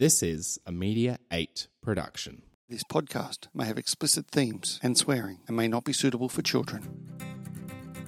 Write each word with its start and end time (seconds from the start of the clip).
This 0.00 0.22
is 0.22 0.58
a 0.64 0.72
Media 0.72 1.18
8 1.30 1.68
production. 1.82 2.40
This 2.70 2.82
podcast 2.82 3.48
may 3.52 3.66
have 3.66 3.76
explicit 3.76 4.28
themes 4.28 4.80
and 4.82 4.96
swearing 4.96 5.40
and 5.46 5.54
may 5.54 5.68
not 5.68 5.84
be 5.84 5.92
suitable 5.92 6.30
for 6.30 6.40
children. 6.40 6.88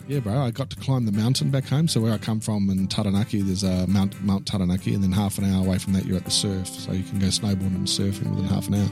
Yeah, 0.09 0.21
bro. 0.21 0.41
I 0.41 0.53
got 0.53 0.71
to 0.71 0.77
climb 0.77 1.05
the 1.05 1.13
mountain 1.13 1.51
back 1.51 1.67
home. 1.67 1.89
So 1.89 2.01
where 2.01 2.15
I 2.15 2.17
come 2.17 2.41
from 2.41 2.71
in 2.71 2.89
Taranaki, 2.89 3.43
there's 3.43 3.63
a 3.63 3.87
Mount 3.89 4.19
Mount 4.25 4.47
Taranaki, 4.47 4.95
and 4.95 5.05
then 5.05 5.13
half 5.13 5.37
an 5.37 5.45
hour 5.45 5.67
away 5.67 5.77
from 5.77 5.93
that, 5.93 6.07
you're 6.07 6.17
at 6.17 6.25
the 6.25 6.31
surf. 6.31 6.67
So 6.67 6.93
you 6.93 7.05
can 7.05 7.19
go 7.19 7.27
snowboarding 7.27 7.77
and 7.77 7.87
surfing 7.87 8.31
within 8.31 8.47
half 8.47 8.69
an 8.69 8.77
hour. 8.77 8.89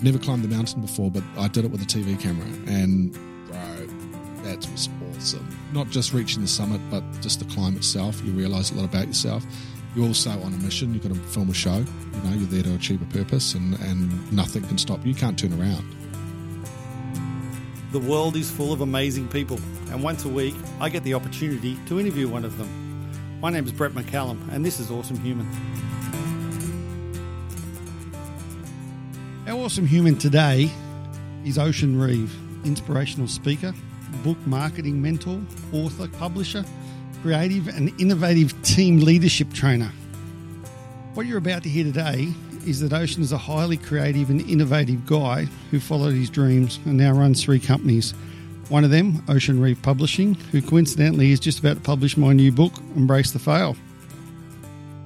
Never 0.00 0.18
climbed 0.18 0.44
the 0.44 0.54
mountain 0.54 0.82
before, 0.82 1.10
but 1.10 1.24
I 1.36 1.48
did 1.48 1.64
it 1.64 1.72
with 1.72 1.82
a 1.82 1.84
TV 1.84 2.16
camera, 2.20 2.46
and 2.68 3.12
bro, 3.48 3.86
that 4.44 4.64
was 4.70 4.88
awesome. 5.16 5.48
Not 5.72 5.90
just 5.90 6.12
reaching 6.12 6.42
the 6.42 6.48
summit, 6.48 6.80
but 6.92 7.02
just 7.20 7.40
the 7.40 7.44
climb 7.46 7.76
itself. 7.76 8.22
You 8.24 8.30
realise 8.30 8.70
a 8.70 8.76
lot 8.76 8.84
about 8.84 9.08
yourself. 9.08 9.44
You're 9.94 10.06
also 10.06 10.30
on 10.30 10.52
a 10.52 10.56
mission. 10.58 10.94
You've 10.94 11.02
got 11.02 11.12
to 11.12 11.18
film 11.18 11.50
a 11.50 11.54
show. 11.54 11.76
You 11.76 12.30
know, 12.30 12.36
you're 12.36 12.46
there 12.46 12.62
to 12.62 12.74
achieve 12.74 13.02
a 13.02 13.06
purpose, 13.06 13.54
and 13.54 13.74
and 13.80 14.32
nothing 14.32 14.62
can 14.64 14.78
stop 14.78 15.04
you. 15.04 15.12
You 15.12 15.16
can't 15.16 15.38
turn 15.38 15.52
around. 15.60 15.84
The 17.92 17.98
world 17.98 18.36
is 18.36 18.48
full 18.48 18.72
of 18.72 18.82
amazing 18.82 19.28
people, 19.28 19.58
and 19.90 20.02
once 20.02 20.24
a 20.24 20.28
week 20.28 20.54
I 20.80 20.88
get 20.88 21.02
the 21.02 21.14
opportunity 21.14 21.76
to 21.86 21.98
interview 21.98 22.28
one 22.28 22.44
of 22.44 22.56
them. 22.56 22.68
My 23.40 23.50
name 23.50 23.64
is 23.64 23.72
Brett 23.72 23.92
McCallum, 23.92 24.38
and 24.52 24.64
this 24.64 24.78
is 24.78 24.90
Awesome 24.92 25.18
Human. 25.18 25.48
Our 29.48 29.56
awesome 29.56 29.86
human 29.86 30.16
today 30.16 30.70
is 31.44 31.58
Ocean 31.58 31.98
Reeve, 31.98 32.32
inspirational 32.64 33.26
speaker, 33.26 33.74
book 34.22 34.38
marketing 34.46 35.02
mentor, 35.02 35.40
author, 35.72 36.06
publisher, 36.06 36.64
creative 37.22 37.68
and 37.68 37.92
innovative 38.00 38.60
team 38.62 39.00
leadership 39.00 39.52
trainer. 39.52 39.92
What 41.14 41.26
you're 41.26 41.38
about 41.38 41.62
to 41.64 41.68
hear 41.68 41.84
today 41.84 42.32
is 42.66 42.80
that 42.80 42.92
Ocean 42.92 43.22
is 43.22 43.32
a 43.32 43.38
highly 43.38 43.76
creative 43.76 44.30
and 44.30 44.40
innovative 44.48 45.06
guy 45.06 45.44
who 45.70 45.80
followed 45.80 46.14
his 46.14 46.30
dreams 46.30 46.78
and 46.84 46.96
now 46.96 47.12
runs 47.12 47.42
three 47.42 47.60
companies. 47.60 48.12
One 48.68 48.84
of 48.84 48.90
them, 48.90 49.22
Ocean 49.28 49.60
Reeve 49.60 49.82
Publishing, 49.82 50.34
who 50.34 50.62
coincidentally 50.62 51.32
is 51.32 51.40
just 51.40 51.58
about 51.58 51.74
to 51.74 51.82
publish 51.82 52.16
my 52.16 52.32
new 52.32 52.52
book, 52.52 52.72
Embrace 52.96 53.32
the 53.32 53.38
Fail. 53.38 53.76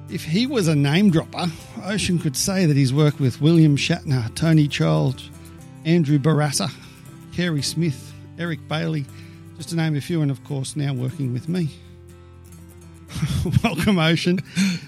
If 0.09 0.23
he 0.23 0.45
was 0.45 0.67
a 0.67 0.75
name 0.75 1.09
dropper, 1.09 1.47
Ocean 1.83 2.19
could 2.19 2.37
say 2.37 2.65
that 2.65 2.77
he's 2.77 2.93
worked 2.93 3.19
with 3.19 3.41
William 3.41 3.75
Shatner, 3.75 4.33
Tony 4.35 4.67
Charles, 4.67 5.29
Andrew 5.83 6.19
Barassa, 6.19 6.71
Kerry 7.33 7.63
Smith, 7.63 8.13
Eric 8.37 8.67
Bailey, 8.67 9.05
just 9.57 9.69
to 9.69 9.75
name 9.75 9.95
a 9.95 10.01
few, 10.01 10.21
and 10.21 10.29
of 10.29 10.43
course 10.43 10.75
now 10.75 10.93
working 10.93 11.33
with 11.33 11.49
me. 11.49 11.71
Welcome, 13.63 13.99
Ocean. 13.99 14.39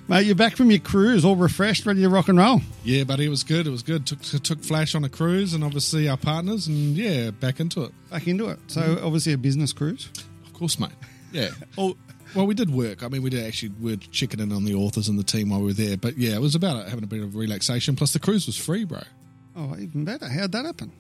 Mate, 0.07 0.25
you're 0.25 0.35
back 0.35 0.55
from 0.55 0.71
your 0.71 0.79
cruise, 0.79 1.23
all 1.23 1.35
refreshed, 1.35 1.85
ready 1.85 2.01
to 2.01 2.09
rock 2.09 2.27
and 2.27 2.37
roll. 2.37 2.61
Yeah, 2.83 3.03
buddy, 3.03 3.25
it 3.25 3.29
was 3.29 3.43
good. 3.43 3.67
It 3.67 3.69
was 3.69 3.83
good. 3.83 4.05
Took 4.05 4.21
took 4.21 4.63
Flash 4.63 4.95
on 4.95 5.03
a 5.03 5.09
cruise, 5.09 5.53
and 5.53 5.63
obviously 5.63 6.09
our 6.09 6.17
partners, 6.17 6.67
and 6.67 6.97
yeah, 6.97 7.31
back 7.31 7.59
into 7.59 7.83
it. 7.83 7.91
Back 8.09 8.27
into 8.27 8.49
it. 8.49 8.59
So, 8.67 8.81
mm-hmm. 8.81 9.05
obviously, 9.05 9.33
a 9.33 9.37
business 9.37 9.73
cruise. 9.73 10.09
Of 10.45 10.53
course, 10.53 10.79
mate. 10.79 10.91
Yeah. 11.31 11.49
oh, 11.77 11.95
well, 12.35 12.47
we 12.47 12.53
did 12.53 12.69
work. 12.69 13.03
I 13.03 13.07
mean, 13.07 13.21
we 13.21 13.29
did 13.29 13.45
actually 13.45 13.73
we 13.79 13.91
were 13.91 13.97
checking 13.97 14.39
in 14.39 14.51
on 14.51 14.65
the 14.65 14.75
authors 14.75 15.07
and 15.07 15.17
the 15.17 15.23
team 15.23 15.49
while 15.49 15.59
we 15.59 15.67
were 15.67 15.73
there. 15.73 15.97
But 15.97 16.17
yeah, 16.17 16.35
it 16.35 16.41
was 16.41 16.55
about 16.55 16.87
having 16.87 17.03
a 17.03 17.07
bit 17.07 17.21
of 17.21 17.35
relaxation. 17.35 17.95
Plus, 17.95 18.13
the 18.13 18.19
cruise 18.19 18.45
was 18.45 18.57
free, 18.57 18.83
bro. 18.83 19.01
Oh, 19.55 19.75
even 19.79 20.05
better. 20.05 20.27
How'd 20.27 20.51
that 20.51 20.65
happen? 20.65 20.91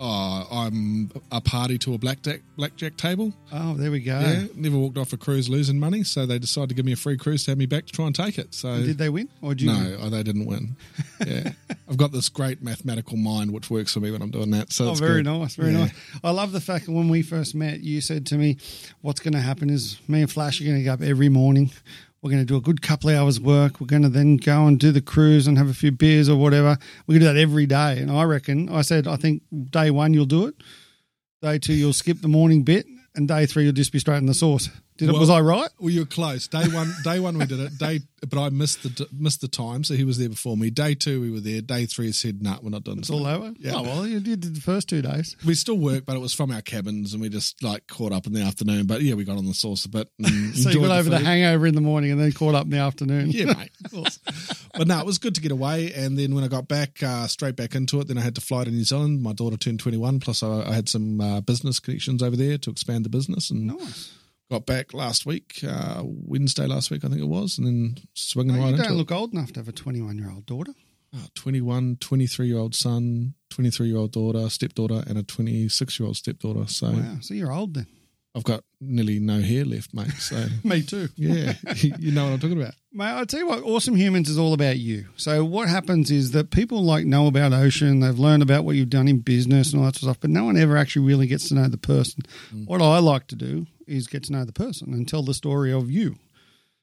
Oh, 0.00 0.46
I'm 0.50 1.10
a 1.32 1.40
party 1.40 1.76
to 1.78 1.94
a 1.94 1.98
blackjack 1.98 2.40
blackjack 2.56 2.96
table. 2.96 3.32
Oh, 3.52 3.74
there 3.74 3.90
we 3.90 4.00
go. 4.00 4.18
Yeah, 4.18 4.44
never 4.54 4.78
walked 4.78 4.96
off 4.96 5.12
a 5.12 5.16
cruise 5.16 5.48
losing 5.48 5.80
money, 5.80 6.04
so 6.04 6.24
they 6.24 6.38
decided 6.38 6.68
to 6.68 6.74
give 6.76 6.84
me 6.84 6.92
a 6.92 6.96
free 6.96 7.16
cruise 7.16 7.44
to 7.44 7.50
have 7.50 7.58
me 7.58 7.66
back 7.66 7.86
to 7.86 7.92
try 7.92 8.06
and 8.06 8.14
take 8.14 8.38
it. 8.38 8.54
So 8.54 8.76
did 8.76 8.98
they 8.98 9.08
win 9.08 9.28
or 9.42 9.54
did 9.54 9.62
you? 9.62 9.72
No, 9.72 9.78
win? 9.78 9.98
oh, 10.00 10.10
they 10.10 10.22
didn't 10.22 10.46
win. 10.46 10.76
Yeah, 11.26 11.50
I've 11.90 11.96
got 11.96 12.12
this 12.12 12.28
great 12.28 12.62
mathematical 12.62 13.16
mind 13.16 13.50
which 13.50 13.70
works 13.70 13.92
for 13.92 13.98
me 13.98 14.12
when 14.12 14.22
I'm 14.22 14.30
doing 14.30 14.52
that. 14.52 14.72
So 14.72 14.90
oh, 14.90 14.94
very 14.94 15.24
good. 15.24 15.32
nice, 15.32 15.56
very 15.56 15.72
yeah. 15.72 15.78
nice. 15.78 15.92
I 16.22 16.30
love 16.30 16.52
the 16.52 16.60
fact 16.60 16.86
that 16.86 16.92
when 16.92 17.08
we 17.08 17.22
first 17.22 17.56
met, 17.56 17.80
you 17.80 18.00
said 18.00 18.24
to 18.26 18.36
me, 18.36 18.56
"What's 19.00 19.18
going 19.18 19.34
to 19.34 19.40
happen 19.40 19.68
is 19.68 19.98
me 20.06 20.20
and 20.20 20.30
Flash 20.30 20.60
are 20.60 20.64
going 20.64 20.76
to 20.76 20.84
go 20.84 20.92
up 20.92 21.02
every 21.02 21.28
morning." 21.28 21.72
We're 22.20 22.30
going 22.30 22.42
to 22.42 22.46
do 22.46 22.56
a 22.56 22.60
good 22.60 22.82
couple 22.82 23.10
of 23.10 23.16
hours 23.16 23.40
work. 23.40 23.80
We're 23.80 23.86
going 23.86 24.02
to 24.02 24.08
then 24.08 24.38
go 24.38 24.66
and 24.66 24.78
do 24.78 24.90
the 24.90 25.00
cruise 25.00 25.46
and 25.46 25.56
have 25.56 25.68
a 25.68 25.74
few 25.74 25.92
beers 25.92 26.28
or 26.28 26.36
whatever. 26.36 26.76
We 27.06 27.14
can 27.14 27.20
do 27.20 27.32
that 27.32 27.36
every 27.36 27.66
day. 27.66 27.98
And 27.98 28.10
I 28.10 28.24
reckon, 28.24 28.68
I 28.68 28.82
said, 28.82 29.06
I 29.06 29.16
think 29.16 29.42
day 29.70 29.90
one 29.92 30.14
you'll 30.14 30.26
do 30.26 30.46
it. 30.46 30.56
Day 31.42 31.58
two 31.58 31.74
you'll 31.74 31.92
skip 31.92 32.20
the 32.20 32.28
morning 32.28 32.64
bit, 32.64 32.86
and 33.14 33.28
day 33.28 33.46
three 33.46 33.64
you'll 33.64 33.72
just 33.72 33.92
be 33.92 34.00
straight 34.00 34.18
in 34.18 34.26
the 34.26 34.34
sauce. 34.34 34.68
Did 34.98 35.06
well, 35.06 35.16
it, 35.16 35.20
was 35.20 35.30
I 35.30 35.40
right? 35.40 35.70
Well, 35.78 35.90
you 35.90 36.00
were 36.00 36.06
close. 36.06 36.48
Day 36.48 36.66
one, 36.66 36.92
day 37.04 37.20
one 37.20 37.38
we 37.38 37.46
did 37.46 37.60
it. 37.60 37.78
Day, 37.78 38.00
but 38.28 38.36
I 38.36 38.48
missed 38.48 38.82
the 38.82 39.08
missed 39.12 39.40
the 39.40 39.46
time, 39.46 39.84
so 39.84 39.94
he 39.94 40.02
was 40.02 40.18
there 40.18 40.28
before 40.28 40.56
me. 40.56 40.70
Day 40.70 40.96
two 40.96 41.20
we 41.20 41.30
were 41.30 41.38
there. 41.38 41.60
Day 41.60 41.86
three 41.86 42.06
he 42.06 42.12
said, 42.12 42.42
"No, 42.42 42.50
nah, 42.50 42.58
we're 42.60 42.70
not 42.70 42.82
doing 42.82 42.98
it's 42.98 43.06
this." 43.06 43.16
all 43.16 43.24
over. 43.24 43.54
Yeah. 43.60 43.74
Oh 43.76 43.82
well, 43.82 44.06
you 44.08 44.18
did 44.18 44.42
the 44.42 44.60
first 44.60 44.88
two 44.88 45.00
days. 45.00 45.36
We 45.46 45.54
still 45.54 45.78
worked, 45.78 46.04
but 46.04 46.16
it 46.16 46.18
was 46.18 46.34
from 46.34 46.50
our 46.50 46.62
cabins, 46.62 47.12
and 47.12 47.22
we 47.22 47.28
just 47.28 47.62
like 47.62 47.86
caught 47.86 48.10
up 48.10 48.26
in 48.26 48.32
the 48.32 48.42
afternoon. 48.42 48.86
But 48.86 49.02
yeah, 49.02 49.14
we 49.14 49.22
got 49.22 49.38
on 49.38 49.46
the 49.46 49.54
sauce 49.54 49.84
a 49.84 49.88
bit. 49.88 50.08
so 50.54 50.70
you 50.70 50.80
got 50.80 50.90
over 50.90 51.10
the, 51.10 51.18
the, 51.18 51.24
hangover 51.24 51.68
in 51.68 51.76
the 51.76 51.80
morning, 51.80 52.10
and 52.10 52.20
then 52.20 52.32
caught 52.32 52.56
up 52.56 52.64
in 52.64 52.70
the 52.70 52.78
afternoon. 52.78 53.30
yeah, 53.30 53.54
mate. 53.54 53.70
Of 53.84 53.92
course. 53.92 54.18
but 54.76 54.88
no, 54.88 54.98
it 54.98 55.06
was 55.06 55.18
good 55.18 55.36
to 55.36 55.40
get 55.40 55.52
away. 55.52 55.92
And 55.92 56.18
then 56.18 56.34
when 56.34 56.42
I 56.42 56.48
got 56.48 56.66
back, 56.66 57.00
uh, 57.04 57.28
straight 57.28 57.54
back 57.54 57.76
into 57.76 58.00
it. 58.00 58.08
Then 58.08 58.18
I 58.18 58.22
had 58.22 58.34
to 58.34 58.40
fly 58.40 58.64
to 58.64 58.70
New 58.72 58.82
Zealand. 58.82 59.22
My 59.22 59.32
daughter 59.32 59.56
turned 59.56 59.78
twenty 59.78 59.98
one. 59.98 60.18
Plus, 60.18 60.42
I, 60.42 60.68
I 60.68 60.72
had 60.72 60.88
some 60.88 61.20
uh, 61.20 61.40
business 61.40 61.78
connections 61.78 62.20
over 62.20 62.34
there 62.34 62.58
to 62.58 62.70
expand 62.70 63.04
the 63.04 63.10
business. 63.10 63.50
And 63.50 63.68
nice 63.68 64.17
got 64.50 64.66
back 64.66 64.94
last 64.94 65.26
week, 65.26 65.60
uh, 65.66 66.02
Wednesday 66.04 66.66
last 66.66 66.90
week, 66.90 67.04
I 67.04 67.08
think 67.08 67.20
it 67.20 67.28
was, 67.28 67.58
and 67.58 67.66
then 67.66 67.96
swinging 68.14 68.56
oh, 68.56 68.60
right 68.60 68.76
you 68.76 68.82
don't 68.82 68.96
look 68.96 69.12
old 69.12 69.32
enough 69.32 69.52
to 69.52 69.60
have 69.60 69.68
a 69.68 69.72
21 69.72 70.18
year 70.18 70.30
old 70.30 70.46
daughter. 70.46 70.72
Oh, 71.14 71.26
21, 71.34 71.96
23 72.00 72.46
year 72.46 72.58
old 72.58 72.74
son, 72.74 73.34
23 73.50 73.88
year 73.88 73.96
old 73.96 74.12
daughter, 74.12 74.48
stepdaughter, 74.50 75.02
and 75.06 75.16
a 75.18 75.22
26 75.22 75.98
year 75.98 76.06
old 76.06 76.16
stepdaughter. 76.16 76.66
So, 76.66 76.90
wow. 76.90 77.16
So 77.20 77.34
you're 77.34 77.52
old 77.52 77.74
then. 77.74 77.86
I've 78.34 78.44
got 78.44 78.62
nearly 78.80 79.18
no 79.18 79.40
hair 79.40 79.64
left, 79.64 79.94
mate. 79.94 80.12
So 80.12 80.46
me 80.64 80.82
too. 80.82 81.08
Yeah, 81.16 81.54
you 81.76 82.12
know 82.12 82.24
what 82.24 82.34
I'm 82.34 82.38
talking 82.38 82.60
about, 82.60 82.74
mate. 82.92 83.06
I'll 83.06 83.26
tell 83.26 83.40
you 83.40 83.48
what, 83.48 83.62
Awesome 83.62 83.96
Humans 83.96 84.28
is 84.28 84.38
all 84.38 84.52
about 84.52 84.78
you. 84.78 85.06
So 85.16 85.44
what 85.44 85.68
happens 85.68 86.10
is 86.10 86.32
that 86.32 86.50
people 86.50 86.84
like 86.84 87.06
know 87.06 87.26
about 87.26 87.52
Ocean, 87.52 88.00
they've 88.00 88.18
learned 88.18 88.42
about 88.42 88.64
what 88.64 88.76
you've 88.76 88.90
done 88.90 89.08
in 89.08 89.18
business 89.18 89.72
and 89.72 89.80
all 89.80 89.86
that 89.86 89.96
sort 89.96 90.10
of 90.10 90.16
stuff, 90.16 90.20
but 90.20 90.30
no 90.30 90.44
one 90.44 90.56
ever 90.56 90.76
actually 90.76 91.06
really 91.06 91.26
gets 91.26 91.48
to 91.48 91.54
know 91.54 91.68
the 91.68 91.78
person. 91.78 92.22
Mm. 92.54 92.66
What 92.66 92.82
I 92.82 92.98
like 92.98 93.26
to 93.28 93.36
do 93.36 93.66
is 93.88 94.06
get 94.06 94.24
to 94.24 94.32
know 94.32 94.44
the 94.44 94.52
person 94.52 94.92
and 94.92 95.08
tell 95.08 95.22
the 95.22 95.34
story 95.34 95.72
of 95.72 95.90
you. 95.90 96.16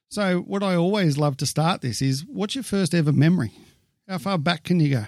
So 0.08 0.40
what 0.40 0.62
I 0.62 0.76
always 0.76 1.16
love 1.16 1.36
to 1.38 1.46
start 1.46 1.80
this 1.80 2.02
is, 2.02 2.24
what's 2.26 2.54
your 2.54 2.64
first 2.64 2.94
ever 2.94 3.12
memory? 3.12 3.52
How 4.08 4.18
far 4.18 4.38
back 4.38 4.64
can 4.64 4.80
you 4.80 4.90
go? 4.90 5.06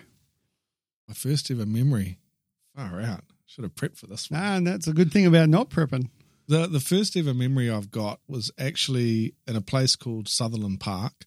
My 1.06 1.14
first 1.14 1.50
ever 1.50 1.66
memory, 1.66 2.18
far 2.74 3.00
out. 3.00 3.24
Should 3.46 3.64
have 3.64 3.74
prepped 3.74 3.96
for 3.96 4.06
this 4.06 4.30
one. 4.30 4.42
And 4.42 4.66
that's 4.66 4.86
a 4.86 4.92
good 4.92 5.10
thing 5.10 5.24
about 5.24 5.48
not 5.48 5.70
prepping. 5.70 6.10
The 6.48 6.66
the 6.66 6.80
first 6.80 7.16
ever 7.16 7.32
memory 7.32 7.70
I've 7.70 7.90
got 7.90 8.20
was 8.26 8.50
actually 8.58 9.34
in 9.46 9.56
a 9.56 9.60
place 9.60 9.96
called 9.96 10.28
Sutherland 10.28 10.80
Park. 10.80 11.26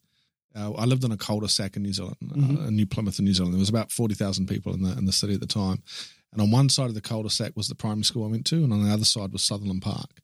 Uh, 0.54 0.74
I 0.74 0.86
lived 0.86 1.04
in 1.04 1.12
a 1.12 1.18
cul-de-sac 1.18 1.78
in 1.78 1.84
New 1.84 1.94
Zealand, 1.94 2.18
uh, 2.24 2.36
mm-hmm. 2.36 2.64
uh, 2.64 2.68
in 2.68 2.76
New 2.76 2.86
Plymouth, 2.86 3.20
in 3.20 3.26
New 3.26 3.34
Zealand. 3.34 3.54
There 3.54 3.60
was 3.60 3.70
about 3.70 3.92
forty 3.92 4.16
thousand 4.16 4.48
people 4.48 4.74
in 4.74 4.84
the 4.84 4.98
in 4.98 5.06
the 5.06 5.12
city 5.12 5.34
at 5.34 5.40
the 5.40 5.48
time, 5.48 5.82
and 6.32 6.42
on 6.42 6.52
one 6.52 6.70
side 6.70 6.90
of 6.90 6.94
the 6.94 7.02
cul-de-sac 7.02 7.54
was 7.56 7.68
the 7.68 7.76
primary 7.76 8.04
school 8.04 8.26
I 8.26 8.30
went 8.30 8.46
to, 8.48 8.64
and 8.64 8.74
on 8.74 8.84
the 8.84 8.94
other 8.94 9.06
side 9.06 9.32
was 9.32 9.44
Sutherland 9.44 9.82
Park. 9.82 10.22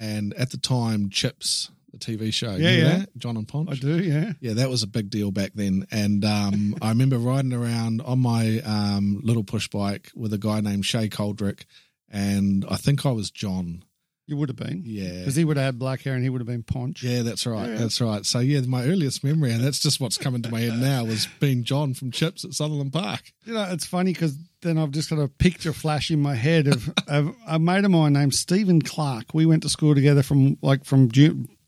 And 0.00 0.34
at 0.34 0.50
the 0.50 0.58
time, 0.58 1.10
Chips, 1.10 1.70
the 1.92 1.98
TV 1.98 2.32
show, 2.32 2.54
yeah, 2.54 2.70
yeah. 2.70 2.98
That? 2.98 3.16
John 3.16 3.36
and 3.36 3.48
Ponch. 3.48 3.70
I 3.70 3.74
do, 3.74 3.98
yeah, 4.00 4.32
yeah. 4.40 4.54
That 4.54 4.70
was 4.70 4.82
a 4.82 4.86
big 4.86 5.10
deal 5.10 5.30
back 5.30 5.52
then, 5.54 5.86
and 5.90 6.24
um, 6.24 6.76
I 6.82 6.90
remember 6.90 7.18
riding 7.18 7.52
around 7.52 8.00
on 8.02 8.20
my 8.20 8.60
um, 8.60 9.20
little 9.24 9.44
push 9.44 9.68
bike 9.68 10.10
with 10.14 10.32
a 10.32 10.38
guy 10.38 10.60
named 10.60 10.86
Shay 10.86 11.08
Coldrick, 11.08 11.64
and 12.08 12.64
I 12.70 12.76
think 12.76 13.04
I 13.04 13.10
was 13.10 13.30
John 13.30 13.82
you 14.28 14.36
would 14.36 14.50
have 14.50 14.56
been. 14.56 14.82
Yeah. 14.84 15.20
Because 15.20 15.36
he 15.36 15.44
would 15.44 15.56
have 15.56 15.64
had 15.64 15.78
black 15.78 16.02
hair 16.02 16.12
and 16.12 16.22
he 16.22 16.28
would 16.28 16.42
have 16.42 16.46
been 16.46 16.62
Ponch. 16.62 17.02
Yeah, 17.02 17.22
that's 17.22 17.46
right. 17.46 17.70
Yeah. 17.70 17.76
That's 17.76 17.98
right. 17.98 18.26
So, 18.26 18.40
yeah, 18.40 18.60
my 18.60 18.84
earliest 18.84 19.24
memory, 19.24 19.52
and 19.52 19.64
that's 19.64 19.78
just 19.78 20.00
what's 20.00 20.18
coming 20.18 20.42
to 20.42 20.50
my 20.50 20.60
head 20.60 20.78
now, 20.78 21.04
was 21.04 21.26
being 21.40 21.64
John 21.64 21.94
from 21.94 22.10
Chips 22.10 22.44
at 22.44 22.52
Sutherland 22.52 22.92
Park. 22.92 23.32
You 23.46 23.54
know, 23.54 23.66
it's 23.70 23.86
funny 23.86 24.12
because 24.12 24.36
then 24.60 24.76
I've 24.76 24.90
just 24.90 25.08
got 25.08 25.18
a 25.18 25.28
picture 25.28 25.72
flash 25.72 26.10
in 26.10 26.20
my 26.20 26.34
head 26.34 26.68
of, 26.68 26.92
of 27.08 27.34
a 27.46 27.58
mate 27.58 27.86
of 27.86 27.90
mine 27.90 28.12
named 28.12 28.34
Stephen 28.34 28.82
Clark. 28.82 29.32
We 29.32 29.46
went 29.46 29.62
to 29.62 29.70
school 29.70 29.94
together 29.94 30.22
from 30.22 30.58
like 30.60 30.84
from 30.84 31.10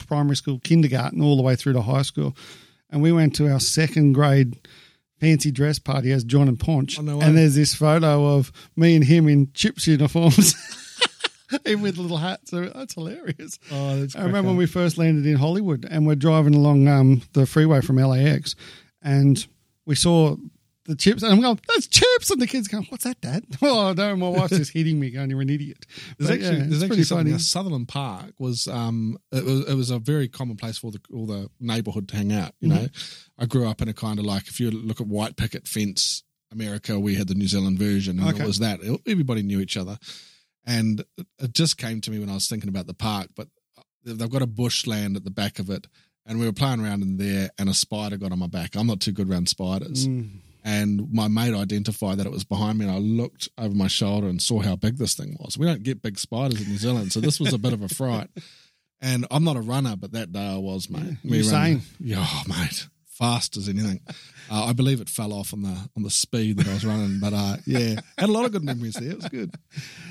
primary 0.06 0.37
school, 0.37 0.61
kindergarten, 0.62 1.23
all 1.23 1.38
the 1.38 1.43
way 1.43 1.56
through 1.56 1.73
to 1.73 1.82
high 1.82 2.02
school. 2.02 2.37
And 2.90 3.00
we 3.00 3.11
went 3.11 3.34
to 3.37 3.50
our 3.50 3.61
second 3.61 4.12
grade 4.12 4.69
fancy 5.19 5.50
dress 5.50 5.79
party 5.79 6.12
as 6.12 6.25
John 6.25 6.46
and 6.46 6.61
Ponch. 6.61 6.99
Oh, 6.99 7.02
no 7.02 7.20
and 7.23 7.38
there's 7.38 7.55
this 7.55 7.75
photo 7.75 8.34
of 8.37 8.52
me 8.76 8.96
and 8.96 9.05
him 9.05 9.29
in 9.29 9.50
Chips 9.55 9.87
uniforms. 9.87 10.55
Even 11.67 11.82
with 11.82 11.99
little 11.99 12.17
hats. 12.19 12.50
That's 12.50 12.94
hilarious. 12.94 13.58
Oh, 13.70 13.97
that's 14.00 14.17
I 14.17 14.25
remember 14.25 14.49
when 14.49 14.56
we 14.56 14.67
first 14.67 14.99
landed 14.99 15.26
in 15.26 15.37
Hollywood 15.37 15.87
and 15.91 16.06
we're 16.06 16.14
driving 16.14 16.55
along 16.55 16.88
um, 16.88 17.23
the 17.32 17.47
freeway 17.47 17.81
from 17.81 17.97
LAX 17.97 18.55
and 19.02 19.47
we 19.87 19.94
saw 19.94 20.37
the 20.87 20.97
chips, 20.97 21.23
and 21.23 21.31
I'm 21.32 21.41
going, 21.41 21.61
"That's 21.69 21.87
chips," 21.87 22.31
and 22.31 22.41
the 22.41 22.47
kids 22.47 22.67
going, 22.67 22.85
"What's 22.88 23.05
that, 23.05 23.20
Dad?" 23.20 23.44
Oh 23.62 23.93
no, 23.93 24.17
my 24.17 24.29
wife's 24.29 24.56
just 24.56 24.73
hitting 24.73 24.99
me, 24.99 25.11
going, 25.11 25.31
"You're 25.31 25.41
an 25.43 25.50
idiot." 25.50 25.87
There's 26.19 26.31
But, 26.31 26.38
actually, 26.41 26.58
yeah, 26.58 26.64
there's 26.69 26.82
actually 26.82 27.02
something. 27.05 27.26
funny. 27.29 27.38
Sutherland 27.38 27.88
Park 27.88 28.32
was 28.38 28.67
um 28.67 29.17
it 29.31 29.44
was 29.44 29.69
it 29.69 29.75
was 29.75 29.91
a 29.91 29.99
very 29.99 30.26
common 30.26 30.56
place 30.56 30.79
for 30.79 30.91
the 30.91 31.00
all 31.14 31.26
the 31.26 31.49
neighbourhood 31.61 32.08
to 32.08 32.17
hang 32.17 32.32
out. 32.32 32.53
You 32.61 32.69
know, 32.69 32.76
Mm-hmm. 32.76 33.43
I 33.43 33.46
grew 33.46 33.69
up 33.69 33.81
in 33.82 33.88
a 33.88 33.93
kind 33.94 34.19
of 34.19 34.25
like 34.25 34.49
if 34.49 34.58
you 34.58 34.70
look 34.70 35.00
at 35.00 35.06
white 35.06 35.37
picket 35.37 35.69
fence 35.69 36.25
America, 36.50 36.99
we 36.99 37.14
had 37.14 37.29
the 37.29 37.35
New 37.35 37.46
Zealand 37.46 37.79
version, 37.79 38.19
and 38.19 38.29
Okay. 38.31 38.43
it 38.43 38.46
was 38.46 38.58
that 38.58 38.81
everybody 39.06 39.43
knew 39.43 39.61
each 39.61 39.76
other, 39.76 39.99
and 40.66 41.04
it- 41.18 41.52
just 41.54 41.76
came 41.78 42.00
to 42.02 42.10
me 42.10 42.18
when 42.18 42.30
I 42.30 42.34
was 42.34 42.48
thinking 42.48 42.68
about 42.68 42.86
the 42.86 42.94
park. 42.94 43.30
But 43.36 43.48
they've 44.04 44.30
got 44.30 44.42
a 44.42 44.46
bushland 44.46 45.16
at 45.16 45.24
the 45.24 45.30
back 45.30 45.58
of 45.58 45.68
it, 45.70 45.86
and 46.26 46.38
we 46.38 46.46
were 46.46 46.52
playing 46.52 46.80
around 46.80 47.02
in 47.02 47.16
there, 47.16 47.50
and 47.58 47.68
a 47.68 47.74
spider 47.74 48.16
got 48.16 48.32
on 48.32 48.38
my 48.38 48.46
back. 48.46 48.76
I'm 48.76 48.86
not 48.86 49.00
too 49.00 49.12
good 49.12 49.28
around 49.30 49.48
spiders. 49.48 50.06
Mm. 50.06 50.30
And 50.62 51.10
my 51.10 51.26
mate 51.28 51.54
identified 51.54 52.18
that 52.18 52.26
it 52.26 52.32
was 52.32 52.44
behind 52.44 52.78
me, 52.78 52.84
and 52.84 52.94
I 52.94 52.98
looked 52.98 53.48
over 53.56 53.74
my 53.74 53.88
shoulder 53.88 54.28
and 54.28 54.42
saw 54.42 54.60
how 54.60 54.76
big 54.76 54.98
this 54.98 55.14
thing 55.14 55.36
was. 55.40 55.56
We 55.56 55.64
don't 55.64 55.82
get 55.82 56.02
big 56.02 56.18
spiders 56.18 56.60
in 56.60 56.68
New 56.68 56.76
Zealand, 56.76 57.12
so 57.12 57.20
this 57.20 57.40
was 57.40 57.54
a 57.54 57.58
bit 57.58 57.72
of 57.72 57.82
a 57.82 57.88
fright. 57.88 58.28
And 59.02 59.26
I'm 59.30 59.44
not 59.44 59.56
a 59.56 59.62
runner, 59.62 59.96
but 59.96 60.12
that 60.12 60.30
day 60.30 60.46
I 60.46 60.58
was, 60.58 60.90
mate. 60.90 61.16
Yeah, 61.22 61.30
Me 61.30 61.40
Usain. 61.40 61.52
running- 61.52 61.82
Yeah, 62.00 62.18
oh, 62.28 62.42
mate, 62.46 62.86
fast 63.20 63.56
as 63.56 63.69
anything. 63.69 64.00
Uh, 64.50 64.64
I 64.64 64.72
believe 64.72 65.00
it 65.00 65.08
fell 65.08 65.32
off 65.32 65.52
on 65.52 65.62
the 65.62 65.76
on 65.96 66.02
the 66.02 66.11
speed 66.11 66.56
that 66.56 66.67
I 66.69 66.75
was 66.75 66.84
running, 66.84 67.20
but 67.20 67.32
uh, 67.32 67.56
yeah, 67.67 68.00
had 68.19 68.28
a 68.28 68.32
lot 68.32 68.46
of 68.46 68.52
good 68.52 68.64
memories 68.64 68.94
there. 68.94 69.11
It 69.11 69.17
was 69.17 69.28
good. 69.28 69.55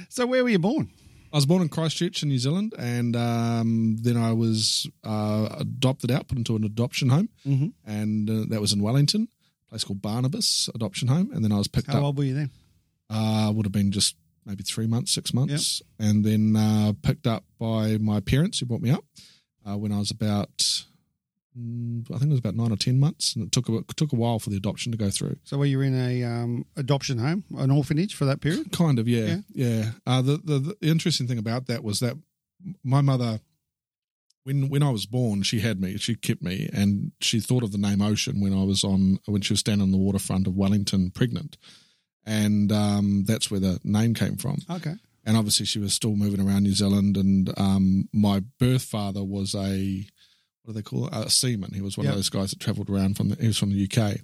So, 0.07 0.25
where 0.25 0.43
were 0.43 0.49
you 0.49 0.59
born? 0.59 0.89
I 1.33 1.37
was 1.37 1.45
born 1.45 1.61
in 1.61 1.69
Christchurch 1.69 2.23
in 2.23 2.29
New 2.29 2.39
Zealand, 2.39 2.73
and 2.79 3.15
um, 3.15 3.97
then 4.01 4.15
I 4.17 4.31
was 4.33 4.87
uh, 5.03 5.49
adopted 5.59 6.09
out, 6.11 6.27
put 6.27 6.37
into 6.37 6.55
an 6.55 6.63
adoption 6.63 7.09
home, 7.09 7.29
Mhm. 7.45 7.73
and 7.85 8.29
uh, 8.29 8.45
that 8.49 8.61
was 8.61 8.73
in 8.73 8.81
Wellington, 8.81 9.27
a 9.67 9.69
place 9.69 9.83
called 9.83 10.01
Barnabas 10.01 10.69
Adoption 10.73 11.07
Home. 11.07 11.29
And 11.33 11.43
then 11.43 11.51
I 11.51 11.57
was 11.57 11.67
picked 11.67 11.87
How 11.87 11.93
up. 11.93 11.99
How 11.99 12.05
old 12.07 12.17
were 12.17 12.23
you 12.23 12.33
then? 12.33 12.49
Uh, 13.11 13.51
would 13.53 13.65
have 13.65 13.71
been 13.73 13.91
just 13.91 14.15
maybe 14.45 14.63
three 14.63 14.87
months, 14.87 15.11
six 15.11 15.31
months, 15.33 15.81
and 15.99 16.23
then 16.25 16.55
uh, 16.55 16.93
picked 17.03 17.27
up 17.27 17.43
by 17.59 17.97
my 17.99 18.19
parents 18.21 18.57
who 18.59 18.65
brought 18.65 18.81
me 18.81 18.89
up 18.91 19.03
uh, 19.67 19.77
when 19.77 19.91
I 19.91 19.99
was 19.99 20.09
about. 20.11 20.85
Mm, 21.57 22.05
I 22.09 22.17
think 22.17 22.29
it 22.29 22.31
was 22.31 22.39
about 22.39 22.55
nine 22.55 22.71
or 22.71 22.75
ten 22.75 22.99
months, 22.99 23.35
and 23.35 23.45
it 23.45 23.51
took 23.51 23.69
a 23.69 23.77
it 23.77 23.97
took 23.97 24.13
a 24.13 24.15
while 24.15 24.39
for 24.39 24.49
the 24.49 24.57
adoption 24.57 24.91
to 24.91 24.97
go 24.97 25.09
through. 25.09 25.37
So, 25.43 25.57
were 25.57 25.65
you 25.65 25.81
in 25.81 25.95
a 25.95 26.23
um, 26.23 26.65
adoption 26.75 27.17
home, 27.17 27.43
an 27.57 27.71
orphanage 27.71 28.15
for 28.15 28.25
that 28.25 28.41
period? 28.41 28.71
Kind 28.71 28.99
of, 28.99 29.07
yeah, 29.07 29.37
yeah. 29.49 29.91
Uh, 30.05 30.21
the, 30.21 30.37
the 30.37 30.59
the 30.59 30.75
interesting 30.81 31.27
thing 31.27 31.37
about 31.37 31.67
that 31.67 31.83
was 31.83 31.99
that 31.99 32.15
my 32.83 33.01
mother, 33.01 33.39
when 34.43 34.69
when 34.69 34.83
I 34.83 34.89
was 34.89 35.05
born, 35.05 35.43
she 35.43 35.59
had 35.59 35.79
me, 35.79 35.97
she 35.97 36.15
kept 36.15 36.41
me, 36.41 36.69
and 36.73 37.11
she 37.21 37.39
thought 37.39 37.63
of 37.63 37.71
the 37.71 37.77
name 37.77 38.01
Ocean 38.01 38.41
when 38.41 38.53
I 38.53 38.63
was 38.63 38.83
on 38.83 39.19
when 39.25 39.41
she 39.41 39.53
was 39.53 39.59
standing 39.59 39.83
on 39.83 39.91
the 39.91 39.97
waterfront 39.97 40.47
of 40.47 40.55
Wellington, 40.55 41.11
pregnant, 41.11 41.57
and 42.25 42.71
um, 42.71 43.23
that's 43.25 43.49
where 43.49 43.59
the 43.59 43.79
name 43.83 44.13
came 44.13 44.37
from. 44.37 44.59
Okay. 44.69 44.95
And 45.25 45.37
obviously, 45.37 45.65
she 45.65 45.79
was 45.79 45.93
still 45.93 46.15
moving 46.15 46.39
around 46.39 46.63
New 46.63 46.73
Zealand, 46.73 47.17
and 47.17 47.53
um, 47.59 48.09
my 48.13 48.41
birth 48.57 48.83
father 48.83 49.23
was 49.23 49.53
a 49.53 50.05
what 50.63 50.73
do 50.73 50.79
they 50.79 50.83
call 50.83 51.07
it? 51.07 51.13
A 51.13 51.29
seaman. 51.29 51.73
He 51.73 51.81
was 51.81 51.97
one 51.97 52.05
Yep. 52.05 52.13
of 52.13 52.17
those 52.17 52.29
guys 52.29 52.49
that 52.51 52.59
travelled 52.59 52.89
around 52.89 53.15
from 53.17 53.29
the. 53.29 53.35
He 53.35 53.47
was 53.47 53.57
from 53.57 53.71
the 53.71 53.83
UK, 53.91 54.21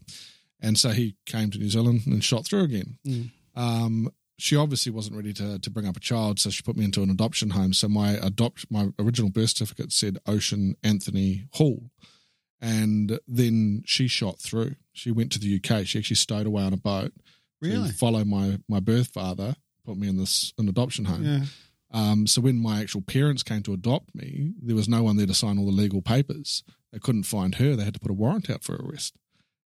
and 0.62 0.78
so 0.78 0.90
he 0.90 1.16
came 1.26 1.50
to 1.52 1.58
New 1.58 1.70
Zealand 1.70 2.02
and 2.06 2.24
shot 2.24 2.46
through 2.46 2.64
again. 2.64 2.98
Mm. 3.06 3.32
Um, 3.56 4.10
she 4.38 4.56
obviously 4.58 4.92
wasn't 4.92 5.16
ready 5.16 5.32
to 5.34 5.60
to 5.60 5.70
bring 5.70 5.88
up 5.88 5.96
a 5.98 6.00
child, 6.02 6.40
so 6.40 6.50
she 6.50 6.62
put 6.62 6.76
me 6.76 6.84
into 6.86 7.02
an 7.02 7.10
adoption 7.10 7.52
home. 7.52 7.74
So 7.74 7.88
my 7.88 8.12
adopt 8.14 8.66
my 8.70 8.90
original 9.00 9.32
birth 9.32 9.52
certificate 9.52 9.92
said 9.94 10.18
Ocean 10.28 10.76
Anthony 10.84 11.46
Hall, 11.54 11.90
and 12.62 13.20
then 13.28 13.84
she 13.86 14.08
shot 14.08 14.40
through. 14.40 14.76
She 14.94 15.12
went 15.12 15.32
to 15.34 15.40
the 15.40 15.56
UK. 15.64 15.86
She 15.86 16.00
actually 16.00 16.16
stowed 16.18 16.48
away 16.48 16.64
on 16.64 16.74
a 16.74 16.78
boat 16.78 17.14
Really? 17.62 17.90
to 17.90 17.94
follow 17.96 18.24
my 18.26 18.60
my 18.68 18.80
birth 18.80 19.08
father. 19.08 19.56
Put 19.86 19.98
me 19.98 20.08
in 20.08 20.18
this 20.18 20.54
an 20.58 20.68
adoption 20.68 21.06
home. 21.06 21.24
Yeah. 21.24 21.46
Um, 21.92 22.28
so 22.28 22.42
when 22.42 22.62
my 22.62 22.82
actual 22.82 23.02
parents 23.02 23.44
came 23.44 23.64
to 23.64 23.74
adopt 23.74 24.14
me, 24.16 24.54
there 24.62 24.76
was 24.76 24.90
no 24.90 25.04
one 25.04 25.18
there 25.18 25.28
to 25.28 25.34
sign 25.34 25.58
all 25.58 25.66
the 25.66 25.72
legal 25.72 26.02
papers. 26.02 26.64
They 26.92 27.00
couldn't 27.00 27.24
find 27.24 27.56
her. 27.56 27.76
They 27.76 27.84
had 27.84 27.94
to 27.94 28.00
put 28.00 28.12
a 28.12 28.16
warrant 28.16 28.50
out 28.50 28.64
for 28.64 28.76
arrest. 28.76 29.16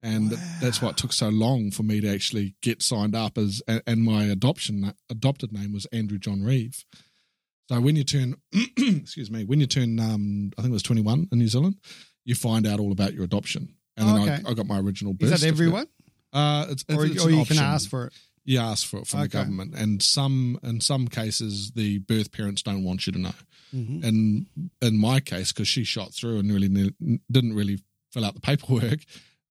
And 0.03 0.31
that's 0.59 0.81
why 0.81 0.89
it 0.89 0.97
took 0.97 1.13
so 1.13 1.29
long 1.29 1.69
for 1.69 1.83
me 1.83 2.01
to 2.01 2.11
actually 2.11 2.55
get 2.63 2.81
signed 2.81 3.15
up 3.15 3.37
as 3.37 3.61
and- 3.85 4.03
my 4.03 4.23
adoption 4.25 4.93
adopted 5.11 5.51
name 5.53 5.73
was 5.73 5.85
Andrew 5.87 6.17
John 6.17 6.41
Reeve. 6.41 6.83
So 7.69 7.79
when 7.79 7.95
you 7.95 8.03
turn 8.03 8.35
excuse 8.77 9.29
me, 9.29 9.45
when 9.45 9.59
you 9.59 9.67
turn 9.67 9.99
um, 9.99 10.51
I 10.57 10.61
think 10.63 10.71
it 10.71 10.73
was 10.73 10.83
21 10.83 11.29
in 11.31 11.37
New 11.39 11.47
Zealand, 11.47 11.75
you 12.25 12.33
find 12.35 12.65
out 12.67 12.79
all 12.79 12.91
about 12.91 13.13
your 13.13 13.23
adoption. 13.23 13.75
And 13.95 14.09
Oh, 14.09 14.13
then 14.13 14.21
okay. 14.29 14.43
I, 14.47 14.51
I 14.51 14.53
got 14.55 14.65
my 14.65 14.79
original 14.79 15.13
Is 15.13 15.17
birth 15.19 15.29
that 15.29 15.39
certificate. 15.39 15.61
everyone? 15.61 15.87
Uh, 16.33 16.65
it's, 16.69 16.83
Or, 16.89 17.05
it's 17.05 17.23
or 17.23 17.29
you 17.29 17.45
can 17.45 17.59
ask 17.59 17.87
for 17.89 18.07
it? 18.07 18.13
You 18.43 18.59
ask 18.59 18.85
for 18.87 18.99
it 18.99 19.07
from 19.07 19.21
the 19.21 19.27
government, 19.27 19.75
and 19.75 20.01
some 20.01 20.59
in 20.63 20.81
some 20.81 21.07
cases 21.07 21.71
the 21.71 21.99
birth 21.99 22.31
parents 22.31 22.61
don't 22.63 22.83
want 22.83 23.05
you 23.05 23.13
to 23.13 23.19
know. 23.19 23.33
Mhm. 23.73 24.03
And 24.03 24.45
in 24.81 24.97
my 24.97 25.19
case, 25.19 25.51
because 25.51 25.67
she 25.67 25.83
shot 25.83 26.13
through 26.13 26.39
and 26.39 26.51
really 26.51 26.67
ne- 26.69 27.19
didn't 27.31 27.53
really 27.53 27.79
fill 28.11 28.25
out 28.25 28.33
the 28.33 28.41
paperwork, 28.41 29.01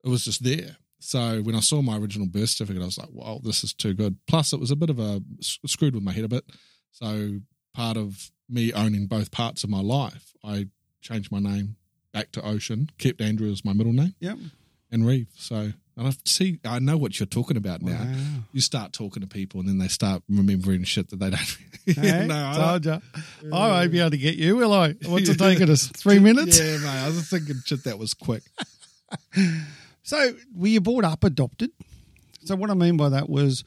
it 0.04 0.08
was 0.08 0.24
just 0.24 0.42
there. 0.42 0.76
So 0.98 1.40
when 1.42 1.54
I 1.54 1.60
saw 1.60 1.80
my 1.80 1.96
original 1.96 2.26
birth 2.26 2.50
certificate, 2.50 2.82
I 2.82 2.86
was 2.86 2.98
like, 2.98 3.10
"Wow, 3.12 3.40
this 3.42 3.64
is 3.64 3.72
too 3.72 3.94
good." 3.94 4.18
Plus, 4.26 4.52
it 4.52 4.60
was 4.60 4.70
a 4.70 4.76
bit 4.76 4.90
of 4.90 4.98
a 4.98 5.22
screwed 5.40 5.94
with 5.94 6.04
my 6.04 6.12
head 6.12 6.24
a 6.24 6.28
bit. 6.28 6.44
So 6.90 7.40
part 7.72 7.96
of 7.96 8.30
me 8.48 8.72
owning 8.72 9.06
both 9.06 9.30
parts 9.30 9.64
of 9.64 9.70
my 9.70 9.80
life, 9.80 10.34
I 10.44 10.66
changed 11.00 11.30
my 11.32 11.38
name 11.38 11.76
back 12.12 12.32
to 12.32 12.44
Ocean, 12.44 12.90
kept 12.98 13.20
Andrew 13.20 13.50
as 13.50 13.64
my 13.64 13.72
middle 13.72 13.92
name, 13.92 14.14
Yep. 14.20 14.38
and 14.90 15.06
Reeve. 15.06 15.28
So 15.36 15.72
and 16.00 16.08
I 16.08 16.12
see, 16.24 16.58
I 16.64 16.78
know 16.80 16.96
what 16.96 17.20
you're 17.20 17.26
talking 17.26 17.56
about 17.56 17.82
now 17.82 17.92
Wow. 18.04 18.14
you 18.52 18.60
start 18.60 18.92
talking 18.92 19.20
to 19.20 19.26
people 19.28 19.60
and 19.60 19.68
then 19.68 19.78
they 19.78 19.88
start 19.88 20.22
remembering 20.28 20.82
shit 20.84 21.10
that 21.10 21.20
they 21.20 21.30
don't. 21.30 21.58
Hey, 21.86 22.26
no, 22.26 22.34
I 22.50 22.54
told 22.54 22.86
ya. 22.86 22.98
I 23.52 23.68
won't 23.68 23.90
be 23.92 23.98
able 24.00 24.10
to 24.10 24.18
get 24.18 24.36
you, 24.36 24.56
will 24.56 24.72
I? 24.72 24.92
What's 25.06 25.28
it 25.28 25.38
taking 25.38 25.68
us? 25.70 25.86
Three 25.88 26.18
minutes? 26.28 26.58
Yeah, 26.60 26.76
mate. 26.78 26.86
I 26.88 27.06
was 27.08 27.28
thinking 27.28 27.56
shit 27.64 27.84
that 27.84 27.98
was 27.98 28.14
quick. 28.14 28.42
So, 30.02 30.32
were 30.54 30.68
you 30.68 30.80
brought 30.80 31.04
up 31.04 31.24
adopted? 31.24 31.70
So, 32.44 32.56
what 32.56 32.70
I 32.70 32.74
mean 32.74 32.96
by 32.96 33.08
that 33.10 33.28
was, 33.28 33.64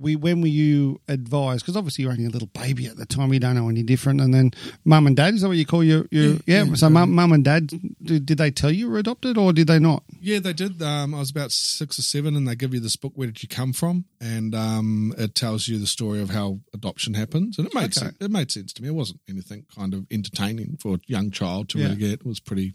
we 0.00 0.16
when 0.16 0.40
were 0.40 0.48
you 0.48 0.98
advised? 1.08 1.62
Because 1.62 1.76
obviously 1.76 2.02
you're 2.02 2.12
only 2.12 2.24
a 2.24 2.30
little 2.30 2.48
baby 2.48 2.86
at 2.86 2.96
the 2.96 3.04
time, 3.04 3.32
you 3.34 3.38
don't 3.38 3.54
know 3.54 3.68
any 3.68 3.82
different. 3.82 4.20
And 4.20 4.32
then 4.32 4.50
mum 4.84 5.06
and 5.06 5.14
dad 5.14 5.34
is 5.34 5.42
that 5.42 5.48
what 5.48 5.58
you 5.58 5.66
call 5.66 5.84
your? 5.84 6.06
your 6.10 6.32
yeah. 6.46 6.64
yeah. 6.64 6.74
So, 6.74 6.88
mum, 6.88 7.12
mum 7.12 7.32
and 7.32 7.44
dad, 7.44 7.66
did, 8.02 8.24
did 8.26 8.38
they 8.38 8.50
tell 8.50 8.70
you 8.70 8.88
were 8.90 8.98
adopted, 8.98 9.36
or 9.36 9.52
did 9.52 9.66
they 9.66 9.78
not? 9.78 10.02
Yeah, 10.20 10.38
they 10.38 10.54
did. 10.54 10.80
Um, 10.82 11.14
I 11.14 11.18
was 11.18 11.30
about 11.30 11.52
six 11.52 11.98
or 11.98 12.02
seven, 12.02 12.34
and 12.34 12.48
they 12.48 12.54
give 12.56 12.72
you 12.72 12.80
this 12.80 12.96
book. 12.96 13.12
Where 13.14 13.26
did 13.28 13.42
you 13.42 13.48
come 13.48 13.72
from? 13.74 14.06
And 14.20 14.54
um, 14.54 15.14
it 15.18 15.34
tells 15.34 15.68
you 15.68 15.78
the 15.78 15.86
story 15.86 16.20
of 16.22 16.30
how 16.30 16.60
adoption 16.72 17.14
happens, 17.14 17.58
and 17.58 17.66
it 17.66 17.74
made 17.74 17.84
Okay. 17.84 17.92
sense. 17.92 18.16
It 18.20 18.30
made 18.30 18.50
sense 18.50 18.72
to 18.72 18.82
me. 18.82 18.88
It 18.88 18.94
wasn't 18.94 19.20
anything 19.28 19.66
kind 19.74 19.92
of 19.92 20.06
entertaining 20.10 20.78
for 20.80 20.94
a 20.94 20.98
young 21.06 21.30
child 21.30 21.68
to 21.70 21.78
Yeah. 21.78 21.84
really 21.84 21.96
get. 21.96 22.12
It 22.20 22.26
was 22.26 22.40
pretty 22.40 22.72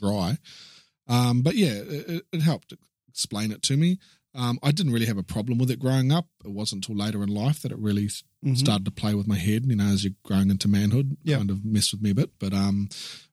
dry, 0.00 0.38
um, 1.06 1.42
but 1.42 1.54
yeah, 1.54 1.68
it- 1.74 2.26
it 2.32 2.42
helped 2.42 2.74
explain 3.08 3.52
it 3.52 3.62
to 3.62 3.76
me. 3.76 3.98
Um, 4.34 4.58
I 4.62 4.72
didn't 4.72 4.92
really 4.92 5.06
have 5.06 5.16
a 5.18 5.22
problem 5.22 5.58
with 5.58 5.70
it 5.70 5.78
growing 5.78 6.10
up. 6.10 6.26
It 6.44 6.50
wasn't 6.50 6.86
until 6.88 7.02
later 7.04 7.22
in 7.22 7.28
life 7.28 7.62
that 7.62 7.70
it 7.72 7.78
really 7.78 8.06
s 8.06 8.22
Mhm. 8.44 8.58
started 8.58 8.84
to 8.84 8.90
play 8.90 9.14
with 9.14 9.26
my 9.28 9.38
head. 9.38 9.64
You 9.66 9.76
know, 9.76 9.84
as 9.86 10.02
you're 10.04 10.14
growing 10.24 10.50
into 10.50 10.68
manhood, 10.68 11.16
kind 11.26 11.50
of 11.50 11.64
messed 11.64 11.92
with 11.92 12.02
me 12.02 12.10
a 12.10 12.14
bit. 12.14 12.32
But 12.38 12.52
um, 12.52 12.88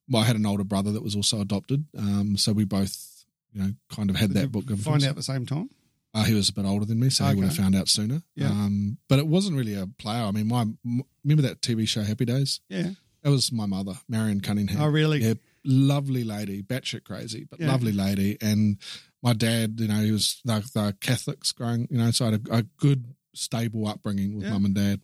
well, 0.09 0.21
I 0.21 0.25
had 0.25 0.35
an 0.35 0.45
older 0.45 0.63
brother 0.63 0.91
that 0.91 1.03
was 1.03 1.15
also 1.15 1.41
adopted, 1.41 1.85
um, 1.97 2.37
so 2.37 2.51
we 2.53 2.65
both, 2.65 3.25
you 3.53 3.61
know, 3.61 3.73
kind 3.89 4.09
of 4.09 4.15
had 4.17 4.33
Did 4.33 4.37
that 4.43 4.51
book. 4.51 4.69
Find 4.77 5.03
out 5.03 5.09
at 5.09 5.15
the 5.15 5.23
same 5.23 5.45
time. 5.45 5.69
Uh, 6.13 6.23
he 6.25 6.33
was 6.33 6.49
a 6.49 6.53
bit 6.53 6.65
older 6.65 6.85
than 6.85 6.99
me, 6.99 7.09
so 7.09 7.25
he 7.25 7.35
would 7.35 7.45
have 7.45 7.55
found 7.55 7.73
out 7.73 7.87
sooner. 7.87 8.21
Yeah. 8.35 8.49
Um, 8.51 8.97
but 9.07 9.17
it 9.17 9.27
wasn't 9.27 9.55
really 9.55 9.75
a 9.75 9.87
player. 9.87 10.23
I 10.23 10.31
mean, 10.31 10.47
my 10.49 10.61
m- 10.85 11.03
remember 11.23 11.41
that 11.43 11.61
TV 11.61 11.87
show 11.87 12.03
Happy 12.03 12.25
Days? 12.25 12.59
Yeah. 12.69 12.91
That 13.23 13.29
was 13.29 13.49
my 13.51 13.65
mother, 13.65 13.93
Marion 14.09 14.41
Cunningham. 14.41 14.81
Oh, 14.81 14.87
really? 14.87 15.21
Yeah, 15.23 15.35
lovely 15.63 16.23
lady, 16.25 16.63
batshit 16.63 17.03
crazy, 17.05 17.45
but 17.49 17.59
Yeah. 17.61 17.67
lovely 17.67 17.91
lady. 17.93 18.35
And 18.41 18.77
my 19.23 19.33
dad, 19.33 19.79
you 19.79 19.87
know, 19.87 20.01
he 20.01 20.11
was 20.11 20.41
they're, 20.45 20.63
they're 20.73 20.93
Catholics 20.93 21.51
growing, 21.51 21.87
you 21.91 21.97
know, 21.97 22.11
so 22.11 22.25
I 22.27 22.31
had 22.31 22.47
a, 22.49 22.55
a 22.57 22.63
good, 22.63 23.13
stable 23.33 23.87
upbringing 23.87 24.35
with 24.35 24.43
Yeah. 24.45 24.51
mum 24.51 24.65
and 24.65 24.75
dad. 24.75 25.01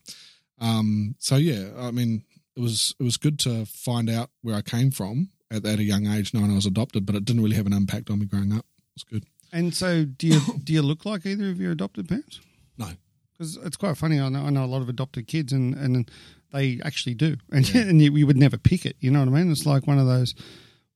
Um, 0.60 1.16
so 1.20 1.36
yeah, 1.36 1.70
I 1.78 1.92
mean, 1.92 2.24
it 2.56 2.60
was 2.62 2.96
it 3.00 3.04
was 3.04 3.18
good 3.18 3.38
to 3.40 3.66
find 3.66 4.10
out 4.10 4.32
where 4.42 4.56
I 4.56 4.62
came 4.62 4.90
from 4.92 5.30
at, 5.52 5.66
at 5.66 5.80
a 5.80 5.84
young 5.84 6.08
age, 6.08 6.34
knowing 6.34 6.52
I 6.52 6.56
was 6.56 6.66
adopted, 6.66 7.06
but 7.06 7.16
it 7.16 7.26
didn't 7.26 7.44
really 7.44 7.56
have 7.56 7.68
an 7.68 7.74
impact 7.74 8.10
on 8.10 8.20
me 8.20 8.26
growing 8.26 8.52
up. 8.54 8.66
It 8.80 8.96
was 8.96 9.04
good. 9.04 9.24
And 9.54 9.74
so, 9.74 10.04
do 10.06 10.28
you 10.28 10.40
do 10.64 10.74
you 10.74 10.82
look 10.82 11.06
like 11.06 11.26
either 11.26 11.50
of 11.50 11.62
your 11.62 11.72
adopted 11.72 12.10
parents? 12.10 12.40
No. 12.78 12.90
because 13.34 13.56
it's 13.58 13.78
quite 13.78 13.98
funny. 13.98 14.20
I 14.20 14.30
know, 14.30 14.42
I 14.42 14.50
know 14.50 14.64
a 14.64 14.66
lot 14.66 14.82
of 14.82 14.90
adopted 14.90 15.28
kids, 15.28 15.54
and, 15.54 15.74
and 15.76 16.10
they 16.52 16.80
actually 16.84 17.14
do, 17.16 17.38
and 17.52 17.70
and 17.76 18.02
you, 18.02 18.12
you 18.18 18.26
would 18.28 18.36
never 18.38 18.58
pick 18.58 18.86
it. 18.86 18.98
You 19.00 19.12
know 19.12 19.20
what 19.20 19.30
I 19.30 19.32
mean? 19.32 19.52
It's 19.52 19.66
like 19.68 19.86
one 19.88 20.00
of 20.00 20.08
those 20.08 20.34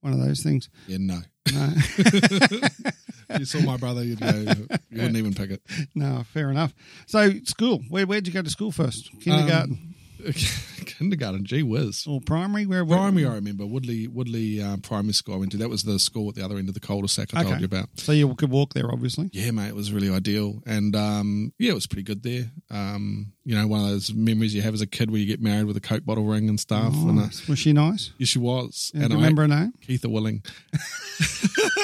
one 0.02 0.12
of 0.14 0.20
those 0.20 0.42
things. 0.42 0.70
Yeah, 0.88 0.98
no. 1.00 1.20
No, 1.54 1.70
you 3.40 3.46
saw 3.46 3.60
my 3.62 3.78
brother, 3.78 4.04
you'd 4.04 4.20
go, 4.20 4.28
you 4.30 4.68
wouldn't 4.92 5.18
even 5.18 5.34
pick 5.34 5.52
it. 5.52 5.62
no, 5.96 6.24
fair 6.34 6.50
enough. 6.50 6.74
So 7.08 7.32
school, 7.44 7.82
where 7.90 8.06
where'd 8.06 8.28
you 8.28 8.34
go 8.34 8.42
to 8.42 8.50
school 8.50 8.72
first? 8.72 9.12
Kindergarten. 9.22 9.74
Um, 9.74 9.91
kindergarten, 10.86 11.46
gee 11.46 11.64
whiz. 11.64 12.06
Or 12.08 12.22
primary? 12.22 12.66
Where? 12.66 12.86
Primary, 12.86 13.26
I 13.26 13.36
remember 13.36 13.66
Woodleigh 13.66 14.08
Woodleigh 14.10 14.62
um, 14.62 14.82
Primary 14.82 15.14
School. 15.14 15.36
I 15.36 15.38
went 15.38 15.52
to. 15.54 15.58
That 15.58 15.70
was 15.70 15.84
the 15.84 16.00
school 16.00 16.30
at 16.30 16.36
the 16.36 16.44
other 16.44 16.58
end 16.58 16.68
of 16.68 16.74
the 16.74 16.80
cul-de-sac 16.80 17.30
I 17.34 17.44
told 17.44 17.60
you 17.60 17.66
about. 17.66 17.90
So 17.96 18.12
you 18.12 18.34
could 18.36 18.50
walk 18.52 18.74
there, 18.74 18.92
obviously. 18.92 19.30
Yeah, 19.34 19.52
mate, 19.52 19.70
it 19.70 19.76
was 19.76 19.92
really 19.92 20.10
ideal, 20.10 20.62
and 20.66 20.96
um, 20.96 21.54
yeah, 21.58 21.72
it 21.72 21.76
was 21.76 21.88
pretty 21.88 22.04
good 22.04 22.24
there. 22.24 22.52
Um, 22.70 23.34
you 23.44 23.56
know, 23.56 23.68
one 23.68 23.82
of 23.82 23.88
those 23.88 24.14
memories 24.14 24.54
you 24.54 24.62
have 24.62 24.74
as 24.74 24.82
a 24.82 24.88
kid 24.88 25.10
where 25.10 25.20
you 25.20 25.26
get 25.26 25.42
married 25.42 25.66
with 25.66 25.76
a 25.76 25.82
coke 25.82 26.06
bottle 26.06 26.26
ring 26.26 26.48
and 26.48 26.60
stuff. 26.60 26.94
And 26.94 27.20
uh, 27.20 27.28
Was 27.48 27.58
she 27.58 27.74
nice? 27.74 28.12
yes, 28.18 28.30
she 28.30 28.40
was. 28.40 28.92
Yeah, 28.94 29.04
and 29.04 29.14
you 29.14 29.18
I, 29.18 29.22
remember 29.22 29.42
her 29.44 29.48
name? 29.48 29.74
Keitha 29.82 30.12
Willing. 30.12 30.44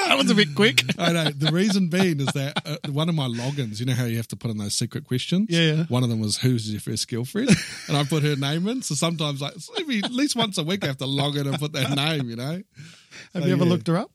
that 0.07 0.15
was 0.17 0.29
a 0.29 0.35
bit 0.35 0.53
quick. 0.55 0.83
I 0.99 1.13
know. 1.13 1.29
The 1.31 1.51
reason 1.51 1.89
being 1.89 2.19
is 2.19 2.27
that 2.27 2.61
uh, 2.65 2.91
one 2.91 3.09
of 3.09 3.15
my 3.15 3.27
logins, 3.27 3.79
you 3.79 3.85
know 3.87 3.93
how 3.93 4.05
you 4.05 4.17
have 4.17 4.27
to 4.29 4.35
put 4.35 4.51
in 4.51 4.57
those 4.57 4.75
secret 4.75 5.05
questions? 5.05 5.47
Yeah. 5.49 5.85
One 5.85 6.03
of 6.03 6.09
them 6.09 6.19
was, 6.19 6.37
who's 6.37 6.71
your 6.71 6.79
first 6.79 7.09
girlfriend? 7.09 7.49
and 7.87 7.97
I 7.97 8.03
put 8.03 8.21
her 8.27 8.35
name 8.35 8.67
in. 8.67 8.81
So 8.81 8.95
sometimes, 8.95 9.41
like, 9.41 9.53
so 9.57 9.73
maybe 9.77 9.99
at 10.03 10.11
least 10.11 10.35
once 10.35 10.57
a 10.57 10.63
week, 10.63 10.83
I 10.83 10.87
have 10.87 10.97
to 10.97 11.05
log 11.05 11.35
in 11.37 11.47
and 11.47 11.57
put 11.59 11.73
that 11.73 11.95
name, 11.95 12.29
you 12.29 12.35
know? 12.35 12.61
Have 13.33 13.43
So, 13.43 13.45
you 13.47 13.53
ever 13.53 13.63
yeah. 13.63 13.69
looked 13.69 13.87
her 13.87 13.97
up? 13.97 14.11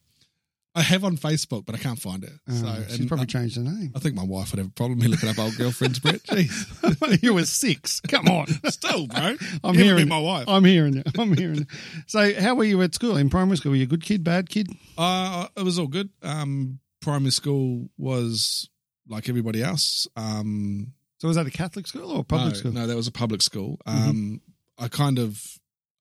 I 0.74 0.80
have 0.80 1.04
on 1.04 1.18
Facebook, 1.18 1.66
but 1.66 1.74
I 1.74 1.78
can't 1.78 1.98
find 2.00 2.24
so, 2.24 2.30
Oh, 2.66 2.84
she's 2.88 3.00
and 3.00 3.08
probably 3.08 3.24
I, 3.24 3.26
changed 3.26 3.56
her 3.56 3.62
name. 3.62 3.92
I 3.94 3.98
think 3.98 4.14
my 4.14 4.24
wife 4.24 4.52
would 4.52 4.58
have 4.58 4.68
a 4.68 4.70
problem 4.70 5.00
me 5.00 5.06
looking 5.06 5.28
up 5.28 5.38
old 5.38 5.54
girlfriends, 5.58 5.98
Brett. 5.98 6.22
Jeez. 6.28 7.22
you 7.22 7.34
were 7.34 7.44
six. 7.44 8.00
Come 8.00 8.26
on. 8.28 8.46
Still, 8.70 9.06
bro. 9.06 9.36
I'm 9.64 9.74
You 9.74 9.84
hearing 9.84 10.08
my 10.08 10.18
wife. 10.18 10.48
I'm 10.48 10.64
hearing 10.64 10.94
you. 10.94 11.02
I'm 11.18 11.36
hearing 11.36 11.56
you. 11.58 11.66
So, 12.06 12.40
how 12.40 12.54
were 12.54 12.64
you 12.64 12.80
at 12.80 12.94
school 12.94 13.18
in 13.18 13.28
primary 13.28 13.58
school? 13.58 13.72
Were 13.72 13.76
you 13.76 13.82
a 13.82 13.86
good 13.86 14.02
kid, 14.02 14.24
bad 14.24 14.48
kid? 14.48 14.68
Uh, 14.96 15.46
it 15.58 15.62
was 15.62 15.78
all 15.78 15.88
good. 15.88 16.08
Um, 16.22 16.78
primary 17.02 17.32
school 17.32 17.90
was 17.98 18.70
like 19.06 19.28
everybody 19.28 19.62
else. 19.62 20.06
Um, 20.16 20.94
So, 21.22 21.28
was 21.28 21.36
that 21.36 21.46
a 21.46 21.52
Catholic 21.52 21.86
school 21.86 22.10
or 22.10 22.22
a 22.22 22.24
public 22.24 22.54
no, 22.54 22.58
school? 22.58 22.72
No, 22.72 22.84
that 22.88 22.96
was 22.96 23.06
a 23.06 23.12
public 23.12 23.42
school. 23.42 23.78
Um, 23.86 24.40
I 24.76 24.88
kind 24.88 25.20
of, 25.20 25.40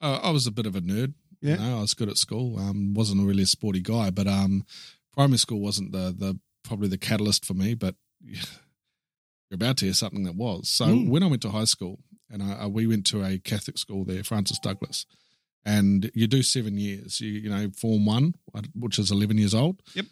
uh, 0.02 0.20
I 0.24 0.32
was 0.32 0.48
a 0.48 0.52
bit 0.52 0.66
of 0.66 0.76
a 0.76 0.82
nerd. 0.82 1.14
Yeah. 1.42 1.58
You 1.58 1.70
know, 1.70 1.78
I 1.78 1.82
was 1.82 1.94
good 1.94 2.10
at 2.10 2.18
school. 2.18 2.58
Um, 2.58 2.96
wasn't 2.96 3.28
really 3.28 3.44
a 3.44 3.46
sporty 3.46 3.82
guy, 3.82 4.10
but 4.10 4.26
um, 4.26 4.66
primary 5.14 5.38
school 5.38 5.60
wasn't 5.60 5.92
the 5.92 6.12
the 6.18 6.40
probably 6.64 6.88
the 6.88 6.98
catalyst 6.98 7.46
for 7.46 7.54
me. 7.54 7.76
But 7.76 7.94
you're 8.20 8.42
about 9.52 9.78
to 9.78 9.86
hear 9.86 9.94
something 9.94 10.24
that 10.24 10.34
was. 10.34 10.70
So 10.70 10.88
Mm. 10.88 11.10
when 11.10 11.22
I 11.22 11.28
went 11.28 11.44
to 11.44 11.52
high 11.52 11.66
school, 11.66 12.00
and 12.28 12.42
I, 12.42 12.64
I, 12.64 12.66
we 12.66 12.88
went 12.88 13.06
to 13.08 13.24
a 13.24 13.38
Catholic 13.38 13.78
school 13.78 14.04
there, 14.04 14.24
Francis 14.24 14.58
Douglas, 14.58 15.06
and 15.64 16.10
you 16.16 16.26
do 16.26 16.42
seven 16.42 16.80
years. 16.80 17.22
You 17.22 17.30
you 17.30 17.50
know, 17.52 17.70
form 17.78 18.08
one, 18.08 18.34
which 18.74 18.98
is 18.98 19.12
eleven 19.12 19.38
years 19.38 19.54
old. 19.54 19.84
Yep. 19.94 20.06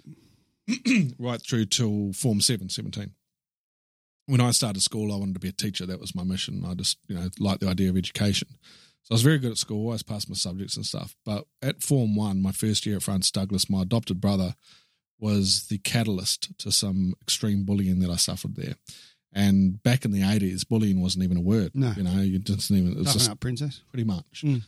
right 1.17 1.41
through 1.41 1.65
till 1.65 2.13
form 2.13 2.41
seven, 2.41 2.69
17 2.69 3.13
when 4.29 4.41
I 4.41 4.51
started 4.51 4.81
school, 4.81 5.11
I 5.11 5.17
wanted 5.17 5.33
to 5.33 5.39
be 5.39 5.49
a 5.49 5.53
teacher. 5.53 5.85
That 5.85 5.99
was 5.99 6.13
my 6.13 6.23
mission. 6.23 6.63
I 6.65 6.75
just, 6.75 6.97
you 7.07 7.15
know, 7.15 7.27
liked 7.39 7.61
the 7.61 7.67
idea 7.67 7.89
of 7.89 7.97
education. 7.97 8.47
So 9.03 9.11
I 9.11 9.15
was 9.15 9.23
very 9.23 9.39
good 9.39 9.51
at 9.51 9.57
school. 9.57 9.81
I 9.81 9.85
always 9.85 10.03
passed 10.03 10.29
my 10.29 10.35
subjects 10.35 10.75
and 10.75 10.85
stuff. 10.85 11.15
But 11.25 11.45
at 11.63 11.81
Form 11.81 12.15
1, 12.15 12.41
my 12.41 12.51
first 12.51 12.85
year 12.85 12.97
at 12.97 13.03
Francis 13.03 13.31
Douglas, 13.31 13.69
my 13.69 13.81
adopted 13.81 14.21
brother 14.21 14.55
was 15.19 15.65
the 15.67 15.79
catalyst 15.79 16.57
to 16.59 16.71
some 16.71 17.13
extreme 17.21 17.63
bullying 17.65 17.99
that 18.01 18.11
I 18.11 18.17
suffered 18.17 18.55
there. 18.55 18.75
And 19.33 19.81
back 19.83 20.05
in 20.05 20.11
the 20.11 20.21
80s, 20.21 20.67
bullying 20.67 21.01
wasn't 21.01 21.23
even 21.23 21.37
a 21.37 21.41
word. 21.41 21.71
No. 21.73 21.93
You 21.97 22.03
know, 22.03 22.21
you 22.21 22.39
didn't 22.39 22.69
even, 22.71 22.91
it 22.91 22.97
was 22.97 23.05
Nothing 23.07 23.19
just 23.19 23.31
up, 23.31 23.39
princess. 23.39 23.81
pretty 23.91 24.03
much. 24.05 24.43
Mm. 24.43 24.61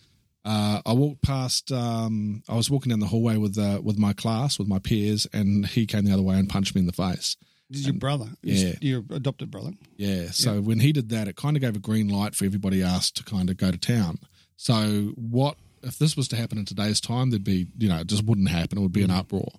Uh, 0.44 0.82
I 0.86 0.94
walked 0.94 1.22
past. 1.22 1.72
Um, 1.72 2.42
I 2.50 2.56
was 2.56 2.70
walking 2.70 2.90
down 2.90 3.00
the 3.00 3.06
hallway 3.08 3.38
with 3.38 3.58
uh, 3.60 3.80
with 3.84 4.00
my 4.00 4.12
class, 4.14 4.58
with 4.58 4.68
my 4.68 4.80
peers, 4.80 5.28
and 5.34 5.68
he 5.68 5.86
came 5.86 6.04
the 6.06 6.14
other 6.14 6.24
way 6.24 6.36
and 6.38 6.50
punched 6.50 6.74
me 6.74 6.82
in 6.82 6.88
the 6.88 6.94
face. 6.94 7.38
This 7.72 7.82
is 7.82 7.88
your 7.88 7.96
brother. 7.96 8.28
yeah. 8.44 8.74
Your 8.82 9.04
adopted 9.12 9.50
brother. 9.50 9.72
Yeah. 9.96 10.32
So 10.32 10.62
when 10.62 10.80
he 10.80 10.92
did 10.92 11.10
that, 11.10 11.28
it 11.28 11.38
kind 11.38 11.56
of 11.56 11.62
gave 11.62 11.76
a 11.76 11.80
green 11.80 12.10
light 12.10 12.36
for 12.36 12.46
everybody 12.46 12.82
else 12.82 13.10
to 13.12 13.24
kind 13.24 13.50
of 13.50 13.58
go 13.58 13.72
to 13.72 13.78
town. 13.78 14.20
So 14.58 15.14
what 15.16 15.56
if 15.84 15.98
this 15.98 16.16
was 16.16 16.28
to 16.30 16.36
happen 16.36 16.58
in 16.58 16.66
today's 16.66 17.02
time? 17.02 17.30
There'd 17.30 17.44
be, 17.44 17.68
you 17.78 17.90
know, 17.90 18.00
it 18.00 18.08
just 18.08 18.26
wouldn't 18.26 18.50
happen. 18.50 18.78
It 18.78 18.82
would 18.82 18.92
be 18.92 19.04
an 19.04 19.10
mm. 19.10 19.20
uproar. 19.20 19.52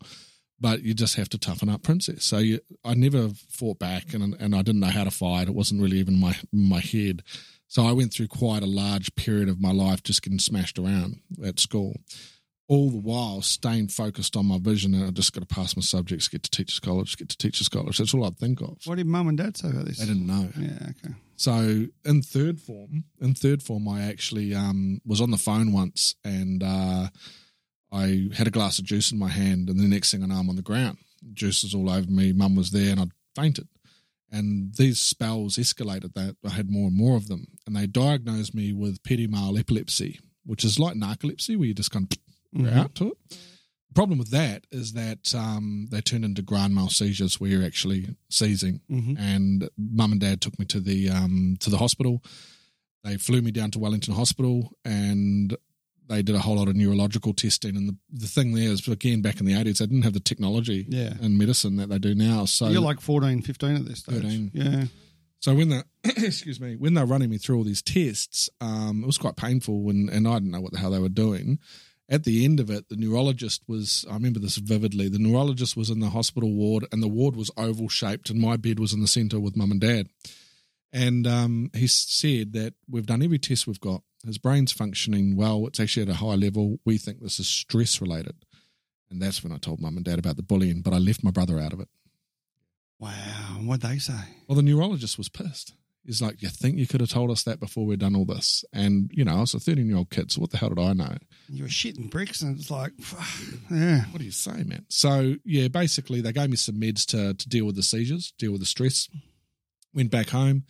But 0.60 0.82
you 0.82 0.94
just 0.94 1.16
have 1.16 1.28
to 1.30 1.38
toughen 1.38 1.68
up, 1.68 1.82
princess. 1.82 2.24
So 2.24 2.38
you, 2.38 2.60
I 2.84 2.94
never 2.94 3.30
fought 3.50 3.80
back, 3.80 4.14
and 4.14 4.36
and 4.38 4.54
I 4.54 4.62
didn't 4.62 4.80
know 4.80 4.86
how 4.86 5.02
to 5.02 5.10
fight. 5.10 5.48
It 5.48 5.56
wasn't 5.56 5.82
really 5.82 5.98
even 5.98 6.20
my 6.20 6.36
my 6.52 6.78
head. 6.78 7.24
So 7.66 7.84
I 7.84 7.92
went 7.92 8.12
through 8.12 8.28
quite 8.28 8.62
a 8.62 8.66
large 8.66 9.12
period 9.16 9.48
of 9.48 9.60
my 9.60 9.72
life 9.72 10.04
just 10.04 10.22
getting 10.22 10.38
smashed 10.38 10.78
around 10.78 11.20
at 11.44 11.58
school. 11.58 11.96
All 12.68 12.90
the 12.90 12.98
while 12.98 13.42
staying 13.42 13.88
focused 13.88 14.36
on 14.36 14.46
my 14.46 14.58
vision, 14.58 14.94
and 14.94 15.04
I 15.04 15.10
just 15.10 15.32
got 15.32 15.46
to 15.46 15.54
pass 15.54 15.76
my 15.76 15.82
subjects, 15.82 16.28
get 16.28 16.42
to 16.44 16.50
teachers 16.50 16.80
college, 16.80 17.16
get 17.16 17.28
to 17.28 17.36
teachers 17.36 17.68
college. 17.68 17.98
That's 17.98 18.14
all 18.14 18.24
I'd 18.24 18.38
think 18.38 18.60
of. 18.60 18.78
What 18.84 18.96
did 18.96 19.06
mum 19.06 19.28
and 19.28 19.36
dad 19.36 19.56
say 19.56 19.68
about 19.68 19.84
this? 19.84 19.98
They 19.98 20.06
didn't 20.06 20.26
know. 20.26 20.48
Yeah, 20.56 20.90
okay. 20.90 21.14
So 21.36 21.86
in 22.04 22.22
third 22.22 22.60
form, 22.60 23.04
in 23.20 23.34
third 23.34 23.62
form, 23.62 23.88
I 23.88 24.02
actually 24.02 24.54
um, 24.54 25.00
was 25.04 25.20
on 25.20 25.32
the 25.32 25.36
phone 25.36 25.72
once, 25.72 26.14
and 26.24 26.62
uh, 26.62 27.08
I 27.90 28.28
had 28.34 28.46
a 28.46 28.52
glass 28.52 28.78
of 28.78 28.84
juice 28.84 29.10
in 29.12 29.18
my 29.18 29.28
hand, 29.28 29.68
and 29.68 29.78
the 29.78 29.88
next 29.88 30.12
thing 30.12 30.22
I 30.22 30.26
know, 30.26 30.36
I'm 30.36 30.48
on 30.48 30.56
the 30.56 30.62
ground. 30.62 30.98
Juice 31.34 31.64
is 31.64 31.74
all 31.74 31.90
over 31.90 32.10
me. 32.10 32.32
Mum 32.32 32.54
was 32.54 32.70
there, 32.70 32.92
and 32.92 33.00
I 33.00 33.06
fainted. 33.34 33.68
And 34.30 34.74
these 34.76 35.00
spells 35.00 35.56
escalated. 35.56 36.14
That 36.14 36.36
I 36.46 36.50
had 36.50 36.70
more 36.70 36.86
and 36.86 36.96
more 36.96 37.16
of 37.16 37.28
them, 37.28 37.48
and 37.66 37.76
they 37.76 37.86
diagnosed 37.86 38.54
me 38.54 38.72
with 38.72 39.02
petit 39.02 39.26
mal 39.26 39.58
epilepsy, 39.58 40.20
which 40.46 40.64
is 40.64 40.78
like 40.78 40.96
narcolepsy, 40.96 41.56
where 41.56 41.66
you 41.66 41.74
just 41.74 41.90
kind 41.90 42.04
of 42.10 42.18
Mhm. 42.54 42.72
out 42.72 42.94
to 42.96 43.08
it. 43.08 43.18
The 43.88 43.94
problem 43.94 44.18
with 44.18 44.30
that 44.30 44.66
is 44.70 44.92
that 44.94 45.34
um, 45.34 45.88
they 45.90 46.00
turn 46.00 46.24
into 46.24 46.40
grand 46.42 46.74
mal 46.74 46.88
seizures, 46.88 47.38
where 47.38 47.50
you're 47.50 47.64
actually 47.64 48.16
seizing 48.30 48.80
Mhm. 48.90 49.18
and 49.18 49.68
mum 49.76 50.12
and 50.12 50.20
dad 50.20 50.40
took 50.40 50.58
me 50.58 50.64
to 50.66 50.80
the 50.80 51.10
um 51.10 51.56
to 51.60 51.68
the 51.70 51.78
hospital. 51.78 52.22
They 53.04 53.16
flew 53.16 53.42
me 53.42 53.50
down 53.50 53.70
to 53.72 53.78
Wellington 53.80 54.14
Hospital 54.14 54.72
and 54.84 55.56
they 56.08 56.22
did 56.22 56.34
a 56.36 56.40
whole 56.40 56.56
lot 56.56 56.68
of 56.68 56.76
neurological 56.76 57.32
testing. 57.32 57.76
And 57.76 57.88
the, 57.88 57.96
the 58.12 58.26
thing 58.28 58.52
there 58.54 58.70
is, 58.70 58.86
again, 58.86 59.22
back 59.22 59.40
in 59.40 59.46
the 59.46 59.54
80s, 59.54 59.78
they 59.78 59.86
didn't 59.86 60.02
have 60.02 60.12
the 60.12 60.20
technology 60.20 60.86
Yeah. 60.88 61.14
in 61.20 61.36
medicine 61.38 61.76
that 61.76 61.88
they 61.88 61.98
do 61.98 62.14
now. 62.14 62.44
So, 62.44 62.68
You're 62.68 62.80
like 62.82 63.00
14, 63.00 63.40
15 63.42 63.76
at 63.76 63.84
this 63.86 64.00
stage. 64.00 64.22
13. 64.22 64.50
Yeah. 64.54 64.84
so 65.40 65.54
when 65.54 65.68
they 65.70 65.82
excuse 66.04 66.60
me, 66.60 66.76
when 66.76 66.94
they're 66.94 67.06
running 67.06 67.30
me 67.30 67.38
through 67.38 67.56
all 67.56 67.64
these 67.64 67.82
tests, 67.82 68.48
um, 68.60 69.02
it 69.02 69.06
was 69.06 69.18
quite 69.18 69.36
painful 69.36 69.88
and, 69.90 70.08
and 70.10 70.28
I 70.28 70.34
didn't 70.34 70.50
know 70.52 70.60
what 70.60 70.72
the 70.72 70.78
hell 70.78 70.90
they 70.92 70.98
were 71.00 71.08
doing. 71.08 71.58
At 72.12 72.24
the 72.24 72.44
end 72.44 72.60
of 72.60 72.68
it, 72.68 72.90
the 72.90 72.96
neurologist 72.96 73.62
was, 73.66 74.04
I 74.08 74.12
remember 74.12 74.38
this 74.38 74.58
vividly, 74.58 75.08
the 75.08 75.18
neurologist 75.18 75.78
was 75.78 75.88
in 75.88 76.00
the 76.00 76.10
hospital 76.10 76.52
ward 76.52 76.86
and 76.92 77.02
the 77.02 77.08
ward 77.08 77.34
was 77.34 77.50
oval 77.56 77.88
shaped 77.88 78.28
and 78.28 78.38
my 78.38 78.58
bed 78.58 78.78
was 78.78 78.92
in 78.92 79.00
the 79.00 79.06
center 79.06 79.40
with 79.40 79.56
mum 79.56 79.70
and 79.70 79.80
dad. 79.80 80.08
And 80.92 81.26
um, 81.26 81.70
he 81.72 81.86
said 81.86 82.52
that 82.52 82.74
we've 82.86 83.06
done 83.06 83.22
every 83.22 83.38
test 83.38 83.66
we've 83.66 83.80
got. 83.80 84.02
His 84.26 84.36
brain's 84.36 84.72
functioning 84.72 85.36
well. 85.36 85.66
It's 85.66 85.80
actually 85.80 86.02
at 86.02 86.10
a 86.10 86.14
high 86.16 86.34
level. 86.34 86.80
We 86.84 86.98
think 86.98 87.22
this 87.22 87.40
is 87.40 87.48
stress 87.48 87.98
related. 88.02 88.44
And 89.10 89.22
that's 89.22 89.42
when 89.42 89.52
I 89.52 89.56
told 89.56 89.80
mum 89.80 89.96
and 89.96 90.04
dad 90.04 90.18
about 90.18 90.36
the 90.36 90.42
bullying, 90.42 90.82
but 90.82 90.92
I 90.92 90.98
left 90.98 91.24
my 91.24 91.30
brother 91.30 91.58
out 91.58 91.72
of 91.72 91.80
it. 91.80 91.88
Wow. 92.98 93.10
What'd 93.62 93.88
they 93.88 93.96
say? 93.96 94.20
Well, 94.46 94.56
the 94.56 94.62
neurologist 94.62 95.16
was 95.16 95.30
pissed. 95.30 95.72
He's 96.04 96.20
like, 96.20 96.42
You 96.42 96.48
think 96.48 96.78
you 96.78 96.86
could 96.86 97.00
have 97.00 97.10
told 97.10 97.30
us 97.30 97.44
that 97.44 97.60
before 97.60 97.86
we'd 97.86 98.00
done 98.00 98.16
all 98.16 98.24
this? 98.24 98.64
And, 98.72 99.10
you 99.12 99.24
know, 99.24 99.36
I 99.36 99.40
was 99.40 99.54
a 99.54 99.60
13 99.60 99.86
year 99.86 99.96
old 99.96 100.10
kid, 100.10 100.32
so 100.32 100.40
what 100.40 100.50
the 100.50 100.58
hell 100.58 100.70
did 100.70 100.78
I 100.78 100.92
know? 100.92 101.16
You 101.48 101.64
were 101.64 101.68
shitting 101.68 102.10
bricks, 102.10 102.42
and 102.42 102.58
it's 102.58 102.70
like, 102.70 102.92
yeah. 103.70 104.04
What 104.10 104.18
do 104.18 104.24
you 104.24 104.30
say, 104.30 104.62
man? 104.64 104.86
So, 104.88 105.36
yeah, 105.44 105.68
basically, 105.68 106.20
they 106.20 106.32
gave 106.32 106.50
me 106.50 106.56
some 106.56 106.76
meds 106.76 107.06
to, 107.06 107.34
to 107.34 107.48
deal 107.48 107.66
with 107.66 107.76
the 107.76 107.82
seizures, 107.82 108.32
deal 108.38 108.52
with 108.52 108.60
the 108.60 108.66
stress. 108.66 109.08
Went 109.94 110.10
back 110.10 110.30
home. 110.30 110.64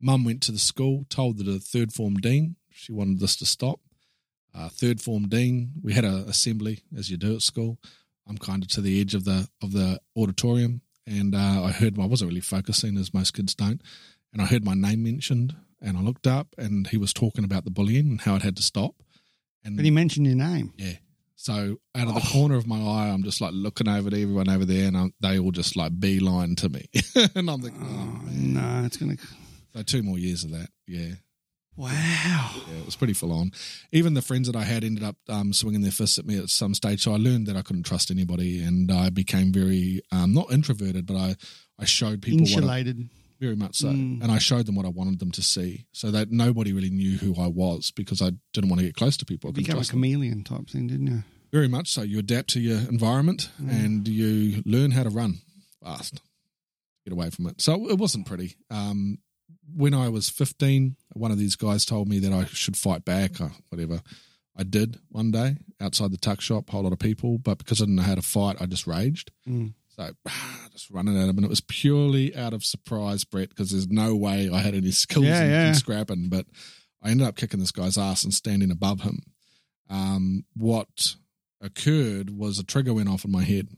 Mum 0.00 0.24
went 0.24 0.42
to 0.42 0.52
the 0.52 0.58
school, 0.58 1.06
told 1.08 1.38
the 1.38 1.58
third 1.58 1.92
form 1.92 2.14
dean 2.16 2.56
she 2.74 2.92
wanted 2.92 3.20
this 3.20 3.36
to 3.36 3.46
stop. 3.46 3.80
Uh, 4.54 4.68
third 4.68 5.00
form 5.00 5.28
dean, 5.28 5.72
we 5.82 5.94
had 5.94 6.04
a 6.04 6.24
assembly 6.28 6.82
as 6.96 7.10
you 7.10 7.16
do 7.16 7.34
at 7.34 7.42
school. 7.42 7.78
I'm 8.28 8.38
kind 8.38 8.62
of 8.62 8.68
to 8.70 8.80
the 8.80 9.00
edge 9.00 9.14
of 9.14 9.24
the 9.24 9.48
of 9.62 9.72
the 9.72 10.00
auditorium, 10.16 10.82
and 11.06 11.34
uh, 11.34 11.62
I 11.64 11.70
heard 11.72 11.98
I 11.98 12.06
wasn't 12.06 12.28
really 12.30 12.40
focusing 12.40 12.96
as 12.96 13.14
most 13.14 13.34
kids 13.34 13.54
don't, 13.54 13.80
and 14.34 14.42
I 14.42 14.44
heard 14.44 14.64
my 14.64 14.74
name 14.74 15.02
mentioned, 15.04 15.54
and 15.80 15.96
I 15.96 16.00
looked 16.02 16.26
up, 16.26 16.48
and 16.58 16.86
he 16.88 16.98
was 16.98 17.14
talking 17.14 17.44
about 17.44 17.64
the 17.64 17.70
bullying 17.70 18.06
and 18.08 18.20
how 18.20 18.34
it 18.36 18.42
had 18.42 18.56
to 18.56 18.62
stop. 18.62 18.96
And 19.64 19.76
But 19.76 19.86
he 19.86 19.90
mentioned 19.90 20.26
your 20.26 20.36
name. 20.36 20.74
yeah. 20.76 20.96
So 21.36 21.76
out 21.94 22.08
of 22.08 22.14
the 22.14 22.20
corner 22.32 22.54
of 22.56 22.66
my 22.66 22.76
eye, 22.78 23.08
I'm 23.08 23.22
just 23.22 23.40
like 23.40 23.52
looking 23.52 23.88
over 23.88 24.08
to 24.10 24.20
everyone 24.22 24.48
over 24.50 24.64
there, 24.64 24.86
and 24.88 24.96
I'm, 24.96 25.14
they 25.20 25.38
all 25.38 25.50
just 25.52 25.76
like 25.76 25.98
beeline 25.98 26.54
to 26.56 26.68
me, 26.68 26.84
and 27.34 27.48
I'm 27.50 27.62
thinking, 27.62 27.82
oh, 27.82 28.20
Oh, 28.26 28.30
no, 28.30 28.82
it's 28.84 28.96
going 28.96 29.16
to. 29.16 29.26
so 29.74 29.82
two 29.82 30.02
more 30.02 30.18
years 30.18 30.44
of 30.44 30.50
that, 30.52 30.68
yeah. 30.86 31.14
Wow. 31.76 31.90
Yeah, 32.68 32.78
it 32.78 32.86
was 32.86 32.94
pretty 32.94 33.14
full 33.14 33.32
on. 33.32 33.50
Even 33.90 34.14
the 34.14 34.22
friends 34.22 34.46
that 34.46 34.54
I 34.56 34.62
had 34.62 34.84
ended 34.84 35.02
up 35.02 35.16
um, 35.28 35.52
swinging 35.52 35.80
their 35.80 35.90
fists 35.90 36.18
at 36.18 36.24
me 36.24 36.38
at 36.38 36.48
some 36.48 36.72
stage. 36.72 37.02
So 37.02 37.12
I 37.12 37.16
learned 37.16 37.48
that 37.48 37.56
I 37.56 37.62
couldn't 37.62 37.82
trust 37.82 38.12
anybody, 38.12 38.62
and 38.62 38.92
I 38.92 39.10
became 39.10 39.52
very 39.52 40.00
um, 40.12 40.32
not 40.32 40.52
introverted, 40.52 41.04
but 41.04 41.16
I 41.16 41.34
I 41.78 41.84
showed 41.84 42.22
people 42.22 42.42
what 42.42 42.50
I, 42.50 42.52
Insulated. 42.54 43.08
Very 43.44 43.56
much 43.56 43.76
so, 43.76 43.88
Mm. 43.88 44.22
and 44.22 44.30
I 44.32 44.38
showed 44.38 44.66
them 44.66 44.74
what 44.74 44.86
I 44.86 44.90
wanted 44.90 45.18
them 45.18 45.30
to 45.32 45.42
see, 45.42 45.86
so 45.92 46.10
that 46.10 46.30
nobody 46.30 46.72
really 46.72 46.90
knew 46.90 47.18
who 47.18 47.34
I 47.40 47.46
was 47.46 47.90
because 47.90 48.20
I 48.22 48.30
didn't 48.52 48.70
want 48.70 48.80
to 48.80 48.86
get 48.86 48.94
close 48.96 49.16
to 49.18 49.24
people. 49.24 49.50
You 49.50 49.54
became 49.54 49.78
a 49.78 49.84
chameleon 49.84 50.44
type 50.44 50.68
thing, 50.70 50.86
didn't 50.86 51.06
you? 51.08 51.22
Very 51.52 51.68
much 51.68 51.88
so. 51.90 52.02
You 52.02 52.18
adapt 52.18 52.48
to 52.50 52.60
your 52.60 52.78
environment 52.78 53.50
Mm. 53.60 53.70
and 53.84 54.08
you 54.08 54.62
learn 54.66 54.90
how 54.92 55.02
to 55.04 55.10
run 55.10 55.38
fast, 55.82 56.20
get 57.04 57.12
away 57.12 57.30
from 57.30 57.46
it. 57.46 57.60
So 57.60 57.88
it 57.90 57.98
wasn't 57.98 58.26
pretty. 58.26 58.56
Um, 58.70 59.18
when 59.74 59.94
I 59.94 60.08
was 60.08 60.28
15, 60.30 60.96
one 61.14 61.30
of 61.30 61.38
these 61.38 61.56
guys 61.56 61.84
told 61.84 62.08
me 62.08 62.18
that 62.20 62.32
I 62.32 62.44
should 62.46 62.76
fight 62.76 63.04
back 63.04 63.40
or 63.40 63.52
whatever. 63.68 64.02
I 64.56 64.62
did 64.62 64.98
one 65.10 65.30
day 65.32 65.56
outside 65.80 66.10
the 66.12 66.16
tuck 66.18 66.40
shop, 66.40 66.68
a 66.68 66.72
whole 66.72 66.82
lot 66.82 66.92
of 66.92 66.98
people, 66.98 67.38
but 67.38 67.58
because 67.58 67.80
I 67.80 67.84
didn't 67.84 67.96
know 67.96 68.02
how 68.02 68.14
to 68.14 68.22
fight, 68.22 68.56
I 68.60 68.66
just 68.66 68.86
raged. 68.86 69.32
Mm. 69.48 69.74
So 69.96 70.10
just 70.72 70.90
running 70.90 71.16
at 71.16 71.28
him, 71.28 71.36
and 71.36 71.44
it 71.44 71.50
was 71.50 71.60
purely 71.60 72.34
out 72.36 72.52
of 72.54 72.64
surprise, 72.64 73.24
Brett, 73.24 73.50
because 73.50 73.70
there's 73.70 73.88
no 73.88 74.14
way 74.16 74.50
I 74.52 74.58
had 74.60 74.74
any 74.74 74.90
skills 74.90 75.24
Yeah, 75.26 75.42
in, 75.44 75.50
yeah. 75.50 75.68
in 75.68 75.74
scrapping. 75.74 76.28
But 76.28 76.46
I 77.02 77.10
ended 77.10 77.26
up 77.26 77.36
kicking 77.36 77.60
this 77.60 77.70
guy's 77.70 77.98
ass 77.98 78.24
and 78.24 78.32
standing 78.34 78.70
above 78.70 79.02
him. 79.02 79.20
Um, 79.90 80.44
what 80.56 81.14
occurred 81.60 82.30
was 82.30 82.58
a 82.58 82.64
trigger 82.64 82.94
went 82.94 83.08
off 83.08 83.24
in 83.24 83.30
my 83.30 83.42
head, 83.44 83.68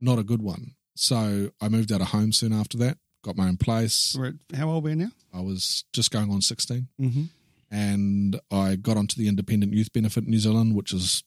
not 0.00 0.18
a 0.18 0.22
good 0.24 0.42
one. 0.42 0.72
So 0.94 1.50
I 1.60 1.68
moved 1.68 1.90
out 1.90 2.00
of 2.02 2.08
home 2.08 2.32
soon 2.32 2.52
after 2.52 2.76
that, 2.78 2.98
got 3.24 3.36
my 3.36 3.48
own 3.48 3.56
place. 3.56 4.16
How 4.54 4.68
old 4.70 4.84
were 4.84 4.90
we 4.90 4.94
now? 4.96 5.10
I 5.32 5.40
was 5.40 5.84
just 5.92 6.10
going 6.10 6.30
on 6.30 6.42
16 6.42 6.88
Mm-hmm. 7.00 7.22
and 7.70 8.38
I 8.50 8.76
got 8.76 8.96
onto 8.98 9.16
the 9.20 9.28
Independent 9.28 9.72
Youth 9.72 9.92
Benefit 9.92 10.24
in 10.24 10.30
New 10.30 10.38
Zealand, 10.38 10.74
which 10.76 10.92
is 10.92 11.24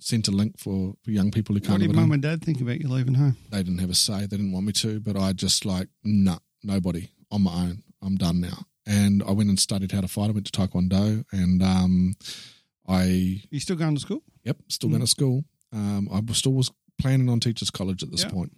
like 0.00 0.28
a 0.28 0.30
link 0.30 0.58
for, 0.58 0.94
for 1.02 1.10
young 1.10 1.30
people 1.30 1.54
who 1.54 1.60
can't 1.60 1.80
did 1.80 1.88
live 1.88 1.96
at 1.96 2.00
home 2.00 2.08
mum 2.08 2.12
and 2.14 2.22
dad 2.22 2.42
think 2.42 2.60
about 2.60 2.80
you 2.80 2.88
leaving 2.88 3.14
home? 3.14 3.36
they 3.50 3.62
didn't 3.62 3.78
have 3.78 3.90
a 3.90 3.94
say. 3.94 4.20
They 4.20 4.36
didn't 4.36 4.52
want 4.52 4.66
me 4.66 4.72
to, 4.74 5.00
but 5.00 5.16
I 5.16 5.32
just 5.32 5.64
like, 5.64 5.88
nah, 6.04 6.38
nobody 6.62 7.08
on 7.30 7.42
my 7.42 7.52
own. 7.52 7.82
I'm 8.02 8.16
done 8.16 8.40
now. 8.40 8.64
And 8.86 9.22
I 9.22 9.32
went 9.32 9.50
and 9.50 9.58
studied 9.60 9.92
how 9.92 10.00
to 10.00 10.08
fight. 10.08 10.30
I 10.30 10.32
went 10.32 10.50
to 10.50 10.52
Taekwondo 10.52 11.24
and 11.32 11.62
um, 11.62 12.14
I, 12.88 13.42
You 13.50 13.60
still 13.60 13.76
going 13.76 13.94
to 13.94 14.00
school? 14.00 14.22
yep, 14.42 14.56
still 14.68 14.88
going 14.88 15.02
to 15.02 15.06
school. 15.06 15.44
Um, 15.72 16.08
I 16.12 16.20
was 16.20 16.38
still 16.38 16.52
was 16.52 16.72
planning 17.00 17.28
on 17.28 17.40
teachers 17.40 17.70
college 17.70 18.02
at 18.02 18.10
this 18.10 18.24
point. 18.24 18.52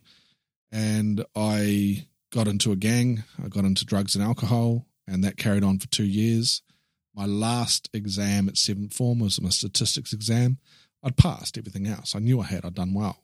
And 0.71 1.25
I 1.37 2.07
got 2.33 2.49
into 2.49 2.73
a 2.73 2.77
gang. 2.77 3.25
I 3.45 3.49
got 3.49 3.65
into 3.65 3.85
drugs 3.85 4.15
and 4.15 4.25
alcohol, 4.25 4.87
and 5.07 5.23
that 5.23 5.37
carried 5.37 5.65
on 5.65 5.79
for 5.79 5.87
two 5.89 6.05
years. 6.05 6.63
My 7.15 7.27
last 7.27 7.91
exam 7.93 8.49
at 8.49 8.57
seventh 8.57 8.95
form 8.95 9.19
was 9.19 9.41
my 9.41 9.51
statistics 9.51 10.13
exam. 10.15 10.59
I'd 11.02 11.16
passed 11.16 11.59
everything 11.59 11.87
else. 11.87 12.14
I 12.14 12.21
knew 12.21 12.40
I 12.40 12.44
had. 12.47 12.64
I'd 12.64 12.75
done 12.75 12.94
well, 12.94 13.18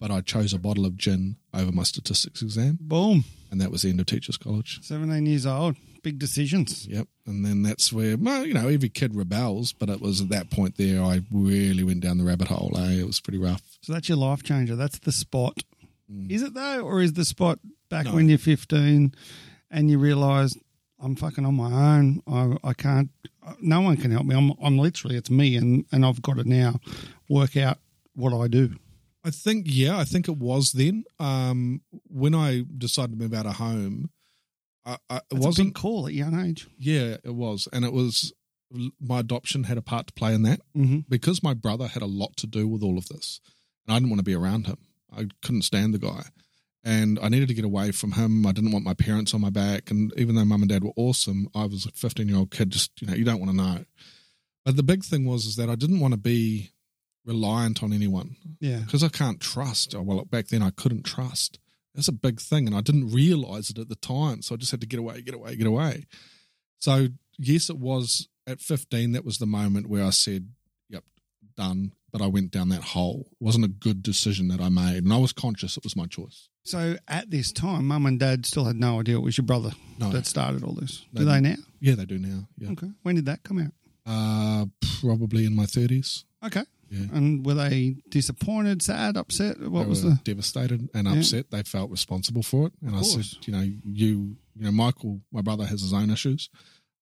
but 0.00 0.10
I 0.10 0.20
chose 0.20 0.52
a 0.52 0.58
bottle 0.58 0.86
of 0.86 0.96
gin 0.96 1.36
over 1.52 1.72
my 1.72 1.82
statistics 1.82 2.42
exam, 2.42 2.78
Boom. 2.80 3.24
and 3.50 3.60
that 3.60 3.70
was 3.70 3.82
the 3.82 3.90
end 3.90 4.00
of 4.00 4.06
teachers 4.06 4.36
college. 4.36 4.80
17 4.82 5.26
years 5.26 5.46
old. 5.46 5.76
Big 6.02 6.18
decisions. 6.18 6.86
Yep, 6.86 7.08
and 7.26 7.44
then 7.46 7.62
that's 7.62 7.92
where 7.92 8.16
well, 8.18 8.44
you 8.46 8.52
know 8.54 8.68
every 8.68 8.90
kid 8.90 9.14
rebels, 9.14 9.72
but 9.72 9.88
it 9.88 10.00
was 10.00 10.20
at 10.20 10.28
that 10.28 10.50
point 10.50 10.76
there 10.76 11.02
I 11.02 11.22
really 11.32 11.82
went 11.82 12.00
down 12.00 12.18
the 12.18 12.24
rabbit 12.24 12.48
hole. 12.48 12.72
Eh? 12.76 13.00
It 13.00 13.06
was 13.06 13.20
pretty 13.20 13.38
rough. 13.38 13.62
So 13.80 13.92
that's 13.94 14.08
your 14.08 14.18
life 14.18 14.42
changer. 14.42 14.76
That's 14.76 14.98
the 14.98 15.12
spot. 15.12 15.62
Mm. 16.12 16.30
Is 16.30 16.42
it 16.42 16.52
though? 16.54 16.80
Or 16.82 17.00
is 17.00 17.14
the 17.14 17.24
spot 17.24 17.58
back 17.88 18.04
No. 18.04 18.12
when 18.14 18.28
you're 18.28 18.36
15 18.38 19.14
and 19.70 19.90
you 19.90 19.98
realise 19.98 20.54
I'm 21.02 21.16
fucking 21.16 21.46
on 21.46 21.54
my 21.54 21.96
own? 21.96 22.22
I, 22.26 22.68
I 22.68 22.74
can't, 22.74 23.08
no 23.60 23.80
one 23.80 23.96
can 23.96 24.10
help 24.10 24.26
me. 24.26 24.36
I'm, 24.36 24.52
I'm 24.62 24.76
literally, 24.78 25.16
it's 25.16 25.30
me 25.30 25.56
and, 25.56 25.86
and 25.90 26.04
I've 26.04 26.20
got 26.20 26.38
it 26.38 26.44
now 26.46 26.80
work 27.28 27.56
out 27.56 27.78
what 28.14 28.32
I 28.32 28.48
do. 28.48 28.76
I 29.24 29.30
think 29.30 29.66
yeah, 29.68 29.96
I 29.98 30.04
think 30.04 30.28
it 30.28 30.36
was 30.36 30.72
then. 30.72 31.04
Um, 31.18 31.80
when 32.08 32.34
I 32.34 32.64
decided 32.76 33.12
to 33.12 33.22
move 33.22 33.32
out 33.32 33.46
of 33.46 33.54
home, 33.56 34.10
I, 34.84 34.98
I, 35.08 35.16
it 35.30 35.38
wasn't. 35.38 35.74
call 35.74 36.06
at 36.06 36.12
young 36.12 36.38
age. 36.38 36.68
Yeah, 36.78 37.16
it 37.24 37.34
was, 37.34 37.66
and 37.72 37.84
it 37.84 37.92
was 37.92 38.32
my 39.00 39.20
adoption 39.20 39.64
had 39.64 39.78
a 39.78 39.82
part 39.82 40.08
to 40.08 40.12
play 40.12 40.34
in 40.34 40.42
that 40.42 40.60
Mm-hmm. 40.76 41.00
because 41.08 41.42
my 41.42 41.54
brother 41.54 41.86
had 41.86 42.02
a 42.02 42.06
lot 42.06 42.36
to 42.38 42.46
do 42.46 42.66
with 42.68 42.82
all 42.82 42.98
of 42.98 43.08
this, 43.08 43.40
and 43.86 43.94
I 43.94 43.98
didn't 43.98 44.10
want 44.10 44.18
to 44.18 44.24
be 44.24 44.34
around 44.34 44.66
him. 44.66 44.78
I 45.16 45.28
couldn't 45.42 45.62
stand 45.62 45.94
the 45.94 45.98
guy, 45.98 46.24
and 46.84 47.18
I 47.22 47.28
needed 47.30 47.48
to 47.48 47.54
get 47.54 47.64
away 47.64 47.92
from 47.92 48.12
him. 48.12 48.46
I 48.46 48.52
didn't 48.52 48.72
want 48.72 48.84
my 48.84 48.94
parents 48.94 49.32
on 49.32 49.40
my 49.40 49.48
back, 49.50 49.90
and 49.90 50.12
even 50.18 50.34
though 50.34 50.44
mum 50.44 50.60
and 50.62 50.68
dad 50.68 50.84
were 50.84 50.92
awesome, 50.96 51.48
I 51.54 51.64
was 51.64 51.86
a 51.86 51.92
fifteen-year-old 51.92 52.50
kid. 52.50 52.70
Just 52.70 53.00
you 53.00 53.06
know, 53.06 53.14
you 53.14 53.24
don't 53.24 53.40
want 53.40 53.52
to 53.52 53.56
know. 53.56 53.84
But 54.66 54.76
the 54.76 54.82
big 54.82 55.02
thing 55.02 55.24
was 55.24 55.46
is 55.46 55.56
that 55.56 55.70
I 55.70 55.76
didn't 55.76 56.00
want 56.00 56.12
to 56.12 56.18
be 56.20 56.72
reliant 57.24 57.82
on 57.82 57.92
anyone 57.92 58.36
Yeah. 58.60 58.80
because 58.80 59.02
I 59.02 59.08
can't 59.08 59.40
trust. 59.40 59.94
oh, 59.94 60.02
Well, 60.02 60.24
back 60.24 60.48
then 60.48 60.62
I 60.62 60.70
couldn't 60.70 61.04
trust. 61.04 61.58
That's 61.94 62.08
a 62.08 62.12
big 62.12 62.40
thing, 62.40 62.66
and 62.66 62.74
I 62.76 62.80
didn't 62.80 63.12
realize 63.12 63.70
it 63.70 63.78
at 63.78 63.88
the 63.88 63.94
time. 63.96 64.42
So 64.42 64.54
I 64.54 64.58
just 64.58 64.72
had 64.72 64.80
to 64.80 64.86
get 64.86 64.98
away, 64.98 65.22
get 65.22 65.34
away, 65.34 65.54
get 65.56 65.66
away. 65.66 66.06
So 66.80 67.08
yes, 67.38 67.70
it 67.70 67.78
was 67.78 68.28
at 68.46 68.60
fifteen. 68.60 69.12
That 69.12 69.24
was 69.24 69.38
the 69.38 69.46
moment 69.46 69.88
where 69.88 70.04
I 70.04 70.10
said, 70.10 70.48
"Yep, 70.90 71.04
done." 71.56 71.92
But 72.12 72.20
I 72.22 72.26
went 72.28 72.50
down 72.52 72.68
that 72.68 72.82
hole. 72.82 73.26
It 73.32 73.36
wasn't 73.44 73.64
a 73.64 73.68
good 73.68 74.02
decision 74.02 74.48
that 74.48 74.60
I 74.60 74.68
made, 74.68 75.02
and 75.04 75.12
I 75.12 75.16
was 75.18 75.32
conscious 75.32 75.76
it 75.76 75.82
was 75.84 75.96
my 75.96 76.06
choice. 76.06 76.48
So 76.64 76.96
at 77.08 77.30
this 77.30 77.52
time, 77.52 77.86
mum 77.86 78.06
and 78.06 78.18
dad 78.20 78.46
still 78.46 78.64
had 78.64 78.76
no 78.76 79.00
idea 79.00 79.16
it 79.16 79.22
was 79.22 79.36
your 79.36 79.44
brother 79.44 79.72
No, 79.98 80.10
that 80.10 80.26
started 80.26 80.62
all 80.64 80.72
this. 80.74 81.04
No. 81.12 81.20
Do 81.20 81.24
they 81.26 81.40
now? 81.40 81.56
yeah, 81.80 81.94
they 81.96 82.04
do 82.06 82.18
now. 82.18 82.48
Yeah, 82.56 82.70
Okay. 82.70 82.88
When 83.02 83.14
did 83.16 83.26
that 83.26 83.42
come 83.42 83.58
out? 83.60 83.72
uh, 84.06 84.66
probably 85.00 85.44
in 85.44 85.54
my 85.56 85.66
thirties. 85.66 86.24
Okay. 86.44 86.64
Yeah. 86.94 87.16
And 87.16 87.44
were 87.44 87.54
they 87.54 87.96
disappointed, 88.08 88.82
sad, 88.82 89.16
upset? 89.16 89.60
What 89.60 89.82
they 89.84 89.88
was 89.88 90.04
were 90.04 90.10
the? 90.10 90.20
devastated 90.24 90.88
and 90.94 91.06
Yeah. 91.08 91.18
upset. 91.18 91.50
They 91.50 91.62
felt 91.62 91.90
responsible 91.90 92.42
for 92.42 92.68
it, 92.68 92.72
and 92.82 92.94
I 92.96 93.02
said, 93.02 93.26
you 93.46 93.52
know, 93.52 93.62
you, 93.84 94.36
you 94.56 94.64
know, 94.64 94.72
Michael, 94.72 95.20
my 95.32 95.42
brother 95.42 95.66
has 95.66 95.80
his 95.82 95.92
own 95.92 96.10
issues. 96.10 96.48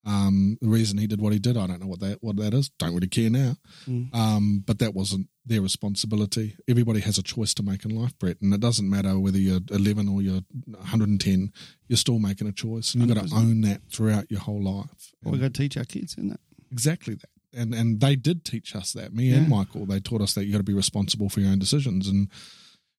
Um, 0.05 0.59
the 0.61 0.69
reason 0.69 0.99
he 0.99 1.07
did 1.07 1.21
what 1.21 1.33
he 1.33 1.39
did, 1.39 1.57
I 1.57 1.69
don't 1.69 1.81
know 1.81 1.87
what 1.87 2.01
that 2.01 2.19
what 2.25 2.35
that 2.39 2.55
is. 2.55 2.71
Don't 2.71 2.93
really 2.93 3.07
care 3.07 3.31
now. 3.31 3.57
Mm. 3.87 4.13
Um, 4.13 4.65
but 4.67 4.81
that 4.81 4.95
wasn't 4.95 5.29
their 5.47 5.63
responsibility. 5.63 6.57
Everybody 6.67 6.99
has 7.01 7.19
a 7.19 7.23
choice 7.23 7.55
to 7.55 7.63
make 7.63 7.85
in 7.85 7.95
life, 7.95 8.19
Brett, 8.19 8.39
and 8.43 8.53
it 8.53 8.59
doesn't 8.59 8.91
matter 8.91 9.17
whether 9.21 9.39
you're 9.39 9.61
11 9.71 10.09
or 10.09 10.21
you're 10.21 10.41
110. 10.67 11.53
You're 11.89 11.97
still 11.97 12.19
making 12.19 12.49
a 12.49 12.53
choice, 12.53 12.95
and 12.95 13.07
you've 13.07 13.15
got 13.17 13.29
to 13.29 13.35
own 13.35 13.61
that 13.63 13.83
throughout 13.93 14.29
your 14.29 14.41
whole 14.41 14.63
life. 14.63 15.13
We've 15.23 15.41
got 15.41 15.55
to 15.55 15.61
teach 15.63 15.77
our 15.77 15.85
kids 15.85 16.17
in 16.17 16.31
that. 16.31 16.41
Exactly 16.73 17.15
that. 17.15 17.31
And 17.55 17.75
and 17.75 18.01
they 18.01 18.17
did 18.17 18.45
teach 18.45 18.75
us 18.75 18.93
that. 18.93 19.13
Me 19.15 19.31
Yeah. 19.31 19.37
and 19.39 19.49
Michael, 19.49 19.85
they 19.87 20.01
taught 20.01 20.21
us 20.23 20.35
that 20.35 20.45
you 20.47 20.53
got 20.53 20.59
to 20.59 20.65
be 20.65 20.73
responsible 20.75 21.29
for 21.29 21.41
your 21.41 21.51
own 21.51 21.59
decisions. 21.59 22.09
And 22.09 22.29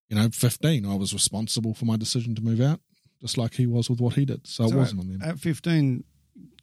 you 0.09 0.15
know, 0.15 0.29
fifteen, 0.29 0.85
I 0.85 0.95
was 0.95 1.13
responsible 1.13 1.73
for 1.73 1.85
my 1.85 1.97
decision 1.97 2.35
to 2.35 2.41
move 2.43 2.61
out, 2.61 2.79
just 3.21 3.37
like 3.37 3.55
he 3.55 3.65
was 3.65 3.89
with 3.89 3.99
what 3.99 4.13
he 4.15 4.25
did. 4.25 4.45
So, 4.45 4.67
So 4.67 4.75
it 4.75 4.77
wasn't 4.77 5.01
on 5.01 5.07
them. 5.09 5.21
At 5.23 5.39
15, 5.39 6.03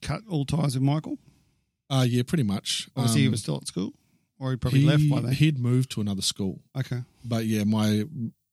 cut 0.03 0.23
all 0.29 0.45
ties 0.45 0.75
with 0.75 0.83
Michael. 0.85 1.19
Uh 1.89 2.07
yeah, 2.09 2.23
pretty 2.25 2.45
much. 2.45 2.89
Obviously, 2.95 3.23
he 3.23 3.27
Um, 3.27 3.33
was 3.33 3.43
still 3.43 3.57
at 3.57 3.67
school, 3.67 3.93
or 4.39 4.53
he 4.53 4.57
probably 4.57 4.81
he, 4.81 4.87
left 4.87 5.09
by 5.11 5.21
then. 5.21 5.33
He'd 5.33 5.59
moved 5.59 5.91
to 5.93 6.01
another 6.01 6.23
school, 6.23 6.61
okay. 6.79 7.03
but 7.25 7.47
yeah, 7.47 7.65
my 7.65 8.05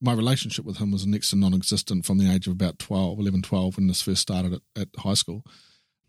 my 0.02 0.14
relationship 0.14 0.66
with 0.66 0.78
him 0.78 0.90
was 0.92 1.06
next 1.06 1.30
to 1.32 1.36
non-existent 1.36 2.06
from 2.06 2.18
the 2.20 2.32
age 2.32 2.46
of 2.48 2.54
about 2.54 2.78
12, 2.78 3.18
11, 3.20 3.42
12 3.42 3.78
when 3.78 3.88
this 3.88 4.00
first 4.02 4.22
started 4.22 4.54
at, 4.54 4.62
at 4.76 4.88
high 5.00 5.16
school. 5.16 5.44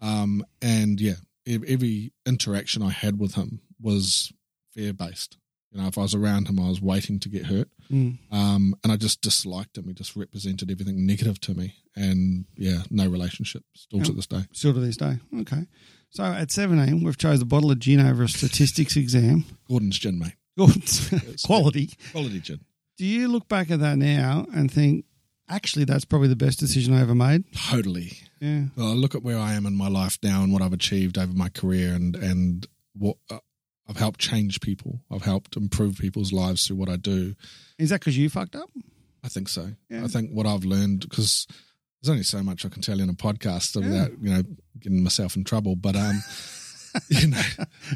Um, 0.02 0.44
and 0.60 1.00
yeah, 1.00 1.14
every 1.48 2.12
interaction 2.26 2.82
I 2.82 2.90
had 2.90 3.18
with 3.18 3.34
him 3.34 3.60
was 3.80 4.32
fear 4.72 4.92
based. 4.92 5.36
You 5.72 5.80
know, 5.82 5.86
if 5.88 5.98
I 5.98 6.02
was 6.02 6.14
around 6.14 6.48
him, 6.48 6.58
I 6.58 6.68
was 6.68 6.80
waiting 6.80 7.18
to 7.20 7.28
get 7.28 7.46
hurt. 7.46 7.68
Mm. 7.90 8.18
Um, 8.32 8.74
and 8.82 8.90
I 8.92 8.96
just 8.96 9.20
disliked 9.20 9.76
him. 9.76 9.86
He 9.86 9.92
just 9.94 10.16
represented 10.16 10.70
everything 10.70 11.04
negative 11.06 11.40
to 11.42 11.54
me. 11.54 11.74
And 11.94 12.46
yeah, 12.56 12.82
no 12.90 13.06
relationship 13.08 13.64
still 13.74 13.98
Yeah. 13.98 14.04
to 14.06 14.12
this 14.12 14.26
day. 14.26 14.44
Still 14.52 14.72
to 14.74 14.80
this 14.80 14.96
day. 14.96 15.18
Okay. 15.40 15.66
So 16.10 16.24
at 16.24 16.50
17, 16.50 17.04
we've 17.04 17.18
chose 17.18 17.42
a 17.42 17.44
bottle 17.44 17.70
of 17.70 17.78
gin 17.80 18.00
over 18.00 18.22
a 18.22 18.28
statistics 18.30 18.96
exam. 18.96 19.44
Gordon's 19.68 19.98
gin, 19.98 20.18
mate. 20.18 20.36
Gordon's 20.56 21.10
Quality. 21.44 21.90
Quality 22.12 22.40
gin. 22.40 22.60
Do 22.96 23.04
you 23.04 23.28
look 23.28 23.46
back 23.48 23.70
at 23.70 23.80
that 23.80 23.98
now 23.98 24.46
and 24.54 24.72
think, 24.72 25.04
actually, 25.48 25.84
that's 25.84 26.04
probably 26.04 26.28
the 26.28 26.36
best 26.36 26.58
decision 26.60 26.94
I 26.94 27.00
ever 27.00 27.14
made? 27.14 27.44
Totally. 27.70 28.18
Yeah. 28.40 28.64
Well, 28.76 28.88
I 28.88 28.92
look 28.94 29.14
at 29.14 29.22
where 29.22 29.38
I 29.38 29.54
am 29.54 29.66
in 29.66 29.76
my 29.76 29.88
life 29.88 30.18
now 30.22 30.42
and 30.42 30.52
what 30.52 30.62
I've 30.62 30.72
achieved 30.72 31.18
over 31.18 31.32
my 31.32 31.48
career, 31.48 31.94
and 31.94 32.14
and 32.16 32.66
what 32.96 33.16
uh, 33.30 33.38
I've 33.88 33.96
helped 33.96 34.20
change 34.20 34.60
people. 34.60 35.00
I've 35.10 35.22
helped 35.24 35.56
improve 35.56 35.98
people's 35.98 36.32
lives 36.32 36.66
through 36.66 36.76
what 36.76 36.88
I 36.88 36.96
do. 36.96 37.34
Is 37.78 37.90
that 37.90 38.00
because 38.00 38.16
you 38.18 38.28
fucked 38.30 38.54
up? 38.56 38.70
I 39.24 39.28
think 39.28 39.48
so. 39.48 39.72
Yeah. 39.90 40.04
I 40.04 40.08
think 40.08 40.30
what 40.30 40.46
I've 40.46 40.64
learned 40.64 41.00
because 41.00 41.46
there's 42.00 42.10
only 42.10 42.22
so 42.22 42.42
much 42.42 42.64
I 42.64 42.68
can 42.68 42.80
tell 42.82 42.96
you 42.98 43.02
in 43.02 43.10
a 43.10 43.14
podcast 43.14 43.74
Yeah. 43.74 43.88
without 43.88 44.10
you 44.22 44.30
know 44.34 44.42
getting 44.78 45.02
myself 45.02 45.34
in 45.36 45.42
trouble. 45.44 45.74
But 45.74 45.96
um, 45.96 46.22
you 47.08 47.26
know, 47.28 47.42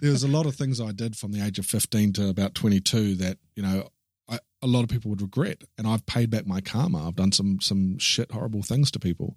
there 0.01 0.11
was 0.11 0.25
a 0.25 0.29
lot 0.29 0.47
of 0.47 0.57
things 0.57 0.81
I 0.81 0.93
did 0.93 1.17
from 1.17 1.33
the 1.33 1.45
age 1.45 1.59
of 1.59 1.67
15 1.67 2.15
to 2.15 2.29
about 2.29 2.55
22 2.55 3.17
that 3.17 3.38
you 3.55 3.62
know. 3.62 3.88
I, 4.33 4.38
a 4.62 4.66
lot 4.66 4.83
of 4.83 4.88
people 4.88 5.11
would 5.11 5.23
regret, 5.23 5.62
and 5.77 5.87
I've 5.87 6.07
paid 6.07 6.31
back 6.31 6.47
my 6.47 6.61
karma. 6.61 7.07
I've 7.07 7.16
done 7.16 7.33
some 7.33 7.61
some 7.61 7.99
shit, 7.99 8.33
horrible 8.33 8.62
things 8.62 8.90
to 8.92 8.99
people, 8.99 9.37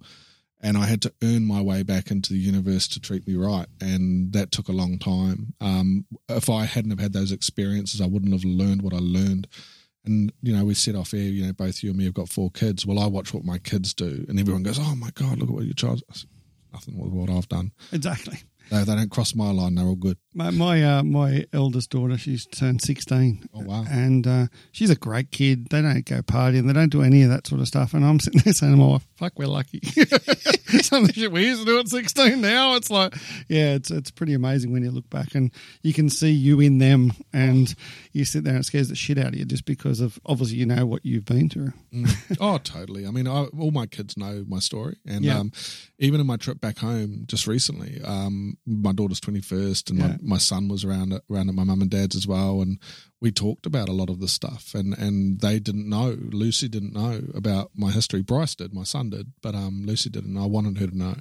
and 0.60 0.78
I 0.78 0.86
had 0.86 1.02
to 1.02 1.12
earn 1.22 1.44
my 1.44 1.60
way 1.60 1.82
back 1.82 2.10
into 2.10 2.32
the 2.32 2.38
universe 2.38 2.88
to 2.88 3.00
treat 3.00 3.26
me 3.28 3.34
right, 3.34 3.66
and 3.80 4.32
that 4.32 4.50
took 4.50 4.68
a 4.68 4.72
long 4.72 4.98
time. 4.98 5.54
Um, 5.60 6.06
if 6.28 6.48
I 6.48 6.64
hadn't 6.64 6.90
have 6.90 7.00
had 7.00 7.12
those 7.12 7.32
experiences, 7.32 8.00
I 8.00 8.06
wouldn't 8.06 8.32
have 8.32 8.44
learned 8.44 8.82
what 8.82 8.94
I 8.94 8.98
learned. 9.00 9.48
And 10.04 10.32
you 10.40 10.56
know, 10.56 10.64
we 10.64 10.74
set 10.74 10.94
off 10.94 11.12
air. 11.12 11.20
You 11.20 11.46
know, 11.46 11.52
both 11.52 11.82
you 11.82 11.90
and 11.90 11.98
me 11.98 12.04
have 12.04 12.14
got 12.14 12.28
four 12.28 12.50
kids. 12.50 12.86
Well, 12.86 12.98
I 12.98 13.06
watch 13.06 13.34
what 13.34 13.44
my 13.44 13.58
kids 13.58 13.92
do, 13.92 14.24
and 14.28 14.40
everyone 14.40 14.62
goes, 14.62 14.78
"Oh 14.80 14.94
my 14.96 15.10
god, 15.14 15.38
look 15.38 15.50
at 15.50 15.54
what 15.54 15.64
your 15.64 15.74
child." 15.74 16.02
Said, 16.12 16.30
Nothing 16.72 16.98
with 16.98 17.10
what 17.10 17.30
I've 17.30 17.48
done. 17.48 17.72
Exactly. 17.90 18.38
They, 18.70 18.82
they 18.84 18.94
don't 18.96 19.10
cross 19.10 19.34
my 19.34 19.50
line. 19.50 19.74
They're 19.76 19.86
all 19.86 19.96
good. 19.96 20.18
My 20.34 20.50
my, 20.50 20.82
uh, 20.82 21.02
my 21.02 21.44
eldest 21.52 21.90
daughter, 21.90 22.18
she's 22.18 22.46
turned 22.46 22.82
16. 22.82 23.48
Oh 23.54 23.60
wow. 23.60 23.84
And 23.88 24.26
uh, 24.26 24.46
she's 24.72 24.90
a 24.90 24.96
great 24.96 25.30
kid. 25.30 25.68
They 25.70 25.82
don't 25.82 26.04
go 26.04 26.22
partying. 26.22 26.66
They 26.66 26.72
don't 26.72 26.90
do 26.90 27.02
any 27.02 27.22
of 27.22 27.30
that 27.30 27.46
sort 27.46 27.60
of 27.60 27.68
stuff. 27.68 27.94
And 27.94 28.04
I'm 28.04 28.20
sitting 28.20 28.40
there 28.44 28.52
saying 28.54 28.72
to 28.72 28.78
my 28.78 28.86
wife, 28.86 29.06
fuck, 29.16 29.32
we're 29.38 29.46
lucky. 29.46 29.80
Some 30.82 31.02
of 31.02 31.08
the 31.08 31.12
shit 31.14 31.32
we 31.32 31.46
used 31.46 31.60
to 31.60 31.66
do 31.66 31.78
at 31.78 31.88
16 31.88 32.40
now, 32.40 32.74
it's 32.74 32.90
like, 32.90 33.14
yeah, 33.48 33.74
it's 33.74 33.90
it's 33.90 34.10
pretty 34.10 34.34
amazing 34.34 34.72
when 34.72 34.82
you 34.82 34.90
look 34.90 35.08
back 35.10 35.34
and 35.34 35.50
you 35.82 35.92
can 35.92 36.08
see 36.10 36.30
you 36.30 36.60
in 36.60 36.78
them 36.78 37.12
and 37.32 37.74
you 38.12 38.24
sit 38.24 38.44
there 38.44 38.54
and 38.54 38.62
it 38.62 38.66
scares 38.66 38.88
the 38.88 38.94
shit 38.96 39.18
out 39.18 39.28
of 39.28 39.36
you 39.36 39.44
just 39.44 39.64
because 39.64 40.00
of, 40.00 40.18
obviously, 40.26 40.56
you 40.56 40.66
know 40.66 40.84
what 40.86 41.04
you've 41.04 41.24
been 41.24 41.48
through. 41.48 41.72
Oh, 42.40 42.58
totally. 42.58 43.06
I 43.06 43.10
mean, 43.10 43.26
I, 43.28 43.44
all 43.58 43.70
my 43.70 43.86
kids 43.86 44.16
know 44.16 44.44
my 44.48 44.58
story, 44.58 44.96
and 45.06 45.24
Yeah. 45.24 45.38
um, 45.38 45.52
even 45.98 46.20
in 46.20 46.26
my 46.26 46.36
trip 46.36 46.60
back 46.60 46.78
home 46.78 47.24
just 47.26 47.46
recently, 47.46 48.00
um, 48.04 48.58
my 48.66 48.92
daughter's 48.92 49.20
twenty 49.20 49.40
first, 49.40 49.90
and 49.90 49.98
Yeah. 49.98 50.06
my, 50.08 50.18
my 50.22 50.38
son 50.38 50.68
was 50.68 50.84
around 50.84 51.18
around 51.30 51.48
at 51.48 51.54
my 51.54 51.64
mum 51.64 51.80
and 51.80 51.90
dad's 51.90 52.16
as 52.16 52.26
well, 52.26 52.60
and 52.60 52.78
we 53.20 53.30
talked 53.32 53.64
about 53.66 53.88
a 53.88 53.92
lot 53.92 54.10
of 54.10 54.20
this 54.20 54.32
stuff, 54.32 54.74
and 54.74 54.92
and 54.98 55.40
they 55.40 55.58
didn't 55.58 55.88
know. 55.88 56.16
Lucy 56.30 56.68
didn't 56.68 56.92
know 56.94 57.22
about 57.34 57.70
my 57.74 57.90
history. 57.90 58.22
Bryce 58.22 58.54
did, 58.54 58.72
my 58.74 58.84
son 58.84 59.10
did, 59.10 59.32
but 59.42 59.54
um, 59.54 59.84
Lucy 59.86 60.10
didn't. 60.10 60.36
I 60.36 60.46
wanted 60.46 60.78
her 60.78 60.86
to 60.88 60.96
know. 60.98 61.16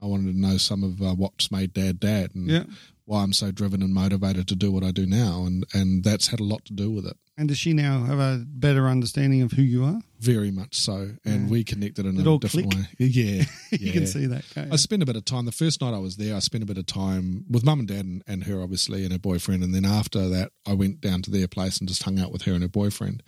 I 0.00 0.06
wanted 0.06 0.32
to 0.32 0.38
know 0.40 0.56
some 0.56 0.82
of 0.84 1.02
uh, 1.02 1.14
what's 1.14 1.50
made 1.50 1.72
dad 1.74 2.00
dad, 2.00 2.34
and 2.34 2.48
Yeah. 2.48 2.64
why 3.04 3.22
I'm 3.22 3.32
so 3.32 3.50
driven 3.50 3.82
and 3.82 3.92
motivated 3.92 4.46
to 4.48 4.54
do 4.56 4.70
what 4.72 4.84
I 4.84 4.90
do 4.90 5.06
now, 5.06 5.44
and 5.44 5.66
and 5.74 6.04
that's 6.04 6.28
had 6.28 6.40
a 6.40 6.44
lot 6.44 6.64
to 6.66 6.72
do 6.72 6.90
with 6.90 7.04
it. 7.06 7.16
And 7.38 7.48
does 7.48 7.56
she 7.56 7.72
now 7.72 8.02
have 8.02 8.18
a 8.18 8.44
better 8.46 8.88
understanding 8.88 9.42
of 9.42 9.52
who 9.52 9.62
you 9.62 9.84
are? 9.84 10.00
Very 10.18 10.50
much 10.50 10.74
so, 10.74 11.12
and 11.24 11.44
Yeah. 11.44 11.48
we 11.48 11.62
connected 11.62 12.04
in 12.04 12.18
It 12.18 12.26
a 12.26 12.38
different 12.38 12.72
click? 12.72 12.84
way. 12.84 12.88
Yeah, 13.06 13.44
you 13.70 13.78
yeah. 13.78 13.92
can 13.92 14.06
see 14.08 14.26
that. 14.26 14.44
I 14.72 14.74
spent 14.74 15.04
a 15.04 15.06
bit 15.06 15.14
of 15.14 15.24
time. 15.24 15.44
The 15.44 15.52
first 15.52 15.80
night 15.80 15.94
I 15.94 15.98
was 15.98 16.16
there, 16.16 16.34
I 16.34 16.40
spent 16.40 16.64
a 16.64 16.66
bit 16.66 16.78
of 16.78 16.86
time 16.86 17.44
with 17.48 17.64
mum 17.64 17.78
and 17.78 17.86
dad 17.88 18.04
and, 18.04 18.24
and 18.26 18.42
her, 18.44 18.60
obviously, 18.60 19.04
and 19.04 19.12
her 19.12 19.20
boyfriend. 19.20 19.62
And 19.62 19.72
then 19.72 19.84
after 19.84 20.28
that, 20.28 20.50
I 20.66 20.74
went 20.74 21.00
down 21.00 21.22
to 21.22 21.30
their 21.30 21.46
place 21.46 21.78
and 21.78 21.88
just 21.88 22.02
hung 22.02 22.18
out 22.18 22.32
with 22.32 22.42
her 22.42 22.52
and 22.54 22.62
her 22.62 22.68
boyfriend. 22.68 23.22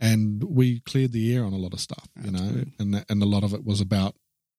And 0.00 0.42
we 0.42 0.80
cleared 0.80 1.12
the 1.12 1.32
air 1.34 1.44
on 1.44 1.52
a 1.52 1.56
lot 1.56 1.72
of 1.72 1.80
stuff, 1.80 2.08
you 2.24 2.32
know, 2.32 2.50
good. 2.50 2.72
and 2.80 2.94
that, 2.94 3.06
and 3.08 3.22
a 3.22 3.26
lot 3.26 3.44
of 3.44 3.54
it 3.54 3.64
was 3.64 3.80
about, 3.80 4.16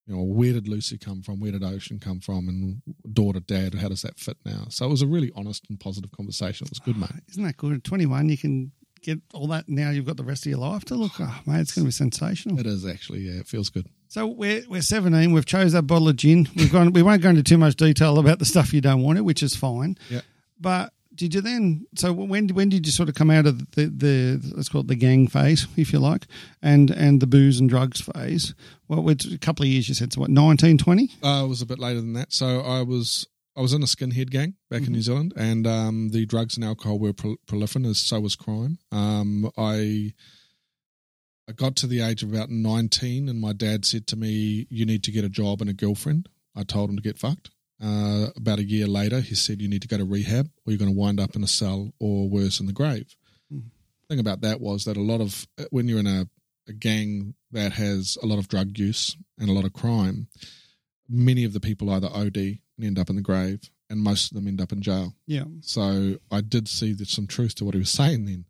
you 0.07 0.15
know, 0.15 0.23
where 0.23 0.53
did 0.53 0.67
Lucy 0.67 0.97
come 0.97 1.21
from? 1.21 1.39
Where 1.39 1.51
did 1.51 1.63
Ocean 1.63 1.99
come 1.99 2.19
from? 2.21 2.47
And 2.47 2.81
daughter, 3.11 3.39
dad, 3.41 3.73
how 3.75 3.89
does 3.89 4.03
that 4.03 4.17
fit 4.19 4.37
now? 4.45 4.67
So 4.69 4.85
it 4.85 4.89
was 4.89 5.01
a 5.01 5.07
really 5.07 5.31
honest 5.35 5.65
and 5.69 5.79
positive 5.79 6.11
conversation. 6.11 6.65
It 6.65 6.71
was 6.71 6.79
good, 6.79 6.95
ah, 6.97 7.09
mate. 7.11 7.23
Isn't 7.31 7.43
that 7.43 7.57
good? 7.57 7.73
At 7.73 7.83
21, 7.83 8.29
you 8.29 8.37
can 8.37 8.71
get 9.05 9.19
all 9.33 9.47
that. 9.47 9.69
Now 9.69 9.91
you've 9.91 10.05
got 10.05 10.17
the 10.17 10.23
rest 10.23 10.45
of 10.45 10.49
your 10.49 10.59
life 10.59 10.83
to 10.85 10.95
look. 10.95 11.13
Oh, 11.19 11.41
mate, 11.45 11.61
it's 11.61 11.73
going 11.73 11.83
to 11.83 11.87
be 11.87 11.91
sensational. 11.91 12.59
It 12.59 12.65
is 12.65 12.85
actually, 12.85 13.19
yeah, 13.19 13.39
it 13.39 13.47
feels 13.47 13.69
good. 13.69 13.87
So 14.07 14.27
we're 14.27 14.63
we're 14.67 14.81
17. 14.81 15.31
We've 15.31 15.45
chose 15.45 15.73
that 15.73 15.83
bottle 15.83 16.09
of 16.09 16.15
gin. 16.15 16.47
We've 16.55 16.71
gone. 16.71 16.93
We 16.93 17.03
won't 17.03 17.21
go 17.21 17.29
into 17.29 17.43
too 17.43 17.57
much 17.57 17.75
detail 17.75 18.17
about 18.17 18.39
the 18.39 18.45
stuff 18.45 18.73
you 18.73 18.81
don't 18.81 19.01
want 19.01 19.17
it, 19.17 19.21
which 19.21 19.43
is 19.43 19.55
fine. 19.55 19.97
Yeah. 20.09 20.21
But 20.59 20.93
did 21.13 21.33
you 21.33 21.41
then? 21.41 21.85
So 21.95 22.13
when 22.13 22.49
when 22.49 22.69
did 22.69 22.85
you 22.85 22.91
sort 22.91 23.09
of 23.09 23.15
come 23.15 23.31
out 23.31 23.45
of 23.45 23.71
the 23.71 23.87
the 23.87 24.53
let's 24.55 24.69
call 24.69 24.81
it 24.81 24.87
the 24.87 24.95
gang 24.95 25.27
phase, 25.27 25.67
if 25.75 25.91
you 25.91 25.99
like, 25.99 26.27
and 26.61 26.91
and 26.91 27.21
the 27.21 27.27
booze 27.27 27.59
and 27.59 27.69
drugs 27.69 28.01
phase? 28.01 28.53
Well, 28.87 29.09
a 29.09 29.37
couple 29.39 29.63
of 29.63 29.69
years. 29.69 29.89
You 29.89 29.95
said 29.95 30.13
so. 30.13 30.21
What 30.21 30.29
19, 30.29 30.77
20? 30.77 31.09
Uh, 31.23 31.43
it 31.43 31.47
was 31.47 31.61
a 31.61 31.65
bit 31.65 31.79
later 31.79 31.99
than 31.99 32.13
that. 32.13 32.31
So 32.31 32.61
I 32.61 32.83
was 32.83 33.27
I 33.57 33.61
was 33.61 33.73
in 33.73 33.81
a 33.81 33.85
skinhead 33.85 34.31
gang 34.31 34.55
back 34.69 34.81
in 34.85 34.91
New 34.91 35.01
Zealand, 35.01 35.33
and 35.37 35.65
um, 35.65 36.09
the 36.09 36.25
drugs 36.25 36.55
and 36.57 36.65
alcohol 36.65 36.99
were 36.99 37.13
proliferant, 37.13 37.89
as 37.89 37.99
so 37.99 38.19
was 38.19 38.35
crime. 38.35 38.79
Um, 38.91 39.49
I 39.57 40.13
I 41.47 41.51
got 41.53 41.75
to 41.77 41.87
the 41.87 42.01
age 42.01 42.21
of 42.23 42.33
about 42.33 42.49
nineteen, 42.49 43.29
and 43.29 43.39
my 43.39 43.53
dad 43.53 43.85
said 43.85 44.07
to 44.07 44.15
me, 44.15 44.67
"You 44.69 44.85
need 44.85 45.03
to 45.05 45.11
get 45.11 45.23
a 45.23 45.29
job 45.29 45.61
and 45.61 45.69
a 45.69 45.73
girlfriend." 45.73 46.27
I 46.55 46.63
told 46.63 46.89
him 46.89 46.95
to 46.97 47.01
get 47.01 47.17
fucked. 47.17 47.51
Uh, 47.81 48.27
about 48.35 48.59
a 48.59 48.63
year 48.63 48.87
later, 48.87 49.21
he 49.21 49.35
said, 49.35 49.61
"You 49.61 49.67
need 49.67 49.81
to 49.83 49.87
go 49.87 49.97
to 49.97 50.05
rehab, 50.05 50.49
or 50.65 50.71
you're 50.71 50.79
going 50.79 50.93
to 50.93 50.97
wind 50.99 51.19
up 51.19 51.35
in 51.35 51.43
a 51.43 51.47
cell, 51.47 51.93
or 51.99 52.27
worse, 52.29 52.59
in 52.59 52.65
the 52.65 52.73
grave." 52.73 53.15
Mhm. 53.53 53.69
thing 54.09 54.19
about 54.19 54.41
that 54.41 54.61
was 54.61 54.83
that 54.85 54.97
a 54.97 55.01
lot 55.01 55.19
of 55.21 55.47
when 55.71 55.87
you're 55.87 55.99
in 55.99 56.05
a, 56.07 56.27
a 56.67 56.73
gang 56.73 57.33
that 57.51 57.71
has 57.73 58.17
a 58.21 58.25
lot 58.25 58.37
of 58.37 58.47
drug 58.47 58.77
use 58.77 59.15
and 59.39 59.49
a 59.49 59.53
lot 59.53 59.65
of 59.65 59.73
crime, 59.73 60.27
many 61.09 61.43
of 61.43 61.53
the 61.53 61.59
people 61.59 61.89
either 61.89 62.07
OD 62.07 62.37
and 62.37 62.59
end 62.81 62.99
up 62.99 63.09
in 63.09 63.15
the 63.15 63.21
grave, 63.21 63.69
and 63.89 63.99
most 63.99 64.31
of 64.31 64.35
them 64.35 64.47
end 64.47 64.61
up 64.61 64.71
in 64.71 64.81
jail. 64.81 65.13
Yeah. 65.27 65.45
So 65.61 66.15
I 66.31 66.41
did 66.41 66.67
see 66.67 66.93
there's 66.93 67.11
some 67.11 67.27
truth 67.27 67.55
to 67.55 67.65
what 67.65 67.73
he 67.73 67.79
was 67.79 67.91
saying 67.91 68.25
then. 68.25 68.45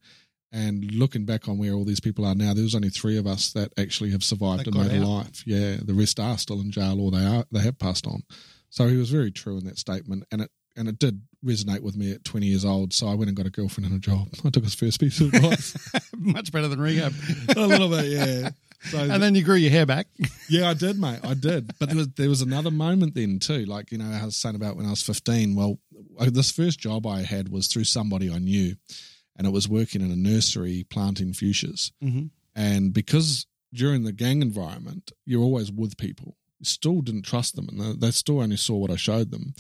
And 0.52 0.94
looking 0.94 1.26
back 1.26 1.50
on 1.50 1.58
where 1.58 1.74
all 1.74 1.84
these 1.84 2.00
people 2.00 2.26
are 2.26 2.36
now, 2.36 2.54
there 2.54 2.64
was 2.64 2.76
only 2.76 2.90
three 2.90 3.18
of 3.18 3.28
us 3.28 3.52
that 3.54 3.74
actually 3.78 4.12
have 4.12 4.24
survived 4.24 4.68
and 4.68 4.78
made 4.78 5.02
a 5.02 5.06
life. 5.06 5.44
Yeah, 5.46 5.78
the 5.82 5.94
rest 5.94 6.18
are 6.20 6.38
still 6.38 6.62
in 6.62 6.72
jail 6.72 7.02
or 7.02 7.12
they 7.12 7.26
are 7.26 7.44
they 7.52 7.60
have 7.60 7.78
passed 7.78 8.08
on. 8.08 8.24
So 8.70 8.88
he 8.88 8.96
was 8.96 9.10
very 9.10 9.32
true 9.32 9.58
in 9.58 9.66
that 9.66 9.78
statement, 9.78 10.24
and 10.32 10.42
it 10.42 10.52
and 10.78 10.88
it 10.88 11.00
did 11.00 11.22
resonate 11.46 11.82
with 11.82 11.96
me 11.96 12.12
at 12.12 12.24
20 12.24 12.46
years 12.46 12.66
old. 12.66 12.94
So 12.94 13.08
I 13.08 13.14
went 13.14 13.30
and 13.30 13.38
got 13.38 13.46
a 13.46 13.50
girlfriend 13.50 13.90
and 13.90 13.96
a 13.96 14.00
job. 14.00 14.30
I 14.46 14.50
took 14.50 14.64
his 14.64 14.76
first 14.76 15.00
piece 15.00 15.20
of 15.22 15.34
advice. 15.34 15.78
Much 16.18 16.52
better 16.52 16.68
than 16.68 16.82
rehab. 16.82 17.14
a 17.56 17.68
little 17.68 17.90
bit, 17.90 18.06
yeah. 18.06 18.50
So 18.84 19.00
and 19.00 19.22
then 19.22 19.36
you 19.36 19.44
grew 19.44 19.56
your 19.56 19.72
hair 19.72 19.86
back. 19.86 20.08
yeah, 20.50 20.70
I 20.70 20.74
did, 20.74 21.00
mate. 21.00 21.20
I 21.24 21.34
did. 21.34 21.74
But 21.80 21.90
there 21.90 21.98
was 21.98 22.08
there 22.10 22.30
was 22.30 22.42
another 22.42 22.72
moment 22.72 23.16
then 23.16 23.40
too. 23.40 23.66
Like 23.66 23.92
you 23.92 23.98
know, 23.98 24.06
I 24.12 24.24
was 24.26 24.38
saying 24.38 24.56
about 24.56 24.76
when 24.76 24.86
I 24.86 24.92
was 24.92 25.02
fifteen. 25.02 25.56
Well, 25.56 25.80
this 26.20 26.52
first 26.52 26.80
job 26.80 27.06
I 27.08 27.22
had 27.24 27.50
was 27.50 27.68
through 27.68 27.86
somebody 27.86 28.32
I 28.32 28.40
knew, 28.40 28.76
and 29.36 29.48
it 29.48 29.52
was 29.54 29.68
working 29.68 30.02
in 30.02 30.12
a 30.12 30.16
nursery 30.16 30.86
planting 30.90 31.34
fuchsias. 31.34 31.92
Mhm. 32.04 32.30
And 32.56 32.94
because 32.94 33.46
during 33.74 34.04
the 34.04 34.14
gang 34.14 34.42
environment, 34.42 35.12
you're 35.26 35.44
always 35.44 35.72
with 35.72 35.98
people. 35.98 36.38
You 36.60 36.66
still 36.66 37.02
didn't 37.02 37.24
trust 37.24 37.56
them, 37.56 37.68
and 37.70 37.80
they, 37.82 38.08
they 38.08 38.12
still 38.12 38.40
only 38.42 38.56
saw 38.58 38.76
what 38.78 38.92
I 38.92 38.96
showed 38.96 39.32
them. 39.32 39.54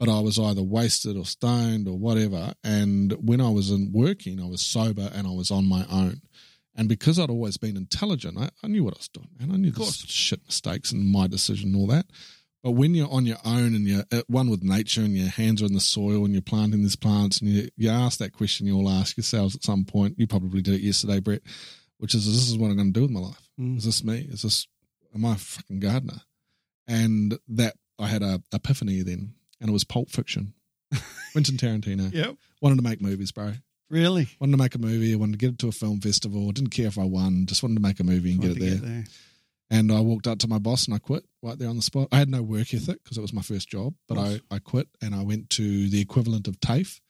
But 0.00 0.08
I 0.08 0.18
was 0.20 0.38
either 0.38 0.62
wasted 0.62 1.16
or 1.18 1.26
stoned 1.26 1.86
or 1.86 1.98
whatever. 1.98 2.54
And 2.64 3.12
when 3.20 3.40
I 3.40 3.50
was 3.50 3.70
in 3.70 3.92
working, 3.92 4.40
I 4.40 4.46
was 4.46 4.62
sober 4.62 5.10
and 5.14 5.26
I 5.26 5.30
was 5.30 5.50
on 5.50 5.66
my 5.68 5.84
own. 5.90 6.22
And 6.76 6.88
because 6.88 7.18
I'd 7.18 7.30
always 7.30 7.56
been 7.56 7.76
intelligent, 7.76 8.38
I, 8.38 8.50
I 8.62 8.68
knew 8.68 8.84
what 8.84 8.94
I 8.94 8.98
was 8.98 9.08
doing, 9.08 9.28
and 9.40 9.52
I 9.52 9.56
knew 9.56 9.70
the 9.70 9.84
shit 9.84 10.40
mistakes 10.46 10.92
and 10.92 11.06
my 11.06 11.26
decision 11.26 11.70
and 11.70 11.76
all 11.76 11.86
that. 11.88 12.06
But 12.62 12.72
when 12.72 12.94
you're 12.94 13.10
on 13.10 13.24
your 13.24 13.38
own 13.44 13.74
and 13.74 13.86
you're 13.86 14.04
at 14.12 14.28
one 14.28 14.50
with 14.50 14.62
nature 14.62 15.00
and 15.00 15.16
your 15.16 15.28
hands 15.28 15.62
are 15.62 15.66
in 15.66 15.72
the 15.72 15.80
soil 15.80 16.24
and 16.24 16.34
you're 16.34 16.42
planting 16.42 16.82
these 16.82 16.96
plants 16.96 17.40
and 17.40 17.48
you, 17.48 17.68
you 17.76 17.88
ask 17.88 18.18
that 18.18 18.34
question 18.34 18.66
you 18.66 18.76
all 18.76 18.90
ask 18.90 19.16
yourselves 19.16 19.56
at 19.56 19.62
some 19.62 19.84
point, 19.84 20.18
you 20.18 20.26
probably 20.26 20.60
did 20.60 20.74
it 20.74 20.82
yesterday, 20.82 21.20
Brett, 21.20 21.40
which 21.98 22.14
is, 22.14 22.26
this 22.26 22.48
is 22.48 22.58
what 22.58 22.68
I'm 22.68 22.76
going 22.76 22.92
to 22.92 23.00
do 23.00 23.02
with 23.02 23.10
my 23.10 23.20
life. 23.20 23.48
Mm. 23.58 23.78
Is 23.78 23.84
this 23.84 24.04
me? 24.04 24.28
Is 24.30 24.42
this, 24.42 24.66
am 25.14 25.24
I 25.24 25.34
a 25.34 25.38
fucking 25.38 25.80
gardener? 25.80 26.20
And 26.86 27.38
that, 27.48 27.76
I 27.98 28.08
had 28.08 28.22
a 28.22 28.42
epiphany 28.52 29.02
then, 29.02 29.34
and 29.60 29.70
it 29.70 29.72
was 29.72 29.84
Pulp 29.84 30.10
Fiction. 30.10 30.54
Quentin 31.32 31.56
Tarantino. 31.56 32.12
Yep. 32.12 32.36
Wanted 32.60 32.76
to 32.76 32.82
make 32.82 33.00
movies, 33.00 33.32
bro. 33.32 33.52
Really? 33.90 34.28
Wanted 34.38 34.52
to 34.52 34.58
make 34.58 34.74
a 34.74 34.78
movie. 34.78 35.12
I 35.12 35.16
wanted 35.16 35.32
to 35.32 35.38
get 35.38 35.50
it 35.54 35.58
to 35.60 35.68
a 35.68 35.72
film 35.72 36.00
festival. 36.00 36.50
Didn't 36.52 36.70
care 36.70 36.86
if 36.86 36.98
I 36.98 37.04
won. 37.04 37.46
Just 37.46 37.62
wanted 37.62 37.74
to 37.74 37.80
make 37.82 38.00
a 38.00 38.04
movie 38.04 38.32
and 38.32 38.40
get 38.40 38.52
it 38.52 38.60
there. 38.60 38.70
get 38.76 38.82
there. 38.82 39.04
And 39.72 39.92
I 39.92 40.00
walked 40.00 40.26
up 40.26 40.38
to 40.40 40.48
my 40.48 40.58
boss 40.58 40.86
and 40.86 40.94
I 40.94 40.98
quit 40.98 41.24
right 41.42 41.58
there 41.58 41.68
on 41.68 41.76
the 41.76 41.82
spot. 41.82 42.08
I 42.10 42.18
had 42.18 42.28
no 42.28 42.42
work 42.42 42.72
ethic 42.74 43.02
because 43.04 43.18
it 43.18 43.20
was 43.20 43.32
my 43.32 43.42
first 43.42 43.68
job, 43.68 43.94
but 44.08 44.18
I, 44.18 44.40
I 44.50 44.58
quit 44.58 44.88
and 45.00 45.14
I 45.14 45.22
went 45.22 45.50
to 45.50 45.88
the 45.88 46.00
equivalent 46.00 46.48
of 46.48 46.58
TAFE 46.60 47.00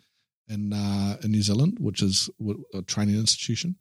in, 0.49 0.73
uh, 0.73 1.17
in 1.23 1.31
New 1.31 1.43
Zealand, 1.43 1.79
which 1.81 2.03
is 2.03 2.29
a 2.75 2.83
training 2.83 3.17
institution. 3.17 3.77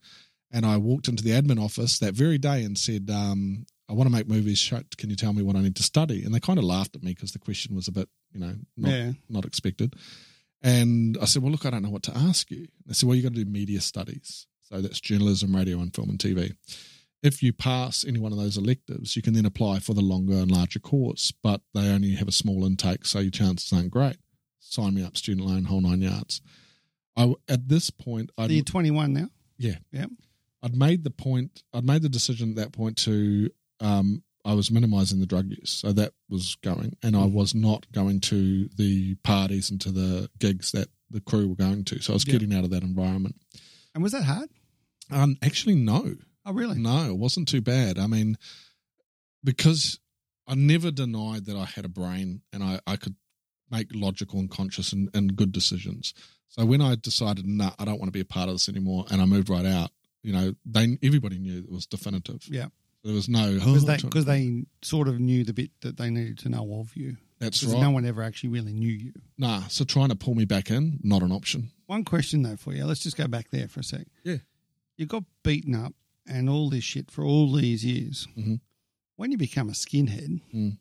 And 0.52 0.66
I 0.66 0.78
walked 0.78 1.08
into 1.10 1.24
the 1.24 1.32
admin 1.32 1.62
office 1.64 2.00
that 2.00 2.14
very 2.14 2.38
day 2.38 2.64
and 2.64 2.78
said, 2.78 3.10
um, 3.10 3.66
I 3.90 3.94
want 3.94 4.08
to 4.10 4.16
make 4.16 4.28
movies. 4.30 4.72
Can 4.98 5.10
you 5.10 5.16
tell 5.16 5.34
me 5.34 5.44
what 5.44 5.56
I 5.56 5.62
need 5.62 5.76
to 5.76 5.84
study? 5.84 6.24
And 6.24 6.34
they 6.34 6.40
kind 6.40 6.58
of 6.58 6.64
laughed 6.66 6.96
at 6.96 7.04
me 7.04 7.14
because 7.14 7.34
the 7.34 7.40
question 7.40 7.76
was 7.76 7.88
a 7.88 7.92
bit, 7.92 8.08
you 8.32 8.40
know, 8.40 8.56
not, 8.78 8.92
Yeah. 8.92 9.12
not 9.30 9.46
expected. 9.46 9.94
And 10.62 11.18
I 11.22 11.26
said, 11.26 11.42
Well, 11.42 11.52
look, 11.52 11.66
I 11.66 11.70
don't 11.70 11.84
know 11.84 11.90
what 11.90 12.04
to 12.04 12.18
ask 12.18 12.50
you. 12.52 12.68
They 12.86 12.94
said, 12.94 13.08
Well, 13.08 13.16
you've 13.16 13.24
got 13.24 13.34
to 13.36 13.44
do 13.44 13.50
media 13.50 13.82
studies. 13.82 14.48
So 14.62 14.82
that's 14.82 15.00
journalism, 15.00 15.56
radio, 15.56 15.80
and 15.80 15.94
film 15.94 16.10
and 16.10 16.20
TV. 16.20 16.54
If 17.24 17.42
you 17.44 17.52
pass 17.52 18.06
any 18.08 18.20
one 18.20 18.32
of 18.32 18.38
those 18.38 18.56
electives, 18.58 19.16
you 19.16 19.22
can 19.22 19.34
then 19.34 19.46
apply 19.46 19.80
for 19.80 19.94
the 19.94 20.02
longer 20.02 20.34
and 20.36 20.50
larger 20.52 20.80
course, 20.80 21.32
but 21.44 21.62
they 21.74 21.90
only 21.90 22.12
have 22.16 22.28
a 22.28 22.32
small 22.34 22.64
intake, 22.66 23.06
so 23.06 23.20
your 23.20 23.32
chances 23.32 23.74
aren't 23.74 23.92
great. 23.92 24.18
Sign 24.60 24.94
me 24.94 25.04
up, 25.04 25.18
student 25.18 25.46
loan, 25.48 25.66
whole 25.66 25.82
nine 25.82 26.02
yards. 26.02 26.42
I, 27.18 27.34
at 27.50 27.68
this 27.68 27.90
point, 27.90 28.30
So 28.38 28.44
I'd, 28.46 28.52
you're 28.52 28.64
21 28.64 29.12
now? 29.14 29.30
yeah, 29.58 29.76
Yep. 29.92 30.12
I'd 30.62 30.76
made 30.76 31.04
the 31.04 31.10
point. 31.10 31.64
I'd 31.74 31.86
made 31.86 32.02
the 32.04 32.10
decision 32.10 32.52
at 32.52 32.56
that 32.58 32.72
point 32.74 32.98
to 33.00 33.50
um, 33.80 34.24
I 34.46 34.54
was 34.54 34.72
minimizing 34.72 35.20
the 35.20 35.26
drug 35.26 35.50
use, 35.50 35.70
so 35.70 35.92
that 35.94 36.14
was 36.30 36.56
going, 36.64 36.96
and 37.04 37.16
I 37.16 37.26
was 37.26 37.54
not 37.54 37.92
going 37.92 38.20
to 38.22 38.70
the 38.76 39.16
parties 39.16 39.70
and 39.70 39.80
to 39.82 39.92
the 39.92 40.30
gigs 40.40 40.72
that 40.72 40.88
the 41.12 41.22
crew 41.22 41.48
were 41.50 41.56
going 41.56 41.84
to. 41.86 42.02
So 42.02 42.14
I 42.14 42.16
was 42.16 42.26
Yeah. 42.28 42.34
getting 42.34 42.54
out 42.54 42.64
of 42.64 42.70
that 42.70 42.84
environment. 42.84 43.36
And 43.94 44.02
was 44.04 44.12
that 44.14 44.24
hard? 44.24 44.50
Um, 45.12 45.38
actually, 45.42 45.76
no, 45.76 46.16
Oh, 46.46 46.54
really? 46.54 46.78
no, 46.80 47.10
it 47.10 47.18
wasn't 47.18 47.48
too 47.48 47.62
bad. 47.62 47.98
I 48.00 48.08
mean, 48.08 48.38
because 49.44 50.00
I 50.48 50.56
never 50.56 50.92
denied 50.92 51.46
that 51.46 51.56
I 51.58 51.66
had 51.66 51.86
a 51.86 51.90
brain 51.90 52.42
and 52.52 52.64
I, 52.64 52.80
I 52.88 52.96
could 52.96 53.16
make 53.70 53.88
logical 53.94 54.40
and 54.40 54.50
conscious 54.50 54.94
and, 54.94 55.10
and 55.14 55.36
good 55.36 55.52
decisions. 55.52 56.14
So 56.48 56.66
when 56.66 56.82
I 56.82 56.96
decided, 56.96 57.46
nah, 57.46 57.72
I 57.78 57.86
don't 57.86 58.00
want 58.00 58.08
to 58.08 58.12
be 58.18 58.20
a 58.22 58.26
part 58.26 58.50
of 58.50 58.56
this 58.56 58.68
anymore, 58.70 59.06
and 59.12 59.22
I 59.22 59.26
moved 59.26 59.50
right 59.50 59.66
out, 59.66 59.92
you 60.24 60.34
know, 60.34 60.56
they 60.66 60.98
everybody 61.04 61.38
knew 61.38 61.60
it 61.60 61.72
was 61.72 61.86
definitive. 61.86 62.48
Yeah. 62.50 62.68
There 63.04 63.14
was 63.14 63.30
no 63.30 63.54
Because 63.54 63.84
"Oh, 63.84 63.88
they, 63.88 63.98
cause 64.10 64.26
they 64.26 64.66
sort 64.82 65.08
of 65.08 65.20
knew 65.20 65.44
the 65.44 65.54
bit 65.54 65.72
that 65.82 65.98
they 65.98 66.10
needed 66.10 66.38
to 66.40 66.50
know 66.50 66.80
of 66.80 66.96
you. 66.98 67.16
that's 67.40 67.64
right. 67.64 67.80
no 67.82 67.92
one 67.92 68.06
ever 68.06 68.22
actually 68.22 68.50
really 68.50 68.74
knew 68.74 68.92
you. 68.92 69.14
nah, 69.38 69.68
so 69.68 69.86
trying 69.86 70.10
to 70.10 70.16
pull 70.16 70.36
me 70.36 70.46
back 70.46 70.70
in, 70.70 71.00
not 71.04 71.22
an 71.22 71.32
option. 71.32 71.72
One 71.86 72.04
question, 72.04 72.42
though, 72.44 72.58
for 72.58 72.74
you. 72.74 72.86
Let's 72.86 73.00
just 73.02 73.16
go 73.18 73.28
back 73.28 73.50
there 73.52 73.68
for 73.70 73.80
a 73.80 73.84
sec. 73.84 74.06
Yeah. 74.24 74.38
You 74.98 75.06
got 75.06 75.24
beaten 75.44 75.74
up 75.76 75.94
and 76.28 76.50
all 76.50 76.70
this 76.70 76.84
shit 76.84 77.10
for 77.10 77.24
all 77.24 77.52
these 77.54 77.84
years. 77.86 78.28
Mhm. 78.38 78.60
when 79.16 79.32
you 79.32 79.38
become 79.38 79.68
a 79.70 79.74
skinhead 79.74 80.40
Mm. 80.54 80.78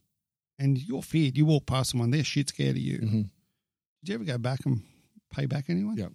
and 0.61 0.79
you're 0.79 1.03
feared, 1.03 1.37
you 1.37 1.45
walk 1.47 1.67
past 1.67 1.91
someone, 1.91 2.11
they're 2.11 2.23
shit 2.25 2.49
scared 2.49 2.77
of 2.77 2.83
you. 2.83 2.99
Mhm. 2.99 3.31
Did 4.03 4.09
you 4.09 4.15
ever 4.15 4.25
go 4.25 4.39
back 4.39 4.65
and 4.67 4.83
pay 5.31 5.47
back 5.47 5.69
anyone? 5.71 5.97
Yep. 5.97 6.13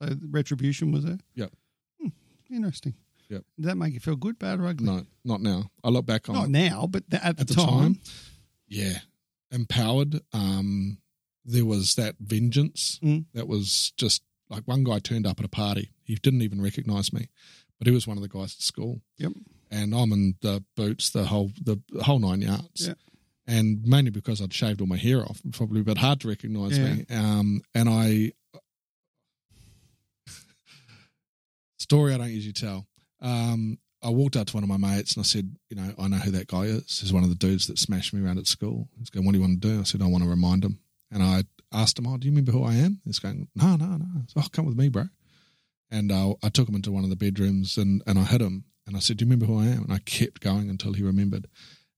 So 0.00 0.08
the 0.14 0.26
retribution 0.28 0.92
was 0.92 1.04
there? 1.04 1.18
Yeah. 1.34 1.48
Hmm, 2.00 2.08
interesting. 2.50 2.94
Yep. 3.28 3.42
Did 3.56 3.64
that 3.66 3.76
make 3.76 3.92
you 3.94 4.00
feel 4.00 4.16
good, 4.16 4.38
bad, 4.38 4.60
or 4.60 4.66
ugly? 4.66 4.86
No, 4.86 5.02
not 5.24 5.40
now. 5.40 5.70
I 5.82 5.88
look 5.88 6.06
back 6.06 6.28
on 6.28 6.34
Not 6.36 6.48
now, 6.50 6.86
but 6.88 7.10
th- 7.10 7.22
at 7.22 7.36
the, 7.36 7.40
at 7.42 7.48
the 7.48 7.54
time. 7.54 7.66
time, 7.66 8.00
yeah, 8.68 8.98
empowered. 9.50 10.20
Um, 10.32 10.98
there 11.44 11.64
was 11.64 11.94
that 11.96 12.16
vengeance 12.20 12.98
Mm. 13.02 13.26
that 13.34 13.48
was 13.48 13.92
just 13.96 14.22
like 14.48 14.62
one 14.68 14.84
guy 14.84 14.98
turned 15.00 15.26
up 15.26 15.38
at 15.40 15.44
a 15.46 15.48
party. 15.48 15.90
He 16.04 16.14
didn't 16.16 16.42
even 16.42 16.60
recognize 16.62 17.12
me, 17.12 17.28
but 17.78 17.86
he 17.88 17.92
was 17.94 18.06
one 18.06 18.16
of 18.16 18.22
the 18.22 18.28
guys 18.28 18.54
at 18.54 18.62
school. 18.62 19.02
Yep. 19.18 19.32
And 19.70 19.92
I'm 19.94 20.12
in 20.12 20.36
the 20.40 20.64
boots, 20.76 21.10
the 21.10 21.24
whole 21.24 21.50
the 21.60 21.80
whole 22.02 22.20
nine 22.20 22.42
yards. 22.42 22.86
Yeah. 22.88 22.94
And 23.48 23.84
mainly 23.84 24.10
because 24.10 24.40
I'd 24.40 24.52
shaved 24.54 24.80
all 24.80 24.86
my 24.88 24.96
hair 24.96 25.22
off, 25.22 25.40
probably 25.52 25.80
a 25.80 25.84
bit 25.84 25.98
hard 25.98 26.20
to 26.20 26.28
recognize 26.28 26.78
Yeah. 26.78 26.94
me. 26.94 27.06
Um, 27.10 27.62
and 27.74 27.88
I 27.88 28.32
story 31.78 32.14
I 32.14 32.18
don't 32.18 32.30
usually 32.30 32.52
tell. 32.52 32.86
Um, 33.20 33.78
I 34.02 34.10
walked 34.10 34.36
up 34.36 34.46
to 34.48 34.54
one 34.56 34.62
of 34.62 34.68
my 34.68 34.76
mates 34.76 35.16
and 35.16 35.22
I 35.22 35.26
said, 35.26 35.56
you 35.68 35.76
know, 35.76 35.92
I 35.98 36.08
know 36.08 36.18
who 36.18 36.30
that 36.32 36.46
guy 36.46 36.62
is. 36.62 37.00
He's 37.00 37.12
one 37.12 37.24
of 37.24 37.28
the 37.28 37.34
dudes 37.34 37.66
that 37.66 37.78
smashed 37.78 38.12
me 38.12 38.22
around 38.22 38.38
at 38.38 38.46
school. 38.46 38.88
He's 38.98 39.10
going, 39.10 39.24
what 39.24 39.32
do 39.32 39.38
you 39.38 39.42
want 39.42 39.60
to 39.60 39.68
do? 39.68 39.80
I 39.80 39.84
said, 39.84 40.02
I 40.02 40.06
want 40.06 40.22
to 40.22 40.30
remind 40.30 40.64
him. 40.64 40.78
And 41.10 41.22
I 41.22 41.44
asked 41.72 41.98
him, 41.98 42.06
oh, 42.06 42.16
do 42.16 42.26
you 42.26 42.32
remember 42.32 42.52
who 42.52 42.62
I 42.62 42.74
am? 42.74 43.00
He's 43.04 43.18
going, 43.18 43.48
no, 43.54 43.76
no, 43.76 43.96
no. 43.96 44.22
So, 44.28 44.40
oh, 44.40 44.48
come 44.52 44.66
with 44.66 44.76
me, 44.76 44.88
bro. 44.88 45.04
And 45.90 46.12
uh, 46.12 46.34
I 46.42 46.48
took 46.50 46.68
him 46.68 46.74
into 46.74 46.92
one 46.92 47.04
of 47.04 47.10
the 47.10 47.16
bedrooms 47.16 47.76
and, 47.76 48.02
and 48.06 48.18
I 48.18 48.24
hit 48.24 48.40
him. 48.40 48.64
And 48.86 48.96
I 48.96 49.00
said, 49.00 49.16
do 49.16 49.24
you 49.24 49.30
remember 49.30 49.46
who 49.46 49.58
I 49.58 49.66
am? 49.66 49.84
And 49.84 49.92
I 49.92 49.98
kept 49.98 50.40
going 50.40 50.70
until 50.70 50.92
he 50.92 51.02
remembered. 51.02 51.48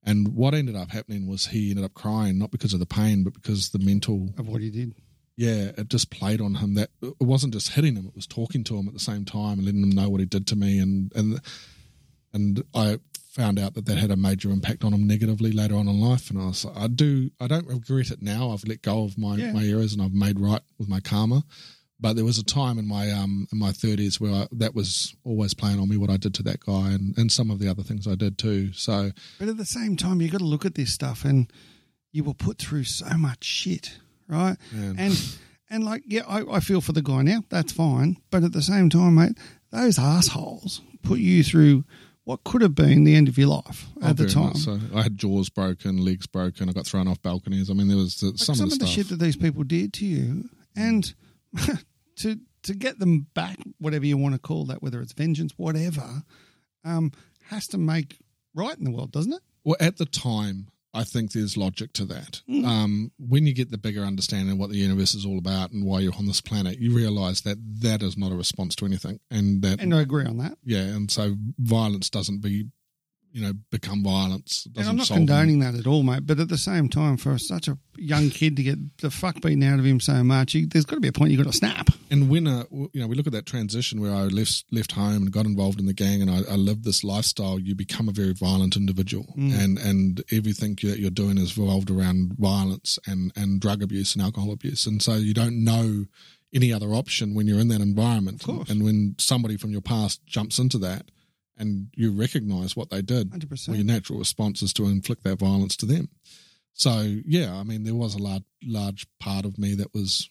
And 0.04 0.34
what 0.34 0.54
ended 0.54 0.76
up 0.76 0.90
happening 0.90 1.26
was 1.26 1.46
he 1.46 1.70
ended 1.70 1.84
up 1.84 1.94
crying, 1.94 2.38
not 2.38 2.50
because 2.50 2.72
of 2.72 2.80
the 2.80 2.86
pain, 2.86 3.24
but 3.24 3.34
because 3.34 3.70
the 3.70 3.78
mental 3.78 4.30
Of 4.38 4.48
what 4.48 4.62
he 4.62 4.70
did. 4.70 4.94
Yeah, 5.38 5.70
it 5.78 5.88
just 5.88 6.10
played 6.10 6.40
on 6.40 6.56
him. 6.56 6.74
That 6.74 6.90
it 7.00 7.14
wasn't 7.20 7.52
just 7.54 7.70
hitting 7.74 7.94
him; 7.94 8.06
it 8.06 8.14
was 8.16 8.26
talking 8.26 8.64
to 8.64 8.76
him 8.76 8.88
at 8.88 8.92
the 8.94 8.98
same 9.00 9.24
time 9.24 9.58
and 9.58 9.64
letting 9.64 9.82
him 9.84 9.90
know 9.90 10.08
what 10.10 10.18
he 10.20 10.26
did 10.26 10.46
to 10.48 10.56
me. 10.56 10.80
And 10.80 11.12
and 11.14 11.40
and 12.32 12.64
I 12.74 12.98
found 13.30 13.58
out 13.58 13.74
that 13.74 13.86
that 13.86 13.98
had 13.98 14.10
a 14.10 14.16
major 14.16 14.50
impact 14.50 14.82
on 14.82 14.92
him 14.92 15.06
negatively 15.06 15.52
later 15.52 15.76
on 15.76 15.86
in 15.86 16.00
life. 16.00 16.28
And 16.30 16.40
I 16.40 16.46
was, 16.46 16.66
I 16.74 16.88
do, 16.88 17.30
I 17.40 17.46
don't 17.46 17.68
regret 17.68 18.10
it 18.10 18.20
now. 18.20 18.50
I've 18.50 18.64
let 18.66 18.82
go 18.82 19.04
of 19.04 19.16
my 19.16 19.36
Yeah. 19.36 19.52
my 19.52 19.64
errors 19.64 19.92
and 19.92 20.02
I've 20.02 20.12
made 20.12 20.40
right 20.40 20.62
with 20.76 20.88
my 20.88 20.98
karma. 21.00 21.44
But 22.00 22.14
there 22.16 22.24
was 22.24 22.38
a 22.38 22.44
time 22.44 22.78
in 22.78 22.88
my 22.88 23.10
um 23.12 23.46
in 23.52 23.58
my 23.60 23.70
thirties 23.72 24.20
where 24.20 24.32
I, 24.32 24.46
that 24.52 24.74
was 24.74 25.14
always 25.24 25.54
playing 25.54 25.78
on 25.78 25.88
me 25.88 25.96
what 25.96 26.10
I 26.10 26.16
did 26.16 26.34
to 26.34 26.42
that 26.44 26.60
guy 26.60 26.90
and 26.90 27.16
and 27.16 27.30
some 27.30 27.50
of 27.52 27.60
the 27.60 27.68
other 27.68 27.84
things 27.84 28.08
I 28.08 28.16
did 28.16 28.38
too. 28.38 28.72
So 28.72 29.12
But 29.38 29.48
at 29.48 29.56
the 29.56 29.64
same 29.64 29.96
time, 29.96 30.20
you 30.20 30.28
got 30.30 30.38
to 30.38 30.44
look 30.44 30.66
at 30.66 30.74
this 30.74 30.92
stuff, 30.92 31.24
and 31.24 31.48
you 32.10 32.24
were 32.24 32.34
put 32.34 32.58
through 32.58 32.84
so 32.84 33.16
much 33.16 33.44
shit, 33.44 33.98
right? 34.28 34.56
Yeah. 34.74 34.92
And 34.96 35.36
and 35.70 35.84
like, 35.84 36.02
yeah, 36.06 36.22
I, 36.26 36.56
I 36.56 36.60
feel 36.60 36.80
for 36.80 36.92
the 36.92 37.02
guy 37.02 37.22
now. 37.22 37.44
That's 37.48 37.72
fine. 37.72 38.16
But 38.30 38.42
at 38.44 38.52
the 38.52 38.62
same 38.62 38.88
time, 38.90 39.14
mate, 39.16 39.36
those 39.70 39.98
assholes 39.98 40.80
put 41.02 41.18
you 41.18 41.42
through 41.44 41.84
what 42.24 42.44
could 42.44 42.60
have 42.62 42.74
been 42.74 43.04
the 43.04 43.14
end 43.14 43.28
of 43.28 43.38
your 43.38 43.48
life 43.48 43.86
Oh, 44.02 44.08
at 44.08 44.16
the 44.18 44.26
time. 44.28 44.48
much 44.48 44.58
So 44.58 44.78
I 44.94 45.02
had 45.02 45.16
jaws 45.16 45.48
broken, 45.48 46.04
legs 46.04 46.26
broken. 46.26 46.68
I 46.68 46.72
got 46.72 46.86
thrown 46.86 47.08
off 47.08 47.20
balconies. 47.22 47.70
I 47.70 47.72
mean, 47.74 47.88
there 47.88 47.96
was 47.96 48.22
Like 48.22 48.38
some, 48.38 48.54
some, 48.54 48.64
of 48.66 48.70
the 48.70 48.74
of 48.74 48.78
the 48.80 48.86
stuff. 48.86 48.94
shit 48.96 49.08
that 49.08 49.18
these 49.18 49.36
people 49.36 49.62
did 49.64 49.92
to 49.94 50.04
you, 50.06 50.48
and 50.76 51.12
to 52.16 52.38
to 52.64 52.74
get 52.74 52.98
them 52.98 53.26
back, 53.34 53.56
whatever 53.78 54.04
you 54.04 54.16
want 54.18 54.34
to 54.34 54.38
call 54.40 54.64
that, 54.66 54.82
whether 54.82 55.00
it's 55.00 55.12
vengeance, 55.12 55.52
whatever, 55.56 56.22
um, 56.84 57.12
has 57.46 57.66
to 57.68 57.78
make 57.78 58.18
right 58.54 58.76
in 58.76 58.84
the 58.84 58.90
world, 58.90 59.12
doesn't 59.12 59.32
it? 59.32 59.40
Well, 59.64 59.76
at 59.80 59.96
the 59.96 60.04
time, 60.06 60.68
I 60.98 61.04
think 61.04 61.30
there's 61.32 61.56
logic 61.56 61.92
to 61.94 62.04
that. 62.06 62.42
Mm. 62.50 62.64
Um, 62.66 63.12
when 63.18 63.46
you 63.46 63.54
get 63.54 63.70
the 63.70 63.78
bigger 63.78 64.02
understanding 64.02 64.50
of 64.52 64.58
what 64.58 64.70
the 64.70 64.76
universe 64.76 65.14
is 65.14 65.24
all 65.24 65.38
about 65.38 65.70
and 65.70 65.84
why 65.84 66.00
you're 66.00 66.14
on 66.18 66.26
this 66.26 66.40
planet, 66.40 66.78
you 66.80 66.92
realize 66.92 67.42
that 67.42 67.56
that 67.82 68.02
is 68.02 68.18
not 68.18 68.32
a 68.32 68.34
response 68.34 68.74
to 68.76 68.84
anything, 68.84 69.20
and 69.30 69.62
that 69.62 69.80
And 69.80 69.94
I 69.94 70.00
agree 70.00 70.24
on 70.26 70.38
that. 70.38 70.58
yeah, 70.64 70.80
and 70.80 71.08
so 71.10 71.36
violence 71.58 72.10
doesn't 72.10 72.40
be, 72.42 72.66
you 73.32 73.42
know, 73.42 73.52
become 73.70 74.02
violence. 74.02 74.66
And 74.76 74.86
I'm 74.86 74.96
not 74.96 75.06
solve 75.06 75.18
them. 75.20 75.26
condoning 75.26 75.60
that 75.60 75.74
at 75.74 75.86
all, 75.86 76.02
mate. 76.02 76.26
But 76.26 76.40
at 76.40 76.48
the 76.48 76.58
same 76.58 76.88
time, 76.88 77.16
for 77.16 77.38
such 77.38 77.68
a 77.68 77.78
young 77.96 78.30
kid 78.30 78.56
to 78.56 78.62
get 78.62 78.98
the 78.98 79.10
fuck 79.10 79.40
beaten 79.40 79.62
out 79.62 79.78
of 79.78 79.84
him 79.84 80.00
so 80.00 80.24
much, 80.24 80.54
you, 80.54 80.66
there's 80.66 80.84
got 80.84 80.96
to 80.96 81.00
be 81.00 81.08
a 81.08 81.12
point 81.12 81.30
you've 81.30 81.42
got 81.42 81.50
to 81.50 81.56
snap. 81.56 81.88
And 82.10 82.30
when 82.30 82.46
uh, 82.46 82.64
you 82.70 82.90
know 82.94 83.06
we 83.06 83.14
look 83.14 83.26
at 83.26 83.32
that 83.32 83.46
transition 83.46 84.00
where 84.00 84.14
I 84.14 84.24
left 84.24 84.64
left 84.72 84.92
home 84.92 85.22
and 85.22 85.32
got 85.32 85.46
involved 85.46 85.78
in 85.78 85.86
the 85.86 85.92
gang 85.92 86.22
and 86.22 86.30
I, 86.30 86.38
I 86.50 86.56
lived 86.56 86.84
this 86.84 87.04
lifestyle, 87.04 87.58
you 87.58 87.74
become 87.74 88.08
a 88.08 88.12
very 88.12 88.32
violent 88.32 88.76
individual, 88.76 89.26
and 89.36 89.78
and 89.78 90.22
everything 90.32 90.76
that 90.82 90.98
you're 90.98 91.10
doing 91.10 91.38
is 91.38 91.58
revolved 91.58 91.90
around 91.90 92.34
violence 92.38 92.98
and 93.06 93.32
and 93.36 93.60
drug 93.60 93.82
abuse 93.82 94.14
and 94.14 94.22
alcohol 94.22 94.52
abuse, 94.52 94.86
and 94.86 95.02
so 95.02 95.14
you 95.14 95.34
don't 95.34 95.62
know 95.62 96.06
any 96.54 96.72
other 96.72 96.94
option 96.94 97.34
when 97.34 97.46
you're 97.46 97.60
in 97.60 97.68
that 97.68 97.80
environment. 97.80 98.40
Of 98.40 98.46
course. 98.46 98.70
And 98.70 98.82
when 98.82 99.16
somebody 99.18 99.56
from 99.56 99.70
your 99.70 99.82
past 99.82 100.24
jumps 100.26 100.58
into 100.58 100.78
that, 100.78 101.10
and 101.58 101.88
you 101.94 102.12
recognise 102.12 102.76
what 102.76 102.90
they 102.90 103.02
did, 103.02 103.30
100%. 103.30 103.68
well, 103.68 103.76
your 103.76 103.86
natural 103.86 104.18
response 104.18 104.62
is 104.62 104.72
to 104.74 104.86
inflict 104.86 105.24
that 105.24 105.38
violence 105.38 105.76
to 105.78 105.86
them. 105.86 106.08
So 106.72 107.16
yeah, 107.26 107.54
I 107.54 107.64
mean, 107.64 107.82
there 107.84 107.94
was 107.94 108.14
a 108.14 108.18
large 108.22 108.44
large 108.64 109.06
part 109.18 109.44
of 109.44 109.58
me 109.58 109.74
that 109.74 109.92
was 109.92 110.30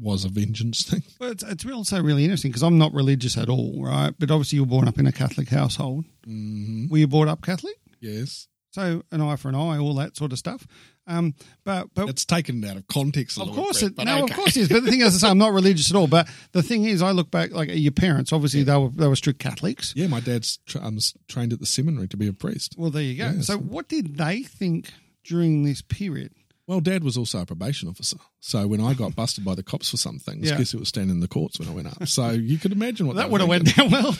was 0.00 0.24
a 0.24 0.28
vengeance 0.28 0.82
thing. 0.82 1.02
But 1.18 1.30
it's, 1.32 1.42
it's 1.44 1.66
also 1.66 2.02
really 2.02 2.24
interesting 2.24 2.50
because 2.50 2.62
I'm 2.62 2.78
not 2.78 2.92
religious 2.92 3.36
at 3.38 3.48
all, 3.48 3.82
right? 3.84 4.12
But 4.18 4.30
obviously, 4.30 4.56
you 4.56 4.62
were 4.64 4.68
born 4.70 4.88
up 4.88 4.98
in 4.98 5.06
a 5.06 5.12
Catholic 5.12 5.48
household. 5.50 6.04
hmm 6.24 6.88
Were 6.88 6.98
you 6.98 7.06
brought 7.06 7.28
up 7.28 7.42
Catholic? 7.42 7.76
Yes. 8.00 8.48
So 8.72 9.02
an 9.12 9.20
eye 9.20 9.36
for 9.36 9.48
an 9.50 9.54
eye, 9.54 9.78
all 9.78 9.94
that 9.94 10.16
sort 10.16 10.32
of 10.32 10.38
stuff. 10.38 10.66
Um, 11.06 11.34
but 11.64 11.88
but 11.94 12.08
It's 12.08 12.24
taken 12.24 12.64
out 12.64 12.76
of 12.76 12.86
context 12.88 13.36
a 13.38 13.42
Of 13.42 13.50
course, 13.52 13.82
bit. 13.82 13.92
it, 13.98 14.04
no, 14.04 14.22
okay. 14.24 14.32
of 14.32 14.38
course 14.38 14.56
it 14.56 14.60
is. 14.62 14.68
But 14.70 14.84
the 14.84 14.90
thing 14.90 15.00
is, 15.02 15.14
I 15.14 15.18
say, 15.18 15.30
I'm 15.30 15.36
not 15.38 15.52
religious 15.52 15.90
at 15.90 15.96
all. 15.96 16.06
But 16.06 16.28
the 16.52 16.62
thing 16.62 16.84
is, 16.84 17.02
I 17.02 17.10
look 17.10 17.30
back 17.30 17.50
like 17.52 17.68
your 17.72 17.92
parents. 17.92 18.32
Obviously, 18.32 18.62
they 18.62 18.76
were 18.76 18.88
they 18.88 19.06
were 19.06 19.16
strict 19.16 19.38
Catholics. 19.38 19.92
Yeah, 19.96 20.06
my 20.06 20.20
dad's 20.20 20.58
tra- 20.66 20.82
um, 20.82 20.98
trained 21.28 21.52
at 21.52 21.60
the 21.60 21.66
seminary 21.66 22.08
to 22.08 22.16
be 22.16 22.26
a 22.26 22.32
priest. 22.32 22.74
Well, 22.78 22.90
there 22.90 23.02
you 23.02 23.16
go. 23.18 23.26
Yeah, 23.26 23.40
so, 23.42 23.58
what 23.58 23.88
did 23.88 24.16
they 24.16 24.42
think 24.44 24.90
during 25.24 25.62
this 25.64 25.82
period? 25.82 26.32
Well, 26.66 26.80
dad 26.80 27.04
was 27.04 27.18
also 27.18 27.40
a 27.42 27.44
probation 27.46 27.90
officer. 27.90 28.16
So 28.40 28.66
when 28.66 28.80
I 28.80 28.94
got 28.94 29.14
busted 29.14 29.44
by 29.44 29.54
the 29.54 29.62
cops 29.62 29.90
for 29.90 29.98
some 29.98 30.18
things, 30.18 30.48
Yeah. 30.50 30.56
guess 30.56 30.72
who 30.72 30.78
was 30.78 30.88
standing 30.88 31.16
in 31.16 31.20
the 31.20 31.28
courts 31.28 31.58
when 31.58 31.68
I 31.68 31.72
went 31.72 31.88
up? 31.88 32.08
So 32.08 32.30
you 32.30 32.56
could 32.56 32.72
imagine 32.72 33.06
what 33.06 33.16
that 33.16 33.28
would 33.28 33.42
have 33.42 33.50
went 33.50 33.76
down 33.76 33.90
well. 33.90 34.16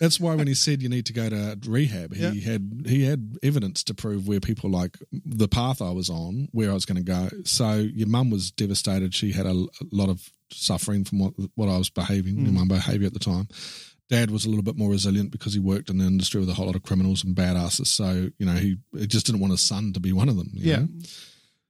That's 0.00 0.20
why 0.20 0.34
when 0.36 0.46
he 0.46 0.54
said 0.54 0.80
you 0.82 0.88
need 0.88 1.06
to 1.06 1.12
go 1.12 1.28
to 1.28 1.58
rehab, 1.66 2.14
he 2.14 2.22
Yeah. 2.22 2.52
had 2.52 2.82
he 2.86 3.04
had 3.04 3.36
evidence 3.42 3.82
to 3.84 3.94
prove 3.94 4.28
where 4.28 4.40
people 4.40 4.70
like 4.70 4.96
the 5.12 5.48
path 5.48 5.82
I 5.82 5.90
was 5.90 6.08
on, 6.08 6.48
where 6.52 6.70
I 6.70 6.74
was 6.74 6.84
going 6.86 7.02
to 7.02 7.02
go. 7.02 7.28
So 7.44 7.74
your 7.78 8.06
mum 8.08 8.30
was 8.30 8.50
devastated. 8.52 9.14
She 9.14 9.32
had 9.32 9.46
a, 9.46 9.50
a 9.50 9.66
lot 9.90 10.08
of 10.08 10.30
suffering 10.50 11.04
from 11.04 11.18
what 11.18 11.34
what 11.56 11.68
I 11.68 11.76
was 11.78 11.90
behaving, 11.90 12.36
Mm. 12.36 12.52
my 12.52 12.64
behaviour 12.66 13.06
at 13.06 13.12
the 13.14 13.18
time. 13.18 13.48
Dad 14.08 14.30
was 14.30 14.46
a 14.46 14.48
little 14.48 14.62
bit 14.62 14.78
more 14.78 14.88
resilient 14.90 15.30
because 15.32 15.52
he 15.52 15.60
worked 15.60 15.90
in 15.90 15.98
the 15.98 16.06
industry 16.06 16.40
with 16.40 16.48
a 16.48 16.54
whole 16.54 16.64
lot 16.66 16.76
of 16.76 16.82
criminals 16.82 17.22
and 17.24 17.36
badasses. 17.36 17.88
So 17.88 18.30
you 18.38 18.46
know 18.46 18.54
he, 18.54 18.78
he 18.96 19.06
just 19.06 19.26
didn't 19.26 19.40
want 19.40 19.50
his 19.50 19.60
son 19.60 19.92
to 19.94 20.00
be 20.00 20.12
one 20.12 20.28
of 20.28 20.36
them. 20.36 20.50
you 20.54 20.70
Yeah. 20.70 20.76
know? 20.78 20.88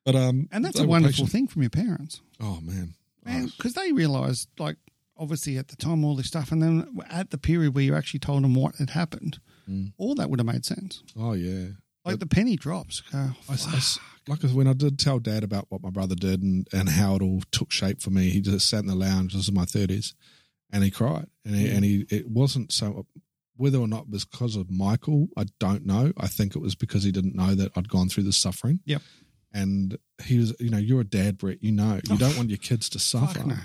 but 0.04 0.14
um, 0.14 0.48
And 0.52 0.64
that's 0.64 0.78
a 0.78 0.86
wonderful 0.86 1.24
patient. 1.24 1.30
thing 1.32 1.46
from 1.48 1.62
your 1.62 1.70
parents, 1.70 2.20
Oh 2.40 2.60
man, 2.60 2.94
man, 3.24 3.44
Oh, 3.46 3.52
because 3.56 3.72
they 3.74 3.92
realised, 3.92 4.48
like, 4.58 4.76
obviously 5.18 5.58
at 5.58 5.68
the 5.68 5.76
time, 5.76 6.04
all 6.04 6.14
this 6.16 6.26
stuff, 6.28 6.52
and 6.52 6.62
then 6.62 7.00
at 7.10 7.30
the 7.30 7.38
period 7.38 7.74
where 7.74 7.84
you 7.84 7.94
actually 7.94 8.20
told 8.20 8.42
them 8.44 8.54
what 8.54 8.76
had 8.76 8.90
happened, 8.90 9.38
Mm. 9.68 9.92
all 9.98 10.14
that 10.14 10.30
would 10.30 10.38
have 10.38 10.46
made 10.46 10.64
sense. 10.64 11.02
oh 11.16 11.34
yeah. 11.34 11.68
Like 12.04 12.20
the 12.20 12.26
penny 12.26 12.56
drops. 12.56 13.02
Go, 13.02 13.18
I, 13.50 13.52
I 13.52 13.80
like 14.26 14.40
when 14.42 14.66
I 14.66 14.72
did 14.72 14.98
tell 14.98 15.18
Dad 15.18 15.44
about 15.44 15.66
what 15.68 15.82
my 15.82 15.90
brother 15.90 16.14
did 16.14 16.40
and, 16.42 16.66
and 16.72 16.88
how 16.88 17.16
it 17.16 17.22
all 17.22 17.42
took 17.52 17.70
shape 17.70 18.00
for 18.00 18.08
me. 18.08 18.30
He 18.30 18.40
just 18.40 18.66
sat 18.70 18.78
in 18.80 18.86
the 18.86 18.94
lounge. 18.94 19.34
This 19.34 19.42
is 19.42 19.52
my 19.52 19.66
thirties, 19.66 20.14
and 20.72 20.82
he 20.82 20.90
cried. 20.90 21.26
And 21.44 21.54
he, 21.54 21.68
and 21.70 21.84
he 21.84 22.06
it 22.08 22.30
wasn't 22.30 22.72
so 22.72 23.04
whether 23.58 23.76
or 23.76 23.88
not 23.88 24.04
it 24.04 24.10
was 24.10 24.24
because 24.24 24.56
of 24.56 24.70
Michael. 24.70 25.28
I 25.36 25.44
don't 25.60 25.84
know. 25.84 26.12
I 26.16 26.28
think 26.28 26.56
it 26.56 26.62
was 26.62 26.74
because 26.74 27.02
he 27.04 27.12
didn't 27.12 27.34
know 27.34 27.54
that 27.54 27.72
I'd 27.76 27.90
gone 27.90 28.08
through 28.08 28.22
the 28.24 28.32
suffering. 28.32 28.80
Yep. 28.86 29.02
And 29.52 29.98
he 30.22 30.38
was, 30.38 30.54
you 30.60 30.70
know, 30.70 30.78
you're 30.78 31.02
a 31.02 31.04
dad, 31.04 31.36
Brett. 31.36 31.62
You 31.62 31.72
know, 31.72 32.00
you 32.08 32.16
don't 32.16 32.36
want 32.38 32.48
your 32.48 32.58
kids 32.58 32.88
to 32.90 32.98
suffer. 32.98 33.44
no. 33.46 33.56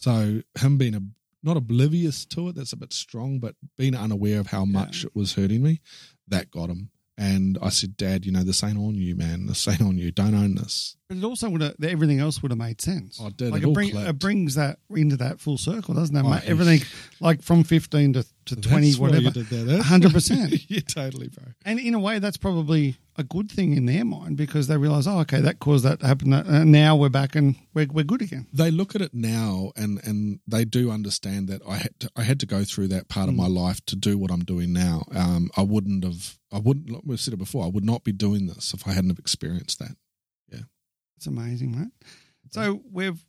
So 0.00 0.40
him 0.58 0.78
being 0.78 0.94
a, 0.94 1.00
not 1.42 1.56
oblivious 1.56 2.24
to 2.26 2.48
it, 2.48 2.54
that's 2.56 2.72
a 2.72 2.76
bit 2.76 2.92
strong, 2.92 3.38
but 3.38 3.54
being 3.76 3.94
unaware 3.94 4.40
of 4.40 4.46
how 4.48 4.64
much 4.64 5.04
it 5.04 5.14
was 5.14 5.34
hurting 5.34 5.62
me, 5.62 5.80
that 6.28 6.50
got 6.50 6.70
him. 6.70 6.90
And 7.18 7.58
I 7.60 7.68
said, 7.68 7.98
Dad, 7.98 8.24
you 8.24 8.32
know, 8.32 8.42
this 8.42 8.64
ain't 8.64 8.78
on 8.78 8.94
you, 8.94 9.14
man. 9.14 9.44
This 9.46 9.68
ain't 9.68 9.82
on 9.82 9.98
you. 9.98 10.10
Don't 10.10 10.34
own 10.34 10.54
this. 10.54 10.96
But 11.06 11.18
it 11.18 11.24
also 11.24 11.50
would 11.50 11.60
have, 11.60 11.74
everything 11.82 12.18
else 12.18 12.40
would 12.40 12.50
have 12.50 12.58
made 12.58 12.80
sense. 12.80 13.18
Oh, 13.20 13.26
it 13.26 13.36
did. 13.36 13.52
Like 13.52 13.62
It 13.62 13.68
it, 13.68 13.74
bring, 13.74 13.94
it 13.94 14.18
brings 14.18 14.54
that 14.54 14.78
into 14.88 15.18
that 15.18 15.38
full 15.38 15.58
circle, 15.58 15.92
doesn't 15.92 16.16
it? 16.16 16.24
Oh, 16.24 16.30
mate? 16.30 16.44
Everything, 16.46 16.80
like 17.20 17.42
from 17.42 17.62
15 17.62 18.14
to, 18.14 18.22
to 18.46 18.56
20, 18.56 18.86
That's 18.86 18.98
why 18.98 19.08
whatever. 19.08 19.24
you 19.24 19.30
did 19.32 19.46
that, 19.48 19.68
eh? 19.80 19.82
100%. 19.82 20.64
yeah, 20.68 20.80
totally, 20.88 21.28
bro. 21.28 21.44
And 21.66 21.78
in 21.78 21.92
a 21.92 21.98
way, 22.00 22.20
that's 22.20 22.38
probably, 22.38 22.96
a 23.20 23.24
good 23.24 23.50
thing 23.50 23.74
in 23.76 23.86
their 23.86 24.04
mind 24.04 24.36
because 24.36 24.66
they 24.66 24.76
realize, 24.76 25.06
oh, 25.06 25.20
okay, 25.20 25.40
that 25.40 25.60
caused 25.60 25.84
that 25.84 26.00
to 26.00 26.06
happen. 26.06 26.32
Uh, 26.32 26.64
now 26.64 26.96
we're 26.96 27.08
back 27.08 27.36
and 27.36 27.54
we're, 27.74 27.86
we're 27.92 28.04
good 28.04 28.22
again. 28.22 28.46
they 28.52 28.70
look 28.70 28.94
at 28.96 29.00
it 29.02 29.14
now 29.14 29.70
and 29.76 30.00
and 30.04 30.40
they 30.48 30.64
do 30.64 30.90
understand 30.90 31.46
that 31.48 31.62
I 31.68 31.76
had 31.76 32.00
to, 32.00 32.10
I 32.16 32.22
had 32.22 32.40
to 32.40 32.46
go 32.46 32.64
through 32.64 32.88
that 32.88 33.08
part 33.08 33.28
of 33.28 33.34
my 33.36 33.46
life 33.46 33.84
to 33.86 33.94
do 33.96 34.18
what 34.18 34.30
I'm 34.32 34.44
doing 34.44 34.72
now. 34.72 35.04
Um, 35.14 35.50
I 35.56 35.62
wouldn't 35.62 36.02
have 36.04 36.38
I 36.50 36.58
wouldn't 36.58 37.06
we've 37.06 37.20
said 37.20 37.34
it 37.34 37.38
before. 37.38 37.64
I 37.64 37.68
would 37.68 37.84
not 37.84 38.02
be 38.02 38.12
doing 38.12 38.46
this 38.48 38.74
if 38.74 38.88
I 38.88 38.92
hadn't 38.92 39.10
have 39.10 39.18
experienced 39.20 39.78
that. 39.78 39.96
Yeah. 40.50 40.64
It's 41.16 41.26
amazing, 41.26 41.78
mate. 41.78 41.92
So 42.50 42.82
we've 42.90 43.24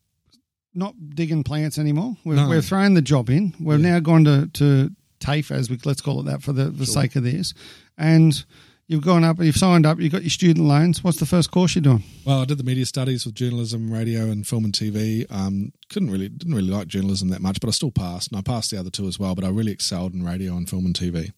not 0.73 0.95
digging 1.10 1.43
plants 1.43 1.77
anymore. 1.77 2.15
We've, 2.23 2.38
No. 2.38 2.47
we've 2.49 2.65
thrown 2.65 2.93
the 2.93 3.01
job 3.01 3.30
in. 3.30 3.54
We've 3.60 3.80
Yeah. 3.82 3.91
now 3.93 3.99
gone 3.99 4.23
to, 4.23 4.47
to 4.54 4.91
TAFE, 5.19 5.51
as 5.51 5.69
we 5.69 5.77
let's 5.84 6.01
call 6.01 6.21
it 6.21 6.23
that 6.23 6.41
for 6.41 6.54
the, 6.54 6.69
the 6.71 6.86
Sure. 6.86 7.01
sake 7.04 7.15
of 7.17 7.23
this. 7.23 7.54
And 7.97 8.43
you've 8.91 9.04
gone 9.06 9.23
up, 9.23 9.39
you've 9.39 9.56
signed 9.56 9.86
up, 9.86 9.99
you've 9.99 10.12
got 10.12 10.21
your 10.23 10.30
student 10.30 10.67
loans. 10.67 11.04
What's 11.04 11.19
the 11.19 11.25
first 11.25 11.49
course 11.51 11.73
you're 11.75 11.82
doing? 11.82 12.04
Well, 12.25 12.41
I 12.41 12.45
did 12.45 12.58
the 12.58 12.63
media 12.63 12.86
studies 12.86 13.25
with 13.25 13.36
journalism, 13.36 13.91
radio, 13.91 14.23
and 14.30 14.45
film 14.45 14.65
and 14.65 14.73
TV. 14.73 15.25
Um, 15.32 15.71
couldn't 15.89 16.12
really 16.12 16.30
didn't 16.30 16.54
really 16.54 16.69
like 16.69 16.88
journalism 16.88 17.30
that 17.30 17.41
much, 17.41 17.60
but 17.62 17.67
I 17.67 17.71
still 17.71 17.91
passed, 17.91 18.30
and 18.32 18.38
I 18.38 18.41
passed 18.41 18.69
the 18.71 18.80
other 18.80 18.89
two 18.89 19.08
as 19.08 19.17
well. 19.17 19.34
But 19.36 19.45
I 19.45 19.49
really 19.49 19.71
excelled 19.71 20.13
in 20.13 20.23
radio 20.23 20.56
and 20.56 20.69
film 20.69 20.86
and 20.86 20.93
TV. 20.95 21.32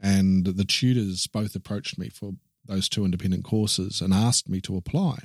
And 0.00 0.44
the 0.46 0.64
tutors 0.64 1.26
both 1.26 1.54
approached 1.54 1.98
me 1.98 2.08
for 2.08 2.32
those 2.66 2.88
two 2.88 3.04
independent 3.04 3.44
courses 3.44 4.00
and 4.00 4.12
asked 4.14 4.48
me 4.48 4.60
to 4.62 4.76
apply 4.76 5.18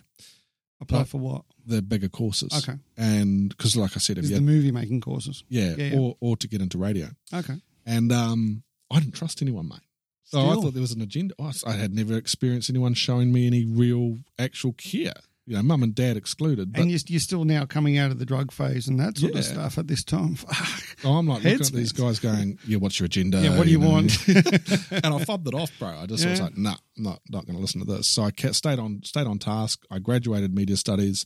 Apply 0.81 1.01
Oh. 1.01 1.03
for 1.05 1.19
what? 1.19 1.43
the 1.65 1.81
bigger 1.81 2.07
courses. 2.09 2.51
Okay. 2.69 2.77
And 2.95 3.49
because, 3.49 3.75
like 3.75 3.91
I 3.95 3.99
said, 3.99 4.17
if 4.17 4.29
you 4.29 4.35
the 4.35 4.41
movie 4.41 4.71
making 4.71 5.01
courses? 5.01 5.43
yeah, 5.49 5.75
Yeah, 5.77 5.85
yeah. 5.93 5.99
or 5.99 6.15
or 6.19 6.37
to 6.37 6.47
get 6.47 6.61
into 6.61 6.77
radio. 6.77 7.09
Okay. 7.33 7.55
And 7.85 8.11
um, 8.11 8.63
I 8.91 8.99
didn't 8.99 9.15
trust 9.15 9.41
anyone, 9.41 9.67
mate. 9.67 9.79
So 10.27 10.41
I 10.41 10.55
thought 10.55 10.73
there 10.73 10.81
was 10.81 10.91
an 10.91 11.01
agenda. 11.01 11.33
I 11.39 11.51
I 11.65 11.73
had 11.73 11.93
never 11.93 12.15
experienced 12.15 12.69
anyone 12.69 12.93
showing 12.93 13.31
me 13.31 13.47
any 13.47 13.65
real, 13.65 14.17
actual 14.37 14.73
care. 14.73 15.13
You 15.45 15.55
know, 15.55 15.63
mum 15.63 15.81
and 15.81 15.95
dad 15.95 16.17
excluded. 16.17 16.73
But 16.73 16.81
and 16.81 16.91
you're, 16.91 16.99
you're 17.07 17.21
still 17.21 17.45
now 17.45 17.63
coming 17.63 17.97
out 17.97 18.11
of 18.11 18.19
the 18.19 18.25
drug 18.25 18.51
phase 18.51 18.89
and 18.89 18.99
that 18.99 19.17
sort 19.17 19.33
of 19.33 19.45
stuff 19.45 19.77
at 19.77 19.87
this 19.87 20.03
time. 20.03 20.35
Fuck. 20.35 21.05
I'm 21.05 21.25
like 21.25 21.45
looking 21.45 21.61
at 21.61 21.71
these 21.71 21.93
guys 21.93 22.19
going, 22.19 22.59
"Yeah, 22.67 22.79
what's 22.79 22.99
your 22.99 23.05
agenda? 23.05 23.39
Yeah, 23.39 23.57
what 23.57 23.63
do 23.63 23.71
you 23.71 23.79
know? 23.79 23.89
want? 23.89 24.27
and 24.27 25.05
I 25.05 25.23
fobbed 25.23 25.47
it 25.47 25.53
off, 25.53 25.71
bro. 25.79 25.87
I 25.87 26.05
just 26.05 26.27
was 26.27 26.41
like, 26.41 26.57
"Nah, 26.57 26.75
I'm 26.97 27.03
not 27.03 27.21
not 27.29 27.45
going 27.45 27.55
to 27.55 27.61
listen 27.61 27.79
to 27.79 27.89
this." 27.89 28.09
So 28.09 28.23
I 28.23 28.31
kept, 28.31 28.55
stayed 28.55 28.79
on 28.79 29.01
stayed 29.03 29.27
on 29.27 29.39
task. 29.39 29.85
I 29.89 29.99
graduated 29.99 30.53
media 30.53 30.75
studies. 30.75 31.25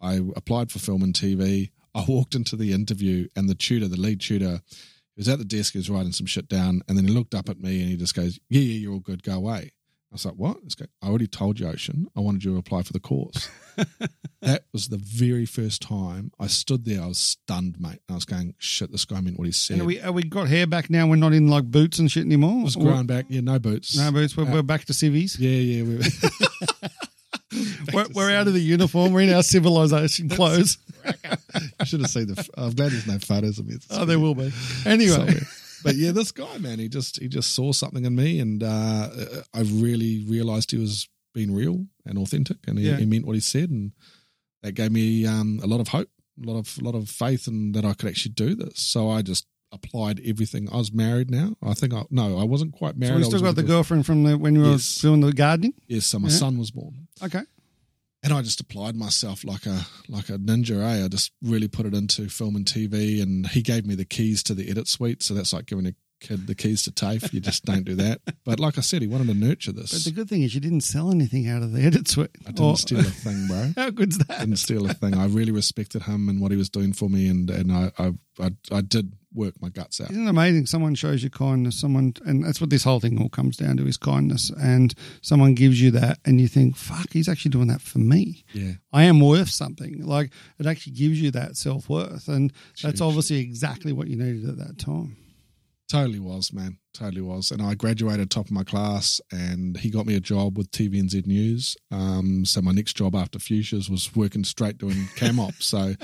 I 0.00 0.20
applied 0.34 0.72
for 0.72 0.78
film 0.78 1.02
and 1.02 1.12
TV. 1.12 1.70
I 1.94 2.06
walked 2.08 2.34
into 2.34 2.56
the 2.56 2.72
interview, 2.72 3.28
and 3.36 3.50
the 3.50 3.54
tutor, 3.54 3.88
the 3.88 4.00
lead 4.00 4.22
tutor, 4.22 4.62
he 5.18 5.20
was 5.22 5.28
at 5.28 5.40
the 5.40 5.44
desk. 5.44 5.72
He 5.72 5.80
was 5.80 5.90
writing 5.90 6.12
some 6.12 6.26
shit 6.26 6.48
down, 6.48 6.80
and 6.86 6.96
then 6.96 7.04
he 7.04 7.12
looked 7.12 7.34
up 7.34 7.48
at 7.48 7.58
me 7.58 7.80
and 7.80 7.90
he 7.90 7.96
just 7.96 8.14
goes, 8.14 8.38
"Yeah, 8.48 8.60
yeah, 8.60 8.78
you're 8.78 8.92
all 8.92 9.00
good. 9.00 9.24
Go 9.24 9.32
away." 9.32 9.72
I 10.12 10.14
was 10.14 10.24
like, 10.24 10.36
"What?" 10.36 10.58
"I 11.02 11.08
already 11.08 11.26
told 11.26 11.58
you, 11.58 11.66
Ocean. 11.66 12.06
I 12.16 12.20
wanted 12.20 12.44
you 12.44 12.52
to 12.52 12.56
apply 12.58 12.84
for 12.84 12.92
the 12.92 13.00
course." 13.00 13.48
that 14.42 14.66
was 14.72 14.90
the 14.90 14.96
very 14.96 15.44
first 15.44 15.82
time 15.82 16.30
I 16.38 16.46
stood 16.46 16.84
there. 16.84 17.02
I 17.02 17.08
was 17.08 17.18
stunned, 17.18 17.80
mate. 17.80 17.98
I 18.08 18.14
was 18.14 18.24
going, 18.26 18.54
"Shit, 18.58 18.92
this 18.92 19.04
guy 19.04 19.20
meant 19.20 19.40
what 19.40 19.46
he 19.46 19.52
said." 19.52 19.74
And 19.74 19.82
are 19.82 19.86
we, 19.86 20.00
are 20.00 20.12
we 20.12 20.22
got 20.22 20.46
hair 20.46 20.68
back 20.68 20.88
now? 20.88 21.08
We're 21.08 21.16
not 21.16 21.32
in 21.32 21.48
like 21.48 21.64
boots 21.64 21.98
and 21.98 22.08
shit 22.08 22.24
anymore? 22.24 22.60
I 22.60 22.62
was 22.62 22.76
growing 22.76 23.06
back. 23.06 23.24
Yeah, 23.28 23.40
no 23.40 23.58
boots. 23.58 23.98
No 23.98 24.12
boots. 24.12 24.36
We're, 24.36 24.44
Uh, 24.44 24.52
we're 24.52 24.62
back 24.62 24.84
to 24.84 24.94
civvies. 24.94 25.36
Yeah, 25.36 25.50
yeah. 25.50 25.82
We, 25.82 25.96
We're, 27.92 28.06
we're 28.14 28.30
out 28.30 28.46
of 28.46 28.54
the 28.54 28.60
uniform. 28.60 29.12
We're 29.12 29.22
in 29.22 29.34
our 29.34 29.42
civilization 29.42 30.28
clothes. 30.28 30.78
I 31.80 31.84
should 31.84 32.00
have 32.00 32.10
seen 32.10 32.26
the. 32.28 32.48
I'm 32.56 32.72
glad 32.74 32.92
there's 32.92 33.06
no 33.06 33.18
photos 33.18 33.58
of 33.58 33.66
me. 33.66 33.74
It's 33.74 33.86
Oh, 33.90 34.04
there 34.04 34.18
will 34.18 34.34
be. 34.34 34.52
Anyway, 34.84 35.14
somewhere. 35.16 35.46
But 35.84 35.94
yeah, 35.94 36.10
this 36.10 36.32
guy, 36.32 36.58
man, 36.58 36.78
he 36.80 36.88
just 36.88 37.20
he 37.20 37.28
just 37.28 37.54
saw 37.54 37.72
something 37.72 38.04
in 38.04 38.14
me, 38.16 38.40
and 38.40 38.62
uh, 38.62 39.08
I 39.54 39.60
really 39.60 40.24
realized 40.28 40.70
he 40.72 40.78
was 40.78 41.08
being 41.34 41.54
real 41.54 41.86
and 42.04 42.18
authentic, 42.18 42.56
and 42.66 42.78
he, 42.78 42.88
Yeah. 42.88 42.96
he 42.96 43.06
meant 43.06 43.26
what 43.26 43.34
he 43.34 43.40
said, 43.40 43.70
and 43.70 43.92
that 44.62 44.72
gave 44.72 44.90
me 44.90 45.24
um, 45.24 45.60
a 45.62 45.66
lot 45.68 45.80
of 45.80 45.88
hope, 45.88 46.08
a 46.42 46.46
lot 46.50 46.58
of 46.58 46.76
a 46.80 46.84
lot 46.84 46.94
of 46.96 47.08
faith, 47.08 47.46
and 47.46 47.74
that 47.74 47.84
I 47.84 47.94
could 47.94 48.08
actually 48.08 48.32
do 48.32 48.54
this. 48.56 48.80
So 48.80 49.08
I 49.08 49.22
just 49.22 49.46
applied 49.70 50.20
everything. 50.24 50.68
I 50.72 50.78
was 50.78 50.92
married 50.92 51.30
now. 51.30 51.54
I 51.62 51.74
think 51.74 51.94
I 51.94 52.02
no, 52.10 52.38
I 52.38 52.44
wasn't 52.44 52.72
quite 52.72 52.96
married. 52.96 53.22
so 53.24 53.30
we 53.30 53.36
still 53.36 53.42
got 53.42 53.54
the 53.54 53.62
girlfriend 53.62 54.04
from 54.06 54.24
the, 54.24 54.36
when 54.36 54.54
you 54.56 54.62
were 54.62 54.70
Yes. 54.70 54.98
doing 55.00 55.20
the 55.20 55.32
gardening? 55.32 55.74
Yes, 55.86 56.06
so 56.06 56.18
my 56.18 56.28
Yeah. 56.28 56.34
son 56.34 56.58
was 56.58 56.70
born. 56.72 57.06
Okay. 57.22 57.42
And 58.22 58.32
I 58.32 58.42
just 58.42 58.60
applied 58.60 58.96
myself 58.96 59.44
like 59.44 59.66
a 59.66 59.86
like 60.08 60.28
a 60.28 60.38
ninja. 60.38 60.82
Eh? 60.82 61.04
I 61.04 61.08
just 61.08 61.32
really 61.42 61.68
put 61.68 61.86
it 61.86 61.94
into 61.94 62.28
film 62.28 62.56
and 62.56 62.64
TV, 62.64 63.22
and 63.22 63.46
he 63.46 63.62
gave 63.62 63.86
me 63.86 63.94
the 63.94 64.04
keys 64.04 64.42
to 64.44 64.54
the 64.54 64.70
edit 64.70 64.88
suite. 64.88 65.22
So 65.22 65.34
that's 65.34 65.52
like 65.52 65.66
giving 65.66 65.86
a 65.86 65.94
kid 66.20 66.46
the 66.46 66.54
keys 66.54 66.82
to 66.82 66.90
TAFE. 66.90 67.32
You 67.32 67.40
just 67.40 67.64
don't 67.64 67.84
do 67.84 67.94
that. 67.96 68.20
But 68.44 68.58
like 68.60 68.78
I 68.78 68.80
said, 68.80 69.02
he 69.02 69.08
wanted 69.08 69.28
to 69.28 69.34
nurture 69.34 69.72
But 69.72 69.82
this. 69.90 70.04
the 70.04 70.10
good 70.10 70.28
thing 70.28 70.42
is 70.42 70.54
you 70.54 70.60
didn't 70.60 70.80
sell 70.82 71.10
anything 71.10 71.48
out 71.48 71.62
of 71.62 71.72
the 71.72 71.82
edit 71.82 72.08
suite. 72.08 72.30
I 72.46 72.50
didn't 72.50 72.64
Or- 72.64 72.76
steal 72.76 73.00
a 73.00 73.04
thing, 73.04 73.46
bro. 73.46 73.72
How 73.76 73.90
good's 73.90 74.18
that? 74.18 74.40
Didn't 74.40 74.56
steal 74.56 74.88
a 74.90 74.94
thing. 74.94 75.14
I 75.14 75.26
really 75.26 75.52
respected 75.52 76.02
him 76.02 76.28
and 76.28 76.40
what 76.40 76.50
he 76.50 76.56
was 76.56 76.68
doing 76.70 76.92
for 76.92 77.08
me, 77.08 77.28
and 77.28 77.48
and 77.50 77.72
I 77.72 77.92
I 77.98 78.12
I, 78.40 78.50
I 78.72 78.80
did 78.82 79.14
work 79.34 79.54
my 79.60 79.68
guts 79.68 80.00
out. 80.00 80.10
Isn't 80.10 80.26
it 80.26 80.30
amazing? 80.30 80.66
Someone 80.66 80.94
shows 80.94 81.22
you 81.22 81.28
kindness, 81.30 81.78
someone, 81.78 82.14
and 82.24 82.44
that's 82.44 82.60
what 82.60 82.70
this 82.70 82.84
whole 82.84 82.98
thing 83.00 83.20
all 83.20 83.28
comes 83.28 83.56
down 83.56 83.76
to 83.76 83.86
is 83.86 83.96
kindness. 83.96 84.50
And 84.60 84.94
someone 85.22 85.54
gives 85.54 85.80
you 85.82 85.90
that, 85.92 86.18
and 86.24 86.40
you 86.40 86.48
think, 86.48 86.76
"Fuck, 86.76 87.12
he's 87.12 87.28
actually 87.28 87.50
doing 87.50 87.66
that 87.68 87.80
for 87.82 87.98
me. 87.98 88.44
Yeah, 88.54 88.72
I 88.92 89.04
am 89.04 89.20
worth 89.20 89.50
something." 89.50 90.04
Like 90.04 90.30
it 90.58 90.66
actually 90.66 90.94
gives 90.94 91.20
you 91.20 91.30
that 91.32 91.56
self 91.56 91.88
worth, 91.88 92.28
and 92.28 92.52
that's 92.82 93.00
obviously 93.00 93.38
exactly 93.38 93.92
what 93.92 94.08
you 94.08 94.16
needed 94.16 94.48
at 94.48 94.56
that 94.58 94.78
time. 94.78 95.16
Totally 95.88 96.18
was, 96.20 96.52
man. 96.52 96.78
Totally 96.94 97.20
was. 97.22 97.50
And 97.50 97.62
I 97.62 97.74
graduated 97.74 98.30
top 98.30 98.46
of 98.46 98.50
my 98.52 98.64
class, 98.64 99.20
and 99.32 99.76
he 99.76 99.90
got 99.90 100.06
me 100.06 100.14
a 100.16 100.20
job 100.20 100.56
with 100.58 100.70
TVNZ 100.70 101.26
News. 101.26 101.76
Um, 101.90 102.44
so 102.44 102.60
my 102.60 102.72
next 102.72 102.94
job 102.96 103.14
after 103.14 103.38
Fuchsias 103.38 103.88
was 103.88 104.14
working 104.14 104.44
straight 104.44 104.78
doing 104.78 105.08
cam 105.16 105.38
op. 105.40 105.54
So, 105.60 105.86
you 105.88 105.94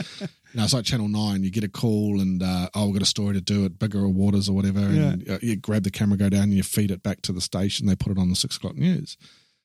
know, 0.54 0.64
it's 0.64 0.72
like 0.72 0.84
Channel 0.84 1.08
9. 1.08 1.42
You 1.42 1.50
get 1.50 1.64
a 1.64 1.68
call 1.68 2.20
and, 2.20 2.42
uh, 2.42 2.68
oh, 2.74 2.86
we've 2.86 2.94
got 2.94 3.02
a 3.02 3.06
story 3.06 3.34
to 3.34 3.40
do 3.40 3.64
at 3.64 3.78
Bigger 3.78 4.08
Waters 4.08 4.48
or 4.48 4.52
whatever. 4.54 4.78
And 4.80 5.28
uh, 5.28 5.38
you 5.42 5.56
grab 5.56 5.82
the 5.82 5.90
camera, 5.90 6.16
go 6.16 6.28
down, 6.28 6.44
and 6.44 6.54
you 6.54 6.62
feed 6.62 6.90
it 6.92 7.02
back 7.02 7.22
to 7.22 7.32
the 7.32 7.40
station. 7.40 7.86
They 7.86 7.96
put 7.96 8.12
it 8.12 8.18
on 8.18 8.28
the 8.30 8.36
six 8.36 8.56
o'clock 8.56 8.76
news. 8.76 9.16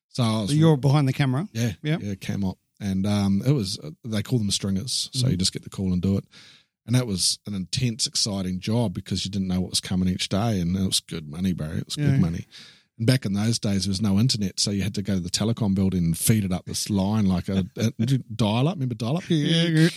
So 0.10 0.24
I 0.24 0.42
was 0.42 0.50
So 0.50 0.56
you're 0.56 0.78
behind 0.78 1.08
the 1.08 1.14
camera. 1.14 1.48
yeah, 1.54 1.74
Yep. 1.84 2.00
yeah, 2.02 2.16
cam 2.16 2.44
op, 2.44 2.58
and 2.80 3.06
um, 3.06 3.44
it 3.46 3.52
was 3.52 3.78
they 4.04 4.24
call 4.24 4.40
them 4.40 4.50
stringers, 4.50 5.10
so 5.14 5.28
you 5.28 5.38
just 5.38 5.54
get 5.54 5.64
the 5.64 5.70
call 5.70 5.94
and 5.94 6.02
do 6.02 6.18
it, 6.18 6.24
and 6.90 6.96
that 6.96 7.06
was 7.06 7.38
an 7.46 7.54
intense, 7.54 8.08
exciting 8.08 8.60
job 8.60 8.96
because 8.96 9.24
you 9.24 9.30
didn't 9.30 9.48
know 9.48 9.62
what 9.62 9.70
was 9.70 9.80
coming 9.80 10.10
each 10.10 10.28
day, 10.28 10.60
and 10.60 10.76
it 10.76 10.88
was 10.88 11.00
good 11.00 11.30
money, 11.30 11.54
bro. 11.54 11.68
It 11.68 11.86
was 11.86 11.96
Yeah. 11.96 12.06
good 12.08 12.20
money. 12.20 12.48
And 12.98 13.06
back 13.06 13.28
in 13.28 13.34
those 13.34 13.60
days, 13.60 13.84
there 13.84 13.92
was 13.92 14.02
no 14.02 14.18
internet, 14.18 14.60
so 14.60 14.72
you 14.72 14.82
had 14.82 14.96
to 14.96 15.04
go 15.04 15.14
to 15.14 15.20
the 15.20 15.30
telecom 15.30 15.76
building 15.76 16.04
and 16.04 16.18
feed 16.18 16.46
it 16.46 16.52
up 16.52 16.66
this 16.66 16.90
line 16.90 17.28
like 17.28 17.48
a, 17.48 17.64
a 17.78 17.92
dial 18.36 18.68
up. 18.68 18.78
Remember 18.78 18.96
dial 18.96 19.18
up? 19.18 19.30
Yeah, 19.30 19.88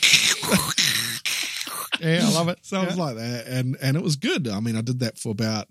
yeah, 1.99 2.27
I 2.29 2.33
love 2.35 2.49
it. 2.51 2.59
So 2.61 2.83
it 2.83 2.89
was 2.89 2.99
like 2.99 3.17
that, 3.17 3.47
and 3.47 3.79
and 3.81 3.97
it 3.97 4.03
was 4.03 4.17
good. 4.17 4.47
I 4.47 4.61
mean, 4.61 4.77
I 4.77 4.83
did 4.83 4.99
that 4.99 5.19
for 5.19 5.31
about 5.31 5.69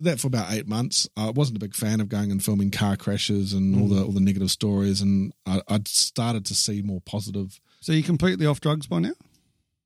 that 0.00 0.20
for 0.20 0.26
about 0.26 0.52
eight 0.52 0.68
months. 0.68 1.08
I 1.16 1.30
wasn't 1.30 1.56
a 1.56 1.60
big 1.60 1.74
fan 1.74 2.02
of 2.02 2.10
going 2.10 2.30
and 2.30 2.44
filming 2.44 2.70
car 2.70 2.98
crashes 2.98 3.54
and 3.54 3.74
all 3.80 3.88
mm. 3.88 3.94
the 3.94 4.04
all 4.04 4.12
the 4.12 4.20
negative 4.20 4.50
stories, 4.50 5.00
and 5.00 5.32
I, 5.46 5.62
I'd 5.68 5.88
started 5.88 6.44
to 6.46 6.54
see 6.54 6.82
more 6.82 7.00
positive. 7.00 7.58
So 7.80 7.92
you're 7.92 8.02
completely 8.02 8.44
off 8.44 8.60
drugs 8.60 8.86
by 8.86 8.98
now? 8.98 9.12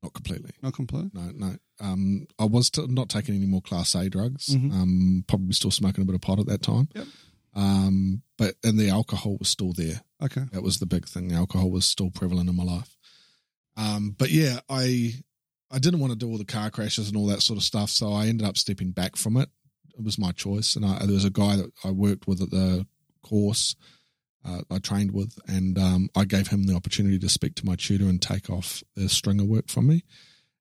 Not 0.05 0.13
completely. 0.15 0.51
Not 0.63 0.75
completely. 0.75 1.11
No, 1.15 1.33
no. 1.35 1.57
Um, 1.81 2.27
I 2.39 2.45
was 2.45 2.71
t- 2.71 2.87
not 2.89 3.09
taking 3.09 3.35
any 3.35 3.47
more 3.47 3.63
Class 3.63 3.95
A 3.95 4.09
drugs. 4.09 4.49
Mhm. 4.49 4.71
Um, 4.73 5.25
probably 5.27 5.53
still 5.55 5.71
smoking 5.73 6.03
a 6.03 6.05
bit 6.05 6.15
of 6.15 6.21
pot 6.21 6.39
at 6.39 6.47
that 6.47 6.63
time. 6.63 6.89
Yep. 6.95 7.07
Um, 7.55 8.23
but 8.37 8.55
and 8.63 8.79
the 8.79 8.91
alcohol 8.91 9.37
was 9.39 9.49
still 9.49 9.73
there. 9.73 10.03
Okay. 10.23 10.43
That 10.53 10.63
was 10.63 10.79
the 10.79 10.87
big 10.87 11.07
thing. 11.09 11.29
The 11.29 11.35
Alcohol 11.37 11.71
was 11.71 11.87
still 11.87 12.11
prevalent 12.11 12.49
in 12.49 12.57
my 12.57 12.65
life. 12.65 12.97
Um, 13.77 14.15
but 14.19 14.31
yeah, 14.31 14.61
I 14.69 15.15
I 15.71 15.79
didn't 15.79 16.01
want 16.01 16.13
to 16.13 16.19
do 16.19 16.29
all 16.31 16.39
the 16.39 16.45
car 16.45 16.71
crashes 16.71 17.09
and 17.09 17.17
all 17.17 17.27
that 17.27 17.43
sort 17.43 17.57
of 17.57 17.63
stuff, 17.65 17.91
so 17.91 18.13
I 18.13 18.27
ended 18.27 18.47
up 18.47 18.57
stepping 18.57 18.91
back 18.93 19.17
from 19.17 19.37
it. 19.37 19.49
It 19.99 20.05
was 20.05 20.19
my 20.19 20.33
choice, 20.33 20.77
and 20.77 20.85
I, 20.85 20.99
there 21.07 21.15
was 21.15 21.25
a 21.25 21.31
guy 21.31 21.57
that 21.57 21.71
I 21.85 21.91
worked 21.91 22.27
with 22.29 22.41
at 22.43 22.51
the 22.51 22.87
course. 23.23 23.75
Uh, 24.45 24.61
I 24.71 24.79
trained 24.79 25.13
with, 25.13 25.39
and 25.49 25.79
um, 25.79 26.11
I 26.15 26.25
gave 26.25 26.49
him 26.49 26.65
the 26.67 26.75
opportunity 26.75 27.19
to 27.19 27.29
speak 27.29 27.55
to 27.57 27.67
my 27.67 27.77
tutor 27.77 28.05
and 28.07 28.21
take 28.21 28.51
off 28.51 28.83
the 28.95 29.09
stringer 29.09 29.45
work 29.45 29.69
from 29.69 29.87
me. 29.87 30.05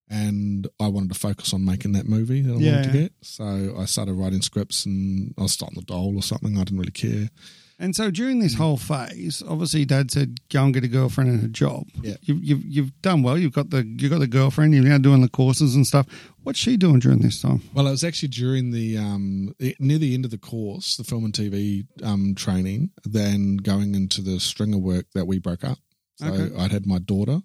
And 0.10 0.68
I 0.80 0.88
wanted 0.88 1.12
to 1.14 1.20
focus 1.20 1.54
on 1.54 1.66
making 1.66 1.94
that 1.94 2.08
movie 2.08 2.42
that 2.42 2.54
I 2.54 2.58
Yeah. 2.58 2.72
wanted 2.72 2.84
to 2.94 3.00
get. 3.00 3.14
So 3.22 3.76
I 3.78 3.86
started 3.86 4.14
writing 4.14 4.42
scripts, 4.42 4.86
and 4.86 5.34
I 5.38 5.44
was 5.44 5.52
starting 5.54 5.80
the 5.80 5.86
doll 5.86 6.16
or 6.16 6.24
something. 6.24 6.56
I 6.58 6.64
didn't 6.64 6.80
really 6.80 6.92
care. 6.92 7.30
And 7.80 7.96
so 7.96 8.12
during 8.12 8.40
this 8.40 8.54
whole 8.54 8.78
phase, 8.78 9.42
obviously, 9.48 9.84
Dad 9.86 10.12
said, 10.12 10.40
"Go 10.50 10.64
and 10.64 10.74
get 10.74 10.84
a 10.84 10.88
girlfriend 10.88 11.30
and 11.32 11.44
a 11.44 11.48
job." 11.48 11.88
Yeah. 12.02 12.16
you've 12.22 12.44
you've, 12.44 12.64
you've 12.66 13.02
done 13.02 13.24
well. 13.24 13.38
You've 13.38 13.54
got 13.54 13.72
the 13.72 13.84
you 13.86 14.10
got 14.10 14.20
the 14.20 14.28
girlfriend. 14.28 14.74
You're 14.74 14.84
now 14.84 15.00
doing 15.00 15.22
the 15.22 15.30
courses 15.30 15.76
and 15.76 15.86
stuff. 15.86 16.06
What's 16.44 16.60
she 16.60 16.78
doing 16.78 17.00
during 17.00 17.20
this 17.20 17.42
time? 17.42 17.62
Well, 17.74 17.88
it 17.88 17.92
was 17.92 18.04
actually 18.04 18.30
during 18.30 18.72
the 18.72 18.98
um, 18.98 19.54
near 19.80 19.98
the 19.98 20.14
end 20.14 20.24
of 20.26 20.32
the 20.32 20.38
course, 20.38 20.98
the 20.98 21.04
film 21.04 21.26
and 21.26 21.34
TV 21.34 21.86
um, 22.04 22.36
training, 22.36 22.92
then 23.04 23.58
going 23.58 23.96
into 23.96 24.22
the 24.22 24.40
stringer 24.40 24.78
work 24.78 25.08
that 25.14 25.26
we 25.26 25.40
broke 25.40 25.64
up. 25.64 25.80
So 26.16 26.28
Okay. 26.28 26.56
I'd 26.56 26.72
had 26.72 26.86
my 26.86 27.00
daughter, 27.00 27.42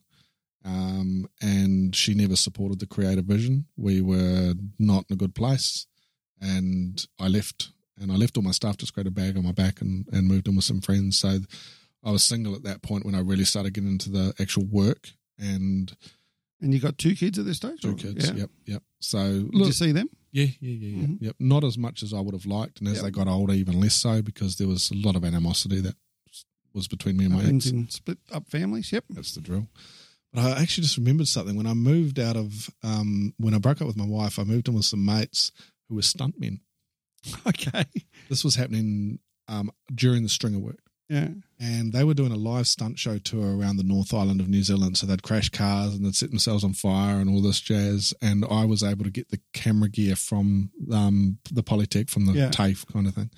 um, 0.65 1.27
and 1.41 1.97
she 1.97 2.13
never 2.15 2.37
supported 2.37 2.81
the 2.81 2.87
creative 2.87 3.25
vision. 3.25 3.67
We 3.77 4.03
were 4.03 4.55
not 4.79 5.07
in 5.09 5.15
a 5.15 5.17
good 5.17 5.35
place, 5.35 5.87
and 6.41 7.05
I 7.19 7.29
left. 7.29 7.71
And 8.01 8.11
I 8.13 8.17
left 8.17 8.37
all 8.37 8.43
my 8.43 8.51
stuff, 8.53 8.77
just 8.77 8.95
grabbed 8.95 9.09
a 9.09 9.11
bag 9.13 9.37
on 9.37 9.45
my 9.45 9.53
back, 9.53 9.81
and 9.81 10.07
and 10.13 10.27
moved 10.27 10.49
in 10.49 10.57
with 10.57 10.65
some 10.65 10.81
friends. 10.81 11.19
So 11.19 11.41
I 12.05 12.11
was 12.11 12.25
single 12.25 12.55
at 12.55 12.63
that 12.65 12.83
point 12.83 13.05
when 13.05 13.15
I 13.15 13.21
really 13.21 13.45
started 13.45 13.75
getting 13.75 13.91
into 13.91 14.11
the 14.11 14.33
actual 14.41 14.65
work 14.65 15.11
and 15.39 15.95
And 16.61 16.73
you 16.75 16.81
got 16.81 16.99
two 16.99 17.15
kids 17.15 17.39
at 17.39 17.45
this 17.45 17.57
stage? 17.59 17.81
two 17.81 17.91
or- 17.91 17.95
kids. 17.95 18.27
Yeah. 18.29 18.35
Yep, 18.37 18.51
yep. 18.67 18.83
So 19.01 19.43
Did 19.53 19.67
you 19.67 19.73
see 19.73 19.93
them? 19.93 20.09
yeah, 20.33 20.45
yeah, 20.61 20.71
yeah, 20.73 20.89
yeah. 21.01 21.07
Mhm. 21.07 21.19
Yep. 21.23 21.37
Not 21.41 21.65
as 21.65 21.77
much 21.79 22.03
as 22.03 22.13
I 22.13 22.21
would 22.21 22.35
have 22.35 22.47
liked, 22.47 22.79
and 22.81 22.89
as 22.89 22.97
Yep. 22.97 23.05
they 23.05 23.11
got 23.11 23.29
older, 23.29 23.53
even 23.55 23.79
less 23.81 23.95
so 23.95 24.23
because 24.23 24.57
there 24.57 24.69
was 24.69 24.91
a 24.91 24.95
lot 24.95 25.15
of 25.17 25.25
animosity 25.25 25.81
that 25.81 25.95
was 26.73 26.87
between 26.89 27.17
me 27.17 27.25
and 27.27 27.35
my 27.35 27.45
ex. 27.45 27.67
in 27.67 27.89
split 27.89 28.19
up 28.33 28.49
families. 28.49 28.93
Yep. 28.93 29.05
That's 29.11 29.33
the 29.35 29.41
drill. 29.41 29.69
But 30.33 30.45
I 30.45 30.63
actually 30.63 30.83
just 30.85 30.99
remembered 30.99 31.27
something 31.29 31.57
when 31.57 31.67
I 31.67 31.75
moved 31.75 32.19
out 32.21 32.37
of 32.37 32.71
um, 32.83 33.33
when 33.39 33.55
I 33.55 33.59
broke 33.59 33.81
up 33.81 33.87
with 33.87 33.97
my 33.97 34.05
wife. 34.07 34.39
I 34.39 34.45
moved 34.45 34.69
in 34.69 34.75
with 34.75 34.85
some 34.85 35.05
mates 35.05 35.51
who 35.89 35.95
were 35.95 36.03
stuntmen. 36.03 36.61
Okay. 37.47 37.85
This 38.29 38.45
was 38.45 38.55
happening 38.57 39.19
um, 39.49 39.71
during 39.95 40.23
the 40.23 40.29
stringer 40.29 40.59
work. 40.59 40.81
Yeah. 41.11 41.29
and 41.59 41.95
they 41.95 42.05
were 42.05 42.13
doing 42.13 42.33
a 42.33 42.37
live 42.37 42.67
stunt 42.69 42.99
show 42.99 43.17
tour 43.17 43.57
around 43.57 43.79
the 43.79 43.83
North 43.83 44.13
Island 44.13 44.43
of 44.43 44.49
New 44.51 44.63
Zealand. 44.63 44.99
So 44.99 45.07
they'd 45.07 45.23
crash 45.23 45.49
cars 45.49 45.95
and 45.95 46.05
they'd 46.05 46.15
set 46.15 46.29
themselves 46.29 46.63
on 46.65 46.75
fire 46.75 47.19
and 47.19 47.31
all 47.31 47.41
this 47.41 47.61
jazz. 47.63 48.13
And 48.21 48.45
I 48.51 48.67
was 48.67 48.83
able 48.83 49.05
to 49.05 49.11
get 49.11 49.31
the 49.31 49.41
camera 49.55 49.89
gear 49.89 50.17
from 50.17 50.71
um, 50.93 51.39
the 51.51 51.63
Polytech, 51.63 52.11
from 52.11 52.27
the 52.27 52.35
Yeah. 52.35 52.51
TAFE 52.51 52.85
kind 52.93 53.07
of 53.07 53.15
thing. 53.15 53.31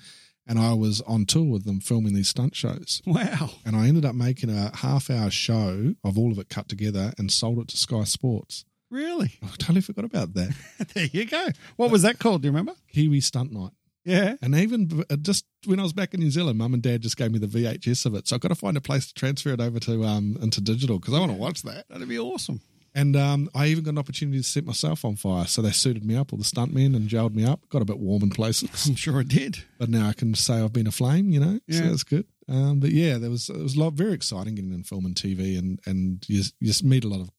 And 0.45 0.59
I 0.59 0.73
was 0.73 0.99
on 1.07 1.25
tour 1.25 1.45
with 1.49 1.63
them 1.63 1.79
filming 1.79 2.13
these 2.13 2.27
stunt 2.27 2.57
shows. 2.57 3.01
Wow. 3.05 3.51
And 3.65 3.77
I 3.77 3.87
ended 3.87 4.03
up 4.03 4.15
making 4.15 4.49
a 4.49 4.75
half 4.75 5.09
hour 5.09 5.29
show 5.31 5.95
of 6.03 6.17
all 6.17 6.33
of 6.33 6.39
it 6.39 6.49
cut 6.49 6.67
together 6.67 7.13
and 7.17 7.31
sold 7.31 7.59
it 7.59 7.69
to 7.69 7.77
Sky 7.77 8.03
Sports. 8.03 8.65
Really? 8.91 9.31
I 9.43 9.47
totally 9.57 9.81
forgot 9.81 10.05
about 10.05 10.33
that. 10.35 10.53
there 10.93 11.05
you 11.11 11.25
go. 11.25 11.47
What 11.77 11.89
was 11.89 12.03
that 12.03 12.19
called? 12.19 12.41
Do 12.43 12.47
you 12.47 12.51
remember? 12.51 12.73
Kiwi 12.93 13.21
Stunt 13.21 13.51
Night. 13.51 13.71
Yeah. 14.05 14.35
And 14.41 14.53
even 14.55 15.03
uh, 15.09 15.15
just 15.15 15.45
when 15.65 15.79
I 15.79 15.83
was 15.83 15.93
back 15.93 16.13
in 16.13 16.19
New 16.19 16.31
Zealand, 16.31 16.57
mum 16.57 16.73
and 16.73 16.81
dad 16.83 17.01
just 17.01 17.17
gave 17.17 17.31
me 17.31 17.39
the 17.39 17.47
VHS 17.47 18.05
of 18.05 18.15
it. 18.15 18.27
So 18.27 18.35
I've 18.35 18.41
got 18.41 18.47
to 18.49 18.55
find 18.55 18.75
a 18.75 18.81
place 18.81 19.07
to 19.07 19.13
transfer 19.13 19.49
it 19.49 19.61
over 19.61 19.79
to 19.79 20.03
um 20.03 20.37
into 20.41 20.59
digital 20.61 20.99
because 20.99 21.13
I 21.13 21.19
want 21.19 21.31
to 21.31 21.37
watch 21.37 21.61
that. 21.63 21.87
That'd 21.89 22.07
be 22.09 22.19
awesome. 22.19 22.61
And 22.93 23.15
um, 23.15 23.49
I 23.55 23.67
even 23.67 23.85
got 23.85 23.91
an 23.91 23.99
opportunity 23.99 24.39
to 24.39 24.43
set 24.43 24.65
myself 24.65 25.05
on 25.05 25.15
fire. 25.15 25.45
So 25.45 25.61
they 25.61 25.71
suited 25.71 26.03
me 26.03 26.17
up, 26.17 26.33
all 26.33 26.37
the 26.37 26.43
stuntmen, 26.43 26.93
and 26.93 27.07
gelled 27.07 27.33
me 27.33 27.45
up. 27.45 27.61
Got 27.69 27.81
a 27.81 27.85
bit 27.85 27.99
warm 27.99 28.21
in 28.23 28.31
places, 28.31 28.85
I'm 28.89 28.95
sure 28.95 29.21
it 29.21 29.29
did. 29.29 29.59
but 29.77 29.87
now 29.89 30.09
I 30.09 30.13
can 30.13 30.33
say 30.35 30.55
I've 30.55 30.73
been 30.73 30.87
a 30.87 30.91
flame, 30.91 31.29
you 31.29 31.39
know. 31.39 31.59
So 31.69 31.83
Yeah. 31.83 31.89
that's 31.89 32.03
good. 32.03 32.25
Um, 32.49 32.81
but 32.81 32.89
yeah, 32.91 33.17
there 33.17 33.29
was 33.29 33.47
it 33.49 33.55
was 33.57 33.75
a 33.75 33.79
lot 33.79 33.93
very 33.93 34.11
exciting 34.11 34.55
getting 34.55 34.73
in 34.73 34.83
film 34.83 35.05
and 35.05 35.15
TV, 35.15 35.57
and 35.57 35.79
and 35.85 36.25
you 36.27 36.43
you 36.59 36.67
just 36.67 36.83
meet 36.83 37.05
a 37.05 37.07
lot 37.07 37.21
of 37.21 37.29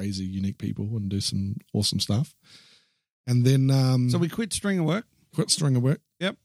crazy, 0.00 0.24
unique 0.24 0.58
people 0.58 0.86
and 0.96 1.08
do 1.10 1.20
some 1.20 1.56
awesome 1.74 2.00
stuff. 2.00 2.34
And 3.26 3.44
then 3.44 3.70
um, 3.70 4.08
So 4.10 4.18
we 4.18 4.28
quit 4.28 4.52
stringer 4.52 4.82
work. 4.82 5.04
quit 5.34 5.50
stringer 5.50 5.78
work. 5.80 6.00
Yep. 6.20 6.36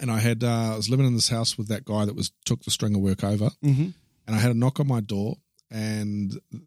And 0.00 0.10
I 0.10 0.18
had 0.18 0.42
uh, 0.42 0.72
I 0.72 0.76
was 0.76 0.90
living 0.90 1.06
in 1.06 1.14
this 1.14 1.28
house 1.28 1.56
with 1.56 1.68
that 1.68 1.84
guy 1.84 2.04
that 2.04 2.16
was 2.16 2.32
took 2.44 2.64
the 2.64 2.70
stringer 2.72 2.98
work 2.98 3.22
over, 3.22 3.50
Mm-hmm. 3.64 3.88
and 4.26 4.36
I 4.36 4.38
had 4.40 4.50
a 4.50 4.58
knock 4.58 4.80
on 4.80 4.88
my 4.88 5.00
door, 5.00 5.36
and 5.70 6.32
I 6.52 6.58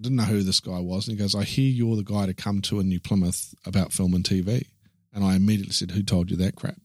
didn't 0.00 0.16
know 0.16 0.22
who 0.24 0.42
this 0.42 0.60
guy 0.60 0.78
was. 0.80 1.06
And 1.06 1.16
he 1.18 1.22
goes, 1.22 1.34
"I 1.34 1.44
hear 1.44 1.70
you're 1.70 1.96
the 1.96 2.02
guy 2.02 2.24
to 2.24 2.32
come 2.34 2.62
to 2.62 2.80
in 2.80 2.88
New 2.88 2.98
Plymouth 3.00 3.54
about 3.66 3.92
film 3.92 4.14
and 4.14 4.24
TV." 4.24 4.64
And 5.12 5.22
I 5.24 5.36
immediately 5.36 5.74
said, 5.74 5.90
"Who 5.90 6.02
told 6.02 6.30
you 6.30 6.38
that 6.38 6.56
crap?" 6.56 6.78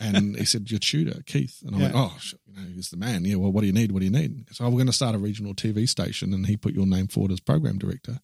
And 0.00 0.36
he 0.36 0.44
said, 0.44 0.70
"Your 0.70 0.78
tutor, 0.80 1.22
Keith." 1.26 1.62
And 1.64 1.74
I 1.76 1.78
went, 1.78 1.94
Yeah. 1.94 2.00
"Oh, 2.12 2.16
sh- 2.20 2.34
you 2.46 2.52
know, 2.54 2.68
he's 2.74 2.90
the 2.90 2.96
man. 2.96 3.24
Yeah. 3.24 3.36
Well, 3.36 3.52
what 3.52 3.62
do 3.62 3.66
you 3.66 3.72
need? 3.72 3.92
What 3.92 4.00
do 4.00 4.04
you 4.06 4.10
need?" 4.12 4.46
So 4.52 4.64
we're 4.66 4.70
going 4.72 4.86
to 4.86 4.92
start 4.92 5.14
a 5.14 5.18
regional 5.18 5.54
TV 5.54 5.88
station, 5.88 6.32
and 6.34 6.46
he 6.46 6.56
put 6.56 6.74
your 6.74 6.86
name 6.86 7.08
forward 7.08 7.32
as 7.32 7.40
program 7.40 7.78
director. 7.78 8.18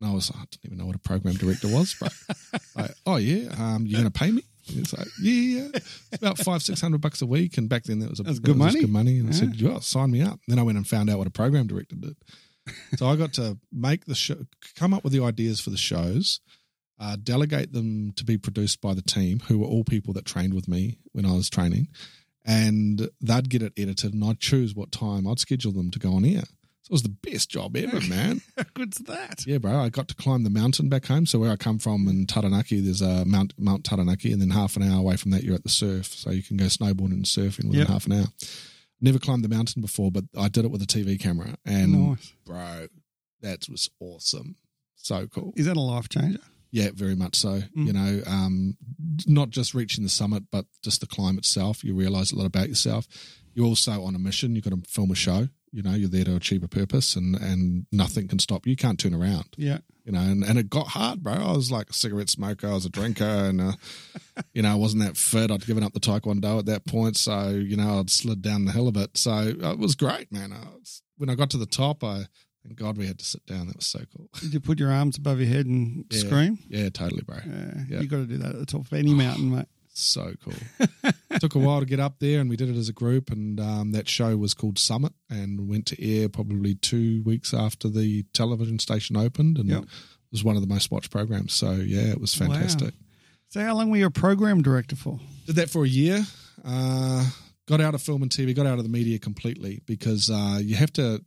And 0.00 0.10
I 0.10 0.14
was, 0.14 0.30
like, 0.30 0.40
I 0.42 0.44
didn't 0.50 0.64
even 0.64 0.78
know 0.78 0.86
what 0.86 0.96
a 0.96 1.00
program 1.00 1.34
director 1.34 1.68
was, 1.68 1.94
but 2.00 2.12
like, 2.76 2.92
oh 3.06 3.16
yeah, 3.16 3.50
um, 3.58 3.86
you're 3.86 4.00
going 4.00 4.10
to 4.10 4.18
pay 4.18 4.30
me? 4.30 4.42
It's 4.68 4.96
like, 4.96 5.08
yeah. 5.20 5.68
It's 5.74 6.22
about 6.22 6.38
five, 6.38 6.62
six 6.62 6.80
hundred 6.80 7.00
bucks 7.00 7.20
a 7.22 7.26
week, 7.26 7.58
and 7.58 7.68
back 7.68 7.84
then 7.84 7.98
that 8.00 8.10
was 8.10 8.20
a 8.20 8.22
that 8.24 8.40
good 8.42 8.56
was 8.58 8.72
just 8.72 8.74
money. 8.74 8.80
Good 8.80 8.90
money, 8.90 9.18
and 9.18 9.28
I 9.28 9.32
Yeah. 9.32 9.38
said, 9.38 9.56
yeah, 9.56 9.78
sign 9.80 10.10
me 10.10 10.22
up. 10.22 10.32
And 10.32 10.40
then 10.48 10.58
I 10.58 10.62
went 10.62 10.78
and 10.78 10.86
found 10.86 11.10
out 11.10 11.18
what 11.18 11.26
a 11.26 11.30
program 11.30 11.66
director 11.66 11.96
did. 11.96 12.16
so 12.96 13.06
I 13.08 13.16
got 13.16 13.32
to 13.34 13.58
make 13.72 14.04
the 14.06 14.14
show, 14.14 14.36
come 14.76 14.94
up 14.94 15.02
with 15.04 15.12
the 15.12 15.22
ideas 15.24 15.60
for 15.60 15.70
the 15.70 15.76
shows, 15.76 16.40
uh, 17.00 17.16
delegate 17.22 17.72
them 17.72 18.12
to 18.12 18.24
be 18.24 18.36
produced 18.38 18.80
by 18.80 18.94
the 18.94 19.02
team, 19.02 19.40
who 19.48 19.58
were 19.58 19.66
all 19.66 19.82
people 19.84 20.12
that 20.14 20.24
trained 20.26 20.54
with 20.54 20.68
me 20.68 20.98
when 21.12 21.24
I 21.26 21.32
was 21.32 21.48
training, 21.50 21.88
and 22.44 23.08
they'd 23.20 23.48
get 23.50 23.62
it 23.62 23.72
edited, 23.76 24.14
and 24.14 24.24
I'd 24.24 24.38
choose 24.40 24.74
what 24.74 24.92
time 24.92 25.26
I'd 25.26 25.38
schedule 25.38 25.72
them 25.72 25.90
to 25.90 25.98
go 25.98 26.12
on 26.14 26.24
air. 26.24 26.42
So 26.82 26.92
it 26.92 26.92
was 26.92 27.02
the 27.02 27.08
best 27.30 27.50
job 27.50 27.76
ever, 27.76 28.00
man. 28.08 28.40
How 28.56 28.64
good's 28.74 28.98
that? 28.98 29.46
Yeah, 29.46 29.58
bro. 29.58 29.78
I 29.80 29.88
got 29.90 30.08
to 30.08 30.14
climb 30.14 30.44
the 30.44 30.50
mountain 30.50 30.88
back 30.88 31.06
home. 31.06 31.26
So 31.26 31.38
where 31.38 31.50
I 31.52 31.56
come 31.56 31.78
from 31.78 32.08
in 32.08 32.26
Taranaki, 32.26 32.80
there's 32.80 33.02
a 33.02 33.24
Mount 33.24 33.52
Mount 33.58 33.84
Taranaki, 33.84 34.32
and 34.32 34.40
then 34.40 34.50
half 34.50 34.76
an 34.76 34.82
hour 34.82 34.98
away 34.98 35.16
from 35.16 35.30
that, 35.32 35.42
you're 35.42 35.54
at 35.54 35.62
the 35.62 35.68
surf. 35.68 36.06
So 36.06 36.30
you 36.30 36.42
can 36.42 36.56
go 36.56 36.66
snowboarding 36.66 37.12
and 37.12 37.24
surfing 37.24 37.64
within 37.66 37.80
Yep. 37.80 37.88
half 37.88 38.06
an 38.06 38.12
hour. 38.12 38.26
Never 39.00 39.18
climbed 39.18 39.44
the 39.44 39.48
mountain 39.48 39.80
before, 39.80 40.10
but 40.10 40.24
I 40.36 40.48
did 40.48 40.64
it 40.66 40.70
with 40.70 40.82
a 40.82 40.86
TV 40.86 41.18
camera, 41.18 41.56
and 41.64 42.08
Nice. 42.10 42.32
bro, 42.44 42.88
that 43.40 43.66
was 43.70 43.88
awesome. 44.00 44.56
So 44.96 45.26
cool. 45.28 45.52
Is 45.56 45.64
that 45.66 45.76
a 45.76 45.80
life 45.80 46.08
changer? 46.10 46.40
Yeah, 46.72 46.90
very 46.94 47.14
much 47.16 47.36
so. 47.36 47.60
Mm. 47.76 47.86
You 47.86 47.92
know, 47.92 48.22
um, 48.26 48.76
not 49.26 49.50
just 49.50 49.74
reaching 49.74 50.04
the 50.04 50.10
summit, 50.10 50.44
but 50.52 50.66
just 50.82 51.00
the 51.00 51.06
climb 51.06 51.36
itself. 51.38 51.82
You 51.82 51.94
realize 51.94 52.32
a 52.32 52.36
lot 52.36 52.46
about 52.46 52.68
yourself. 52.68 53.06
You're 53.54 53.66
also 53.66 54.04
on 54.04 54.14
a 54.14 54.18
mission. 54.18 54.54
You've 54.54 54.64
got 54.64 54.70
to 54.74 54.88
film 54.88 55.10
a 55.10 55.14
show. 55.16 55.48
You 55.72 55.82
know, 55.82 55.94
you're 55.94 56.08
there 56.08 56.24
to 56.24 56.34
achieve 56.36 56.62
a 56.64 56.68
purpose, 56.68 57.14
and 57.16 57.34
and 57.36 57.86
nothing 57.92 58.28
can 58.28 58.38
stop 58.38 58.66
you. 58.66 58.70
You 58.70 58.76
can't 58.76 58.98
turn 58.98 59.14
around 59.14 59.46
Yeah. 59.56 59.78
you 60.04 60.10
know, 60.10 60.20
and, 60.20 60.42
and 60.42 60.58
it 60.58 60.68
got 60.68 60.88
hard, 60.88 61.22
bro. 61.22 61.34
I 61.34 61.52
was 61.52 61.70
like 61.70 61.90
a 61.90 61.92
cigarette 61.92 62.28
smoker, 62.28 62.66
I 62.68 62.72
was 62.74 62.86
a 62.86 62.90
drinker, 62.90 63.24
and 63.24 63.60
uh, 63.60 63.72
you 64.52 64.62
know, 64.62 64.72
I 64.72 64.74
wasn't 64.74 65.02
that 65.04 65.16
fit. 65.16 65.50
I'd 65.52 65.66
given 65.66 65.84
up 65.84 65.92
the 65.92 66.00
taekwondo 66.00 66.58
at 66.58 66.66
that 66.66 66.86
point, 66.86 67.16
so 67.16 67.50
you 67.50 67.76
know, 67.76 68.00
I'd 68.00 68.10
slid 68.10 68.42
down 68.42 68.64
the 68.64 68.72
hill 68.72 68.88
a 68.88 68.92
bit. 68.92 69.16
So 69.16 69.30
uh, 69.32 69.72
it 69.72 69.78
was 69.78 69.94
great, 69.94 70.32
man. 70.32 70.52
I 70.52 70.58
was, 70.76 71.02
when 71.18 71.30
I 71.30 71.34
got 71.36 71.50
to 71.50 71.58
the 71.58 71.66
top, 71.66 72.02
I 72.02 72.26
thank 72.64 72.76
God 72.76 72.96
we 72.98 73.06
had 73.06 73.18
to 73.18 73.24
sit 73.24 73.44
down. 73.46 73.66
That 73.66 73.76
was 73.76 73.86
so 73.86 74.00
cool. 74.16 74.28
Did 74.40 74.52
you 74.54 74.60
put 74.60 74.78
your 74.78 74.90
arms 74.92 75.16
above 75.16 75.38
your 75.40 75.48
head 75.48 75.66
and 75.66 76.04
Yeah. 76.10 76.18
scream? 76.20 76.58
Yeah, 76.68 76.88
totally, 76.90 77.22
bro. 77.22 77.38
Yeah. 77.46 77.74
Yeah. 77.88 78.00
You 78.00 78.08
got 78.08 78.18
to 78.18 78.26
do 78.26 78.38
that 78.38 78.52
at 78.52 78.58
the 78.58 78.66
top 78.66 78.82
of 78.82 78.92
any 78.92 79.14
mountain, 79.14 79.50
mate. 79.50 79.66
So 79.92 80.34
cool. 80.44 80.54
Took 81.40 81.56
a 81.56 81.58
while 81.58 81.80
to 81.80 81.86
get 81.86 82.00
up 82.00 82.20
there, 82.20 82.40
and 82.40 82.48
we 82.48 82.56
did 82.56 82.68
it 82.70 82.76
as 82.76 82.88
a 82.88 82.92
group. 82.92 83.30
And 83.30 83.58
um, 83.60 83.92
that 83.92 84.08
show 84.08 84.36
was 84.36 84.54
called 84.54 84.78
Summit, 84.78 85.12
and 85.28 85.68
went 85.68 85.86
to 85.86 86.02
air 86.02 86.28
probably 86.28 86.74
two 86.76 87.22
weeks 87.24 87.52
after 87.52 87.88
the 87.88 88.22
television 88.32 88.78
station 88.78 89.16
opened, 89.16 89.58
and 89.58 89.68
Yep. 89.68 89.82
it 89.82 89.88
was 90.30 90.44
one 90.44 90.54
of 90.56 90.62
the 90.62 90.68
most 90.68 90.90
watched 90.90 91.10
programs. 91.10 91.52
So 91.54 91.72
yeah, 91.72 92.02
it 92.02 92.20
was 92.20 92.38
Wow. 92.38 92.46
fantastic. 92.46 92.94
So 93.48 93.60
how 93.64 93.74
long 93.74 93.90
were 93.90 93.96
you 93.96 94.06
a 94.06 94.10
program 94.10 94.62
director 94.62 94.94
for? 94.94 95.18
Did 95.46 95.56
that 95.56 95.70
for 95.70 95.84
a 95.84 95.88
year. 95.88 96.24
Uh, 96.64 97.28
got 97.66 97.80
out 97.80 97.94
of 97.96 98.00
film 98.00 98.22
and 98.22 98.30
TV. 98.30 98.54
Got 98.54 98.66
out 98.66 98.78
of 98.78 98.84
the 98.84 98.90
media 98.90 99.18
completely 99.18 99.82
because 99.86 100.30
uh, 100.30 100.60
you 100.62 100.76
have 100.76 100.92
to 100.94 101.24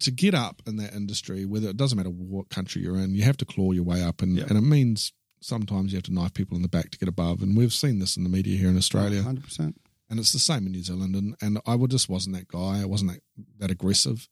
to 0.00 0.10
get 0.10 0.34
up 0.34 0.62
in 0.66 0.76
that 0.76 0.94
industry. 0.94 1.44
Whether 1.44 1.68
it 1.68 1.76
doesn't 1.76 1.96
matter 1.96 2.10
what 2.10 2.48
country 2.50 2.82
you're 2.82 2.96
in, 2.98 3.14
you 3.14 3.22
have 3.24 3.36
to 3.38 3.44
claw 3.44 3.72
your 3.72 3.84
way 3.84 4.02
up, 4.02 4.22
and 4.22 4.36
Yep. 4.36 4.48
and 4.48 4.58
it 4.58 4.62
means 4.62 5.12
sometimes 5.40 5.92
you 5.92 5.96
have 5.96 6.04
to 6.04 6.12
knife 6.14 6.34
people 6.34 6.56
in 6.56 6.62
the 6.62 6.68
back 6.68 6.90
to 6.90 6.98
get 6.98 7.08
above. 7.08 7.42
And 7.42 7.56
we've 7.56 7.72
seen 7.74 7.98
this 7.98 8.16
in 8.16 8.24
the 8.24 8.30
media 8.30 8.56
here 8.58 8.68
in 8.70 8.76
Australia, 8.76 9.22
100%. 9.22 9.74
and 10.08 10.18
it's 10.18 10.32
the 10.32 10.38
same 10.38 10.66
in 10.66 10.72
New 10.72 10.82
Zealand. 10.82 11.14
And 11.14 11.36
and 11.40 11.60
I 11.66 11.74
would 11.74 11.90
just 11.90 12.08
wasn't 12.08 12.36
that 12.36 12.48
guy. 12.48 12.80
I 12.80 12.84
wasn't 12.86 13.12
that 13.12 13.20
that 13.58 13.70
aggressive, 13.70 14.28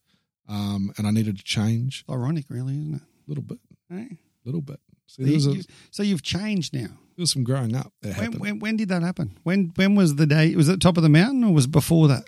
um, 0.49 0.93
and 0.97 1.07
I 1.07 1.11
needed 1.11 1.37
to 1.39 1.45
change 1.45 2.05
Ironic, 2.11 2.47
really, 2.49 2.75
isn't 2.79 2.95
it? 2.95 3.01
a 3.03 3.29
little 3.29 3.45
bit, 3.45 3.59
Hey? 3.89 4.19
little 4.45 4.61
bit. 4.63 4.81
See, 5.07 5.39
So, 5.39 5.49
you, 5.51 5.55
a, 5.55 5.57
you- 5.59 5.65
so 5.91 6.03
you've 6.03 6.23
changed 6.23 6.73
now. 6.75 6.87
there 6.89 7.23
was 7.23 7.31
some 7.31 7.45
growing 7.45 7.75
up 7.77 7.93
that 8.01 8.09
When, 8.17 8.25
happened. 8.25 8.41
when, 8.41 8.59
when 8.59 8.77
did 8.77 8.89
that 8.89 9.03
happen? 9.03 9.37
When 9.43 9.73
when 9.77 9.95
was 9.95 10.17
the 10.17 10.27
day? 10.27 10.55
Was 10.57 10.69
it 10.69 10.81
top 10.81 10.97
of 10.97 11.03
the 11.03 11.09
mountain 11.11 11.45
or 11.45 11.53
was 11.53 11.67
it 11.67 11.71
before 11.71 12.09
that? 12.09 12.25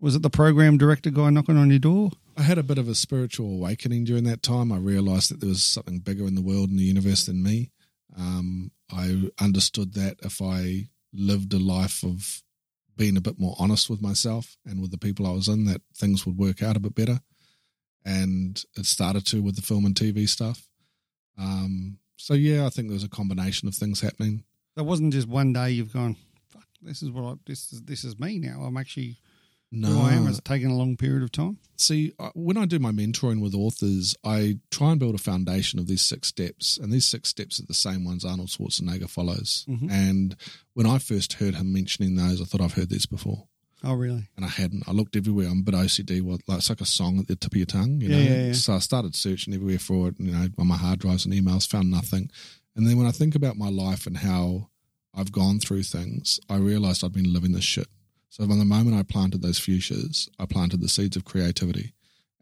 Was 0.00 0.16
it 0.16 0.22
the 0.22 0.30
program 0.30 0.78
director 0.78 1.10
guy 1.10 1.28
knocking 1.28 1.58
on 1.58 1.68
your 1.68 1.78
door? 1.78 2.10
I 2.36 2.42
had 2.42 2.56
a 2.56 2.62
bit 2.62 2.78
of 2.78 2.88
a 2.88 2.94
spiritual 2.94 3.52
awakening 3.52 4.04
during 4.04 4.24
that 4.24 4.42
time. 4.42 4.72
I 4.72 4.78
realized 4.78 5.30
that 5.30 5.40
there 5.40 5.50
was 5.50 5.62
something 5.62 5.98
bigger 5.98 6.26
in 6.26 6.34
the 6.34 6.40
world 6.40 6.70
and 6.70 6.78
the 6.78 6.84
universe 6.84 7.26
than 7.26 7.42
me. 7.42 7.70
Um, 8.16 8.70
I 8.90 9.30
understood 9.38 9.92
that 9.94 10.16
if 10.22 10.40
I 10.40 10.88
lived 11.12 11.52
a 11.52 11.58
life 11.58 12.02
of 12.02 12.42
being 12.96 13.18
a 13.18 13.20
bit 13.20 13.38
more 13.38 13.54
honest 13.58 13.90
with 13.90 14.00
myself 14.00 14.56
and 14.64 14.80
with 14.80 14.90
the 14.90 14.98
people 14.98 15.26
I 15.26 15.32
was 15.32 15.48
in, 15.48 15.66
that 15.66 15.82
things 15.94 16.24
would 16.24 16.38
work 16.38 16.62
out 16.62 16.76
a 16.76 16.80
bit 16.80 16.94
better. 16.94 17.20
And 18.02 18.62
it 18.78 18.86
started 18.86 19.26
to 19.26 19.42
with 19.42 19.56
the 19.56 19.62
film 19.62 19.84
and 19.84 19.94
TV 19.94 20.26
stuff. 20.26 20.66
Um, 21.36 21.98
so 22.16 22.32
yeah, 22.32 22.64
I 22.64 22.70
think 22.70 22.88
there 22.88 22.94
was 22.94 23.04
a 23.04 23.08
combination 23.08 23.68
of 23.68 23.74
things 23.74 24.00
happening. 24.00 24.44
That 24.76 24.84
wasn't 24.84 25.12
just 25.12 25.28
one 25.28 25.52
day 25.52 25.72
you've 25.72 25.92
gone. 25.92 26.16
Fuck, 26.48 26.64
this 26.80 27.02
is 27.02 27.10
what 27.10 27.24
I, 27.24 27.34
this 27.44 27.70
is. 27.72 27.82
This 27.82 28.04
is 28.04 28.18
me 28.18 28.38
now. 28.38 28.62
I'm 28.62 28.78
actually 28.78 29.18
No, 29.72 30.00
I 30.02 30.14
am. 30.14 30.26
It's 30.26 30.40
taken 30.40 30.70
a 30.70 30.76
long 30.76 30.96
period 30.96 31.22
of 31.22 31.30
time. 31.30 31.58
See, 31.76 32.12
when 32.34 32.56
I 32.56 32.66
do 32.66 32.78
my 32.78 32.90
mentoring 32.90 33.40
with 33.40 33.54
authors, 33.54 34.14
I 34.24 34.58
try 34.70 34.90
and 34.90 34.98
build 35.00 35.14
a 35.14 35.18
foundation 35.18 35.78
of 35.78 35.86
these 35.86 36.02
six 36.02 36.28
steps, 36.28 36.76
and 36.76 36.92
these 36.92 37.06
six 37.06 37.28
steps 37.28 37.60
are 37.60 37.66
the 37.66 37.72
same 37.74 38.04
ones 38.04 38.24
Arnold 38.24 38.48
Schwarzenegger 38.48 39.08
follows. 39.08 39.64
Mhm. 39.68 39.90
And 39.90 40.36
when 40.74 40.86
I 40.86 40.98
first 40.98 41.34
heard 41.34 41.54
him 41.54 41.72
mentioning 41.72 42.16
those, 42.16 42.40
I 42.40 42.44
thought 42.44 42.60
I've 42.60 42.74
heard 42.74 42.90
these 42.90 43.06
before, 43.06 43.46
Oh, 43.84 43.94
really? 43.94 44.28
and 44.36 44.44
I 44.44 44.48
hadn't. 44.48 44.88
I 44.88 44.92
looked 44.92 45.14
everywhere. 45.16 45.48
I'm 45.48 45.60
a 45.60 45.62
bit 45.62 45.74
OCD. 45.74 46.20
What 46.20 46.40
like 46.48 46.58
it's 46.58 46.68
like 46.68 46.80
a 46.80 46.84
song 46.86 47.18
at 47.20 47.28
the 47.28 47.36
tip 47.36 47.52
of 47.52 47.56
your 47.56 47.66
tongue, 47.66 48.00
you 48.00 48.08
Yeah, 48.10 48.16
know. 48.16 48.22
yeah, 48.22 48.46
yeah. 48.48 48.52
So 48.54 48.74
I 48.74 48.80
started 48.80 49.14
searching 49.14 49.54
everywhere 49.54 49.78
for 49.78 50.08
it, 50.08 50.16
you 50.18 50.32
know, 50.32 50.48
on 50.58 50.66
my 50.66 50.76
hard 50.76 50.98
drives 50.98 51.24
and 51.24 51.32
emails, 51.32 51.66
found 51.68 51.90
nothing. 51.90 52.28
And 52.76 52.86
then 52.88 52.98
when 52.98 53.06
I 53.06 53.12
think 53.12 53.34
about 53.36 53.56
my 53.56 53.68
life 53.70 54.06
and 54.06 54.18
how 54.18 54.68
I've 55.14 55.32
gone 55.32 55.60
through 55.60 55.84
things, 55.84 56.40
I 56.48 56.56
realized 56.56 57.02
I'd 57.04 57.12
been 57.12 57.32
living 57.32 57.52
this 57.52 57.64
shit. 57.64 57.88
So 58.30 58.46
from 58.46 58.58
the 58.60 58.64
moment 58.64 58.96
I 58.96 59.02
planted 59.02 59.42
those 59.42 59.58
fuchsias, 59.58 60.28
I 60.38 60.46
planted 60.46 60.80
the 60.80 60.88
seeds 60.88 61.16
of 61.16 61.24
creativity 61.24 61.92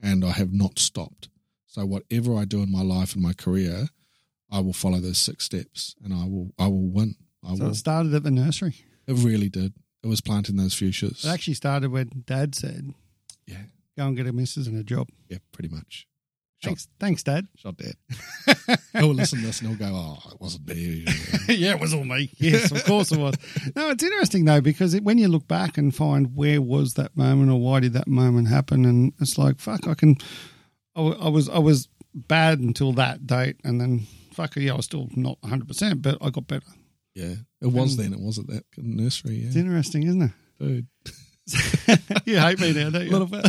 and 0.03 0.25
I 0.25 0.31
have 0.33 0.53
not 0.53 0.79
stopped. 0.79 1.29
So 1.67 1.85
whatever 1.87 2.37
I 2.37 2.45
do 2.45 2.63
in 2.63 2.71
my 2.71 2.83
life 2.83 3.15
and 3.15 3.23
my 3.23 3.33
career, 3.33 3.89
I 4.51 4.61
will 4.61 4.73
follow 4.75 5.01
those 5.01 5.19
six 5.19 5.45
steps 5.45 5.95
and 6.05 6.13
I 6.15 6.25
will 6.27 6.53
I 6.59 6.67
will 6.69 6.89
win. 6.89 7.17
I 7.45 7.55
So 7.57 7.65
will 7.65 7.71
it 7.73 7.77
started 7.77 8.15
at 8.15 8.23
the 8.23 8.31
nursery. 8.31 8.75
it 9.07 9.15
really 9.15 9.49
did. 9.49 9.73
It 10.03 10.07
was 10.07 10.21
planting 10.21 10.57
those 10.57 10.75
fuchsias. 10.75 11.25
It 11.25 11.29
actually 11.29 11.55
started 11.55 11.91
when 11.91 12.23
Dad 12.27 12.55
said, 12.55 12.95
yeah. 13.47 13.65
"Go 13.97 14.07
and 14.07 14.17
get 14.17 14.27
a 14.29 14.33
missus 14.33 14.67
and 14.69 14.77
a 14.77 14.85
job." 14.85 15.09
Yeah, 15.29 15.39
pretty 15.53 15.69
much. 15.75 16.07
Shot, 16.61 16.71
Thanks, 16.71 16.89
thanks, 16.99 17.23
Dad. 17.23 17.47
shot 17.57 17.77
dead. 17.77 17.95
he'll 18.93 19.15
listen 19.15 19.39
to 19.39 19.47
this 19.47 19.61
and 19.61 19.71
he'll 19.71 19.79
go, 19.79 19.95
Oh, 19.95 20.19
it 20.33 20.41
wasn't 20.41 20.67
me. 20.67 21.05
yeah, 21.49 21.71
it 21.75 21.81
was 21.81 21.95
all 21.95 22.03
me. 22.05 22.31
Yes, 22.39 22.73
of 22.73 22.85
course 22.85 23.13
it 23.13 23.19
was. 23.19 23.35
No, 23.77 23.91
it's 23.91 24.03
interesting 24.03 24.45
though 24.45 24.61
because 24.61 24.93
it, 24.95 25.05
when 25.05 25.19
you 25.19 25.29
look 25.29 25.47
back 25.47 25.79
and 25.79 25.95
find 25.95 26.35
where 26.35 26.61
was 26.61 26.95
that 26.95 27.17
moment 27.17 27.51
or 27.53 27.61
why 27.61 27.79
did 27.81 27.93
that 27.93 28.09
moment 28.09 28.49
happen, 28.49 28.85
and 28.85 29.13
it's 29.21 29.39
like 29.39 29.61
fuck, 29.61 29.87
I 29.87 29.95
can. 29.95 30.17
I, 30.97 31.03
I 31.03 31.29
was 31.29 31.49
I 31.49 31.59
was 31.59 31.89
bad 32.13 32.59
until 32.59 32.93
that 32.95 33.25
date, 33.25 33.57
and 33.63 33.81
then 33.81 34.07
fuck 34.33 34.57
yeah, 34.57 34.73
I 34.73 34.77
was 34.77 34.87
still 34.87 35.09
not 35.15 35.39
100, 35.43 35.69
percent 35.69 36.03
but 36.03 36.19
I 36.21 36.31
got 36.31 36.49
better. 36.49 36.67
yeah. 37.15 37.35
It 37.61 37.67
was 37.69 37.97
And- 37.97 38.13
then, 38.13 38.19
it 38.19 38.25
was 38.25 38.39
at 38.41 38.49
that 38.49 38.65
nursery, 38.77 39.37
Yeah. 39.37 39.47
It's 39.49 39.57
interesting, 39.57 40.03
isn't 40.05 40.23
it? 40.23 40.31
Dude. 40.59 40.87
you 42.27 42.39
hate 42.39 42.59
me 42.61 42.73
now, 42.73 42.91
don't 42.91 43.05
you? 43.05 43.11
A 43.11 43.17
little 43.17 43.27
bit. 43.27 43.47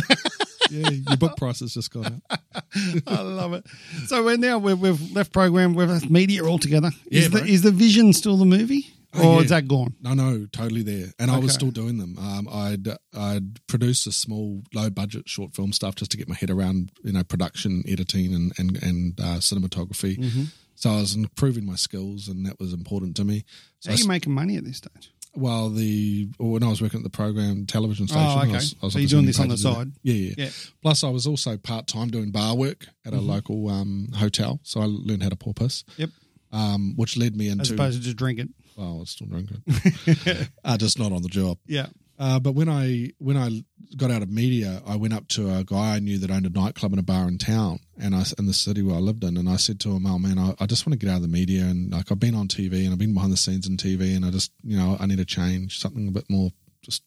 Yeah, 0.70 0.90
your 0.90 1.16
book 1.16 1.36
price 1.36 1.60
has 1.60 1.74
just 1.74 1.90
gone 1.92 2.22
up. 2.30 2.40
I 3.06 3.20
love 3.22 3.52
it. 3.54 3.66
So 4.06 4.24
we're 4.24 4.36
now 4.36 4.58
we've, 4.58 4.78
we've 4.78 5.12
left 5.12 5.32
program. 5.32 5.74
We've 5.74 5.88
left 5.88 6.08
media 6.10 6.44
altogether. 6.44 6.90
Is 7.10 7.24
Yeah, 7.24 7.28
the 7.28 7.38
bro. 7.40 7.48
is 7.48 7.62
the 7.62 7.70
vision 7.72 8.12
still 8.12 8.36
the 8.36 8.44
movie, 8.44 8.86
or 9.14 9.20
Oh, 9.22 9.32
yeah. 9.36 9.40
is 9.44 9.50
that 9.50 9.68
gone? 9.68 9.94
No, 10.00 10.14
no, 10.14 10.46
totally 10.52 10.82
there. 10.82 11.06
And 11.18 11.30
I 11.30 11.38
was 11.38 11.52
still 11.52 11.70
doing 11.70 11.98
them. 11.98 12.16
Um, 12.18 12.48
I'd 12.50 12.88
I'd 13.16 13.66
produced 13.66 14.06
a 14.06 14.12
small, 14.12 14.62
low 14.74 14.90
budget 14.90 15.28
short 15.28 15.54
film 15.54 15.72
stuff 15.72 15.94
just 15.96 16.10
to 16.12 16.16
get 16.16 16.28
my 16.28 16.34
head 16.36 16.50
around, 16.50 16.92
you 17.02 17.12
know, 17.12 17.24
production, 17.24 17.82
editing, 17.88 18.34
and 18.34 18.52
and 18.58 18.82
and 18.82 19.20
uh, 19.20 19.38
cinematography. 19.38 20.16
Mm-hmm. 20.18 20.42
So 20.76 20.90
I 20.90 20.96
was 21.00 21.14
improving 21.14 21.66
my 21.66 21.74
skills, 21.76 22.26
and 22.28 22.46
that 22.46 22.58
was 22.58 22.72
important 22.72 23.14
to 23.16 23.24
me. 23.24 23.44
So 23.80 23.90
How 23.90 23.96
are 23.96 23.98
you 24.00 24.08
making 24.08 24.32
money 24.32 24.56
at 24.56 24.64
this 24.64 24.78
stage? 24.78 25.12
Well, 25.34 25.70
the 25.70 26.28
when 26.38 26.62
I 26.62 26.68
was 26.68 26.80
working 26.82 26.98
at 27.00 27.04
the 27.04 27.10
program 27.10 27.66
television 27.66 28.06
station, 28.08 28.22
Oh, 28.26 28.40
okay. 28.42 28.50
I 28.50 28.54
was, 28.54 28.74
I 28.82 28.86
was 28.86 28.92
So 28.94 28.98
you're 28.98 29.08
doing 29.08 29.26
this 29.26 29.38
on 29.40 29.48
the 29.48 29.56
to 29.56 29.62
do 29.62 29.68
that. 29.68 29.74
side? 29.74 29.92
Yeah, 30.02 30.14
yeah, 30.14 30.34
Yeah. 30.38 30.48
Plus, 30.82 31.04
I 31.04 31.10
was 31.10 31.26
also 31.26 31.56
part 31.56 31.86
time 31.86 32.08
doing 32.10 32.30
bar 32.30 32.56
work 32.56 32.86
at 33.06 33.12
a 33.12 33.16
Mm-hmm. 33.16 33.26
local 33.28 33.68
um, 33.70 34.08
hotel, 34.16 34.60
so 34.62 34.80
I 34.80 34.84
learned 34.86 35.22
how 35.22 35.28
to 35.28 35.36
pour 35.36 35.54
piss. 35.54 35.84
Yep. 35.96 36.10
Um, 36.52 36.94
which 36.96 37.16
led 37.16 37.36
me 37.36 37.46
As 37.46 37.52
into 37.52 37.74
opposed 37.74 37.98
to 37.98 38.02
just 38.04 38.16
drinking. 38.16 38.54
well, 38.76 38.96
I 38.96 38.98
was 39.00 39.10
still 39.10 39.28
drinking, 39.28 39.62
uh, 40.64 40.76
just 40.76 40.98
not 40.98 41.12
on 41.12 41.22
the 41.22 41.28
job. 41.28 41.58
Yeah. 41.66 41.86
Uh, 42.20 42.38
but 42.38 42.52
when 42.52 42.68
I 42.68 43.12
when 43.16 43.38
I 43.38 43.64
got 43.96 44.10
out 44.10 44.20
of 44.20 44.28
media, 44.28 44.82
I 44.86 44.96
went 44.96 45.14
up 45.14 45.26
to 45.28 45.54
a 45.56 45.64
guy 45.64 45.96
I 45.96 46.00
knew 46.00 46.18
that 46.18 46.30
owned 46.30 46.44
a 46.44 46.50
nightclub 46.50 46.92
and 46.92 47.00
a 47.00 47.02
bar 47.02 47.26
in 47.26 47.38
town, 47.38 47.80
and 47.98 48.14
I 48.14 48.24
in 48.38 48.44
the 48.44 48.52
city 48.52 48.82
where 48.82 48.96
I 48.96 48.98
lived 48.98 49.24
in, 49.24 49.38
and 49.38 49.48
I 49.48 49.56
said 49.56 49.80
to 49.80 49.92
him, 49.92 50.04
"Oh 50.04 50.18
man, 50.18 50.38
I, 50.38 50.54
I 50.60 50.66
just 50.66 50.86
want 50.86 51.00
to 51.00 51.04
get 51.04 51.10
out 51.10 51.16
of 51.16 51.22
the 51.22 51.28
media, 51.28 51.62
and 51.62 51.90
like 51.90 52.12
I've 52.12 52.20
been 52.20 52.34
on 52.34 52.46
TV 52.46 52.84
and 52.84 52.92
I've 52.92 52.98
been 52.98 53.14
behind 53.14 53.32
the 53.32 53.38
scenes 53.38 53.66
in 53.66 53.78
TV, 53.78 54.14
and 54.14 54.26
I 54.26 54.30
just 54.30 54.52
you 54.62 54.76
know 54.76 54.98
I 55.00 55.06
need 55.06 55.18
a 55.18 55.24
change, 55.24 55.78
something 55.78 56.08
a 56.08 56.12
bit 56.12 56.28
more 56.28 56.50
just 56.84 57.02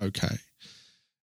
okay. 0.00 0.36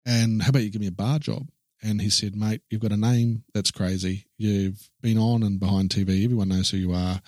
And 0.06 0.40
how 0.40 0.48
about 0.48 0.62
you 0.62 0.70
give 0.70 0.80
me 0.80 0.86
a 0.86 0.92
bar 0.92 1.18
job?" 1.18 1.50
And 1.82 2.00
he 2.00 2.08
said, 2.08 2.34
"Mate, 2.34 2.62
you've 2.70 2.80
got 2.80 2.92
a 2.92 2.96
name 2.96 3.44
that's 3.52 3.70
crazy. 3.70 4.28
You've 4.38 4.88
been 5.02 5.18
on 5.18 5.42
and 5.42 5.60
behind 5.60 5.90
TV. 5.90 6.24
Everyone 6.24 6.48
knows 6.48 6.70
who 6.70 6.78
you 6.78 6.94
are." 6.94 7.20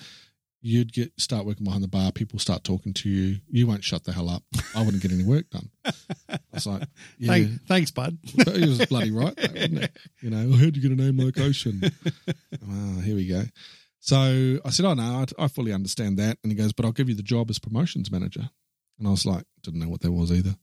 You'd 0.69 0.93
get 0.93 1.19
start 1.19 1.47
working 1.47 1.65
behind 1.65 1.83
the 1.83 1.89
bar. 1.89 2.13
People 2.13 2.39
start 2.39 2.63
talking 2.63 2.93
to 2.93 3.09
you. 3.09 3.39
You 3.49 3.67
won't 3.67 3.85
shut 3.85 4.05
the 4.05 4.13
hell 4.13 4.29
up. 4.29 4.43
I 4.77 4.83
wouldn't 4.83 5.03
get 5.03 5.13
any 5.13 5.25
work 5.25 5.49
done. 5.49 5.71
I 6.29 6.39
was 6.53 6.67
like, 6.67 6.83
yeah, 7.19 7.33
Thank, 7.33 7.63
thanks, 7.63 7.91
bud. 7.91 8.19
but 8.45 8.55
he 8.55 8.69
was 8.69 8.85
bloody 8.87 9.11
right, 9.11 9.35
though, 9.35 9.53
wasn't 9.53 9.79
he? 9.79 9.89
You 10.21 10.31
know, 10.31 10.57
how'd 10.57 10.77
you 10.77 10.83
get 10.83 10.93
a 10.93 10.95
name 10.95 11.17
like 11.17 11.39
Ocean? 11.41 11.81
oh, 12.71 13.01
here 13.01 13.15
we 13.15 13.27
go. 13.27 13.45
So 14.01 14.59
I 14.63 14.71
said, 14.71 14.85
oh, 14.85 14.93
no, 14.95 15.03
I, 15.39 15.45
I 15.45 15.49
fully 15.49 15.73
understand 15.73 16.19
that. 16.19 16.37
And 16.43 16.53
he 16.53 16.59
goes, 16.59 16.75
but 16.75 16.85
I'll 16.85 16.93
give 16.93 17.09
you 17.09 17.15
the 17.15 17.23
job 17.23 17.49
as 17.49 17.59
promotions 17.59 18.11
manager. 18.11 18.51
And 18.99 19.09
I 19.09 19.11
was 19.11 19.25
like, 19.25 19.45
didn't 19.63 19.81
know 19.81 19.89
what 19.89 20.03
that 20.03 20.13
was 20.13 20.31
either. 20.31 20.57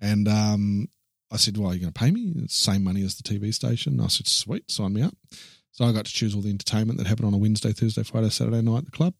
And 0.00 0.28
um, 0.28 0.88
I 1.30 1.36
said, 1.36 1.56
well, 1.56 1.70
are 1.70 1.74
you 1.74 1.80
going 1.80 1.92
to 1.92 1.98
pay 1.98 2.10
me? 2.10 2.32
It's 2.36 2.64
the 2.64 2.72
same 2.72 2.84
money 2.84 3.02
as 3.02 3.16
the 3.16 3.22
TV 3.22 3.54
station. 3.54 4.00
I 4.00 4.08
said, 4.08 4.26
sweet, 4.26 4.70
sign 4.70 4.92
me 4.92 5.02
up. 5.02 5.14
So 5.78 5.84
I 5.84 5.92
got 5.92 6.06
to 6.06 6.12
choose 6.12 6.34
all 6.34 6.40
the 6.40 6.50
entertainment 6.50 6.98
that 6.98 7.06
happened 7.06 7.28
on 7.28 7.34
a 7.34 7.38
Wednesday, 7.38 7.72
Thursday, 7.72 8.02
Friday, 8.02 8.30
Saturday 8.30 8.60
night 8.62 8.78
at 8.78 8.84
the 8.86 8.90
club. 8.90 9.14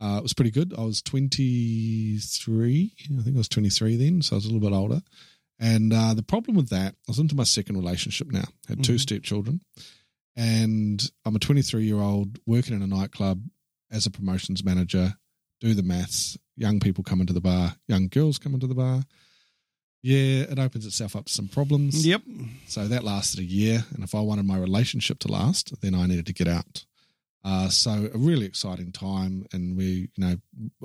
Uh, 0.00 0.16
it 0.16 0.22
was 0.22 0.32
pretty 0.32 0.50
good. 0.50 0.72
I 0.78 0.80
was 0.84 1.02
23. 1.02 2.94
I 3.18 3.22
think 3.22 3.36
I 3.36 3.38
was 3.38 3.48
23 3.50 3.96
then, 3.96 4.22
so 4.22 4.34
I 4.34 4.38
was 4.38 4.46
a 4.46 4.48
little 4.50 4.66
bit 4.66 4.74
older. 4.74 5.02
And 5.58 5.92
uh, 5.92 6.14
the 6.14 6.22
problem 6.22 6.56
with 6.56 6.70
that, 6.70 6.94
I 6.94 7.08
was 7.08 7.18
into 7.18 7.34
my 7.36 7.44
second 7.44 7.76
relationship 7.76 8.32
now, 8.32 8.44
had 8.68 8.82
two 8.82 8.94
Mhm. 8.94 9.00
stepchildren. 9.00 9.60
And 10.34 11.10
I'm 11.26 11.36
a 11.36 11.38
23 11.38 11.84
year 11.84 12.00
old 12.00 12.38
working 12.46 12.74
in 12.74 12.80
a 12.80 12.86
nightclub 12.86 13.42
as 13.90 14.06
a 14.06 14.10
promotions 14.10 14.64
manager, 14.64 15.18
do 15.60 15.74
the 15.74 15.82
maths. 15.82 16.38
Young 16.56 16.80
people 16.80 17.04
come 17.04 17.20
into 17.20 17.34
the 17.34 17.42
bar, 17.42 17.76
young 17.86 18.08
girls 18.08 18.38
come 18.38 18.54
into 18.54 18.66
the 18.66 18.74
bar. 18.74 19.04
Yeah, 20.02 20.44
it 20.50 20.58
opens 20.58 20.84
itself 20.84 21.14
up 21.14 21.26
to 21.26 21.32
some 21.32 21.48
problems. 21.48 22.04
Yep. 22.04 22.22
So 22.66 22.88
that 22.88 23.04
lasted 23.04 23.40
a 23.40 23.44
year. 23.44 23.84
And 23.94 24.02
if 24.02 24.14
I 24.14 24.20
wanted 24.20 24.44
my 24.46 24.58
relationship 24.58 25.18
to 25.20 25.28
last, 25.28 25.80
then 25.80 25.94
I 25.94 26.06
needed 26.06 26.26
to 26.26 26.32
get 26.32 26.48
out. 26.48 26.84
Uh, 27.44 27.68
so 27.68 28.10
a 28.12 28.18
really 28.18 28.46
exciting 28.46 28.90
time. 28.92 29.46
And 29.52 29.76
we, 29.76 30.10
you 30.16 30.24
know, 30.24 30.36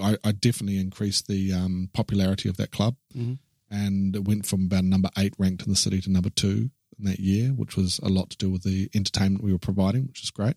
I, 0.02 0.18
I 0.24 0.32
definitely 0.34 0.80
increased 0.80 1.28
the 1.28 1.52
um, 1.54 1.90
popularity 1.94 2.48
of 2.50 2.58
that 2.58 2.72
club. 2.72 2.96
Mhm. 3.16 3.40
And 3.70 4.16
it 4.16 4.26
went 4.26 4.46
from 4.46 4.66
about 4.66 4.86
number 4.86 5.10
eight 5.18 5.34
ranked 5.38 5.64
in 5.64 5.70
the 5.70 5.76
city 5.76 6.00
to 6.02 6.10
number 6.12 6.30
two 6.30 6.70
in 6.98 7.06
that 7.06 7.20
year, 7.20 7.50
which 7.50 7.76
was 7.76 8.00
a 8.02 8.08
lot 8.10 8.30
to 8.30 8.38
do 8.38 8.50
with 8.50 8.64
the 8.64 8.90
entertainment 8.96 9.44
we 9.44 9.52
were 9.52 9.58
providing, 9.60 10.08
which 10.08 10.24
is 10.24 10.30
great. 10.32 10.56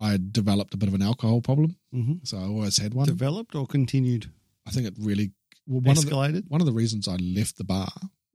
I 0.00 0.10
had 0.10 0.32
developed 0.32 0.74
a 0.74 0.76
bit 0.76 0.88
of 0.88 0.94
an 0.94 1.02
alcohol 1.02 1.40
problem. 1.42 1.76
hmm 1.92 2.14
So 2.24 2.38
I 2.38 2.42
always 2.44 2.78
had 2.78 2.92
one. 2.94 3.06
Developed 3.06 3.54
or 3.54 3.66
continued? 3.66 4.30
I 4.66 4.70
think 4.70 4.86
it 4.86 4.94
really, 4.98 5.30
well, 5.66 5.80
one 5.80 5.98
of 5.98 6.04
the, 6.04 6.44
one 6.48 6.60
of 6.60 6.66
the 6.66 6.72
reasons 6.72 7.08
I 7.08 7.16
left 7.16 7.58
the 7.58 7.64
bar 7.64 7.92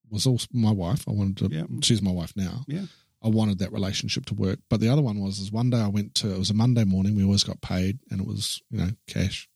was 0.10 0.26
also 0.26 0.48
my 0.52 0.72
wife. 0.72 1.06
I 1.08 1.12
wanted 1.12 1.38
to. 1.38 1.56
Yeah. 1.56 1.64
She's 1.82 2.02
my 2.02 2.12
wife 2.12 2.34
now. 2.36 2.64
Yeah. 2.68 2.86
I 3.24 3.28
wanted 3.28 3.60
that 3.60 3.74
relationship 3.74 4.26
to 4.28 4.34
work. 4.34 4.60
But 4.70 4.80
the 4.80 4.90
other 4.90 5.02
one 5.02 5.20
was 5.20 5.40
is 5.40 5.52
one 5.52 5.70
day 5.70 5.80
I 5.80 5.88
went 5.88 6.16
to. 6.16 6.34
It 6.34 6.40
was 6.40 6.50
a 6.50 6.54
Monday 6.56 6.86
morning. 6.86 7.16
We 7.16 7.24
always 7.24 7.44
got 7.44 7.62
paid, 7.62 8.00
and 8.10 8.22
it 8.22 8.28
was 8.28 8.62
you 8.70 8.80
know 8.80 8.90
cash. 9.08 9.50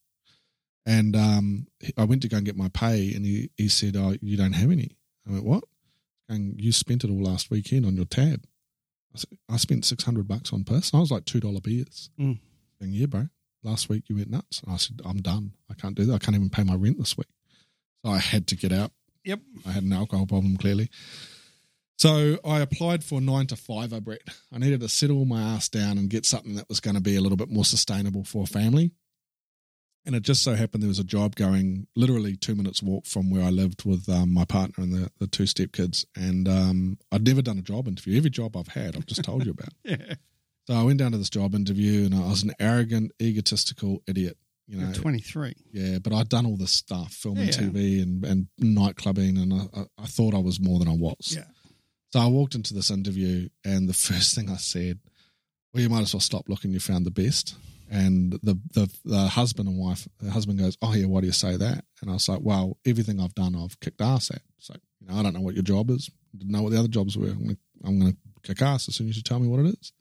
And 0.86 1.16
um, 1.16 1.66
I 1.96 2.04
went 2.04 2.22
to 2.22 2.28
go 2.28 2.36
and 2.36 2.46
get 2.46 2.56
my 2.56 2.68
pay, 2.68 3.12
and 3.14 3.24
he 3.24 3.50
he 3.56 3.68
said, 3.68 3.96
"Oh, 3.96 4.14
you 4.20 4.36
don't 4.36 4.52
have 4.52 4.70
any." 4.70 4.96
I 5.26 5.32
went, 5.32 5.44
"What?" 5.44 5.64
And 6.28 6.60
you 6.60 6.72
spent 6.72 7.04
it 7.04 7.10
all 7.10 7.22
last 7.22 7.50
weekend 7.50 7.86
on 7.86 7.96
your 7.96 8.04
tab. 8.04 8.44
I 9.14 9.18
said, 9.18 9.38
I 9.48 9.56
spent 9.56 9.84
six 9.84 10.04
hundred 10.04 10.26
bucks 10.28 10.52
on 10.52 10.64
piss. 10.64 10.90
And 10.90 10.98
I 10.98 11.00
was 11.00 11.10
like 11.10 11.24
two 11.24 11.40
dollar 11.40 11.60
beers. 11.60 12.10
Mm. 12.18 12.38
Going, 12.80 12.92
yeah, 12.92 13.06
bro. 13.06 13.28
Last 13.62 13.88
week 13.88 14.04
you 14.08 14.16
went 14.16 14.30
nuts. 14.30 14.60
And 14.62 14.74
I 14.74 14.76
said, 14.76 15.00
I'm 15.04 15.18
done. 15.18 15.52
I 15.70 15.74
can't 15.74 15.94
do 15.94 16.04
that. 16.06 16.14
I 16.14 16.18
can't 16.18 16.36
even 16.36 16.50
pay 16.50 16.64
my 16.64 16.74
rent 16.74 16.98
this 16.98 17.16
week. 17.16 17.28
I 18.04 18.18
had 18.18 18.46
to 18.48 18.56
get 18.56 18.72
out. 18.72 18.92
Yep. 19.24 19.40
I 19.66 19.70
had 19.70 19.82
an 19.82 19.92
alcohol 19.92 20.26
problem, 20.26 20.56
clearly. 20.56 20.90
So 21.96 22.38
I 22.44 22.60
applied 22.60 23.04
for 23.04 23.20
nine 23.20 23.46
to 23.46 23.56
five, 23.56 23.90
Brett. 24.04 24.22
I 24.52 24.58
needed 24.58 24.80
to 24.80 24.88
settle 24.88 25.24
my 25.24 25.40
ass 25.40 25.68
down 25.68 25.96
and 25.96 26.10
get 26.10 26.26
something 26.26 26.54
that 26.56 26.68
was 26.68 26.80
going 26.80 26.96
to 26.96 27.00
be 27.00 27.16
a 27.16 27.20
little 27.20 27.36
bit 27.36 27.50
more 27.50 27.64
sustainable 27.64 28.24
for 28.24 28.42
a 28.42 28.46
family. 28.46 28.92
And 30.06 30.14
it 30.14 30.22
just 30.22 30.42
so 30.42 30.54
happened 30.54 30.82
there 30.82 30.88
was 30.88 30.98
a 30.98 31.04
job 31.04 31.34
going 31.34 31.86
literally 31.96 32.36
two 32.36 32.54
minutes 32.54 32.82
walk 32.82 33.06
from 33.06 33.30
where 33.30 33.42
I 33.42 33.48
lived 33.48 33.86
with 33.86 34.06
um, 34.08 34.34
my 34.34 34.44
partner 34.44 34.84
and 34.84 34.92
the, 34.92 35.10
the 35.18 35.26
two 35.26 35.44
stepkids. 35.44 36.04
And 36.14 36.46
um, 36.46 36.98
I'd 37.10 37.26
never 37.26 37.40
done 37.40 37.58
a 37.58 37.62
job 37.62 37.88
interview. 37.88 38.18
Every 38.18 38.28
job 38.28 38.56
I've 38.56 38.68
had, 38.68 38.96
I've 38.96 39.06
just 39.06 39.24
told 39.24 39.46
you 39.46 39.52
about. 39.52 39.72
Yeah. 39.84 40.14
So 40.66 40.74
I 40.74 40.82
went 40.82 40.98
down 40.98 41.12
to 41.12 41.18
this 41.18 41.28
job 41.28 41.54
interview 41.54 42.06
and 42.06 42.14
I 42.14 42.20
was 42.20 42.42
an 42.42 42.52
arrogant, 42.58 43.12
egotistical 43.20 44.02
idiot. 44.06 44.38
You 44.66 44.78
know, 44.78 44.84
You're 44.86 44.94
23. 44.94 45.54
yeah, 45.72 45.98
but 45.98 46.12
I'd 46.14 46.28
done 46.30 46.46
all 46.46 46.56
this 46.56 46.70
stuff, 46.72 47.12
filming 47.12 47.48
Yeah. 47.48 47.52
TV 47.52 48.02
and, 48.02 48.24
and 48.24 48.46
night 48.58 48.96
clubbing, 48.96 49.36
and 49.36 49.52
I, 49.52 49.84
I, 50.02 50.06
thought 50.06 50.32
I 50.34 50.38
was 50.38 50.58
more 50.58 50.78
than 50.78 50.88
I 50.88 50.94
was. 50.96 51.34
Yeah. 51.36 51.44
So 52.12 52.20
I 52.20 52.26
walked 52.26 52.54
into 52.54 52.72
this 52.72 52.90
interview, 52.90 53.48
and 53.64 53.88
the 53.88 53.92
first 54.08 54.34
thing 54.34 54.48
I 54.50 54.56
said, 54.56 55.00
"Well, 55.72 55.82
you 55.82 55.88
might 55.90 56.00
as 56.02 56.14
well 56.14 56.20
stop 56.20 56.48
looking. 56.48 56.70
You 56.72 56.80
found 56.80 57.04
the 57.04 57.10
best." 57.10 57.56
And 57.90 58.32
the 58.42 58.58
the, 58.72 58.90
the 59.04 59.26
husband 59.28 59.68
and 59.68 59.78
wife, 59.78 60.08
the 60.18 60.30
husband 60.30 60.58
goes, 60.58 60.78
"Oh 60.80 60.94
yeah, 60.94 61.06
why 61.06 61.20
do 61.20 61.26
you 61.26 61.32
say 61.34 61.56
that?" 61.58 61.84
And 62.00 62.10
I 62.10 62.14
was 62.14 62.26
like, 62.28 62.40
"Well, 62.40 62.78
everything 62.86 63.20
I've 63.20 63.34
done, 63.34 63.54
I've 63.54 63.78
kicked 63.80 64.00
ass 64.00 64.30
at. 64.30 64.40
So 64.58 64.74
you 65.00 65.08
know, 65.08 65.18
I 65.18 65.22
don't 65.22 65.34
know 65.34 65.42
what 65.42 65.54
your 65.54 65.62
job 65.62 65.90
is. 65.90 66.10
Didn't 66.36 66.50
know 66.52 66.62
what 66.62 66.72
the 66.72 66.78
other 66.78 66.88
jobs 66.88 67.18
were. 67.18 67.28
I'm 67.84 67.98
gonna 67.98 68.16
kick 68.42 68.62
ass 68.62 68.88
as 68.88 68.94
soon 68.96 69.10
as 69.10 69.16
you 69.18 69.22
tell 69.22 69.38
me 69.40 69.46
what 69.48 69.60
it 69.60 69.66
is." 69.78 69.92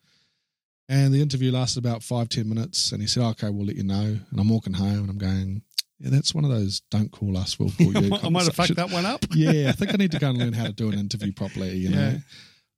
And 0.90 1.14
the 1.14 1.22
interview 1.22 1.52
lasted 1.52 1.80
about 1.86 2.04
five, 2.04 2.30
ten 2.30 2.50
minutes. 2.50 2.92
And 2.92 3.02
he 3.02 3.08
said, 3.08 3.24
okay, 3.24 3.50
we'll 3.50 3.66
let 3.68 3.76
you 3.78 3.84
know. 3.84 4.20
And 4.30 4.40
I'm 4.40 4.50
walking 4.50 4.74
home 4.74 5.00
and 5.00 5.10
I'm 5.10 5.18
going, 5.18 5.62
yeah, 6.00 6.10
that's 6.10 6.36
one 6.36 6.44
of 6.44 6.52
those 6.52 6.82
don't 6.92 7.12
call 7.12 7.38
us, 7.38 7.58
we'll 7.58 7.72
call 7.72 7.94
you. 8.04 8.14
I 8.22 8.30
might 8.30 8.44
have 8.44 8.56
fucked 8.56 8.76
that 8.76 8.92
one 8.92 9.06
up. 9.06 9.26
yeah, 9.34 9.70
I 9.70 9.72
think 9.72 9.94
I 9.94 9.98
need 9.98 10.12
to 10.12 10.20
go 10.20 10.30
and 10.30 10.38
learn 10.38 10.54
how 10.54 10.66
to 10.66 10.74
do 10.74 10.90
an 10.92 11.00
interview 11.00 11.32
properly, 11.32 11.76
you 11.78 11.90
know. 11.90 12.10
Yeah. 12.12 12.18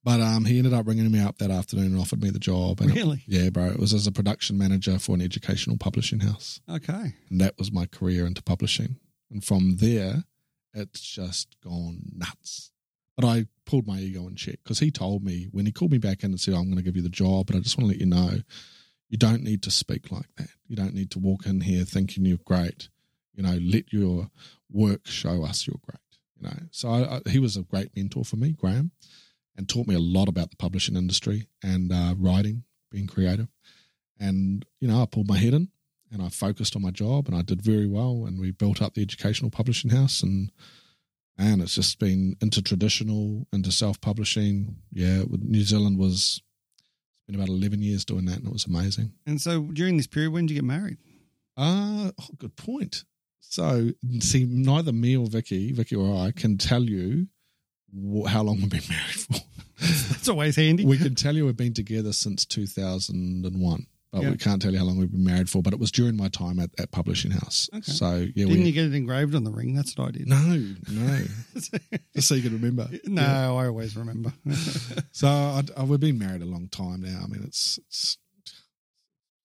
But 0.03 0.22
um, 0.22 0.45
he 0.45 0.60
ended 0.60 0.74
up 0.76 0.86
ringing 0.86 1.10
me 1.12 1.20
up 1.20 1.39
that 1.39 1.49
afternoon 1.49 1.88
and 1.88 1.99
offered 1.99 2.22
me 2.22 2.30
the 2.30 2.38
job. 2.38 2.80
And 2.80 2.91
it- 2.91 2.95
Really? 2.95 3.24
yeah, 3.26 3.49
bro. 3.49 3.66
It 3.66 3.80
was 3.80 3.91
as 3.91 4.06
a 4.06 4.12
production 4.12 4.56
manager 4.56 4.99
for 4.99 5.16
an 5.16 5.22
educational 5.22 5.78
publishing 5.78 6.20
house. 6.20 6.60
Okay. 6.70 7.16
And 7.32 7.41
that 7.41 7.58
was 7.58 7.72
my 7.72 7.88
career 7.88 8.28
into 8.28 8.43
publishing. 8.43 8.97
And 9.32 9.43
from 9.43 9.78
there, 9.78 10.26
it's 10.76 11.01
just 11.01 11.56
gone 11.64 12.01
nuts. 12.16 12.70
But 13.16 13.26
I 13.26 13.45
pulled 13.66 13.88
my 13.88 13.99
ego 13.99 14.28
in 14.28 14.36
check 14.36 14.59
because 14.63 14.80
he 14.80 14.91
told 14.91 15.24
me 15.24 15.47
when 15.51 15.66
he 15.66 15.72
called 15.72 15.91
me 15.91 15.97
back 15.97 16.24
in 16.24 16.32
and 16.32 16.39
said, 16.39 16.53
I'm 16.53 16.66
going 16.66 16.78
to 16.78 16.84
give 16.84 16.97
you 16.97 17.01
the 17.01 17.09
job, 17.09 17.47
but 17.47 17.55
I 17.55 17.59
just 17.59 17.78
want 17.78 17.89
to 17.89 17.93
let 17.93 17.99
you 17.99 18.05
know 18.05 18.39
you 19.09 19.18
don't 19.18 19.43
need 19.43 19.63
to 19.63 19.72
speak 19.72 20.11
like 20.11 20.28
that. 20.38 20.49
You 20.68 20.76
don't 20.76 20.93
need 20.93 21.11
to 21.11 21.20
walk 21.20 21.45
in 21.45 21.61
here 21.61 21.86
thinking 21.86 22.26
you're 22.26 22.39
great. 22.43 22.89
You 23.34 23.43
know, 23.43 23.57
let 23.61 23.93
your 23.93 24.30
work 24.72 25.07
show 25.07 25.43
us 25.43 25.68
you're 25.68 25.80
great. 25.82 25.99
You 26.36 26.49
know, 26.49 26.68
so 26.72 26.89
I, 26.89 27.18
I, 27.18 27.30
he 27.30 27.39
was 27.39 27.55
a 27.55 27.61
great 27.61 27.95
mentor 27.95 28.26
for 28.26 28.36
me, 28.36 28.51
Graham, 28.51 28.91
and 29.55 29.70
taught 29.70 29.88
me 29.88 29.95
a 29.95 29.99
lot 29.99 30.28
about 30.28 30.49
the 30.49 30.57
publishing 30.57 30.97
industry 30.97 31.47
and 31.63 31.91
uh, 31.91 32.16
writing, 32.18 32.63
being 32.91 33.07
creative. 33.07 33.47
And, 34.20 34.66
you 34.80 34.88
know, 34.88 35.01
I 35.01 35.05
pulled 35.05 35.28
my 35.28 35.38
head 35.38 35.53
in 35.53 35.70
and 36.11 36.22
I 36.22 36.30
focused 36.30 36.76
on 36.76 36.82
my 36.82 36.91
job 36.91 37.28
and 37.28 37.36
I 37.36 37.41
did 37.41 37.61
very 37.61 37.88
well. 37.88 38.26
And 38.26 38.39
we 38.39 38.51
built 38.51 38.82
up 38.82 38.95
the 38.95 39.01
educational 39.01 39.51
publishing 39.51 39.91
house 39.91 40.22
and, 40.24 40.51
and 41.38 41.62
it's 41.62 41.76
just 41.76 42.00
been 42.00 42.36
into 42.42 42.62
traditional, 42.62 43.48
into 43.52 43.72
self 43.72 44.00
publishing. 44.02 44.78
Yeah, 44.92 45.24
New 45.30 45.64
Zealand 45.64 45.98
was 45.98 46.42
it's 47.14 47.22
been 47.28 47.36
about 47.36 47.50
eleven 47.50 47.82
years 47.82 48.06
doing 48.06 48.26
that, 48.26 48.38
and 48.38 48.48
it 48.48 48.54
was 48.54 48.66
amazing. 48.66 49.14
And 49.26 49.42
so 49.42 49.64
during 49.64 49.98
this 49.98 50.08
period, 50.08 50.32
when 50.32 50.46
did 50.46 50.54
you 50.56 50.62
get 50.62 50.68
married? 50.68 50.98
Ah, 51.58 52.12
oh, 52.20 52.28
good 52.38 52.56
point. 52.56 53.04
So, 53.40 53.92
see, 54.20 54.46
neither 54.46 54.92
me 54.92 55.16
or 55.16 55.28
Vicky, 55.28 55.72
Vicky 55.72 55.96
or 55.96 56.26
I, 56.26 56.32
can 56.32 56.58
tell 56.58 56.84
you 56.84 57.28
wh- 57.94 58.28
how 58.28 58.44
long 58.44 58.58
we've 58.58 58.70
been 58.70 58.82
married 58.90 59.16
for. 59.16 59.36
That's 59.80 60.28
always 60.28 60.56
handy. 60.56 60.86
we 60.86 60.98
can 60.98 61.16
tell 61.16 61.36
you 61.36 61.46
we've 61.46 61.56
been 61.56 61.74
together 61.74 62.12
since 62.12 62.46
2001, 62.46 63.88
but 64.16 64.24
Yeah. 64.24 64.32
we 64.32 64.38
can't 64.38 64.61
tell 64.61 64.72
you 64.72 64.80
how 64.80 64.86
long 64.86 64.97
we've 64.97 65.11
been 65.11 65.24
married 65.24 65.49
for. 65.49 65.61
But 65.61 65.74
it 65.74 65.80
was 65.80 65.91
during 65.91 66.16
my 66.16 66.30
time 66.30 66.59
at, 66.59 66.70
at 66.80 66.91
Publishing 66.91 67.32
House. 67.32 67.70
Okay. 67.74 67.91
So, 67.91 68.16
yeah, 68.16 68.45
Didn't 68.45 68.51
we. 68.51 68.61
you 68.68 68.72
get 68.72 68.86
it 68.86 68.93
engraved 68.93 69.36
on 69.36 69.43
the 69.43 69.51
ring? 69.51 69.76
That's 69.76 69.97
what 69.97 70.07
I 70.07 70.11
did. 70.11 70.28
no, 70.28 70.38
no. 70.89 71.22
Just 72.16 72.28
so 72.30 72.36
you 72.36 72.41
can 72.43 72.53
remember. 72.53 72.88
No, 73.05 73.22
Yeah. 73.22 73.51
I 73.53 73.68
always 73.68 73.95
remember. 73.95 74.34
So 75.11 75.28
I, 75.28 75.63
I, 75.78 75.84
we've 75.84 75.99
been 75.99 76.18
married 76.20 76.41
a 76.41 76.45
long 76.45 76.68
time 76.70 77.01
now. 77.01 77.22
I 77.24 77.28
mean, 77.28 77.43
it's 77.43 77.78
it's 77.88 78.18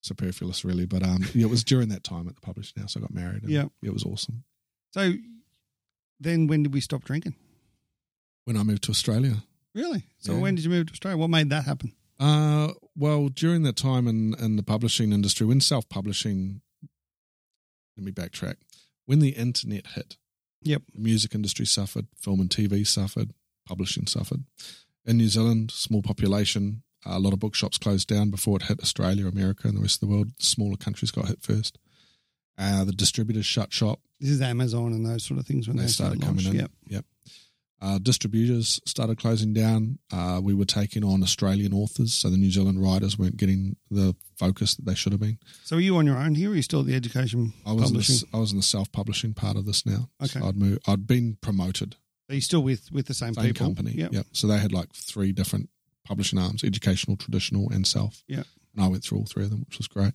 superfluous, 0.03 0.65
really. 0.65 0.87
But 0.87 1.03
um, 1.03 1.25
yeah, 1.35 1.47
it 1.47 1.51
was 1.51 1.65
during 1.65 1.89
that 1.91 2.05
time 2.05 2.29
at 2.29 2.35
the 2.35 2.41
publishing 2.41 2.81
house 2.83 2.97
I 2.97 3.01
got 3.01 3.13
married. 3.13 3.43
And 3.43 3.51
Yeah. 3.53 3.67
it 3.83 3.93
was 3.93 4.05
awesome. 4.05 4.45
so 4.93 5.13
then 6.19 6.47
when 6.49 6.63
did 6.63 6.75
we 6.75 6.81
stop 6.81 7.05
drinking? 7.05 7.35
When 8.45 8.57
I 8.57 8.63
moved 8.63 8.83
to 8.85 8.91
Australia, 8.91 9.43
Really? 9.75 10.05
So 10.19 10.33
Yeah. 10.35 10.41
when 10.41 10.55
did 10.57 10.65
you 10.65 10.71
move 10.71 10.87
to 10.89 10.93
Australia? 10.93 11.17
What 11.17 11.31
made 11.31 11.51
that 11.51 11.65
happen? 11.65 11.93
Uh, 12.21 12.73
well, 12.95 13.29
during 13.29 13.63
that 13.65 13.77
time 13.77 14.07
in 14.07 14.35
in 14.35 14.57
the 14.57 14.63
publishing 14.63 15.13
industry, 15.13 15.47
when 15.47 15.61
self 15.61 15.89
publishing, 15.89 16.61
let 17.97 18.05
me 18.05 18.13
backtrack. 18.13 18.57
When 19.07 19.19
the 19.21 19.31
internet 19.31 19.87
hit, 19.95 20.17
Yep. 20.63 20.83
the 20.95 21.01
music 21.01 21.35
industry 21.35 21.67
suffered, 21.67 22.07
film 22.17 22.41
and 22.41 22.51
TV 22.51 22.87
suffered, 22.87 23.33
publishing 23.67 24.07
suffered. 24.07 24.45
In 25.07 25.17
New 25.17 25.29
Zealand, 25.29 25.71
small 25.71 26.03
population, 26.03 26.83
a 27.07 27.19
lot 27.19 27.33
of 27.33 27.39
bookshops 27.41 27.79
closed 27.79 28.07
down 28.09 28.31
before 28.31 28.57
it 28.59 28.65
hit 28.65 28.81
Australia, 28.81 29.27
America, 29.27 29.67
and 29.67 29.77
the 29.77 29.81
rest 29.83 30.03
of 30.03 30.09
the 30.09 30.15
world. 30.15 30.29
Smaller 30.39 30.77
countries 30.77 31.11
got 31.11 31.29
hit 31.29 31.43
first. 31.43 31.79
Uh, 32.59 32.85
the 32.85 32.93
distributors 32.93 33.47
shut 33.47 33.73
shop. 33.73 34.01
This 34.21 34.29
is 34.31 34.43
Amazon 34.43 34.93
and 34.93 35.07
those 35.07 35.25
sort 35.25 35.41
of 35.41 35.47
things 35.47 35.67
when 35.67 35.79
They 35.79 35.85
they, 35.85 35.89
started 35.89 36.21
coming 36.21 36.45
in. 36.45 36.55
Yep. 36.57 36.71
Yep. 36.89 37.05
Uh, 37.83 37.99
distributors 37.99 38.79
started 38.85 39.19
closing 39.19 39.55
down. 39.55 39.99
Uh, 40.13 40.39
we 40.43 40.53
were 40.53 40.67
taking 40.67 41.03
on 41.03 41.23
Australian 41.23 41.73
authors, 41.73 42.13
so 42.13 42.29
the 42.29 42.37
New 42.37 42.51
Zealand 42.51 42.83
writers 42.83 43.19
weren't 43.19 43.39
getting 43.39 43.77
the 43.91 44.15
focus 44.37 44.75
that 44.75 44.85
they 44.85 44.95
should 44.95 45.13
have 45.13 45.21
been. 45.21 45.39
So 45.65 45.77
are 45.77 45.81
you 45.81 45.97
on 45.97 46.05
your 46.07 46.19
own 46.19 46.35
here 46.35 46.51
or 46.51 46.53
are 46.53 46.57
you 46.57 46.63
still 46.63 46.81
at 46.81 46.87
the 46.87 46.95
education 46.95 47.55
I 47.65 47.73
was 47.73 47.85
in 47.85 47.89
publishing? 47.89 48.29
the, 48.31 48.37
I 48.37 48.41
was 48.41 48.51
in 48.53 48.59
the 48.59 48.63
self 48.63 48.93
publishing 48.93 49.33
part 49.33 49.57
of 49.57 49.65
this 49.65 49.87
now. 49.87 50.11
Okay. 50.23 50.41
So 50.41 50.47
I'd 50.47 50.57
moved, 50.57 50.83
I'd 50.87 51.07
been 51.07 51.39
promoted 51.41 51.97
Are 52.29 52.35
you 52.35 52.43
still 52.43 52.63
with, 52.63 52.93
with 52.93 53.07
the 53.07 53.15
same, 53.15 53.33
same 53.33 53.47
people? 53.47 53.67
company. 53.67 53.93
Yep. 53.93 54.13
Yep. 54.13 54.27
So 54.33 54.47
they 54.47 54.59
had 54.59 54.73
like 54.73 54.93
three 54.93 55.33
different 55.33 55.71
publishing 56.05 56.39
arms: 56.39 56.63
educational, 56.63 57.17
traditional, 57.17 57.71
and 57.71 57.87
self. 57.87 58.23
Yeah. 58.29 58.43
And 58.75 58.85
I 58.85 58.89
went 58.89 59.05
through 59.05 59.19
all 59.19 59.27
three 59.27 59.45
of 59.45 59.51
them, 59.51 59.61
which 59.67 59.79
was 59.79 59.89
great. 59.89 60.13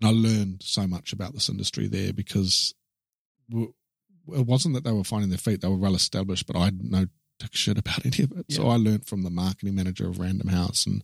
And 0.00 0.08
I 0.08 0.10
learned 0.10 0.62
so 0.64 0.86
much 0.88 1.12
about 1.12 1.34
this 1.34 1.48
industry 1.48 1.86
there 1.86 2.12
because 2.12 2.74
it 4.28 4.46
wasn't 4.46 4.74
that 4.74 4.84
they 4.84 4.92
were 4.92 5.04
finding 5.04 5.30
their 5.30 5.38
feet; 5.38 5.60
they 5.60 5.68
were 5.68 5.76
well 5.76 5.94
established, 5.94 6.46
but 6.46 6.56
I 6.56 6.70
know 6.70 7.06
dick 7.38 7.54
shit 7.54 7.78
about 7.78 8.04
any 8.06 8.24
of 8.24 8.32
it. 8.32 8.46
So 8.50 8.68
I 8.68 8.76
learned 8.76 9.06
from 9.06 9.22
the 9.22 9.30
marketing 9.30 9.74
manager 9.74 10.08
of 10.08 10.18
Random 10.18 10.48
House 10.48 10.86
and 10.86 11.02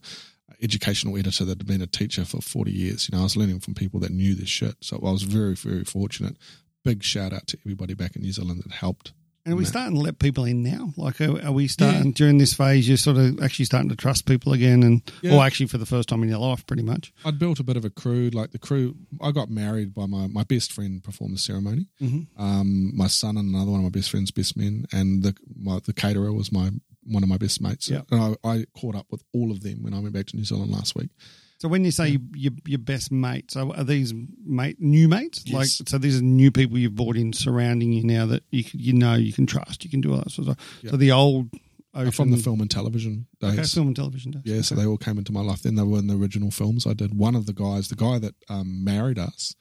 educational 0.61 1.17
editor 1.17 1.45
that 1.45 1.59
had 1.59 1.67
been 1.67 1.81
a 1.81 1.87
teacher 1.87 2.25
for 2.25 2.41
40 2.41 2.71
years. 2.71 3.09
You 3.09 3.15
know, 3.15 3.21
I 3.21 3.25
was 3.25 3.37
learning 3.37 3.59
from 3.59 3.73
people 3.73 3.99
that 4.01 4.11
knew 4.11 4.33
this 4.33 4.49
shit. 4.49 4.75
So 4.81 4.97
I 4.97 5.11
was 5.11 5.23
very, 5.23 5.55
very 5.55 5.83
fortunate. 5.83 6.37
Big 6.83 7.03
shout 7.03 7.33
out 7.33 7.47
to 7.47 7.57
everybody 7.65 7.93
back 7.93 8.15
in 8.15 8.21
New 8.21 8.31
Zealand 8.31 8.63
that 8.63 8.71
helped. 8.71 9.13
And 9.47 9.53
are 9.53 9.57
we 9.57 9.63
starting 9.63 9.95
to 9.95 10.01
let 10.01 10.19
people 10.19 10.43
in 10.43 10.61
now? 10.61 10.91
Like, 10.97 11.21
are, 11.21 11.41
are 11.41 11.53
we 11.53 11.69
starting 11.69 12.11
during 12.11 12.37
this 12.37 12.53
phase? 12.53 12.85
You're 12.85 12.97
sort 12.97 13.15
of 13.15 13.41
actually 13.41 13.63
starting 13.63 13.87
to 13.87 13.95
trust 13.95 14.25
people 14.25 14.51
again, 14.51 14.83
and 14.83 15.01
Yeah. 15.21 15.35
or 15.37 15.43
actually 15.45 15.67
for 15.67 15.77
the 15.77 15.85
first 15.85 16.09
time 16.09 16.21
in 16.21 16.27
your 16.27 16.39
life, 16.39 16.67
pretty 16.67 16.83
much. 16.83 17.13
I'd 17.23 17.39
built 17.39 17.57
a 17.61 17.63
bit 17.63 17.77
of 17.77 17.85
a 17.85 17.89
crew. 17.89 18.29
Like 18.29 18.51
the 18.51 18.59
crew, 18.59 18.97
I 19.21 19.31
got 19.31 19.49
married 19.49 19.93
by 19.93 20.05
my, 20.05 20.27
my 20.27 20.43
best 20.43 20.73
friend 20.73 21.01
performed 21.01 21.33
the 21.35 21.39
ceremony. 21.39 21.87
Mm-hmm. 22.01 22.41
Um, 22.43 22.91
my 22.93 23.07
son 23.07 23.37
and 23.37 23.55
another 23.55 23.71
one 23.71 23.79
of 23.79 23.83
my 23.85 23.89
best 23.89 24.09
friends' 24.09 24.31
best 24.31 24.57
men, 24.57 24.85
and 24.91 25.23
the 25.23 25.33
my, 25.57 25.79
the 25.85 25.93
caterer 25.93 26.33
was 26.33 26.51
my 26.51 26.71
one 27.05 27.23
of 27.23 27.29
my 27.29 27.37
best 27.37 27.61
mates. 27.61 27.89
Yeah. 27.89 28.01
And 28.11 28.37
I, 28.43 28.49
I 28.49 28.65
caught 28.77 28.95
up 28.95 29.05
with 29.09 29.23
all 29.33 29.51
of 29.51 29.63
them 29.63 29.81
when 29.81 29.93
I 29.93 29.99
went 29.99 30.13
back 30.13 30.25
to 30.25 30.35
New 30.35 30.43
Zealand 30.43 30.71
last 30.73 30.93
week. 30.93 31.11
So 31.59 31.67
when 31.67 31.83
you 31.83 31.91
say 31.91 32.09
you, 32.09 32.19
your 32.35 32.51
your 32.65 32.79
best 32.79 33.11
mates, 33.11 33.55
are, 33.55 33.67
are 33.75 33.83
these 33.83 34.13
mate 34.45 34.77
new 34.79 35.07
mates? 35.07 35.43
Yes. 35.45 35.55
Like, 35.79 35.89
so 35.89 35.97
these 35.97 36.19
are 36.19 36.23
new 36.23 36.51
people 36.51 36.77
you've 36.77 36.95
brought 36.95 37.17
in 37.17 37.33
surrounding 37.33 37.91
you 37.93 38.03
now 38.03 38.25
that 38.27 38.43
you 38.51 38.63
you 38.73 38.93
know 38.93 39.15
you 39.15 39.33
can 39.33 39.45
trust, 39.47 39.83
you 39.83 39.89
can 39.89 40.01
do 40.01 40.11
all 40.11 40.17
that 40.19 40.31
sort 40.31 40.47
of 40.49 40.53
stuff. 40.59 40.79
Yeah. 40.83 40.91
So 40.91 40.97
the 40.97 41.11
old 41.11 41.49
ocean, 41.95 42.11
From 42.11 42.31
the 42.31 42.37
film 42.37 42.61
and 42.61 42.69
television 42.69 43.25
days. 43.39 43.53
okay, 43.57 43.63
film 43.63 43.87
and 43.87 43.95
television 43.95 44.31
days. 44.31 44.43
Yeah, 44.45 44.61
so 44.61 44.75
they 44.75 44.85
all 44.85 44.97
came 44.97 45.17
into 45.17 45.31
my 45.31 45.41
life. 45.41 45.63
Then 45.63 45.75
they 45.75 45.83
were 45.83 45.97
in 45.97 46.05
the 46.07 46.15
original 46.17 46.51
films 46.51 46.85
I 46.85 46.93
did. 46.93 47.17
One 47.17 47.35
of 47.35 47.47
the 47.47 47.53
guys, 47.53 47.87
the 47.89 47.95
guy 47.95 48.19
that 48.19 48.35
um, 48.49 48.83
married 48.83 49.17
us, 49.17 49.55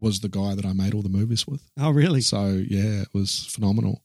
was 0.00 0.20
the 0.20 0.28
guy 0.30 0.54
that 0.54 0.64
I 0.64 0.72
made 0.72 0.94
all 0.94 1.02
the 1.02 1.08
movies 1.10 1.46
with. 1.46 1.62
oh 1.78 1.90
really? 1.90 2.22
So 2.22 2.46
yeah, 2.66 3.02
it 3.02 3.08
was 3.12 3.44
phenomenal. 3.46 4.02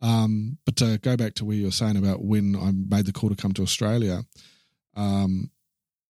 Um, 0.00 0.58
but 0.64 0.74
to 0.76 0.98
go 0.98 1.16
back 1.16 1.34
to 1.34 1.44
where 1.44 1.54
you 1.54 1.66
were 1.66 1.70
saying 1.70 1.96
about 1.96 2.24
when 2.24 2.56
I 2.56 2.72
made 2.72 3.06
the 3.06 3.12
call 3.12 3.30
to 3.30 3.36
come 3.36 3.52
to 3.52 3.62
Australia, 3.62 4.24
um, 4.96 5.50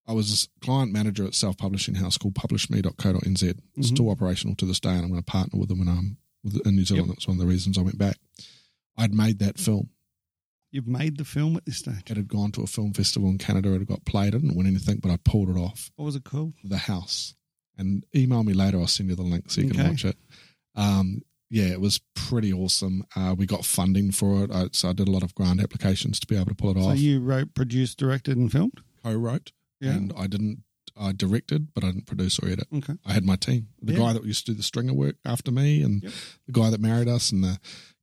I 0.07 0.13
was 0.13 0.49
a 0.61 0.65
client 0.65 0.91
manager 0.91 1.25
at 1.25 1.33
self 1.35 1.57
publishing 1.57 1.95
house 1.95 2.17
called 2.17 2.35
publishme.co.nz. 2.35 3.43
It's 3.43 3.89
Mhm. 3.89 3.93
still 3.95 4.09
operational 4.09 4.55
to 4.57 4.65
this 4.65 4.79
day, 4.79 4.89
and 4.91 5.03
I'm 5.03 5.09
going 5.09 5.21
to 5.21 5.31
partner 5.31 5.59
with 5.59 5.69
them 5.69 5.79
when 5.79 5.87
I'm 5.87 6.17
with, 6.43 6.65
in 6.67 6.75
New 6.75 6.83
Zealand. 6.85 7.07
Yep. 7.07 7.15
That's 7.17 7.27
one 7.27 7.37
of 7.37 7.41
the 7.41 7.47
reasons 7.47 7.77
I 7.77 7.81
went 7.81 7.97
back. 7.97 8.17
I'd 8.97 9.13
made 9.13 9.39
that 9.39 9.57
film. 9.57 9.89
You've 10.71 10.87
made 10.87 11.17
the 11.17 11.25
film 11.25 11.55
at 11.55 11.65
this 11.65 11.77
stage. 11.77 12.09
It 12.09 12.17
had 12.17 12.27
gone 12.27 12.51
to 12.53 12.61
a 12.63 12.67
film 12.67 12.93
festival 12.93 13.29
in 13.29 13.37
Canada. 13.37 13.69
It 13.73 13.79
had 13.79 13.87
got 13.87 14.05
played. 14.05 14.33
I 14.35 14.39
didn't 14.39 14.55
win 14.55 14.67
anything, 14.67 14.97
but 14.97 15.11
I 15.11 15.17
pulled 15.17 15.49
it 15.49 15.55
off. 15.57 15.91
What 15.95 16.05
was 16.05 16.15
it 16.15 16.23
called? 16.23 16.53
The 16.63 16.77
House. 16.79 17.35
And 17.77 18.05
email 18.15 18.43
me 18.43 18.53
later. 18.53 18.79
I'll 18.79 18.87
send 18.87 19.09
you 19.09 19.15
the 19.15 19.21
link 19.23 19.49
so 19.51 19.61
you 19.61 19.69
can 19.71 19.87
watch 19.87 20.03
it. 20.05 20.17
Um, 20.75 21.21
yeah, 21.49 21.65
it 21.65 21.79
was 21.79 21.99
pretty 22.15 22.51
awesome. 22.51 23.05
Uh, 23.15 23.35
we 23.37 23.45
got 23.45 23.63
funding 23.65 24.11
for 24.11 24.43
it, 24.43 24.51
I, 24.51 24.69
so 24.73 24.89
I 24.89 24.93
did 24.93 25.07
a 25.07 25.11
lot 25.11 25.21
of 25.23 25.35
grant 25.35 25.61
applications 25.61 26.19
to 26.19 26.27
be 26.27 26.35
able 26.35 26.47
to 26.47 26.55
pull 26.55 26.71
it 26.71 26.81
So 26.81 26.87
off. 26.89 26.97
So 26.97 27.01
you 27.01 27.19
wrote, 27.19 27.53
produced, 27.53 27.97
directed, 27.99 28.37
and 28.37 28.51
filmed. 28.51 28.79
co-wrote, 29.03 29.51
Yeah. 29.83 29.91
and 29.95 30.13
I 30.17 30.27
didn't. 30.27 30.63
I 30.95 31.11
directed, 31.11 31.73
but 31.73 31.83
I 31.83 31.87
didn't 31.87 32.05
produce 32.05 32.37
or 32.37 32.47
edit. 32.47 32.67
Okay. 32.71 32.93
I 33.03 33.13
had 33.13 33.25
my 33.25 33.35
team. 33.35 33.69
The 33.81 33.93
Yeah. 33.93 33.99
guy 33.99 34.13
that 34.13 34.23
used 34.25 34.45
to 34.45 34.51
do 34.51 34.57
the 34.57 34.63
stringer 34.63 34.93
work 34.93 35.15
after 35.25 35.51
me, 35.51 35.81
and 35.81 36.03
Yep. 36.03 36.13
the 36.45 36.51
guy 36.51 36.69
that 36.69 36.79
married 36.79 37.07
us, 37.07 37.31
and 37.31 37.43
the 37.43 37.59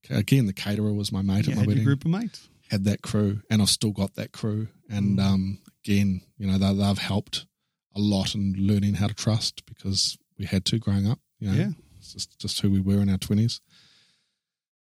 again 0.09 0.47
the 0.47 0.53
caterer 0.53 0.93
was 0.93 1.13
my 1.13 1.23
mate 1.23 1.47
You 1.47 1.53
at 1.53 1.59
my 1.59 1.67
wedding. 1.67 1.85
group 1.85 2.05
of 2.05 2.11
mates. 2.11 2.49
Had 2.69 2.85
that 2.85 3.03
crew, 3.03 3.43
and 3.51 3.63
I've 3.63 3.71
still 3.71 3.93
got 3.93 4.15
that 4.17 4.33
crew. 4.33 4.69
And 4.89 5.19
Mm. 5.19 5.23
um, 5.23 5.59
again, 5.85 6.23
you 6.39 6.47
know, 6.49 6.59
they, 6.59 6.73
they've 6.75 6.99
helped 6.99 7.47
a 7.95 8.01
lot 8.01 8.35
in 8.35 8.55
learning 8.55 8.95
how 8.95 9.07
to 9.09 9.15
trust 9.15 9.65
because 9.67 10.17
we 10.39 10.47
had 10.47 10.65
to 10.67 10.79
growing 10.81 11.07
up. 11.07 11.21
You 11.39 11.51
know, 11.51 11.57
Yeah. 11.59 11.71
it's 11.99 12.13
just 12.13 12.39
just 12.41 12.61
who 12.61 12.71
we 12.71 12.81
were 12.81 13.01
in 13.03 13.09
our 13.09 13.19
twenties. 13.19 13.61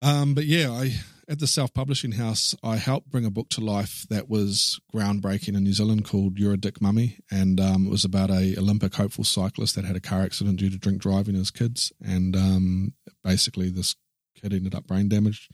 Um, 0.02 0.34
but 0.36 0.46
yeah, 0.46 0.72
I 0.72 0.94
at 1.30 1.38
the 1.40 1.48
self 1.48 1.74
publishing 1.74 2.14
house, 2.14 2.56
I 2.64 2.78
helped 2.78 3.12
bring 3.12 3.26
a 3.26 3.30
book 3.30 3.50
to 3.50 3.62
life 3.62 4.06
that 4.10 4.28
was 4.28 4.80
groundbreaking 4.94 5.56
in 5.56 5.64
New 5.64 5.74
Zealand 5.74 6.04
called 6.04 6.40
"You're 6.40 6.54
a 6.54 6.58
Dick 6.58 6.82
Mummy," 6.82 7.20
and 7.30 7.62
um, 7.62 7.86
it 7.86 7.92
was 7.92 8.04
about 8.04 8.32
a 8.32 8.58
Olympic 8.58 8.96
hopeful 8.96 9.24
cyclist 9.24 9.76
that 9.76 9.86
had 9.86 9.96
a 9.96 10.02
car 10.02 10.24
accident 10.24 10.58
due 10.58 10.72
to 10.72 10.80
drink 10.80 11.02
driving 11.02 11.36
as 11.36 11.52
kids, 11.52 11.94
and 12.04 12.36
um, 12.36 12.94
basically 13.24 13.70
this 13.70 13.96
kid 14.36 14.54
ended 14.54 14.74
up 14.74 14.88
brain 14.88 15.08
damaged. 15.08 15.52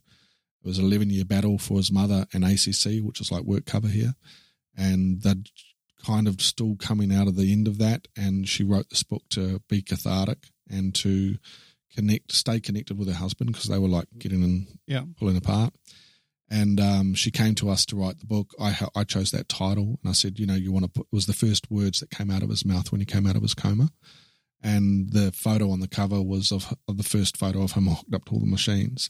It 0.64 0.68
was 0.68 0.80
an 0.80 0.86
11 0.86 1.10
year 1.10 1.26
battle 1.26 1.58
for 1.58 1.78
his 1.78 1.92
mother 1.92 2.26
and 2.34 2.46
ACC, 2.46 3.04
which 3.04 3.20
is 3.20 3.32
like 3.32 3.44
work 3.44 3.66
cover 3.66 3.90
here, 3.90 4.14
and 4.78 5.22
they're 5.22 5.36
kind 6.06 6.28
of 6.28 6.42
still 6.42 6.76
coming 6.78 7.14
out 7.14 7.28
of 7.28 7.36
the 7.36 7.52
end 7.52 7.68
of 7.68 7.80
that. 7.80 8.08
And 8.16 8.48
she 8.48 8.64
wrote 8.64 8.90
this 8.90 9.04
book 9.04 9.24
to 9.32 9.62
be 9.68 9.82
cathartic 9.82 10.48
and 10.70 10.96
to 10.96 11.38
connect, 11.96 12.32
stay 12.32 12.60
connected 12.60 12.98
with 12.98 13.08
her 13.08 13.14
husband 13.14 13.52
because 13.52 13.70
they 13.70 13.80
were 13.80 13.88
like 13.88 14.08
getting 14.18 14.44
in, 14.44 14.68
Yeah. 14.88 15.04
pulling 15.18 15.38
apart. 15.38 15.74
And 16.50 16.80
um, 16.80 17.14
she 17.16 17.32
came 17.32 17.56
to 17.56 17.70
us 17.72 17.86
to 17.88 17.96
write 17.96 18.20
the 18.20 18.28
book. 18.28 18.54
I 18.60 18.78
I 18.96 19.04
chose 19.04 19.32
that 19.32 19.50
title, 19.50 20.00
and 20.02 20.10
I 20.10 20.12
said, 20.12 20.38
you 20.40 20.46
know, 20.46 20.54
you 20.54 20.72
want 20.72 20.86
to 20.86 20.92
put 20.92 21.08
it 21.12 21.16
was 21.16 21.26
the 21.26 21.34
first 21.34 21.72
words 21.72 22.00
that 22.02 22.12
came 22.12 22.30
out 22.30 22.44
of 22.44 22.50
his 22.50 22.64
mouth 22.64 22.92
when 22.92 23.02
he 23.02 23.06
came 23.06 23.26
out 23.26 23.36
of 23.36 23.42
his 23.42 23.56
coma, 23.56 23.90
and 24.62 25.12
the 25.12 25.32
photo 25.32 25.72
on 25.72 25.80
the 25.80 25.88
cover 25.88 26.22
was 26.22 26.52
of, 26.52 26.72
of 26.88 26.98
the 26.98 27.04
first 27.04 27.36
photo 27.36 27.64
of 27.64 27.72
him 27.72 27.88
hooked 27.88 28.14
up 28.14 28.26
to 28.26 28.34
all 28.34 28.40
the 28.40 28.46
machines. 28.46 29.10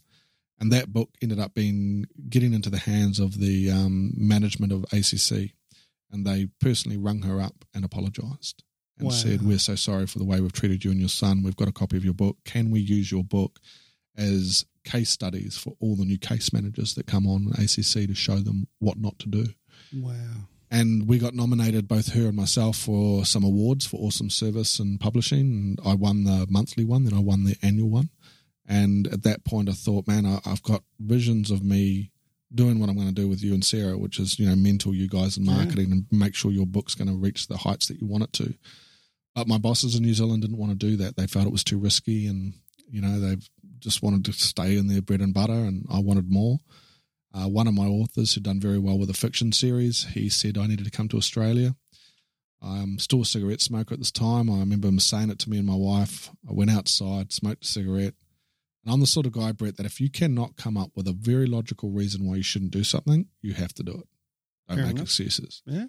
And 0.60 0.72
that 0.72 0.94
book 0.94 1.10
ended 1.22 1.38
up 1.40 1.54
being 1.54 2.06
getting 2.30 2.54
into 2.54 2.70
the 2.70 2.78
hands 2.78 3.20
of 3.20 3.38
the 3.40 3.70
um, 3.70 4.14
management 4.16 4.72
of 4.72 4.86
ACC, 4.94 5.52
and 6.10 6.26
they 6.26 6.48
personally 6.62 6.98
rung 6.98 7.24
her 7.24 7.42
up 7.42 7.66
and 7.74 7.84
apologised 7.84 8.64
and 8.98 9.08
Wow. 9.08 9.14
said, 9.14 9.42
"We're 9.42 9.60
so 9.60 9.76
sorry 9.76 10.08
for 10.08 10.20
the 10.20 10.26
way 10.26 10.40
we've 10.42 10.54
treated 10.54 10.84
you 10.86 10.92
and 10.92 11.00
your 11.00 11.10
son. 11.10 11.44
We've 11.44 11.56
got 11.56 11.68
a 11.68 11.74
copy 11.74 11.98
of 11.98 12.06
your 12.06 12.14
book. 12.14 12.38
Can 12.46 12.70
we 12.72 12.80
use 12.80 13.12
your 13.12 13.24
book 13.24 13.60
as 14.16 14.66
case 14.84 15.10
studies 15.10 15.58
for 15.58 15.76
all 15.80 15.96
the 15.96 16.06
new 16.06 16.18
case 16.18 16.54
managers 16.54 16.94
that 16.96 17.06
come 17.08 17.26
on 17.28 17.52
ACC 17.58 18.08
to 18.08 18.14
show 18.16 18.40
them 18.40 18.68
what 18.80 18.98
not 19.00 19.20
to 19.20 19.30
do?" 19.30 19.46
Wow. 19.94 20.48
and 20.72 21.08
we 21.08 21.20
got 21.20 21.36
nominated 21.36 21.88
both 21.88 22.14
her 22.14 22.28
and 22.28 22.36
myself 22.36 22.76
for 22.78 23.24
some 23.26 23.44
awards 23.44 23.86
for 23.86 23.98
awesome 23.98 24.30
service 24.32 24.80
and 24.80 25.00
publishing 25.00 25.40
and 25.40 25.80
i 25.86 25.94
won 25.94 26.24
the 26.24 26.48
monthly 26.50 26.84
one 26.84 27.04
then 27.04 27.14
i 27.14 27.20
won 27.20 27.44
the 27.44 27.56
annual 27.62 27.88
one 27.88 28.10
and 28.68 29.06
at 29.08 29.22
that 29.24 29.46
point 29.46 29.70
i 29.70 29.74
thought 29.74 30.08
man 30.08 30.26
I, 30.26 30.40
i've 30.44 30.64
got 30.64 30.84
visions 31.00 31.52
of 31.52 31.64
me 31.64 32.12
doing 32.54 32.80
what 32.80 32.90
i'm 32.90 32.96
going 32.96 33.08
to 33.08 33.14
do 33.14 33.28
with 33.28 33.44
you 33.44 33.54
and 33.54 33.64
sarah 33.64 33.98
which 33.98 34.20
is 34.20 34.40
you 34.40 34.48
know 34.48 34.56
mentor 34.56 34.96
you 34.96 35.08
guys 35.08 35.38
in 35.38 35.46
Yeah. 35.46 35.56
marketing 35.58 35.92
and 35.92 36.06
make 36.12 36.34
sure 36.36 36.52
your 36.52 36.66
book's 36.66 36.96
going 36.96 37.10
to 37.10 37.16
reach 37.16 37.48
the 37.48 37.58
heights 37.58 37.88
that 37.88 38.02
you 38.02 38.08
want 38.08 38.24
it 38.24 38.34
to 38.34 38.56
but 39.36 39.48
my 39.48 39.58
bosses 39.58 39.96
in 39.96 40.02
new 40.04 40.14
zealand 40.14 40.42
didn't 40.42 40.58
want 40.58 40.72
to 40.72 40.88
do 40.88 40.98
that 40.98 41.16
they 41.16 41.28
felt 41.28 41.46
it 41.46 41.52
was 41.52 41.64
too 41.64 41.78
risky 41.78 42.26
and 42.28 42.54
you 42.90 43.02
know 43.02 43.20
they 43.20 43.36
just 43.80 44.02
wanted 44.02 44.26
to 44.26 44.34
stay 44.34 44.78
in 44.78 44.88
their 44.88 45.02
bread 45.02 45.22
and 45.22 45.34
butter 45.34 45.54
and 45.54 45.86
i 45.92 46.00
wanted 46.00 46.32
more 46.32 46.60
uh, 47.36 47.50
one 47.50 47.68
of 47.68 47.74
my 47.74 47.86
authors 47.86 48.34
who'd 48.34 48.44
done 48.44 48.62
very 48.62 48.80
well 48.80 48.98
with 48.98 49.10
a 49.10 49.14
fiction 49.14 49.52
series, 49.52 50.06
he 50.14 50.30
said 50.30 50.58
I 50.58 50.68
needed 50.68 50.86
to 50.86 50.92
come 50.92 51.10
to 51.10 51.18
Australia. 51.18 51.76
I'm 52.62 52.98
still 52.98 53.22
a 53.22 53.26
cigarette 53.26 53.60
smoker 53.60 53.94
at 53.94 54.00
this 54.00 54.12
time. 54.12 54.50
I 54.50 54.60
remember 54.60 54.88
him 54.88 55.00
saying 55.00 55.30
it 55.30 55.40
to 55.40 55.50
me 55.50 55.58
and 55.58 55.68
my 55.68 55.76
wife. 55.76 56.30
I 56.50 56.54
went 56.54 56.72
outside, 56.72 57.34
smoked 57.34 57.66
a 57.66 57.68
cigarette. 57.68 58.14
And 58.84 58.94
I'm 58.94 59.02
the 59.02 59.08
sort 59.08 59.26
of 59.26 59.34
guy, 59.34 59.52
Brett, 59.52 59.76
that 59.76 59.86
if 59.86 60.00
you 60.00 60.10
cannot 60.10 60.56
come 60.56 60.78
up 60.78 60.92
with 60.96 61.08
a 61.10 61.12
very 61.12 61.46
logical 61.46 61.90
reason 61.90 62.26
why 62.26 62.36
you 62.36 62.44
shouldn't 62.44 62.72
do 62.72 62.86
something, 62.86 63.28
you 63.42 63.54
have 63.54 63.74
to 63.74 63.84
do 63.84 63.92
it. 63.92 64.08
Don't 64.70 64.78
Fair 64.78 64.86
make 64.86 64.96
enough. 64.96 65.04
excuses. 65.04 65.62
Yeah. 65.66 65.86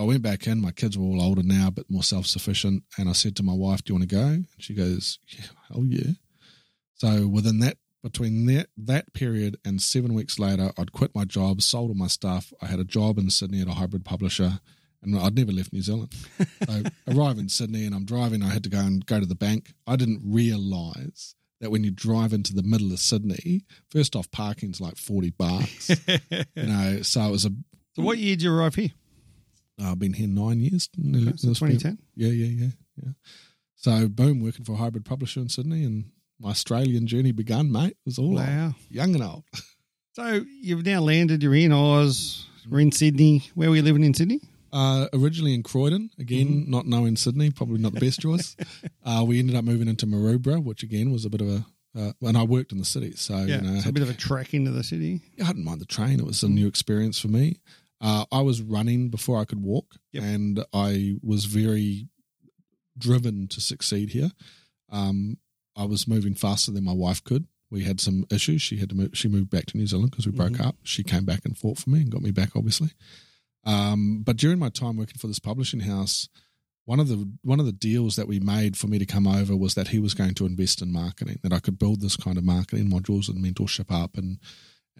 I 0.00 0.04
went 0.04 0.22
back 0.22 0.46
in. 0.46 0.62
My 0.62 0.70
kids 0.72 0.96
were 0.96 1.04
all 1.04 1.20
older 1.20 1.42
now, 1.42 1.70
but 1.70 1.90
more 1.90 2.02
self 2.02 2.26
sufficient. 2.26 2.84
And 2.96 3.08
I 3.08 3.12
said 3.12 3.36
to 3.36 3.42
my 3.42 3.52
wife, 3.52 3.84
Do 3.84 3.92
you 3.92 3.98
want 3.98 4.08
to 4.08 4.16
go? 4.16 4.26
And 4.26 4.46
she 4.58 4.74
goes, 4.74 5.18
Yeah, 5.28 5.44
hell 5.68 5.84
yeah. 5.84 6.12
So 6.94 7.26
within 7.26 7.58
that, 7.60 7.76
between 8.02 8.46
that, 8.46 8.68
that 8.78 9.12
period 9.12 9.58
and 9.64 9.80
seven 9.82 10.14
weeks 10.14 10.38
later, 10.38 10.72
I'd 10.78 10.92
quit 10.92 11.14
my 11.14 11.24
job, 11.26 11.60
sold 11.60 11.90
all 11.90 11.94
my 11.94 12.06
stuff. 12.06 12.50
I 12.62 12.66
had 12.66 12.80
a 12.80 12.84
job 12.84 13.18
in 13.18 13.28
Sydney 13.28 13.60
at 13.60 13.68
a 13.68 13.72
hybrid 13.72 14.06
publisher, 14.06 14.60
and 15.02 15.18
I'd 15.18 15.34
never 15.34 15.52
left 15.52 15.72
New 15.72 15.82
Zealand. 15.82 16.14
So 16.66 16.72
I 16.72 17.14
arrive 17.14 17.38
in 17.38 17.48
Sydney 17.48 17.84
and 17.86 17.94
I'm 17.94 18.04
driving. 18.04 18.42
I 18.42 18.48
had 18.48 18.62
to 18.64 18.70
go 18.70 18.78
and 18.78 19.04
go 19.04 19.18
to 19.18 19.26
the 19.26 19.34
bank. 19.34 19.72
I 19.86 19.96
didn't 19.96 20.20
realize 20.24 21.34
that 21.60 21.70
when 21.70 21.84
you 21.84 21.90
drive 21.90 22.32
into 22.32 22.54
the 22.54 22.62
middle 22.62 22.92
of 22.92 23.00
Sydney, 23.00 23.64
first 23.90 24.14
off, 24.14 24.30
parking's 24.30 24.80
like 24.80 24.96
40 24.96 25.30
bucks. 25.30 25.90
you 26.30 26.44
know, 26.56 27.02
so 27.02 27.22
it 27.22 27.30
was 27.30 27.44
a 27.44 27.50
So 27.96 28.02
what 28.02 28.18
year 28.18 28.36
did 28.36 28.42
you 28.42 28.54
arrive 28.54 28.74
here? 28.74 28.90
I've 29.80 29.98
been 29.98 30.12
here 30.12 30.28
nine 30.28 30.60
years. 30.60 30.88
nearly- 30.96 31.36
So 31.36 31.48
2010. 31.48 31.98
Yeah, 32.14 32.28
yeah, 32.28 32.46
yeah, 32.46 32.70
yeah. 33.02 33.12
So 33.76 34.08
boom, 34.08 34.40
working 34.40 34.64
for 34.64 34.72
a 34.72 34.76
hybrid 34.76 35.04
publisher 35.04 35.40
in 35.40 35.48
Sydney, 35.48 35.84
and 35.84 36.10
my 36.38 36.50
Australian 36.50 37.06
journey 37.06 37.32
begun, 37.32 37.70
mate. 37.72 37.90
It 37.92 37.96
was 38.06 38.18
all 38.18 38.34
Wow. 38.34 38.74
young 38.90 39.14
and 39.14 39.24
old. 39.24 39.44
So 40.12 40.44
you've 40.60 40.84
now 40.84 41.00
landed. 41.00 41.40
You're 41.40 41.54
in 41.54 41.70
Oz. 41.72 42.44
We're 42.68 42.80
in 42.80 42.90
Sydney. 42.90 43.44
Where 43.54 43.70
were 43.70 43.76
you 43.76 43.82
living 43.82 44.02
in 44.02 44.12
Sydney? 44.12 44.40
Uh, 44.72 45.06
originally 45.12 45.54
in 45.54 45.62
Croydon, 45.62 46.10
again, 46.18 46.48
Mm-hmm. 46.48 46.70
not 46.70 46.84
knowing 46.86 47.14
Sydney, 47.16 47.50
probably 47.52 47.78
not 47.78 47.94
the 47.94 48.00
best 48.00 48.20
choice. 48.20 48.56
Uh, 49.04 49.24
we 49.26 49.38
ended 49.38 49.54
up 49.56 49.64
moving 49.64 49.86
into 49.88 50.06
Maroubra, 50.06 50.62
which 50.62 50.82
again 50.82 51.10
was 51.12 51.24
a 51.24 51.30
bit 51.30 51.40
of 51.40 51.48
a. 51.48 51.64
Uh, 51.96 52.12
and 52.22 52.36
I 52.36 52.42
worked 52.42 52.70
in 52.72 52.78
the 52.78 52.84
city, 52.84 53.12
so 53.16 53.36
Yeah, 53.38 53.56
you 53.56 53.62
know, 53.62 53.74
it's 53.76 53.86
a 53.86 53.92
bit 53.92 54.02
of 54.02 54.10
a 54.10 54.14
trek 54.14 54.52
into 54.52 54.72
the 54.72 54.84
city. 54.84 55.22
I 55.42 55.46
didn't 55.46 55.64
mind 55.64 55.80
the 55.80 55.86
train. 55.86 56.18
It 56.20 56.26
was 56.26 56.42
a 56.42 56.48
new 56.48 56.66
experience 56.66 57.18
for 57.20 57.28
me. 57.28 57.56
Uh, 58.00 58.24
I 58.32 58.40
was 58.40 58.62
running 58.62 59.10
before 59.10 59.38
I 59.38 59.44
could 59.44 59.62
walk, 59.62 59.96
Yep. 60.12 60.22
and 60.22 60.64
I 60.72 61.16
was 61.22 61.44
very 61.44 62.08
driven 62.96 63.46
to 63.48 63.60
succeed 63.60 64.10
here. 64.10 64.30
Um, 64.88 65.38
I 65.76 65.84
was 65.84 66.08
moving 66.08 66.34
faster 66.34 66.70
than 66.72 66.84
my 66.84 66.92
wife 66.92 67.22
could. 67.22 67.46
We 67.70 67.84
had 67.84 68.00
some 68.00 68.24
issues. 68.30 68.62
She 68.62 68.78
had 68.78 68.88
to 68.88 68.94
move. 68.96 69.10
She 69.14 69.28
moved 69.28 69.50
back 69.50 69.66
to 69.66 69.76
New 69.76 69.86
Zealand 69.86 70.10
because 70.10 70.26
we 70.26 70.32
broke 70.32 70.54
Mhm. 70.54 70.66
up. 70.66 70.76
She 70.82 71.02
came 71.04 71.24
back 71.24 71.44
and 71.44 71.56
fought 71.56 71.78
for 71.78 71.90
me 71.90 72.00
and 72.00 72.10
got 72.10 72.22
me 72.22 72.32
back, 72.32 72.56
obviously. 72.56 72.90
Um, 73.64 74.22
but 74.22 74.36
during 74.36 74.58
my 74.58 74.70
time 74.70 74.96
working 74.96 75.18
for 75.18 75.28
this 75.28 75.38
publishing 75.38 75.80
house, 75.80 76.28
one 76.86 76.98
of 76.98 77.08
the 77.08 77.30
one 77.42 77.60
of 77.60 77.66
the 77.66 77.72
deals 77.72 78.16
that 78.16 78.26
we 78.26 78.40
made 78.40 78.76
for 78.76 78.88
me 78.88 78.98
to 78.98 79.06
come 79.06 79.26
over 79.26 79.54
was 79.56 79.74
that 79.74 79.88
he 79.88 80.00
was 80.00 80.14
going 80.14 80.34
to 80.34 80.46
invest 80.46 80.82
in 80.82 80.90
marketing. 80.90 81.38
That 81.42 81.52
I 81.52 81.60
could 81.60 81.78
build 81.78 82.00
this 82.00 82.16
kind 82.16 82.36
of 82.38 82.44
marketing 82.44 82.90
modules 82.90 83.28
and 83.28 83.38
mentorship 83.44 83.92
up 83.92 84.16
and 84.16 84.38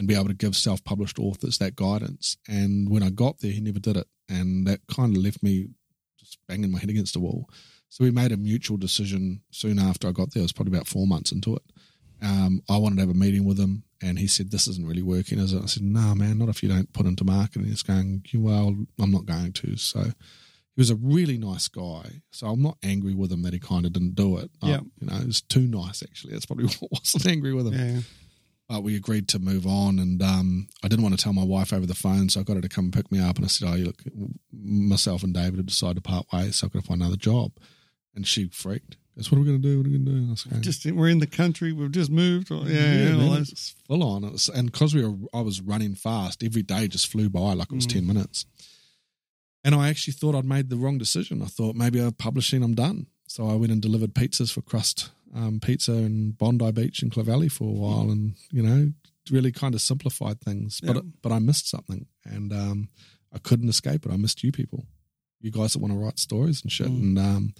and 0.01 0.09
be 0.09 0.14
able 0.14 0.28
to 0.28 0.34
give 0.34 0.57
self 0.57 0.82
published 0.82 1.18
authors 1.18 1.59
that 1.59 1.76
guidance. 1.76 2.38
And 2.48 2.88
when 2.88 3.03
I 3.03 3.11
got 3.11 3.40
there, 3.40 3.53
he 3.53 3.61
never 3.61 3.78
did 3.78 3.98
it, 3.98 4.07
and 4.30 4.66
that 4.66 4.80
kind 4.88 5.14
of 5.14 5.22
left 5.22 5.42
me 5.42 5.68
just 6.18 6.38
banging 6.48 6.72
my 6.72 6.78
head 6.78 6.88
against 6.88 7.12
the 7.12 7.20
wall. 7.20 7.51
So 7.90 8.03
we 8.05 8.11
made 8.11 8.32
a 8.32 8.38
mutual 8.38 8.78
decision 8.78 9.42
soon 9.51 9.78
after 9.78 10.09
I 10.09 10.12
got 10.12 10.32
there. 10.32 10.40
It 10.40 10.44
was 10.44 10.53
probably 10.53 10.74
about 10.74 10.88
four 10.88 11.07
months 11.07 11.32
into 11.32 11.55
it. 11.55 11.62
Um, 12.22 12.62
I 12.68 12.78
wanted 12.78 12.96
to 12.96 13.03
have 13.03 13.11
a 13.11 13.14
meeting 13.14 13.44
with 13.44 13.59
him, 13.61 13.84
and 14.01 14.18
he 14.18 14.26
said, 14.26 14.51
"This 14.51 14.66
isn't 14.68 14.86
really 14.86 15.03
working." 15.03 15.38
Is 15.38 15.53
it? 15.53 15.62
I 15.62 15.66
said, 15.66 15.82
"No, 15.82 16.14
man, 16.14 16.38
not 16.38 16.48
if 16.48 16.62
you 16.62 16.70
don't 16.70 16.90
put 16.94 17.05
into 17.05 17.24
marketing." 17.24 17.68
He's 17.68 17.82
going, 17.82 18.24
"Well, 18.32 18.74
I'm 18.98 19.11
not 19.11 19.26
going 19.26 19.53
to." 19.53 19.76
So 19.76 20.01
he 20.03 20.80
was 20.80 20.90
a 20.90 20.96
really 20.96 21.36
nice 21.36 21.68
guy. 21.68 22.22
So 22.30 22.46
I'm 22.46 22.62
not 22.62 22.78
angry 22.82 23.14
with 23.14 23.30
him 23.30 23.42
that 23.42 23.53
he 23.53 23.59
kind 23.59 23.84
of 23.84 23.92
didn't 23.92 24.14
do 24.14 24.38
it. 24.38 24.51
Yeah. 24.62 24.80
you 24.98 25.09
know, 25.09 25.16
it 25.16 25.26
was 25.26 25.42
too 25.42 25.66
nice 25.66 26.03
actually. 26.03 26.32
That's 26.32 26.46
probably 26.46 26.66
what 26.80 26.92
wasn't 26.92 27.26
angry 27.26 27.53
with 27.53 27.66
him 27.66 27.74
Yeah. 27.74 28.01
But 28.71 28.85
we 28.85 28.95
agreed 28.95 29.27
to 29.29 29.39
move 29.41 29.66
on. 29.66 29.99
And 29.99 30.23
um, 30.23 30.68
I 30.85 30.89
didn't 30.89 31.03
want 31.03 31.18
to 31.18 31.23
tell 31.23 31.33
my 31.33 31.43
wife 31.45 31.73
over 31.73 31.87
the 31.87 31.95
phone 31.95 32.29
so 32.29 32.39
I 32.41 32.43
got 32.45 32.55
her 32.55 32.62
to 32.62 32.68
come 32.68 32.93
pick 32.93 33.11
me 33.11 33.18
up. 33.21 33.37
And 33.37 33.45
I 33.45 33.49
said 33.49 33.68
oh 33.68 33.75
look 33.77 34.03
myself 34.53 35.23
and 35.25 35.35
David 35.35 35.57
have 35.57 35.66
decided 35.66 35.97
to 35.97 36.01
part 36.03 36.27
ways 36.33 36.57
so 36.57 36.66
I've 36.66 36.73
got 36.73 36.83
to 36.83 36.87
find 36.87 37.03
another 37.03 37.16
job. 37.16 37.53
And 38.14 38.27
she 38.27 38.47
freaked. 38.49 38.97
Goes 39.16 39.31
what 39.31 39.39
are 39.39 39.41
we 39.41 39.47
going 39.49 39.61
to 39.61 39.68
do 39.68 39.79
what 39.79 39.87
are 39.87 39.91
we 39.91 39.99
going 39.99 40.07
to 40.07 40.12
do 40.23 40.27
I 40.29 40.31
was 40.31 40.45
going, 40.45 40.62
Just 40.62 40.87
we're 40.87 41.09
in 41.09 41.18
the 41.18 41.27
country. 41.27 41.73
We've 41.73 41.91
just 41.91 42.11
moved. 42.12 42.53
Or, 42.53 42.62
yeah, 42.64 42.73
yeah, 42.73 43.03
yeah, 43.11 43.16
man, 43.16 43.31
those- 43.31 43.51
it's 43.51 43.75
full 43.89 44.05
on. 44.05 44.23
It 44.25 44.33
was- 44.33 44.49
and 44.49 44.71
because 44.71 44.95
we 44.95 45.05
were 45.05 45.16
I 45.35 45.41
was 45.41 45.61
running 45.61 45.95
fast 45.97 46.43
every 46.45 46.62
day 46.62 46.87
just 46.87 47.09
flew 47.09 47.29
by 47.29 47.53
like 47.55 47.73
it 47.73 47.75
was 47.75 47.87
Mm. 47.89 47.95
10 47.95 48.07
minutes. 48.07 48.47
And 49.64 49.75
I 49.75 49.89
actually 49.89 50.12
thought 50.14 50.35
I'd 50.35 50.45
made 50.47 50.71
the 50.71 50.77
wrong 50.77 50.97
decision. 50.97 51.43
I 51.43 51.47
thought 51.47 51.75
maybe 51.77 52.01
I'm 52.01 52.12
publishing 52.12 52.62
I'm 52.62 52.75
done. 52.75 53.07
So 53.27 53.49
I 53.49 53.55
went 53.55 53.73
and 53.73 53.83
delivered 53.83 54.14
pizzas 54.14 54.51
for 54.53 54.62
Crust 54.62 55.11
um, 55.35 55.61
Pizza 55.61 55.93
in 55.93 56.33
Bondi 56.33 56.72
Beach 56.72 57.03
in 57.03 57.11
Clovelly 57.11 57.49
for 57.51 57.64
a 57.68 57.72
while 57.72 58.11
and 58.11 58.35
you 58.51 58.62
know 58.62 58.93
really 59.31 59.53
kind 59.53 59.74
of 59.74 59.81
simplified 59.81 60.41
things 60.41 60.81
but 60.81 61.05
but 61.22 61.33
I 61.33 61.39
missed 61.39 61.68
something 61.68 62.07
and 62.24 62.53
um, 62.53 62.89
I 63.33 63.39
couldn't 63.39 63.68
escape 63.68 64.07
it 64.07 64.12
I 64.12 64.16
missed 64.16 64.43
you 64.43 64.51
people 64.53 64.87
you 65.41 65.51
guys 65.51 65.72
that 65.72 65.78
want 65.78 65.93
to 65.95 65.99
write 65.99 66.18
stories 66.18 66.62
and 66.62 66.70
shit 66.72 66.89
Mm. 66.89 67.01
and 67.01 67.18
um, 67.18 67.55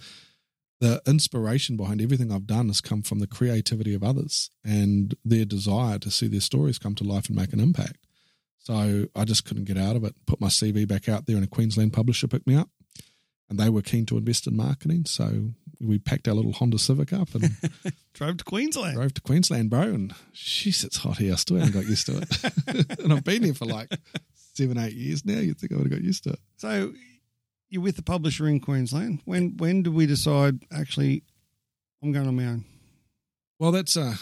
the 0.79 1.01
inspiration 1.05 1.77
behind 1.77 2.01
everything 2.01 2.31
I've 2.31 2.47
done 2.47 2.67
has 2.67 2.81
come 2.81 3.03
from 3.03 3.19
the 3.19 3.27
creativity 3.27 3.93
of 3.93 4.03
others 4.03 4.49
and 4.65 5.13
their 5.23 5.45
desire 5.45 5.99
to 5.99 6.09
see 6.09 6.27
their 6.27 6.39
stories 6.41 6.79
come 6.79 6.95
to 6.95 7.03
life 7.03 7.27
and 7.27 7.35
make 7.37 7.53
an 7.53 7.59
impact. 7.59 8.07
So 8.57 9.05
I 9.15 9.23
just 9.25 9.45
couldn't 9.45 9.65
get 9.65 9.77
out 9.77 9.95
of 9.95 10.03
it. 10.03 10.15
Put 10.25 10.41
my 10.41 10.47
CV 10.47 10.87
back 10.87 11.07
out 11.07 11.27
there, 11.27 11.35
and 11.35 11.45
a 11.45 11.47
Queensland 11.47 11.93
publisher 11.93 12.27
picked 12.27 12.47
me 12.47 12.55
up, 12.55 12.69
and 13.51 13.59
they 13.59 13.69
were 13.69 13.81
keen 13.81 14.05
to 14.05 14.17
invest 14.17 14.47
in 14.47 14.55
marketing. 14.55 15.03
So 15.05 15.49
we 15.81 15.99
packed 15.99 16.29
our 16.29 16.33
little 16.33 16.53
Honda 16.53 16.79
Civic 16.79 17.11
up 17.11 17.35
and 17.35 17.51
drove 18.13 18.37
to 18.37 18.45
Queensland. 18.45 18.95
drove 18.95 19.13
to 19.15 19.21
Queensland, 19.21 19.69
bro. 19.69 19.81
And 19.81 20.13
jeez, 20.33 20.85
it's 20.85 20.95
hot 20.95 21.17
here. 21.17 21.33
I 21.33 21.35
still 21.35 21.57
haven't 21.57 21.73
got 21.73 21.85
used 21.85 22.05
to 22.05 22.17
it. 22.17 22.99
and 23.01 23.11
I've 23.11 23.25
been 23.25 23.43
here 23.43 23.53
for 23.53 23.65
like 23.65 23.89
seven, 24.53 24.77
eight 24.77 24.93
years 24.93 25.25
now. 25.25 25.39
You'd 25.39 25.59
think 25.59 25.73
I 25.73 25.75
would 25.75 25.91
have 25.91 25.99
got 25.99 26.01
used 26.01 26.23
to 26.23 26.29
it. 26.29 26.39
So 26.55 26.93
you're 27.69 27.81
with 27.81 27.97
the 27.97 28.03
publisher 28.03 28.47
in 28.47 28.61
Queensland. 28.61 29.19
When 29.25 29.57
when 29.57 29.83
did 29.83 29.93
we 29.93 30.05
decide 30.05 30.63
actually 30.71 31.23
I'm 32.01 32.13
going 32.13 32.27
on 32.29 32.37
my 32.37 32.45
own? 32.45 32.63
Well, 33.59 33.73
that's 33.73 33.97
uh, 33.97 34.15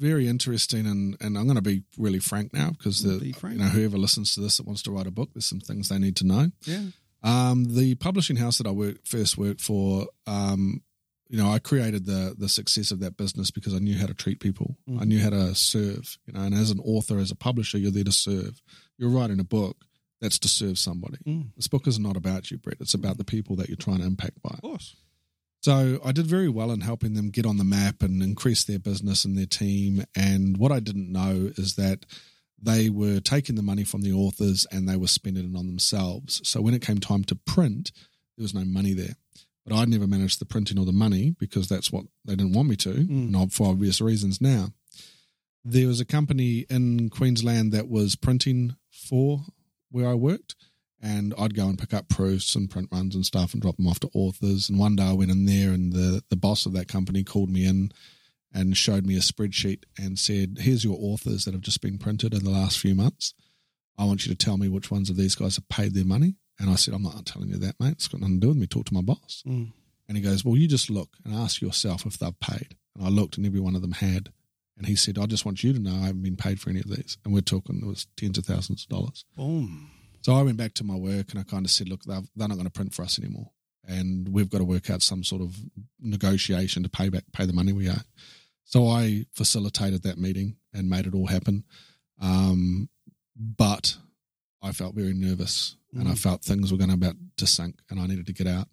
very 0.00 0.26
interesting, 0.26 0.86
and, 0.86 1.16
and 1.20 1.38
I'm 1.38 1.44
going 1.44 1.54
to 1.54 1.62
be 1.62 1.84
really 1.96 2.18
frank 2.18 2.52
now 2.52 2.70
because 2.70 3.02
the 3.04 3.20
Be 3.20 3.34
you 3.52 3.58
know 3.58 3.66
whoever 3.66 3.96
listens 3.96 4.34
to 4.34 4.40
this 4.40 4.56
that 4.56 4.66
wants 4.66 4.82
to 4.82 4.90
write 4.90 5.06
a 5.06 5.12
book, 5.12 5.30
there's 5.32 5.46
some 5.46 5.60
things 5.60 5.88
they 5.88 5.98
need 5.98 6.16
to 6.16 6.26
know. 6.26 6.50
Yeah. 6.64 6.86
Um, 7.22 7.74
the 7.74 7.94
publishing 7.96 8.36
house 8.36 8.58
that 8.58 8.66
I 8.66 8.70
work, 8.70 9.04
first 9.04 9.38
worked 9.38 9.60
for, 9.60 10.06
um, 10.26 10.82
you 11.28 11.38
know, 11.38 11.48
I 11.50 11.58
created 11.58 12.04
the 12.04 12.34
the 12.36 12.48
success 12.48 12.90
of 12.90 13.00
that 13.00 13.16
business 13.16 13.50
because 13.50 13.74
I 13.74 13.78
knew 13.78 13.96
how 13.96 14.06
to 14.06 14.14
treat 14.14 14.40
people. 14.40 14.76
Mhm. 14.88 15.00
I 15.00 15.04
knew 15.04 15.18
how 15.20 15.30
to 15.30 15.54
serve. 15.54 16.18
You 16.26 16.34
know, 16.34 16.40
and 16.42 16.54
as 16.54 16.70
an 16.70 16.80
author, 16.80 17.18
as 17.18 17.30
a 17.30 17.36
publisher, 17.36 17.78
you're 17.78 17.90
there 17.90 18.04
to 18.04 18.12
serve. 18.12 18.60
You're 18.98 19.10
writing 19.10 19.40
a 19.40 19.44
book 19.44 19.86
that's 20.20 20.38
to 20.40 20.48
serve 20.48 20.78
somebody. 20.78 21.18
Mm. 21.26 21.54
This 21.56 21.68
book 21.68 21.86
is 21.86 21.98
not 21.98 22.16
about 22.16 22.50
you, 22.50 22.58
Brett. 22.58 22.76
It's 22.80 22.94
about 22.94 23.16
the 23.18 23.24
people 23.24 23.56
that 23.56 23.68
you're 23.68 23.76
trying 23.76 23.98
to 23.98 24.06
impact 24.06 24.42
by. 24.42 24.50
Of 24.54 24.62
course. 24.62 24.94
So 25.62 26.00
I 26.04 26.12
did 26.12 26.26
very 26.26 26.48
well 26.48 26.70
in 26.72 26.80
helping 26.80 27.14
them 27.14 27.30
get 27.30 27.46
on 27.46 27.56
the 27.56 27.64
map 27.64 28.02
and 28.02 28.22
increase 28.22 28.64
their 28.64 28.80
business 28.80 29.24
and 29.24 29.38
their 29.38 29.46
team. 29.46 30.04
And 30.16 30.56
what 30.58 30.72
I 30.72 30.80
didn't 30.80 31.10
know 31.10 31.52
is 31.56 31.74
that 31.74 32.04
they 32.62 32.88
were 32.88 33.20
taking 33.20 33.56
the 33.56 33.62
money 33.62 33.84
from 33.84 34.02
the 34.02 34.12
authors 34.12 34.66
and 34.70 34.88
they 34.88 34.96
were 34.96 35.08
spending 35.08 35.52
it 35.52 35.58
on 35.58 35.66
themselves. 35.66 36.40
So 36.44 36.60
when 36.60 36.74
it 36.74 36.82
came 36.82 36.98
time 36.98 37.24
to 37.24 37.34
print, 37.34 37.90
there 38.36 38.44
was 38.44 38.54
no 38.54 38.64
money 38.64 38.92
there. 38.92 39.16
but 39.64 39.74
I'd 39.74 39.88
never 39.88 40.06
managed 40.06 40.40
the 40.40 40.46
printing 40.46 40.78
or 40.78 40.84
the 40.84 40.92
money 40.92 41.34
because 41.38 41.68
that's 41.68 41.92
what 41.92 42.04
they 42.24 42.34
didn't 42.34 42.54
want 42.54 42.68
me 42.68 42.76
to, 42.76 42.90
mm. 42.90 43.34
and 43.34 43.52
for 43.52 43.68
obvious 43.68 44.00
reasons 44.00 44.40
now. 44.40 44.68
There 45.64 45.86
was 45.86 46.00
a 46.00 46.04
company 46.04 46.66
in 46.68 47.08
Queensland 47.10 47.72
that 47.72 47.88
was 47.88 48.16
printing 48.16 48.76
for 48.90 49.44
where 49.90 50.08
I 50.08 50.14
worked, 50.14 50.56
and 51.00 51.34
I'd 51.38 51.54
go 51.54 51.66
and 51.68 51.78
pick 51.78 51.94
up 51.94 52.08
proofs 52.08 52.54
and 52.56 52.70
print 52.70 52.88
runs 52.90 53.14
and 53.14 53.24
stuff 53.24 53.52
and 53.52 53.62
drop 53.62 53.76
them 53.76 53.86
off 53.86 54.00
to 54.00 54.10
authors. 54.14 54.68
And 54.68 54.78
one 54.78 54.96
day 54.96 55.04
I 55.04 55.12
went 55.12 55.30
in 55.30 55.46
there, 55.46 55.70
and 55.70 55.92
the, 55.92 56.24
the 56.30 56.36
boss 56.36 56.66
of 56.66 56.72
that 56.72 56.88
company 56.88 57.22
called 57.22 57.50
me 57.50 57.64
in 57.66 57.92
and 58.54 58.76
showed 58.76 59.06
me 59.06 59.16
a 59.16 59.20
spreadsheet 59.20 59.84
and 59.98 60.18
said, 60.18 60.58
Here's 60.60 60.84
your 60.84 60.96
authors 61.00 61.44
that 61.44 61.54
have 61.54 61.62
just 61.62 61.80
been 61.80 61.98
printed 61.98 62.34
in 62.34 62.44
the 62.44 62.50
last 62.50 62.78
few 62.78 62.94
months. 62.94 63.34
I 63.98 64.04
want 64.04 64.26
you 64.26 64.34
to 64.34 64.44
tell 64.44 64.56
me 64.56 64.68
which 64.68 64.90
ones 64.90 65.10
of 65.10 65.16
these 65.16 65.34
guys 65.34 65.56
have 65.56 65.68
paid 65.68 65.94
their 65.94 66.04
money. 66.04 66.36
And 66.58 66.70
I 66.70 66.76
said, 66.76 66.94
I'm 66.94 67.02
not 67.02 67.26
telling 67.26 67.48
you 67.48 67.56
that, 67.56 67.80
mate. 67.80 67.92
It's 67.92 68.08
got 68.08 68.20
nothing 68.20 68.40
to 68.40 68.40
do 68.40 68.48
with 68.48 68.56
me. 68.56 68.66
Talk 68.66 68.86
to 68.86 68.94
my 68.94 69.00
boss. 69.00 69.42
Mm. 69.46 69.72
And 70.08 70.16
he 70.16 70.22
goes, 70.22 70.44
Well, 70.44 70.56
you 70.56 70.68
just 70.68 70.90
look 70.90 71.16
and 71.24 71.34
ask 71.34 71.60
yourself 71.60 72.06
if 72.06 72.18
they've 72.18 72.40
paid. 72.40 72.76
And 72.96 73.06
I 73.06 73.08
looked 73.08 73.36
and 73.36 73.46
every 73.46 73.60
one 73.60 73.74
of 73.74 73.82
them 73.82 73.92
had. 73.92 74.30
And 74.76 74.86
he 74.86 74.96
said, 74.96 75.18
I 75.18 75.26
just 75.26 75.44
want 75.44 75.62
you 75.62 75.72
to 75.72 75.78
know 75.78 75.94
I 75.94 76.06
haven't 76.06 76.22
been 76.22 76.36
paid 76.36 76.60
for 76.60 76.70
any 76.70 76.80
of 76.80 76.88
these. 76.88 77.18
And 77.24 77.32
we're 77.32 77.40
talking, 77.40 77.80
it 77.82 77.86
was 77.86 78.06
tens 78.16 78.38
of 78.38 78.46
thousands 78.46 78.84
of 78.84 78.88
dollars. 78.88 79.24
Boom. 79.36 79.90
So 80.22 80.34
I 80.34 80.42
went 80.42 80.56
back 80.56 80.74
to 80.74 80.84
my 80.84 80.94
work 80.94 81.30
and 81.30 81.40
I 81.40 81.42
kind 81.42 81.64
of 81.64 81.70
said, 81.70 81.88
Look, 81.88 82.04
they're, 82.04 82.22
they're 82.36 82.48
not 82.48 82.54
going 82.54 82.66
to 82.66 82.70
print 82.70 82.94
for 82.94 83.02
us 83.02 83.18
anymore. 83.18 83.50
And 83.86 84.28
we've 84.28 84.50
got 84.50 84.58
to 84.58 84.64
work 84.64 84.90
out 84.90 85.02
some 85.02 85.24
sort 85.24 85.42
of 85.42 85.56
negotiation 86.00 86.84
to 86.84 86.88
pay 86.88 87.08
back, 87.08 87.24
pay 87.32 87.46
the 87.46 87.52
money 87.52 87.72
we 87.72 87.90
owe. 87.90 87.94
So 88.64 88.88
I 88.88 89.26
facilitated 89.32 90.02
that 90.02 90.18
meeting 90.18 90.56
and 90.72 90.88
made 90.88 91.06
it 91.06 91.14
all 91.14 91.26
happen. 91.26 91.64
Um, 92.20 92.88
but 93.36 93.96
I 94.62 94.72
felt 94.72 94.94
very 94.94 95.12
nervous 95.12 95.76
and 95.92 96.08
I 96.08 96.14
felt 96.14 96.42
things 96.42 96.70
were 96.70 96.78
going 96.78 96.88
to 96.88 96.94
about 96.94 97.16
to 97.36 97.46
sink 97.46 97.80
and 97.90 98.00
I 98.00 98.06
needed 98.06 98.26
to 98.26 98.32
get 98.32 98.46
out. 98.46 98.68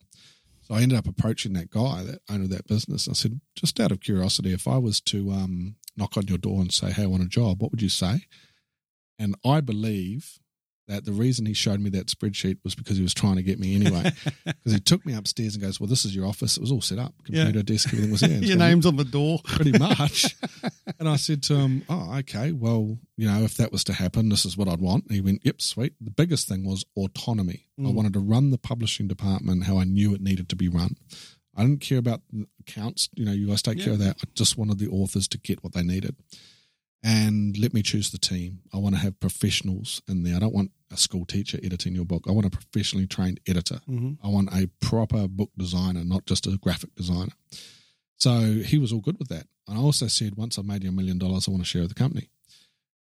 So 0.62 0.76
I 0.76 0.82
ended 0.82 0.98
up 0.98 1.08
approaching 1.08 1.54
that 1.54 1.72
guy, 1.72 2.04
that 2.04 2.22
owner 2.30 2.44
of 2.44 2.52
that 2.52 2.68
business. 2.68 3.10
I 3.10 3.14
said, 3.14 3.42
just 3.56 3.80
out 3.80 3.92
of 3.92 4.02
curiosity, 4.02 4.54
if 4.54 4.68
I 4.68 4.78
was 4.78 5.02
to 5.02 5.32
um, 5.32 5.76
knock 5.98 6.16
on 6.16 6.28
your 6.28 6.38
door 6.38 6.62
and 6.62 6.72
say, 6.72 6.92
hey, 6.92 7.04
I 7.04 7.08
want 7.08 7.24
a 7.24 7.28
job, 7.28 7.62
what 7.62 7.72
would 7.72 7.82
you 7.82 7.90
say? 7.90 8.26
And 9.18 9.36
I 9.44 9.62
believe 9.62 10.40
that 10.90 11.06
the 11.06 11.12
reason 11.12 11.46
he 11.46 11.54
showed 11.54 11.80
me 11.80 11.90
that 11.92 12.08
spreadsheet 12.08 12.58
was 12.64 12.74
because 12.74 12.98
he 12.98 13.04
was 13.04 13.14
trying 13.14 13.36
to 13.36 13.44
get 13.44 13.60
me 13.60 13.76
anyway. 13.76 14.12
Because 14.46 14.74
he 14.74 14.80
took 14.80 15.06
me 15.06 15.14
upstairs 15.14 15.54
and 15.54 15.64
goes, 15.64 15.80
well, 15.80 15.88
this 15.88 16.06
is 16.06 16.16
your 16.16 16.26
office. 16.26 16.58
It 16.58 16.62
was 16.62 16.72
all 16.72 16.82
set 16.82 16.98
up, 16.98 17.14
computer, 17.24 17.62
desk, 17.62 17.90
everything 17.90 18.12
was 18.12 18.22
there. 18.22 18.30
Your 18.44 18.58
name's 18.58 18.86
on 18.86 18.96
the 18.96 19.04
door. 19.06 19.40
pretty 19.46 19.78
much. 19.78 20.36
and 21.00 21.08
I 21.08 21.16
said 21.16 21.44
to 21.44 21.56
him, 21.56 21.84
"Oh, 21.88 22.18
okay. 22.20 22.52
Well, 22.52 22.98
you 23.16 23.28
know, 23.28 23.44
if 23.44 23.56
that 23.58 23.72
was 23.72 23.84
to 23.86 23.94
happen, 23.94 24.30
this 24.30 24.46
is 24.46 24.58
what 24.58 24.68
I'd 24.68 24.82
want." 24.82 25.06
And 25.06 25.14
he 25.14 25.22
went, 25.22 25.46
"Yep, 25.46 25.62
sweet." 25.62 25.94
The 26.02 26.12
biggest 26.12 26.48
thing 26.48 26.66
was 26.66 26.84
autonomy. 26.98 27.68
I 27.78 27.84
mm. 27.84 27.94
wanted 27.94 28.14
to 28.14 28.20
run 28.20 28.50
the 28.50 28.58
publishing 28.58 29.08
department 29.08 29.66
how 29.66 29.78
I 29.78 29.84
knew 29.84 30.14
it 30.14 30.22
needed 30.22 30.50
to 30.50 30.56
be 30.56 30.68
run. 30.68 30.96
I 31.56 31.62
didn't 31.62 31.82
care 31.82 32.00
about 32.00 32.22
accounts. 32.60 33.10
You 33.14 33.26
know, 33.26 33.32
you 33.32 33.48
guys 33.48 33.62
take 33.62 33.80
care 33.80 33.94
of 33.94 34.00
that. 34.00 34.18
I 34.22 34.28
just 34.34 34.58
wanted 34.58 34.80
the 34.80 34.90
authors 34.90 35.28
to 35.30 35.38
get 35.38 35.64
what 35.64 35.74
they 35.74 35.84
needed. 35.84 36.16
And 37.04 37.58
let 37.58 37.74
me 37.74 37.82
choose 37.82 38.12
the 38.12 38.18
team. 38.18 38.60
I 38.74 38.78
want 38.78 38.96
to 38.96 39.02
have 39.02 39.20
professionals 39.20 40.02
in 40.08 40.24
there. 40.24 40.36
I 40.36 40.40
don't 40.40 40.54
want 40.54 40.72
a 40.92 40.98
school 40.98 41.26
teacher 41.26 41.60
editing 41.64 41.94
your 41.96 42.06
book. 42.06 42.24
I 42.28 42.32
want 42.32 42.48
a 42.48 42.50
professionally 42.50 43.08
trained 43.08 43.40
editor. 43.48 43.80
Mm-hmm. 43.90 44.26
I 44.26 44.30
want 44.30 44.50
a 44.54 44.68
proper 44.80 45.28
book 45.28 45.52
designer, 45.58 46.04
not 46.04 46.26
just 46.26 46.48
a 46.48 46.58
graphic 46.58 46.96
designer. 46.96 47.34
So 48.18 48.62
he 48.66 48.78
was 48.78 48.92
all 48.92 49.00
good 49.02 49.18
with 49.20 49.30
that. 49.30 49.46
And 49.68 49.78
I 49.78 49.82
also 49.82 50.08
said, 50.08 50.36
once 50.36 50.58
I've 50.58 50.66
made 50.66 50.84
you 50.84 50.90
a 50.90 50.94
million 50.94 51.18
dollars, 51.18 51.48
I 51.48 51.52
want 51.52 51.64
to 51.64 51.70
share 51.70 51.82
with 51.84 51.90
the 51.90 51.96
company. 51.96 52.30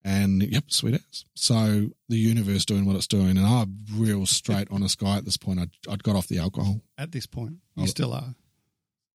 And 0.04 0.44
yep, 0.44 0.66
sweet 0.68 0.96
as. 0.96 1.26
So 1.36 1.90
the 2.08 2.18
universe 2.18 2.66
doing 2.66 2.86
what 2.86 2.96
it's 2.96 3.08
doing. 3.08 3.32
And 3.38 3.40
I'm 3.46 3.78
a 3.90 3.94
real 3.94 4.26
straight, 4.26 4.68
honest 4.72 5.00
guy 5.00 5.18
at 5.18 5.26
this 5.26 5.38
point. 5.38 5.60
I'd, 5.60 5.72
I'd 5.90 6.04
got 6.04 6.16
off 6.16 6.28
the 6.28 6.40
alcohol. 6.40 6.82
At 6.98 7.12
this 7.12 7.26
point, 7.26 7.56
you 7.76 7.84
Oh. 7.84 7.88
still 7.88 8.14
are. 8.14 8.36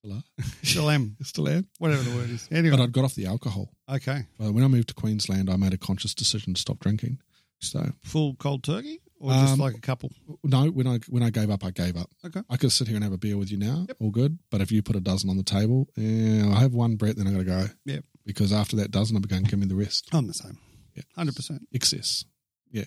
Still 0.05 0.17
are. 0.17 0.23
Still 0.63 0.91
am. 0.91 1.17
Still 1.23 1.49
am. 1.49 1.69
Whatever 1.79 2.03
the 2.03 2.17
word 2.17 2.31
is. 2.31 2.49
Anyway. 2.51 2.77
But 2.77 2.83
I'd 2.83 2.93
got 2.93 3.05
off 3.05 3.15
the 3.15 3.27
alcohol. 3.27 3.71
okay. 3.89 4.27
But 4.39 4.53
when 4.53 4.65
I 4.65 4.69
moved 4.69 4.89
to 4.89 4.95
Queensland, 4.95 5.49
I 5.49 5.57
made 5.57 5.73
a 5.73 5.79
conscious 5.79 6.15
decision 6.15 6.55
to 6.55 6.61
stop 6.61 6.81
drinking. 6.81 7.21
So 7.63 7.93
Full 8.05 8.35
cold 8.37 8.65
turkey 8.65 9.01
or 9.21 9.33
just 9.33 9.53
Um, 9.55 9.59
like 9.61 9.77
a 9.77 9.81
couple? 9.81 10.11
no, 10.43 10.69
when 10.71 10.87
I 10.87 10.99
when 11.09 11.23
I 11.23 11.31
gave 11.31 11.49
up, 11.51 11.65
I 11.65 11.71
gave 11.71 11.97
up. 11.97 12.11
Okay. 12.25 12.43
I 12.51 12.57
could 12.57 12.73
sit 12.73 12.89
here 12.89 12.97
and 12.97 13.05
have 13.05 13.13
a 13.13 13.19
beer 13.19 13.37
with 13.37 13.51
you 13.53 13.57
now, 13.59 13.87
all 14.01 14.11
good. 14.11 14.39
But 14.51 14.61
if 14.61 14.73
you 14.73 14.83
put 14.83 14.97
a 14.97 15.01
dozen 15.01 15.31
on 15.31 15.37
the 15.37 15.45
table, 15.45 15.89
yeah, 15.97 16.51
I 16.53 16.59
have 16.61 16.75
one 16.75 16.97
Brett, 16.97 17.17
then 17.17 17.27
I 17.29 17.31
got 17.33 17.39
to 17.39 17.45
go. 17.45 17.67
Yep. 17.87 18.05
Because 18.27 18.53
after 18.53 18.77
that 18.77 18.91
dozen, 18.91 19.17
I'm 19.17 19.23
going 19.23 19.45
to 19.45 19.51
give 19.51 19.59
me 19.61 19.67
the 19.67 19.75
rest. 19.77 20.09
I'm 20.13 20.27
the 20.27 20.35
same. 20.35 20.59
Yeah. 20.95 21.03
100%. 21.17 21.61
excess. 21.73 22.25
Yeah. 22.71 22.85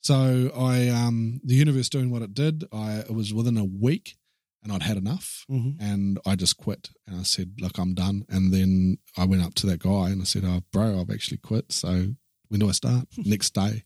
So 0.00 0.52
I, 0.56 0.88
um, 0.88 1.40
the 1.44 1.54
universe 1.54 1.88
doing 1.88 2.10
what 2.10 2.22
it 2.22 2.34
did. 2.34 2.64
I 2.72 2.98
it 3.00 3.10
was 3.14 3.34
within 3.34 3.56
a 3.58 3.64
week, 3.64 4.16
and 4.62 4.72
I'd 4.72 4.82
had 4.82 4.96
enough, 4.96 5.44
Mhm. 5.50 5.76
and 5.80 6.18
I 6.24 6.36
just 6.36 6.56
quit. 6.56 6.90
And 7.06 7.18
I 7.18 7.22
said, 7.24 7.54
"Look, 7.60 7.78
I'm 7.78 7.94
done." 7.94 8.24
And 8.28 8.52
then 8.52 8.98
I 9.16 9.24
went 9.24 9.42
up 9.42 9.54
to 9.54 9.66
that 9.66 9.80
guy 9.80 10.10
and 10.10 10.20
I 10.20 10.24
said, 10.24 10.44
"Oh, 10.44 10.62
bro, 10.72 11.00
I've 11.00 11.10
actually 11.10 11.38
quit. 11.38 11.72
So 11.72 12.14
when 12.48 12.60
do 12.60 12.68
I 12.68 12.72
start?" 12.72 13.08
Next 13.18 13.52
day. 13.54 13.82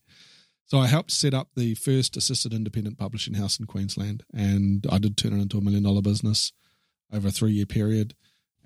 So 0.71 0.79
I 0.79 0.87
helped 0.87 1.11
set 1.11 1.35
up 1.35 1.49
the 1.57 1.75
first 1.75 2.17
assisted 2.17 2.55
independent 2.55 2.97
publishing 2.97 3.35
house 3.35 3.59
in 3.59 3.67
Queensland, 3.67 4.23
and 4.33 4.87
I 4.89 4.99
did 4.99 5.17
turn 5.17 5.33
it 5.33 5.43
into 5.43 5.59
a 5.59 5.61
million 5.61 5.83
dollar 5.83 6.01
business 6.01 6.53
over 7.13 7.27
a 7.27 7.33
three 7.33 7.51
year 7.51 7.67
period. 7.67 8.15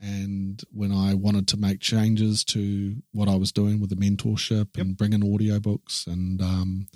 And 0.02 0.62
when 0.70 0.92
I 0.92 1.14
wanted 1.14 1.48
to 1.48 1.57
make 1.57 1.80
changes 1.80 2.44
to 2.46 2.96
what 3.12 3.28
I 3.28 3.36
was 3.36 3.52
doing 3.52 3.80
with 3.80 3.88
the 3.88 3.96
mentorship 3.96 4.78
and 4.78 4.98
bring 4.98 5.14
in 5.14 5.22
audiobooks, 5.22 6.07
and 6.07 6.42
um, 6.42 6.88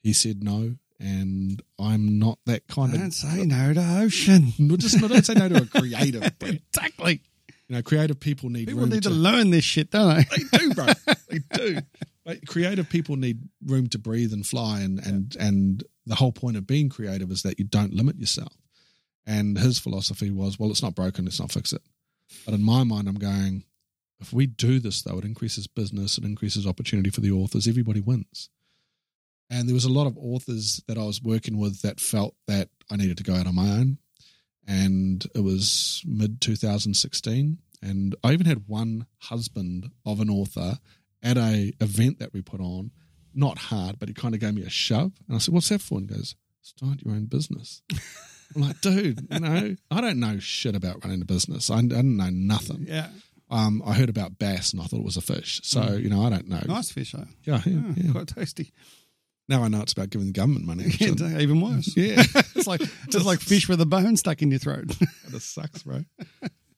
he 0.00 0.12
said 0.12 0.44
no. 0.44 0.76
And 1.00 1.60
I'm 1.80 2.20
not 2.20 2.38
that 2.46 2.68
kind 2.68 2.94
of. 2.94 3.00
Don't 3.00 3.08
of. 3.08 3.14
say 3.14 3.44
no 3.44 3.74
to 3.74 3.98
ocean. 4.00 4.52
Just 4.78 5.00
not, 5.00 5.10
don't 5.10 5.26
say 5.26 5.34
no 5.34 5.48
to 5.48 5.62
a 5.62 5.66
creative. 5.80 6.22
Exactly. 6.40 7.20
You 7.66 7.74
know, 7.74 7.82
creative 7.82 8.20
people 8.20 8.48
need 8.48 8.68
People 8.68 8.86
need 8.86 9.02
to 9.02 9.08
to 9.08 9.14
learn 9.14 9.50
this 9.50 9.64
shit, 9.64 9.90
don't 9.90 10.14
they? 10.16 10.22
they 10.36 10.58
do, 10.58 10.72
bro. 10.72 10.86
they 11.28 11.40
do. 11.52 11.78
Like, 12.26 12.44
creative 12.46 12.88
people 12.90 13.16
need 13.16 13.48
room 13.64 13.86
to 13.88 13.98
breathe 13.98 14.32
and 14.32 14.44
fly, 14.44 14.80
and 14.80 14.98
and 14.98 15.36
and 15.38 15.84
the 16.04 16.16
whole 16.16 16.32
point 16.32 16.56
of 16.56 16.66
being 16.66 16.88
creative 16.88 17.30
is 17.30 17.42
that 17.42 17.58
you 17.58 17.64
don't 17.64 17.94
limit 17.94 18.18
yourself. 18.18 18.52
And 19.26 19.58
his 19.58 19.78
philosophy 19.78 20.30
was, 20.30 20.58
well, 20.58 20.70
it's 20.70 20.82
not 20.82 20.94
broken, 20.94 21.24
let's 21.24 21.40
not 21.40 21.50
fix 21.50 21.72
it. 21.72 21.82
But 22.44 22.54
in 22.54 22.62
my 22.62 22.84
mind, 22.84 23.08
I'm 23.08 23.16
going, 23.16 23.64
if 24.20 24.32
we 24.32 24.46
do 24.46 24.78
this 24.78 25.02
though, 25.02 25.18
it 25.18 25.24
increases 25.24 25.66
business, 25.66 26.16
it 26.16 26.24
increases 26.24 26.66
opportunity 26.66 27.10
for 27.10 27.20
the 27.20 27.32
authors. 27.32 27.66
Everybody 27.66 28.00
wins. 28.00 28.50
And 29.50 29.68
there 29.68 29.74
was 29.74 29.84
a 29.84 29.92
lot 29.92 30.06
of 30.06 30.18
authors 30.18 30.82
that 30.88 30.98
I 30.98 31.04
was 31.04 31.22
working 31.22 31.58
with 31.58 31.82
that 31.82 32.00
felt 32.00 32.34
that 32.46 32.68
I 32.90 32.96
needed 32.96 33.16
to 33.18 33.24
go 33.24 33.34
out 33.34 33.46
on 33.46 33.54
my 33.54 33.68
own. 33.68 33.98
And 34.66 35.24
it 35.34 35.40
was 35.40 36.02
mid 36.04 36.40
2016. 36.40 37.58
And 37.82 38.16
I 38.24 38.32
even 38.32 38.46
had 38.46 38.64
one 38.66 39.06
husband 39.18 39.90
of 40.04 40.20
an 40.20 40.30
author 40.30 40.78
at 41.26 41.36
a 41.36 41.72
event 41.80 42.18
that 42.20 42.32
we 42.32 42.40
put 42.42 42.60
on, 42.60 42.90
not 43.34 43.58
hard, 43.58 43.98
but 43.98 44.08
he 44.08 44.14
kind 44.14 44.34
of 44.34 44.40
gave 44.40 44.54
me 44.54 44.62
a 44.62 44.70
shove. 44.70 45.12
And 45.26 45.36
I 45.36 45.38
said, 45.38 45.52
What's 45.52 45.68
that 45.70 45.80
for? 45.82 45.98
And 45.98 46.08
he 46.08 46.16
goes, 46.16 46.34
Start 46.62 47.02
your 47.04 47.14
own 47.14 47.26
business. 47.26 47.82
I'm 48.54 48.62
like, 48.62 48.80
dude, 48.80 49.26
you 49.30 49.40
know, 49.40 49.74
I 49.90 50.00
don't 50.00 50.20
know 50.20 50.38
shit 50.38 50.76
about 50.76 51.04
running 51.04 51.20
a 51.20 51.24
business. 51.24 51.68
I, 51.68 51.78
I 51.78 51.82
didn't 51.82 52.16
know 52.16 52.30
nothing. 52.30 52.86
Yeah. 52.88 53.08
Um, 53.50 53.82
I 53.84 53.92
heard 53.94 54.08
about 54.08 54.38
BAS 54.38 54.72
and 54.72 54.80
I 54.80 54.86
thought 54.86 55.00
it 55.00 55.04
was 55.04 55.16
a 55.16 55.20
fish. 55.20 55.60
So, 55.64 55.94
you 55.94 56.08
know, 56.08 56.24
I 56.24 56.30
don't 56.30 56.48
know. 56.48 56.60
Nice 56.66 56.90
fish, 56.90 57.12
though. 57.12 57.26
Yeah, 57.44 57.60
yeah, 57.66 57.72
Yeah, 57.72 57.92
yeah. 57.96 58.12
Quite 58.12 58.28
tasty. 58.28 58.72
Now 59.48 59.62
I 59.64 59.68
know 59.68 59.80
it's 59.82 59.92
about 59.92 60.10
giving 60.10 60.26
the 60.28 60.32
government 60.32 60.64
money. 60.64 60.84
Yeah, 60.98 61.38
even 61.38 61.60
worse. 61.60 61.96
yeah. 61.96 62.22
It's 62.56 62.66
like 62.66 62.80
just 63.10 63.26
like 63.26 63.40
fish 63.40 63.68
with 63.68 63.80
a 63.80 63.86
bone 63.86 64.16
stuck 64.16 64.42
in 64.42 64.50
your 64.50 64.58
throat. 64.60 64.88
That 65.30 65.40
sucks, 65.40 65.82
bro. 65.82 66.04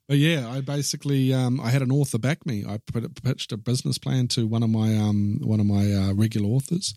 But 0.08 0.16
yeah, 0.18 0.48
I 0.48 0.62
basically 0.62 1.34
um, 1.34 1.60
I 1.60 1.68
had 1.68 1.82
an 1.82 1.92
author 1.92 2.18
back 2.18 2.46
me. 2.46 2.64
I 2.66 2.78
put, 2.78 3.22
pitched 3.22 3.52
a 3.52 3.58
business 3.58 3.98
plan 3.98 4.26
to 4.28 4.46
one 4.46 4.62
of 4.62 4.70
my 4.70 4.96
um, 4.96 5.38
one 5.42 5.60
of 5.60 5.66
my 5.66 5.92
uh, 5.92 6.14
regular 6.14 6.48
authors, 6.48 6.94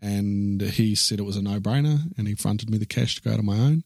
and 0.00 0.60
he 0.60 0.94
said 0.94 1.20
it 1.20 1.24
was 1.24 1.36
a 1.36 1.42
no 1.42 1.60
brainer, 1.60 2.00
and 2.18 2.26
he 2.26 2.34
fronted 2.34 2.68
me 2.68 2.76
the 2.78 2.86
cash 2.86 3.14
to 3.16 3.22
go 3.22 3.32
out 3.32 3.38
on 3.38 3.44
my 3.46 3.58
own. 3.58 3.84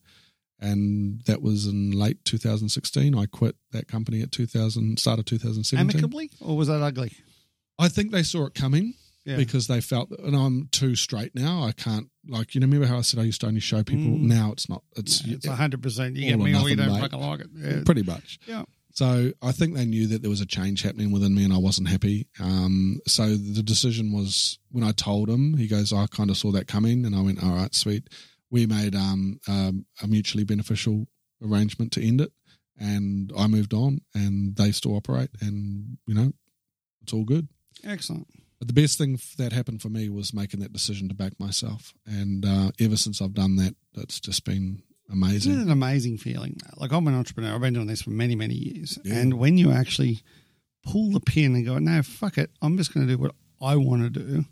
And 0.61 1.21
that 1.27 1.43
was 1.43 1.67
in 1.67 1.91
late 1.91 2.25
2016. 2.25 3.15
I 3.15 3.27
quit 3.27 3.57
that 3.73 3.87
company 3.89 4.23
at 4.23 4.33
2000, 4.33 4.99
start 4.99 5.19
of 5.19 5.27
2017. 5.27 5.79
Amicably, 5.79 6.31
or 6.41 6.57
was 6.57 6.69
that 6.69 6.81
ugly? 6.81 7.13
I 7.79 7.89
think 7.89 8.13
they 8.13 8.23
saw 8.23 8.47
it 8.47 8.55
coming 8.55 8.95
Yeah. 9.27 9.37
because 9.37 9.67
they 9.67 9.81
felt, 9.83 10.11
and 10.11 10.35
I'm 10.35 10.69
too 10.71 10.95
straight 10.97 11.35
now. 11.35 11.65
I 11.65 11.73
can't 11.73 12.09
like 12.29 12.55
you 12.55 12.61
know. 12.61 12.67
Remember 12.67 12.87
how 12.87 12.99
I 12.99 13.03
said 13.03 13.21
I 13.21 13.25
used 13.25 13.41
to 13.43 13.47
only 13.47 13.61
show 13.61 13.83
people? 13.83 14.13
Mm. 14.13 14.23
Now 14.23 14.53
it's 14.53 14.69
not. 14.69 14.83
It's, 14.97 15.25
It's 15.25 15.47
hundred 15.47 15.83
percent. 15.83 16.17
You 16.17 16.31
get 16.31 16.39
me 16.39 16.55
or 16.55 16.69
you 16.69 16.77
don't 16.77 16.93
mate. 16.93 17.01
fucking 17.01 17.21
like 17.21 17.41
it. 17.41 17.49
Yeah. 17.57 17.83
pretty 17.85 18.03
much. 18.03 18.39
Yeah. 18.47 18.65
So 18.93 19.33
I 19.43 19.51
think 19.51 19.75
they 19.75 19.85
knew 19.87 20.07
that 20.09 20.23
there 20.23 20.31
was 20.31 20.41
a 20.41 20.47
change 20.47 20.83
happening 20.83 21.11
within 21.11 21.35
me, 21.35 21.43
and 21.43 21.53
I 21.53 21.59
wasn't 21.59 21.89
happy. 21.89 22.29
Um, 22.39 23.01
so 23.09 23.37
the 23.37 23.63
decision 23.63 24.13
was 24.13 24.59
when 24.71 24.85
I 24.85 24.93
told 24.93 25.29
him, 25.29 25.57
he 25.57 25.67
goes, 25.67 25.93
"I 25.93 26.07
kind 26.07 26.31
of 26.31 26.37
saw 26.37 26.53
that 26.53 26.69
coming," 26.69 27.05
and 27.05 27.15
I 27.17 27.21
went, 27.21 27.43
"All 27.43 27.55
right, 27.55 27.75
sweet." 27.75 28.09
We 28.51 28.67
made 28.67 28.95
um, 28.95 29.41
um, 29.49 29.87
a 30.01 30.07
mutually 30.07 30.45
beneficial 30.45 31.09
arrangement 31.43 31.91
to 31.93 32.07
end 32.07 32.21
it, 32.21 32.31
and 32.79 33.33
I 33.37 33.49
moved 33.49 33.75
on, 33.75 34.01
and 34.15 34.55
they 34.55 34.71
still 34.71 34.95
operate, 34.97 35.31
and 35.41 35.99
you 36.07 36.15
know, 36.15 36.33
it's 37.03 37.13
all 37.13 37.25
good. 37.25 37.49
Excellent. 37.83 38.29
But 38.59 38.69
the 38.69 38.75
best 38.75 38.99
thing 38.99 39.19
that 39.39 39.53
happened 39.53 39.83
for 39.83 39.89
me 39.89 40.09
was 40.09 40.33
making 40.33 40.61
that 40.61 40.73
decision 40.73 41.09
to 41.09 41.15
back 41.15 41.39
myself, 41.39 41.93
and 42.07 42.45
uh, 42.45 42.71
ever 42.81 42.97
since 42.97 43.21
I've 43.21 43.35
done 43.35 43.57
that, 43.57 43.75
it's 43.95 44.21
just 44.21 44.45
been 44.45 44.83
amazing. 45.11 45.53
Isn't 45.53 45.63
it 45.63 45.67
an 45.67 45.73
amazing 45.73 46.19
feeling? 46.19 46.57
Like 46.77 46.93
I'm 46.93 47.07
an 47.07 47.15
entrepreneur. 47.15 47.55
I've 47.55 47.61
been 47.61 47.75
doing 47.75 47.87
this 47.87 48.03
for 48.03 48.11
many, 48.11 48.35
many 48.35 48.55
years. 48.55 48.99
Yeah. 49.05 49.17
And 49.17 49.35
when 49.35 49.59
you 49.59 49.73
actually 49.73 50.23
pull 50.83 51.11
the 51.11 51.21
pin 51.21 51.55
and 51.55 51.65
go, 51.65 51.79
no, 51.79 52.03
fuck 52.03 52.39
it, 52.39 52.51
I'm 52.63 52.77
just 52.77 52.95
going 52.95 53.07
to 53.07 53.13
do 53.13 53.21
what 53.21 53.35
I 53.61 53.77
want 53.77 54.03
to 54.03 54.11
do, 54.11 54.45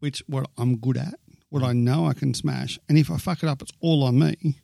which 0.00 0.22
what 0.26 0.48
I'm 0.58 0.78
good 0.78 0.96
at, 0.96 1.14
what 1.50 1.62
I 1.62 1.72
know 1.72 2.06
I 2.06 2.14
can 2.14 2.34
smash. 2.34 2.78
And 2.88 2.98
if 2.98 3.10
I 3.10 3.16
fuck 3.18 3.42
it 3.42 3.48
up, 3.48 3.62
it's 3.62 3.72
all 3.80 4.02
on 4.04 4.18
me. 4.18 4.60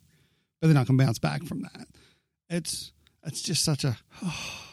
But 0.59 0.67
then 0.67 0.77
I 0.77 0.83
can 0.83 0.97
bounce 0.97 1.19
back 1.19 1.43
from 1.43 1.61
that. 1.61 1.87
It's 2.49 2.91
it's 3.25 3.41
just 3.41 3.63
such 3.63 3.83
a 3.83 3.97
Oh, 4.23 4.67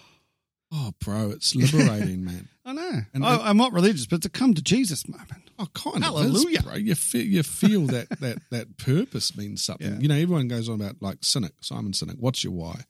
Oh, 0.73 0.93
bro, 1.01 1.31
it's 1.31 1.55
liberating, 1.55 2.25
man. 2.25 2.49
I 2.65 2.73
know. 2.73 3.01
And 3.15 3.25
I, 3.25 3.49
I'm 3.49 3.57
not 3.57 3.73
religious, 3.73 4.07
but 4.07 4.17
it's 4.17 4.27
a 4.27 4.31
come 4.31 4.55
to 4.55 4.63
Jesus 4.63 5.09
moment. 5.09 5.51
Oh, 5.59 5.67
kind 5.75 6.05
Hallelujah. 6.05 6.59
of 6.59 6.65
is, 6.65 6.71
bro. 6.71 6.75
You 6.77 6.95
feel, 6.95 7.25
you 7.25 7.43
feel 7.43 7.87
that, 7.87 8.09
that 8.21 8.39
that 8.51 8.77
purpose 8.77 9.37
means 9.37 9.65
something. 9.65 9.95
Yeah. 9.95 9.99
You 9.99 10.09
know, 10.09 10.15
everyone 10.15 10.49
goes 10.49 10.69
on 10.69 10.75
about 10.77 10.97
like 11.01 11.21
Sinek, 11.21 11.53
Simon 11.61 11.93
Sinek. 11.93 12.19
What's 12.19 12.45
your 12.45 12.53
why? 12.53 12.83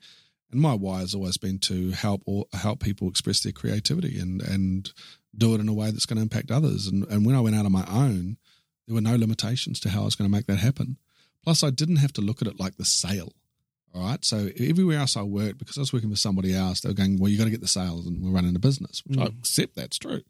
And 0.51 0.61
my 0.61 0.75
why 0.75 1.01
has 1.01 1.15
always 1.15 1.37
been 1.37 1.59
to 1.61 1.91
help 1.93 2.23
or 2.27 2.47
help 2.53 2.81
people 2.81 3.09
express 3.09 3.41
their 3.41 3.53
creativity 3.53 4.19
and 4.19 4.43
and 4.43 4.93
do 5.37 5.55
it 5.55 5.61
in 5.61 5.69
a 5.69 5.75
way 5.75 5.91
that's 5.91 6.07
going 6.07 6.17
to 6.17 6.23
impact 6.23 6.51
others. 6.51 6.87
And 6.89 7.07
and 7.09 7.25
when 7.25 7.37
I 7.37 7.41
went 7.41 7.55
out 7.55 7.67
on 7.67 7.73
my 7.73 7.87
own, 7.89 8.39
there 8.87 8.95
were 8.95 9.01
no 9.01 9.17
limitations 9.17 9.79
to 9.81 9.91
how 9.91 10.03
I 10.03 10.05
was 10.07 10.17
going 10.17 10.29
to 10.29 10.37
make 10.37 10.47
that 10.47 10.59
happen. 10.59 10.97
Plus, 11.45 11.63
I 11.63 11.71
didn't 11.71 11.97
have 11.97 12.13
to 12.15 12.21
look 12.21 12.43
at 12.43 12.49
it 12.49 12.59
like 12.59 12.77
the 12.77 12.85
sale. 12.85 13.33
All 13.95 14.03
right. 14.03 14.25
So 14.25 14.51
everywhere 14.59 14.99
else 14.99 15.17
I 15.17 15.23
worked, 15.23 15.59
because 15.59 15.77
I 15.79 15.81
was 15.81 15.93
working 15.93 16.11
for 16.11 16.17
somebody 16.17 16.55
else, 16.55 16.81
they 16.81 16.89
were 16.89 16.95
going, 16.95 17.19
"Well, 17.19 17.31
you 17.31 17.39
got 17.39 17.45
to 17.45 17.51
get 17.51 17.61
the 17.61 17.67
sales, 17.69 18.07
and 18.07 18.21
we're 18.23 18.31
running 18.31 18.55
a 18.55 18.59
business," 18.59 19.03
which 19.07 19.19
I 19.19 19.27
Mm. 19.27 19.39
accept 19.39 19.75
that's 19.77 19.99
true. 19.99 20.23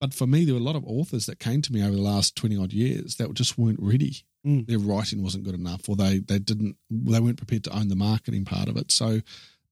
But 0.00 0.12
for 0.12 0.26
me, 0.26 0.44
there 0.44 0.54
were 0.54 0.60
a 0.60 0.64
lot 0.64 0.76
of 0.76 0.84
authors 0.84 1.26
that 1.26 1.38
came 1.38 1.62
to 1.62 1.72
me 1.72 1.82
over 1.82 1.94
the 1.94 2.02
last 2.02 2.36
twenty 2.36 2.56
odd 2.56 2.72
years 2.72 3.16
that 3.16 3.32
just 3.34 3.56
weren't 3.58 3.80
ready. 3.80 4.24
Mm. 4.46 4.66
Their 4.66 4.78
writing 4.78 5.22
wasn't 5.22 5.44
good 5.44 5.54
enough, 5.54 5.88
or 5.88 5.96
they 5.96 6.18
they 6.18 6.38
didn't 6.38 6.76
they 6.90 7.20
weren't 7.20 7.38
prepared 7.38 7.64
to 7.64 7.76
own 7.76 7.88
the 7.88 7.96
marketing 7.96 8.44
part 8.44 8.68
of 8.68 8.76
it. 8.76 8.90
So 8.92 9.20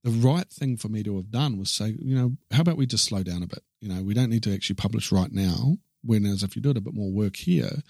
the 0.03 0.11
right 0.11 0.49
thing 0.49 0.77
for 0.77 0.89
me 0.89 1.03
to 1.03 1.15
have 1.17 1.31
done 1.31 1.57
was 1.57 1.71
say, 1.71 1.95
you 2.01 2.15
know, 2.15 2.37
how 2.51 2.61
about 2.61 2.77
we 2.77 2.85
just 2.85 3.05
slow 3.05 3.23
down 3.23 3.41
a 3.43 3.47
bit? 3.47 3.63
You 3.79 3.89
know, 3.89 4.01
we 4.03 4.13
don't 4.13 4.29
need 4.29 4.43
to 4.43 4.53
actually 4.53 4.75
publish 4.75 5.11
right 5.11 5.31
now. 5.31 5.77
Whereas 6.03 6.43
if 6.43 6.55
you 6.55 6.61
did 6.61 6.75
a 6.77 6.81
bit 6.81 6.93
more 6.93 7.11
work 7.11 7.37
here, 7.37 7.81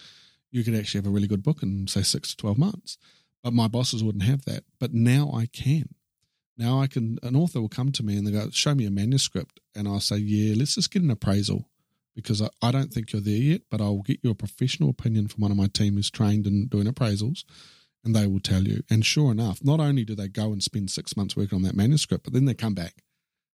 you 0.51 0.63
could 0.63 0.75
actually 0.75 0.99
have 0.99 1.07
a 1.07 1.11
really 1.11 1.27
good 1.27 1.41
book 1.43 1.63
in 1.63 1.87
say 1.87 2.03
six 2.03 2.31
to 2.31 2.37
twelve 2.37 2.57
months. 2.57 2.97
But 3.43 3.53
my 3.53 3.67
bosses 3.67 4.03
wouldn't 4.03 4.23
have 4.23 4.45
that. 4.45 4.63
But 4.79 4.93
now 4.93 5.31
I 5.33 5.47
can. 5.47 5.95
Now 6.57 6.79
I 6.79 6.87
can. 6.87 7.19
An 7.23 7.35
author 7.35 7.61
will 7.61 7.69
come 7.69 7.91
to 7.91 8.03
me 8.03 8.17
and 8.17 8.25
they 8.25 8.31
go, 8.31 8.49
"Show 8.51 8.73
me 8.73 8.85
a 8.85 8.91
manuscript," 8.91 9.59
and 9.75 9.87
I'll 9.87 9.99
say, 9.99 10.17
"Yeah, 10.17 10.55
let's 10.57 10.75
just 10.75 10.91
get 10.91 11.01
an 11.01 11.11
appraisal." 11.11 11.69
Because 12.15 12.41
I, 12.41 12.49
I 12.61 12.71
don't 12.71 12.93
think 12.93 13.11
you're 13.11 13.21
there 13.21 13.33
yet, 13.33 13.61
but 13.71 13.81
I'll 13.81 14.03
get 14.03 14.19
you 14.21 14.29
a 14.29 14.35
professional 14.35 14.89
opinion 14.89 15.27
from 15.27 15.41
one 15.41 15.51
of 15.51 15.57
my 15.57 15.67
team 15.67 15.95
who's 15.95 16.11
trained 16.11 16.45
in 16.45 16.67
doing 16.67 16.85
appraisals, 16.85 17.43
and 18.05 18.15
they 18.15 18.27
will 18.27 18.39
tell 18.39 18.67
you. 18.67 18.83
And 18.89 19.03
sure 19.03 19.31
enough, 19.31 19.63
not 19.63 19.79
only 19.79 20.05
do 20.05 20.13
they 20.15 20.27
go 20.27 20.51
and 20.51 20.61
spend 20.61 20.91
six 20.91 21.17
months 21.17 21.35
working 21.35 21.55
on 21.55 21.63
that 21.63 21.75
manuscript, 21.75 22.23
but 22.23 22.33
then 22.33 22.45
they 22.45 22.53
come 22.53 22.75
back 22.75 23.02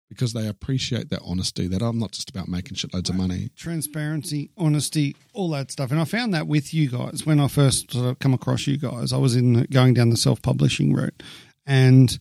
because 0.09 0.33
they 0.33 0.47
appreciate 0.47 1.09
that 1.09 1.21
honesty. 1.23 1.67
That 1.67 1.81
I'm 1.81 1.99
not 1.99 2.11
just 2.11 2.29
about 2.29 2.47
making 2.47 2.75
shitloads 2.75 3.09
of 3.09 3.15
money. 3.15 3.51
transparency, 3.55 4.49
honesty, 4.57 5.15
all 5.33 5.49
that 5.51 5.71
stuff. 5.71 5.91
And 5.91 5.99
I 5.99 6.05
found 6.05 6.33
that 6.33 6.47
with 6.47 6.73
you 6.73 6.89
guys 6.89 7.25
when 7.25 7.39
I 7.39 7.47
first 7.47 7.91
sort 7.91 8.07
of 8.07 8.19
come 8.19 8.33
across 8.33 8.67
you 8.67 8.77
guys. 8.77 9.13
I 9.13 9.17
was 9.17 9.35
in 9.35 9.63
going 9.71 9.93
down 9.93 10.09
the 10.09 10.17
self 10.17 10.41
publishing 10.41 10.93
route, 10.93 11.23
and 11.65 12.19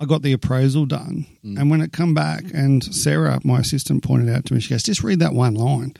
I 0.00 0.06
got 0.06 0.22
the 0.22 0.32
appraisal 0.32 0.86
done. 0.86 1.26
Mm. 1.44 1.60
And 1.60 1.70
when 1.70 1.80
it 1.80 1.92
come 1.92 2.14
back, 2.14 2.44
and 2.52 2.82
Sarah, 2.82 3.38
my 3.44 3.60
assistant, 3.60 4.02
pointed 4.02 4.34
out 4.34 4.46
to 4.46 4.54
me, 4.54 4.60
she 4.60 4.70
goes, 4.70 4.82
"Just 4.82 5.04
read 5.04 5.20
that 5.20 5.34
one 5.34 5.54
line," 5.54 5.94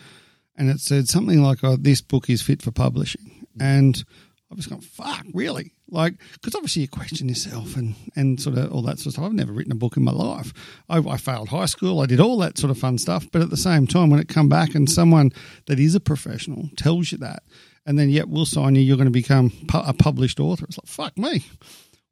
and 0.57 0.71
it 0.71 0.81
said 0.81 1.09
something 1.09 1.43
like, 1.43 1.63
oh, 1.63 1.77
"This 1.77 2.01
book 2.01 2.31
is 2.31 2.43
fit 2.43 2.63
for 2.63 2.71
publishing," 2.73 3.47
mm. 3.57 3.63
and 3.63 4.05
I 4.51 4.55
was 4.55 4.67
going, 4.67 4.81
"Fuck, 4.81 5.27
really?" 5.35 5.73
Like, 5.89 6.15
because 6.35 6.55
obviously 6.55 6.83
you 6.83 6.89
question 6.89 7.29
yourself 7.29 7.77
and 7.77 7.95
and 8.15 8.41
sort 8.41 8.57
of 8.59 8.73
all 8.73 8.83
that 8.83 8.99
sort 8.99 9.07
of 9.07 9.13
stuff. 9.15 9.25
I've 9.25 9.33
never 9.33 9.53
written 9.53 9.73
a 9.73 9.77
book 9.77 9.97
in 9.97 10.05
my 10.05 10.13
life. 10.13 10.53
I, 10.89 10.99
I 10.99 11.17
failed 11.17 11.49
high 11.49 11.67
school. 11.67 12.01
I 12.01 12.07
did 12.07 12.21
all 12.21 12.39
that 12.39 12.57
sort 12.59 12.71
of 12.71 12.79
fun 12.79 12.99
stuff. 12.99 13.27
But 13.33 13.43
at 13.43 13.51
the 13.51 13.57
same 13.57 13.87
time, 13.87 14.11
when 14.11 14.21
it 14.21 14.29
come 14.29 14.49
back 14.49 14.75
and 14.75 14.89
someone 14.91 15.33
that 15.67 15.81
is 15.81 15.95
a 15.95 16.01
professional 16.01 16.69
tells 16.77 17.11
you 17.13 17.19
that, 17.19 17.43
and 17.85 17.99
then 17.99 18.09
yet 18.09 18.29
we'll 18.29 18.47
sign 18.47 18.75
you, 18.77 18.83
you're 18.83 18.97
going 18.97 19.07
to 19.07 19.11
become 19.11 19.51
pu- 19.69 19.79
a 19.79 19.93
published 19.93 20.39
author. 20.41 20.65
It's 20.67 20.79
like 20.79 20.87
fuck 20.87 21.19
me, 21.19 21.45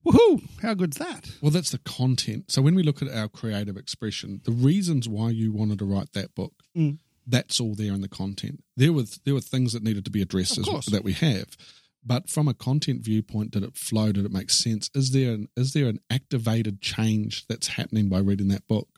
woohoo! 0.05 0.43
How 0.62 0.74
good's 0.74 0.97
that? 0.99 1.30
Well, 1.41 1.51
that's 1.51 1.70
the 1.70 1.78
content. 1.78 2.51
So 2.51 2.62
when 2.62 2.74
we 2.74 2.82
look 2.82 3.01
at 3.03 3.09
our 3.09 3.28
creative 3.28 3.76
expression, 3.76 4.41
the 4.45 4.53
reasons 4.53 5.09
why 5.09 5.30
you 5.30 5.53
wanted 5.53 5.78
to 5.80 5.85
write 5.85 6.12
that 6.14 6.35
book, 6.35 6.53
Mm. 6.76 6.99
that's 7.26 7.61
all 7.61 7.74
there 7.76 7.93
in 7.93 8.01
the 8.01 8.09
content. 8.09 8.62
There 8.76 8.93
were 8.93 9.05
there 9.24 9.35
were 9.35 9.41
things 9.41 9.72
that 9.72 9.82
needed 9.85 10.05
to 10.05 10.11
be 10.11 10.20
addressed 10.22 10.59
as, 10.59 10.66
that 10.87 11.05
we 11.05 11.12
have, 11.12 11.57
but 12.05 12.29
from 12.29 12.49
a 12.49 12.55
content 12.55 13.03
viewpoint, 13.03 13.53
did 13.53 13.63
it 13.63 13.77
flow? 13.77 14.13
Did 14.13 14.25
it 14.25 14.33
make 14.33 14.51
sense? 14.51 14.91
Is 14.95 15.13
there 15.13 15.33
an, 15.33 15.49
is 15.57 15.73
there 15.73 15.87
an 15.87 16.01
activated 16.11 16.81
change 16.81 17.47
that's 17.47 17.69
happening 17.69 18.09
by 18.09 18.19
reading 18.19 18.49
that 18.49 18.67
book? 18.69 18.89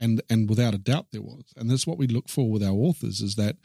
And 0.00 0.22
and 0.30 0.48
without 0.48 0.74
a 0.74 0.78
doubt 0.78 1.06
there 1.12 1.22
was. 1.22 1.52
And 1.56 1.70
that's 1.70 1.86
what 1.86 1.98
we 1.98 2.06
look 2.06 2.28
for 2.28 2.50
with 2.50 2.62
our 2.62 2.72
authors 2.72 3.20
is 3.20 3.34
that, 3.34 3.56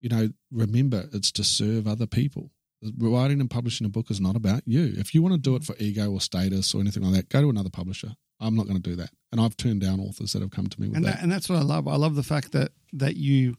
you 0.00 0.08
know, 0.08 0.30
remember 0.50 1.08
it's 1.12 1.30
to 1.32 1.44
serve 1.44 1.86
other 1.86 2.06
people. 2.06 2.50
Writing 2.98 3.40
and 3.40 3.50
publishing 3.50 3.86
a 3.86 3.90
book 3.90 4.10
is 4.10 4.20
not 4.20 4.36
about 4.36 4.62
you. 4.66 4.94
If 4.96 5.14
you 5.14 5.22
want 5.22 5.34
to 5.34 5.40
do 5.40 5.54
it 5.54 5.62
mm. 5.62 5.66
for 5.66 5.76
ego 5.78 6.10
or 6.10 6.20
status 6.20 6.74
or 6.74 6.80
anything 6.80 7.02
like 7.02 7.14
that, 7.14 7.28
go 7.28 7.42
to 7.42 7.50
another 7.50 7.70
publisher. 7.70 8.14
I'm 8.40 8.54
not 8.54 8.66
going 8.66 8.80
to 8.80 8.90
do 8.90 8.96
that. 8.96 9.10
And 9.32 9.40
I've 9.40 9.56
turned 9.56 9.80
down 9.80 10.00
authors 10.00 10.32
that 10.32 10.42
have 10.42 10.50
come 10.50 10.66
to 10.66 10.80
me 10.80 10.88
with 10.88 10.96
And 10.96 11.06
that. 11.06 11.16
that, 11.16 11.22
and 11.22 11.32
that's 11.32 11.48
what 11.48 11.58
I 11.58 11.62
love. 11.62 11.88
I 11.88 11.96
love 11.96 12.14
the 12.14 12.22
fact 12.22 12.52
that 12.52 12.72
that 12.92 13.16
you 13.16 13.56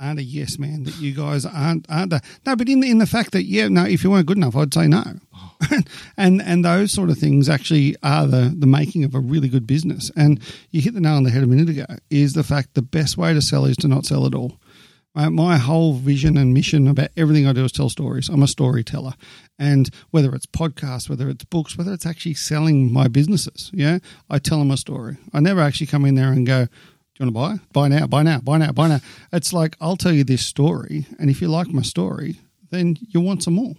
aren't 0.00 0.18
a 0.18 0.22
yes 0.22 0.58
man. 0.58 0.84
That 0.84 0.98
you 0.98 1.12
guys 1.12 1.44
aren't 1.44 1.86
aren't 1.88 2.12
a, 2.12 2.20
no, 2.46 2.56
but 2.56 2.68
in 2.68 2.80
the, 2.80 2.90
in 2.90 2.98
the 2.98 3.06
fact 3.06 3.32
that 3.32 3.44
yeah, 3.44 3.68
no, 3.68 3.84
if 3.84 4.02
you 4.02 4.10
weren't 4.10 4.26
good 4.26 4.36
enough, 4.36 4.56
I'd 4.56 4.74
say 4.74 4.88
no. 4.88 5.04
Oh. 5.34 5.56
and 6.16 6.40
and 6.42 6.64
those 6.64 6.92
sort 6.92 7.10
of 7.10 7.18
things 7.18 7.48
actually 7.48 7.96
are 8.02 8.26
the 8.26 8.54
the 8.56 8.66
making 8.66 9.04
of 9.04 9.14
a 9.14 9.20
really 9.20 9.48
good 9.48 9.66
business. 9.66 10.10
And 10.16 10.40
you 10.70 10.80
hit 10.80 10.94
the 10.94 11.00
nail 11.00 11.14
on 11.14 11.24
the 11.24 11.30
head 11.30 11.42
a 11.42 11.46
minute 11.46 11.68
ago. 11.68 11.86
Is 12.08 12.32
the 12.32 12.44
fact 12.44 12.74
the 12.74 12.82
best 12.82 13.16
way 13.16 13.34
to 13.34 13.42
sell 13.42 13.64
is 13.64 13.76
to 13.78 13.88
not 13.88 14.06
sell 14.06 14.26
at 14.26 14.34
all. 14.34 14.58
My 15.12 15.58
whole 15.58 15.94
vision 15.94 16.36
and 16.36 16.54
mission 16.54 16.86
about 16.86 17.08
everything 17.16 17.44
I 17.44 17.52
do 17.52 17.64
is 17.64 17.72
tell 17.72 17.88
stories. 17.88 18.28
I'm 18.28 18.44
a 18.44 18.48
storyteller. 18.48 19.14
And 19.58 19.90
whether 20.12 20.32
it's 20.36 20.46
podcasts, 20.46 21.10
whether 21.10 21.28
it's 21.28 21.44
books, 21.44 21.76
whether 21.76 21.92
it's 21.92 22.06
actually 22.06 22.34
selling 22.34 22.92
my 22.92 23.08
businesses, 23.08 23.72
yeah, 23.74 23.98
I 24.30 24.38
tell 24.38 24.60
them 24.60 24.70
a 24.70 24.76
story. 24.76 25.16
I 25.32 25.40
never 25.40 25.60
actually 25.62 25.88
come 25.88 26.04
in 26.04 26.14
there 26.14 26.30
and 26.30 26.46
go, 26.46 26.68
do 27.14 27.24
you 27.24 27.30
want 27.30 27.58
to 27.58 27.58
buy? 27.58 27.66
Buy 27.72 27.88
now, 27.88 28.06
buy 28.06 28.22
now, 28.22 28.40
buy 28.40 28.58
now, 28.58 28.72
buy 28.72 28.88
now. 28.88 29.00
It's 29.32 29.52
like, 29.52 29.76
I'll 29.80 29.96
tell 29.96 30.12
you 30.12 30.24
this 30.24 30.44
story. 30.44 31.06
And 31.18 31.28
if 31.28 31.42
you 31.42 31.48
like 31.48 31.68
my 31.68 31.82
story, 31.82 32.40
then 32.70 32.96
you 33.00 33.20
want 33.20 33.42
some 33.42 33.54
more. 33.54 33.74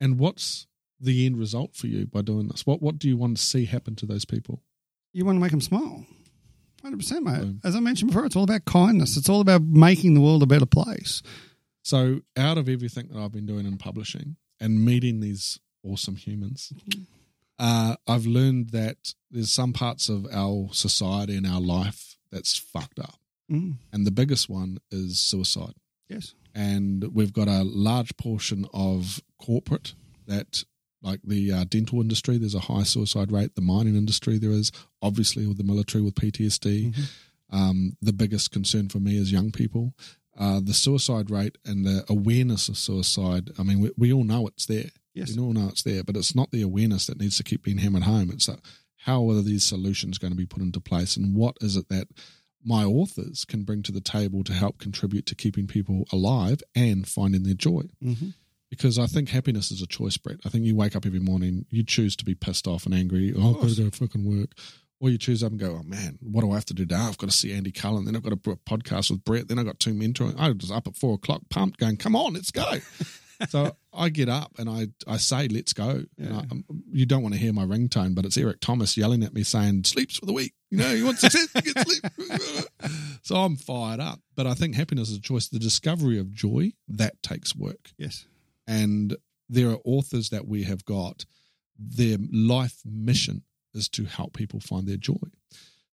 And 0.00 0.18
what's 0.18 0.66
the 1.00 1.26
end 1.26 1.38
result 1.38 1.74
for 1.74 1.86
you 1.86 2.06
by 2.06 2.22
doing 2.22 2.48
this? 2.48 2.66
What 2.66 2.80
what 2.80 2.98
do 2.98 3.08
you 3.08 3.16
want 3.16 3.36
to 3.36 3.42
see 3.42 3.64
happen 3.64 3.96
to 3.96 4.06
those 4.06 4.24
people? 4.24 4.62
You 5.12 5.24
want 5.24 5.36
to 5.36 5.40
make 5.40 5.50
them 5.50 5.60
smile. 5.60 6.06
100%, 6.84 7.22
mate. 7.22 7.40
Boom. 7.40 7.60
As 7.62 7.76
I 7.76 7.80
mentioned 7.80 8.10
before, 8.10 8.24
it's 8.24 8.36
all 8.36 8.44
about 8.44 8.64
kindness. 8.64 9.16
It's 9.16 9.28
all 9.28 9.40
about 9.40 9.62
making 9.62 10.14
the 10.14 10.20
world 10.20 10.42
a 10.42 10.46
better 10.46 10.66
place. 10.66 11.22
So 11.82 12.20
out 12.36 12.56
of 12.56 12.68
everything 12.68 13.08
that 13.08 13.18
I've 13.18 13.32
been 13.32 13.46
doing 13.46 13.66
in 13.66 13.76
publishing 13.76 14.36
and 14.60 14.84
meeting 14.84 15.20
these 15.20 15.60
awesome 15.82 16.16
humans, 16.16 16.72
uh, 17.58 17.96
I've 18.06 18.26
learned 18.26 18.70
that 18.70 19.14
there's 19.30 19.52
some 19.52 19.72
parts 19.72 20.08
of 20.08 20.26
our 20.32 20.68
society 20.72 21.36
and 21.36 21.46
our 21.46 21.60
life 21.60 22.09
that's 22.32 22.56
fucked 22.56 22.98
up. 22.98 23.18
Mm. 23.50 23.76
And 23.92 24.06
the 24.06 24.10
biggest 24.10 24.48
one 24.48 24.78
is 24.90 25.18
suicide. 25.20 25.74
Yes. 26.08 26.34
and 26.54 27.04
we've 27.14 27.32
got 27.32 27.46
a 27.46 27.62
large 27.62 28.16
portion 28.16 28.66
of 28.74 29.20
corporate 29.40 29.94
that 30.26 30.64
like 31.02 31.20
the 31.22 31.52
uh, 31.52 31.64
dental 31.68 32.00
industry 32.00 32.36
there's 32.36 32.56
a 32.56 32.58
high 32.60 32.82
suicide 32.82 33.30
rate 33.30 33.54
the 33.54 33.60
mining 33.62 33.94
industry 33.94 34.36
there 34.36 34.50
is 34.50 34.72
obviously 35.00 35.46
with 35.46 35.56
the 35.56 35.62
military 35.62 36.02
with 36.02 36.16
ptsd 36.16 36.96
um, 37.50 37.96
the 38.02 38.12
biggest 38.12 38.50
concern 38.50 38.88
for 38.88 38.98
me 38.98 39.16
is 39.16 39.30
young 39.30 39.52
people 39.52 39.94
uh, 40.36 40.60
the 40.62 40.74
suicide 40.74 41.30
rate 41.30 41.56
and 41.64 41.86
the 41.86 42.04
awareness 42.08 42.68
of 42.68 42.76
suicide 42.76 43.50
i 43.58 43.62
mean 43.62 43.78
we, 43.78 43.90
we 43.96 44.12
all 44.12 44.24
know 44.24 44.48
it's 44.48 44.66
there 44.66 44.90
Yes. 45.14 45.36
we 45.36 45.42
all 45.42 45.52
know 45.52 45.68
it's 45.68 45.82
there 45.84 46.02
but 46.04 46.16
it's 46.16 46.34
not 46.34 46.50
the 46.50 46.62
awareness 46.62 47.06
that 47.06 47.20
needs 47.20 47.36
to 47.36 47.44
keep 47.44 47.62
being 47.62 47.78
hammered 47.78 48.02
home 48.02 48.30
it's 48.32 48.48
uh, 48.48 48.56
how 49.04 49.28
are 49.30 49.42
these 49.42 49.64
solutions 49.64 50.18
going 50.18 50.32
to 50.32 50.36
be 50.36 50.46
put 50.46 50.62
into 50.62 50.80
place 50.80 51.16
and 51.16 51.34
what 51.34 51.56
is 51.60 51.76
it 51.76 51.88
that 51.88 52.08
my 52.64 52.84
authors 52.84 53.44
can 53.46 53.62
bring 53.64 53.82
to 53.82 53.92
the 53.92 54.00
table 54.02 54.44
to 54.44 54.52
help 54.52 54.78
contribute 54.78 55.24
to 55.26 55.34
keeping 55.34 55.66
people 55.66 56.04
alive 56.12 56.60
and 56.74 57.08
finding 57.08 57.42
their 57.42 57.54
joy. 57.54 57.82
Mhm. 58.04 58.34
Because 58.68 58.98
I 58.98 59.06
think 59.06 59.30
happiness 59.30 59.70
is 59.72 59.80
a 59.80 59.86
choice, 59.86 60.16
Brett. 60.18 60.40
I 60.44 60.50
think 60.50 60.64
you 60.66 60.76
wake 60.76 60.94
up 60.94 61.06
every 61.06 61.18
morning, 61.20 61.64
you 61.70 61.82
choose 61.82 62.14
to 62.16 62.24
be 62.24 62.34
pissed 62.34 62.68
off 62.68 62.84
and 62.84 62.94
angry. 62.94 63.32
Oh, 63.34 63.54
I've 63.54 63.60
got 63.62 63.70
to 63.70 63.82
go 63.84 63.90
fucking 63.90 64.24
work. 64.24 64.50
Or 65.00 65.08
you 65.08 65.16
choose 65.16 65.42
up 65.42 65.50
and 65.52 65.58
go, 65.58 65.78
oh 65.80 65.82
man, 65.82 66.18
what 66.20 66.42
do 66.42 66.50
I 66.52 66.56
have 66.56 66.66
to 66.66 66.74
do 66.74 66.84
now? 66.84 67.08
I've 67.08 67.16
got 67.16 67.30
to 67.30 67.36
see 67.36 67.54
Andy 67.54 67.72
Cullen. 67.72 68.04
Then 68.04 68.14
I've 68.14 68.22
got 68.22 68.34
a 68.34 68.36
podcast 68.36 69.10
with 69.10 69.24
Brett. 69.24 69.48
Then 69.48 69.58
I've 69.58 69.64
got 69.64 69.80
two 69.80 69.94
mentoring. 69.94 70.34
I 70.38 70.50
was 70.50 70.70
up 70.70 70.86
at 70.86 70.94
four 70.94 71.14
o'clock, 71.14 71.40
pumped, 71.48 71.78
going, 71.80 71.96
come 71.96 72.14
on, 72.14 72.34
let's 72.34 72.50
go. 72.50 72.70
so 73.48 73.76
I 73.92 74.08
get 74.08 74.28
up 74.28 74.52
and 74.58 74.68
I, 74.68 74.88
I 75.06 75.16
say, 75.16 75.48
let's 75.48 75.72
go. 75.72 76.04
And 76.18 76.34
I, 76.34 76.38
um, 76.50 76.64
you 76.92 77.06
don't 77.06 77.22
want 77.22 77.34
to 77.34 77.40
hear 77.40 77.52
my 77.52 77.64
ringtone, 77.64 78.14
but 78.14 78.24
it's 78.24 78.36
Eric 78.36 78.60
Thomas 78.60 78.96
yelling 78.96 79.22
at 79.22 79.34
me 79.34 79.42
saying, 79.42 79.84
sleeps 79.84 80.18
for 80.18 80.26
the 80.26 80.32
week. 80.32 80.54
You 80.70 80.78
know, 80.78 80.90
you 80.90 81.04
want 81.04 81.18
success, 81.18 81.48
you 81.54 81.72
get 81.72 81.88
sleep. 81.88 82.92
so 83.22 83.36
I'm 83.36 83.56
fired 83.56 84.00
up. 84.00 84.20
But 84.36 84.46
I 84.46 84.54
think 84.54 84.74
happiness 84.74 85.10
is 85.10 85.18
a 85.18 85.20
choice. 85.20 85.48
The 85.48 85.58
discovery 85.58 86.18
of 86.18 86.32
joy, 86.32 86.72
that 86.88 87.22
takes 87.22 87.56
work. 87.56 87.90
Yes. 87.98 88.26
And 88.66 89.16
there 89.48 89.70
are 89.70 89.78
authors 89.84 90.30
that 90.30 90.46
we 90.46 90.62
have 90.64 90.84
got 90.84 91.24
their 91.78 92.18
life 92.32 92.82
mission 92.84 93.42
is 93.74 93.88
to 93.88 94.04
help 94.04 94.34
people 94.34 94.60
find 94.60 94.86
their 94.86 94.96
joy. 94.96 95.16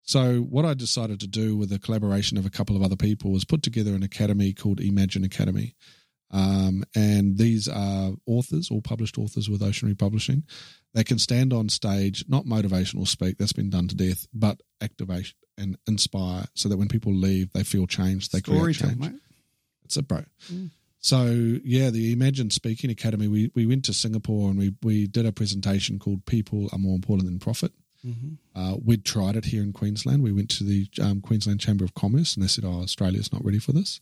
So, 0.03 0.39
what 0.39 0.63
I 0.63 0.73
decided 0.73 1.19
to 1.19 1.27
do 1.27 1.57
with 1.57 1.71
a 1.71 1.79
collaboration 1.79 2.37
of 2.37 2.45
a 2.45 2.49
couple 2.49 2.75
of 2.77 2.81
other 2.81 2.95
people 2.95 3.31
was 3.31 3.43
put 3.43 3.61
together 3.61 3.93
an 3.93 4.03
academy 4.03 4.53
called 4.53 4.79
Imagine 4.79 5.25
Academy. 5.25 5.75
Um, 6.31 6.83
and 6.93 7.37
these 7.37 7.67
are 7.69 8.11
authors, 8.25 8.69
all 8.69 8.81
published 8.81 9.17
authors 9.17 9.49
with 9.49 9.63
Ocean 9.63 9.87
Reeve 9.87 9.97
Publishing. 9.97 10.43
They 10.93 11.03
can 11.03 11.19
stand 11.19 11.53
on 11.53 11.69
stage, 11.69 12.25
not 12.27 12.45
motivational 12.45 13.07
speak, 13.07 13.37
that's 13.37 13.53
been 13.53 13.69
done 13.69 13.87
to 13.87 13.95
death, 13.95 14.27
but 14.33 14.61
activate 14.81 15.33
and 15.57 15.77
inspire 15.87 16.45
so 16.53 16.69
that 16.69 16.77
when 16.77 16.87
people 16.87 17.13
leave, 17.13 17.51
they 17.53 17.63
feel 17.63 17.87
changed, 17.87 18.31
they 18.31 18.41
create 18.41 18.57
Storytelling, 18.57 18.99
change. 18.99 19.13
mate. 19.13 19.21
It's 19.85 19.95
a 19.97 20.03
bro. 20.03 20.23
So 20.99 21.25
yeah, 21.63 21.89
the 21.91 22.11
Imagine 22.11 22.49
Speaking 22.49 22.89
Academy. 22.89 23.27
We 23.27 23.51
we 23.55 23.65
went 23.65 23.85
to 23.85 23.93
Singapore 23.93 24.49
and 24.49 24.57
we 24.59 24.73
we 24.83 25.07
did 25.07 25.25
a 25.25 25.31
presentation 25.31 25.99
called 25.99 26.25
"People 26.25 26.67
Are 26.73 26.79
More 26.79 26.95
Important 26.95 27.29
Than 27.29 27.39
Profit." 27.39 27.71
Uh, 28.55 28.75
we'd 28.83 29.05
tried 29.05 29.35
it 29.35 29.45
here 29.45 29.63
in 29.63 29.73
Queensland. 29.73 30.23
We 30.23 30.31
went 30.31 30.49
to 30.51 30.63
the 30.63 30.87
um, 31.01 31.21
Queensland 31.21 31.59
Chamber 31.59 31.85
of 31.85 31.93
Commerce 31.93 32.35
and 32.35 32.43
they 32.43 32.47
said, 32.47 32.65
"Oh, 32.65 32.81
Australia's 32.81 33.31
not 33.31 33.45
ready 33.45 33.59
for 33.59 33.71
this." 33.71 34.01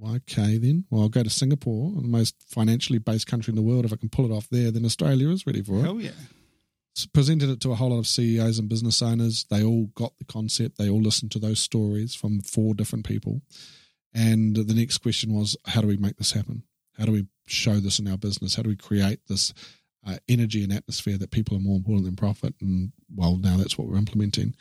Well, 0.00 0.14
okay, 0.16 0.56
then. 0.56 0.84
Well, 0.90 1.02
I'll 1.02 1.08
go 1.10 1.22
to 1.22 1.28
Singapore, 1.30 1.92
the 1.94 2.08
most 2.08 2.34
financially 2.48 2.98
based 2.98 3.26
country 3.26 3.52
in 3.52 3.56
the 3.56 3.62
world. 3.62 3.84
If 3.84 3.92
I 3.92 3.96
can 3.96 4.08
pull 4.08 4.24
it 4.24 4.34
off 4.34 4.48
there, 4.48 4.70
then 4.70 4.84
Australia 4.86 5.28
is 5.28 5.46
ready 5.46 5.62
for 5.62 5.78
it 5.78 5.82
Hell 5.82 6.00
yeah. 6.00 6.12
s- 6.96 7.06
presented 7.06 7.50
it 7.50 7.60
to 7.60 7.72
a 7.72 7.74
whole 7.74 7.90
lot 7.90 7.98
of 7.98 8.06
CEOs 8.06 8.58
and 8.58 8.68
business 8.68 9.02
owners. 9.02 9.44
They 9.50 9.62
all 9.62 9.86
got 9.94 10.16
the 10.18 10.24
concept. 10.24 10.78
They 10.78 10.88
all 10.88 11.02
listened 11.02 11.32
to 11.32 11.38
those 11.38 11.60
stories 11.60 12.14
from 12.14 12.40
four 12.40 12.74
different 12.74 13.04
people. 13.04 13.42
And 14.14 14.56
the 14.56 14.74
next 14.74 14.98
question 14.98 15.34
was, 15.34 15.56
how 15.66 15.82
do 15.82 15.86
we 15.86 15.96
make 15.98 16.16
this 16.16 16.32
happen? 16.32 16.62
How 16.98 17.04
do 17.04 17.12
we 17.12 17.26
show 17.46 17.74
this 17.78 17.98
in 17.98 18.08
our 18.08 18.18
business? 18.18 18.54
How 18.56 18.62
do 18.62 18.70
we 18.70 18.76
create 18.76 19.20
this 19.28 19.52
uh, 20.06 20.16
energy 20.28 20.64
and 20.64 20.72
atmosphere 20.72 21.18
that 21.18 21.30
people 21.30 21.56
are 21.56 21.60
more 21.60 21.76
important 21.76 22.06
than 22.06 22.16
profit? 22.16 22.54
And 22.60 22.92
well, 23.14 23.36
now 23.36 23.56
that's 23.58 23.76
what 23.76 23.86
we're 23.86 23.98
implementing. 23.98 24.54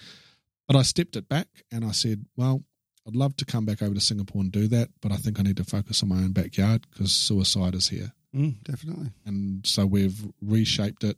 But 0.68 0.76
I 0.76 0.84
stepped 0.84 1.16
it 1.16 1.28
back 1.28 1.48
and 1.72 1.84
I 1.84 1.92
said, 1.92 2.26
well, 2.36 2.64
I'd 3.08 3.16
love 3.16 3.36
to 3.38 3.46
come 3.46 3.66
back 3.66 3.82
over 3.82 3.94
to 3.96 4.00
Singapore 4.02 4.42
and 4.42 4.52
do 4.52 4.68
that, 4.68 4.90
but 5.02 5.12
I 5.12 5.16
think 5.18 5.40
I 5.40 5.44
need 5.44 5.58
to 5.58 5.64
focus 5.64 6.04
on 6.04 6.10
my 6.10 6.18
own 6.18 6.32
backyard 6.32 6.86
because 6.92 7.12
suicide 7.12 7.74
is 7.76 7.90
here 7.90 8.12
Mm, 8.36 8.64
definitely. 8.64 9.10
and 9.26 9.66
so 9.66 9.86
we've 9.88 10.24
reshaped 10.42 11.04
it, 11.04 11.18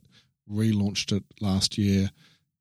relaunched 0.50 1.14
it 1.14 1.24
last 1.40 1.76
year 1.76 2.10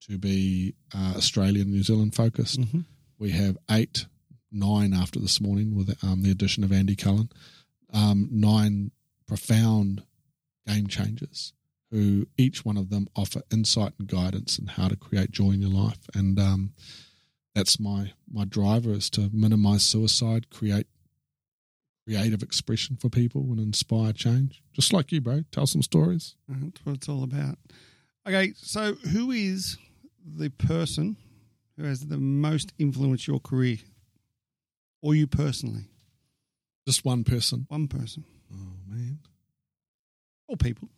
to 0.10 0.18
be 0.18 0.74
uh, 0.94 1.14
Australian, 1.16 1.72
New 1.72 1.84
Zealand 1.84 2.14
focused. 2.16 2.60
Mhm. 2.60 2.86
We 3.18 3.32
have 3.32 3.58
eight, 3.70 4.08
nine 4.52 4.94
after 4.94 5.20
this 5.20 5.40
morning 5.40 5.76
with 5.76 5.96
um, 6.04 6.24
the 6.24 6.32
addition 6.32 6.64
of 6.66 6.72
Andy 6.74 6.96
Cullen, 6.98 7.30
um, 7.94 8.28
nine 8.32 8.92
profound 9.28 10.04
game 10.68 10.88
changers 10.88 11.54
who 11.92 12.28
each 12.38 12.66
one 12.66 12.78
of 12.78 12.90
them 12.90 13.08
offer 13.16 13.42
insight 13.52 13.94
and 14.00 14.08
guidance 14.08 14.58
in 14.60 14.68
how 14.68 14.88
to 14.88 14.96
create 14.96 15.32
joy 15.32 15.52
in 15.52 15.62
your 15.62 15.70
life. 15.72 16.00
And 16.14 16.40
um, 16.40 16.74
that's 17.56 17.80
my 17.80 18.14
my 18.32 18.46
driver 18.46 18.92
is 18.92 19.10
to 19.12 19.30
minimize 19.34 19.84
suicide, 19.84 20.50
create 20.50 20.88
creative 22.08 22.42
expression 22.42 22.96
for 22.98 23.10
people 23.10 23.42
and 23.52 23.60
inspire 23.60 24.12
change. 24.14 24.62
Just 24.74 24.92
like 24.94 25.12
you, 25.12 25.22
bro. 25.22 25.44
Tell 25.52 25.68
some 25.68 25.82
stories. 25.84 26.36
Uh, 26.52 26.56
That's 26.64 26.86
what 26.86 26.96
it's 26.96 27.10
all 27.10 27.24
about. 27.24 27.58
Okay, 28.28 28.54
so 28.56 28.94
who 28.96 29.32
is 29.32 29.78
the 30.26 30.50
person 30.50 31.18
who 31.78 31.84
has 31.84 32.08
the 32.08 32.18
most 32.18 32.74
influenced 32.78 33.28
your 33.28 33.40
career, 33.40 33.78
or 35.02 35.16
you 35.16 35.28
personally? 35.28 35.86
Just 36.88 37.06
one 37.06 37.24
person. 37.24 37.66
One 37.70 37.88
person 37.88 38.24
Oh 38.54 38.74
man. 38.88 39.20
or 40.48 40.58
people? 40.58 40.90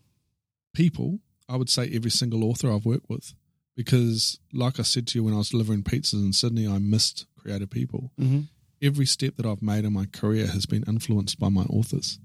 People, 0.74 1.20
I 1.48 1.56
would 1.58 1.70
say 1.70 1.90
every 1.94 2.12
single 2.12 2.44
author 2.44 2.72
I've 2.72 2.86
worked 2.86 3.10
with. 3.10 3.34
Because 3.76 4.40
like 4.54 4.80
I 4.80 4.84
said 4.84 5.08
to 5.08 5.18
you 5.20 5.24
when 5.24 5.34
I 5.34 5.38
was 5.38 5.50
delivering 5.50 5.84
pizzas 5.84 6.24
in 6.24 6.34
Sydney, 6.34 6.68
I 6.68 6.78
missed 6.78 7.26
creative 7.38 7.70
people. 7.70 8.12
Mm-hmm. 8.20 8.42
Every 8.82 9.06
step 9.06 9.36
that 9.38 9.46
I've 9.46 9.62
made 9.62 9.86
in 9.86 9.94
my 9.94 10.06
career 10.06 10.48
has 10.48 10.66
been 10.66 10.84
influenced 10.88 11.40
by 11.40 11.50
my 11.50 11.64
authors. 11.64 12.20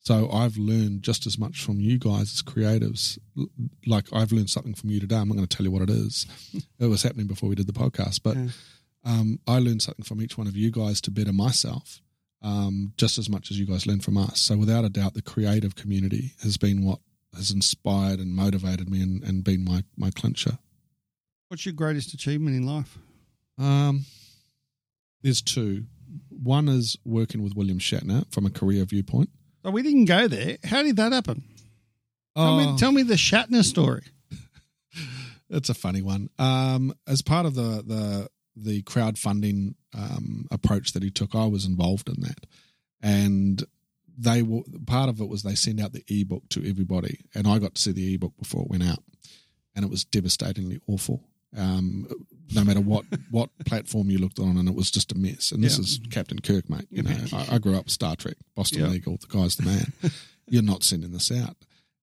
So 0.00 0.30
I've 0.30 0.58
learned 0.58 1.02
just 1.02 1.26
as 1.26 1.38
much 1.38 1.62
from 1.64 1.80
you 1.80 1.98
guys 1.98 2.32
as 2.34 2.42
creatives. 2.42 3.18
Like 3.86 4.06
I've 4.12 4.32
learned 4.32 4.50
something 4.50 4.74
from 4.74 4.90
you 4.90 5.00
today. 5.00 5.16
I'm 5.16 5.28
not 5.28 5.34
going 5.36 5.46
to 5.46 5.56
tell 5.56 5.64
you 5.64 5.72
what 5.72 5.82
it 5.82 5.90
is. 5.90 6.26
it 6.78 6.86
was 6.86 7.02
happening 7.02 7.26
before 7.26 7.48
we 7.48 7.54
did 7.54 7.66
the 7.66 7.72
podcast, 7.72 8.20
but 8.22 8.36
Yeah. 8.36 8.48
um, 9.04 9.40
I 9.48 9.58
learned 9.60 9.80
something 9.82 10.04
from 10.04 10.20
each 10.20 10.36
one 10.36 10.46
of 10.46 10.56
you 10.56 10.70
guys 10.70 11.00
to 11.02 11.10
better 11.10 11.32
myself, 11.32 12.02
um, 12.42 12.92
just 12.98 13.16
as 13.16 13.30
much 13.30 13.50
as 13.50 13.58
you 13.58 13.64
guys 13.66 13.86
learned 13.86 14.04
from 14.04 14.18
us. 14.18 14.40
So 14.42 14.58
without 14.58 14.84
a 14.84 14.90
doubt, 14.90 15.14
the 15.14 15.22
creative 15.22 15.74
community 15.74 16.32
has 16.42 16.58
been 16.58 16.84
what 16.84 16.98
has 17.34 17.50
inspired 17.50 18.20
and 18.20 18.36
motivated 18.36 18.90
me 18.90 19.00
and, 19.00 19.22
and 19.24 19.42
been 19.42 19.64
my 19.64 19.84
my 19.96 20.10
clincher. 20.10 20.58
What's 21.54 21.64
your 21.66 21.72
greatest 21.72 22.12
achievement 22.12 22.56
in 22.56 22.66
life? 22.66 22.98
Um, 23.58 24.06
there's 25.22 25.40
two. 25.40 25.84
One 26.30 26.66
is 26.68 26.98
working 27.04 27.44
with 27.44 27.54
William 27.54 27.78
Shatner 27.78 28.24
from 28.34 28.44
a 28.44 28.50
career 28.50 28.84
viewpoint. 28.84 29.30
So 29.64 29.70
we 29.70 29.82
didn't 29.82 30.06
go 30.06 30.26
there. 30.26 30.56
How 30.64 30.82
did 30.82 30.96
that 30.96 31.12
happen? 31.12 31.44
Tell, 32.36 32.58
Oh. 32.58 32.72
me, 32.72 32.76
tell 32.76 32.90
me 32.90 33.04
the 33.04 33.14
Shatner 33.14 33.62
story. 33.62 34.02
It's 35.48 35.68
a 35.68 35.74
funny 35.74 36.02
one. 36.02 36.28
Um, 36.40 36.92
as 37.06 37.22
part 37.22 37.46
of 37.46 37.54
the 37.54 37.84
the 37.86 38.28
the 38.56 38.82
crowdfunding 38.82 39.76
um, 39.96 40.48
approach 40.50 40.90
that 40.94 41.04
he 41.04 41.10
took, 41.12 41.36
I 41.36 41.46
was 41.46 41.66
involved 41.66 42.08
in 42.08 42.20
that, 42.22 42.46
and 43.00 43.62
they 44.18 44.42
were 44.42 44.62
part 44.88 45.08
of 45.08 45.20
it 45.20 45.28
was 45.28 45.44
they 45.44 45.54
send 45.54 45.80
out 45.80 45.92
the 45.92 46.02
ebook 46.08 46.48
to 46.48 46.68
everybody, 46.68 47.20
and 47.32 47.46
I 47.46 47.60
got 47.60 47.76
to 47.76 47.80
see 47.80 47.92
the 47.92 48.12
ebook 48.14 48.36
before 48.36 48.62
it 48.62 48.70
went 48.70 48.82
out, 48.82 49.04
and 49.76 49.84
it 49.84 49.90
was 49.90 50.04
devastatingly 50.04 50.80
awful. 50.88 51.22
Um, 51.56 52.08
no 52.54 52.62
matter 52.64 52.80
what 52.80 53.04
what 53.30 53.50
platform 53.66 54.10
you 54.10 54.18
looked 54.18 54.38
on, 54.38 54.56
and 54.56 54.68
it 54.68 54.74
was 54.74 54.90
just 54.90 55.12
a 55.12 55.18
mess. 55.18 55.52
And 55.52 55.62
this 55.62 55.76
Yeah. 55.78 55.82
is 55.84 56.00
Captain 56.10 56.38
Kirk, 56.40 56.68
mate. 56.68 56.86
You 56.90 57.02
know, 57.02 57.16
I, 57.32 57.54
I 57.54 57.58
grew 57.58 57.76
up 57.76 57.88
Star 57.90 58.16
Trek, 58.16 58.36
Boston 58.54 58.80
Yeah. 58.80 58.88
Legal, 58.88 59.16
the 59.16 59.26
guy's 59.26 59.56
the 59.56 59.64
man. 59.64 59.92
You're 60.48 60.62
not 60.62 60.82
sending 60.84 61.12
this 61.12 61.30
out, 61.32 61.56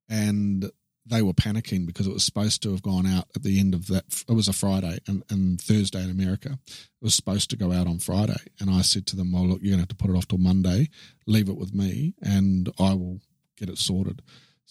and 0.09 0.69
they 1.05 1.21
were 1.21 1.33
panicking 1.33 1.85
because 1.85 2.05
it 2.07 2.13
was 2.13 2.23
supposed 2.23 2.61
to 2.63 2.71
have 2.71 2.81
gone 2.83 3.05
out 3.07 3.25
at 3.35 3.43
the 3.43 3.59
end 3.59 3.73
of 3.73 3.87
that. 3.87 4.05
It 4.29 4.33
was 4.33 4.47
a 4.47 4.53
Friday 4.53 4.99
and, 5.07 5.23
and 5.31 5.59
Thursday 5.59 6.03
in 6.03 6.11
America. 6.11 6.59
It 6.67 7.03
was 7.03 7.15
supposed 7.15 7.49
to 7.49 7.55
go 7.57 7.71
out 7.71 7.87
on 7.87 7.97
Friday. 7.97 8.37
And 8.59 8.69
I 8.69 8.81
said 8.83 9.07
to 9.07 9.15
them, 9.15 9.31
well, 9.31 9.47
look, 9.47 9.61
you're 9.61 9.71
going 9.75 9.79
to 9.79 9.81
have 9.81 9.87
to 9.89 9.95
put 9.95 10.11
it 10.11 10.15
off 10.15 10.27
till 10.27 10.37
Monday. 10.37 10.89
Leave 11.25 11.49
it 11.49 11.57
with 11.57 11.73
me 11.73 12.13
and 12.21 12.71
I 12.79 12.93
will 12.93 13.19
get 13.57 13.67
it 13.67 13.79
sorted. 13.79 14.21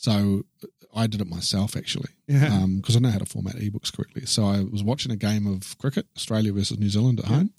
So 0.00 0.44
I 0.96 1.06
did 1.06 1.20
it 1.20 1.28
myself 1.28 1.76
actually 1.76 2.08
Yeah. 2.26 2.64
because 2.76 2.96
I 2.96 3.00
know 3.00 3.10
how 3.10 3.18
to 3.18 3.26
format 3.26 3.56
ebooks 3.56 3.92
correctly. 3.94 4.24
So 4.24 4.44
I 4.46 4.60
was 4.62 4.82
watching 4.82 5.12
a 5.12 5.16
game 5.16 5.46
of 5.46 5.76
cricket, 5.78 6.06
Australia 6.16 6.52
versus 6.54 6.78
New 6.78 6.88
Zealand 6.88 7.18
at 7.20 7.26
home, 7.26 7.50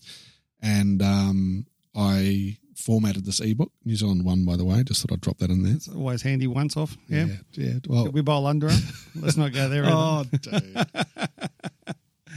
and 0.59 1.01
um, 1.03 1.67
I 1.95 2.57
formatted 2.75 3.25
this 3.25 3.39
ebook. 3.39 3.71
New 3.85 3.95
Zealand 3.95 4.25
won, 4.25 4.43
by 4.43 4.55
the 4.57 4.65
way. 4.65 4.81
Just 4.83 5.01
thought 5.01 5.13
I'd 5.13 5.21
drop 5.21 5.37
that 5.37 5.51
in 5.51 5.61
there. 5.61 5.75
It's 5.75 5.87
always 5.87 6.23
handy 6.23 6.47
once 6.47 6.75
off. 6.75 6.97
Yeah. 7.07 7.27
yeah. 7.53 7.73
Well, 7.87 8.05
Did 8.05 8.15
we 8.15 8.21
bowl 8.21 8.47
under 8.47 8.69
'em? 8.69 8.79
Let's 9.15 9.37
not 9.37 9.53
go 9.53 9.69
there. 9.69 9.83
Oh, 9.87 10.23
dude. 10.31 10.87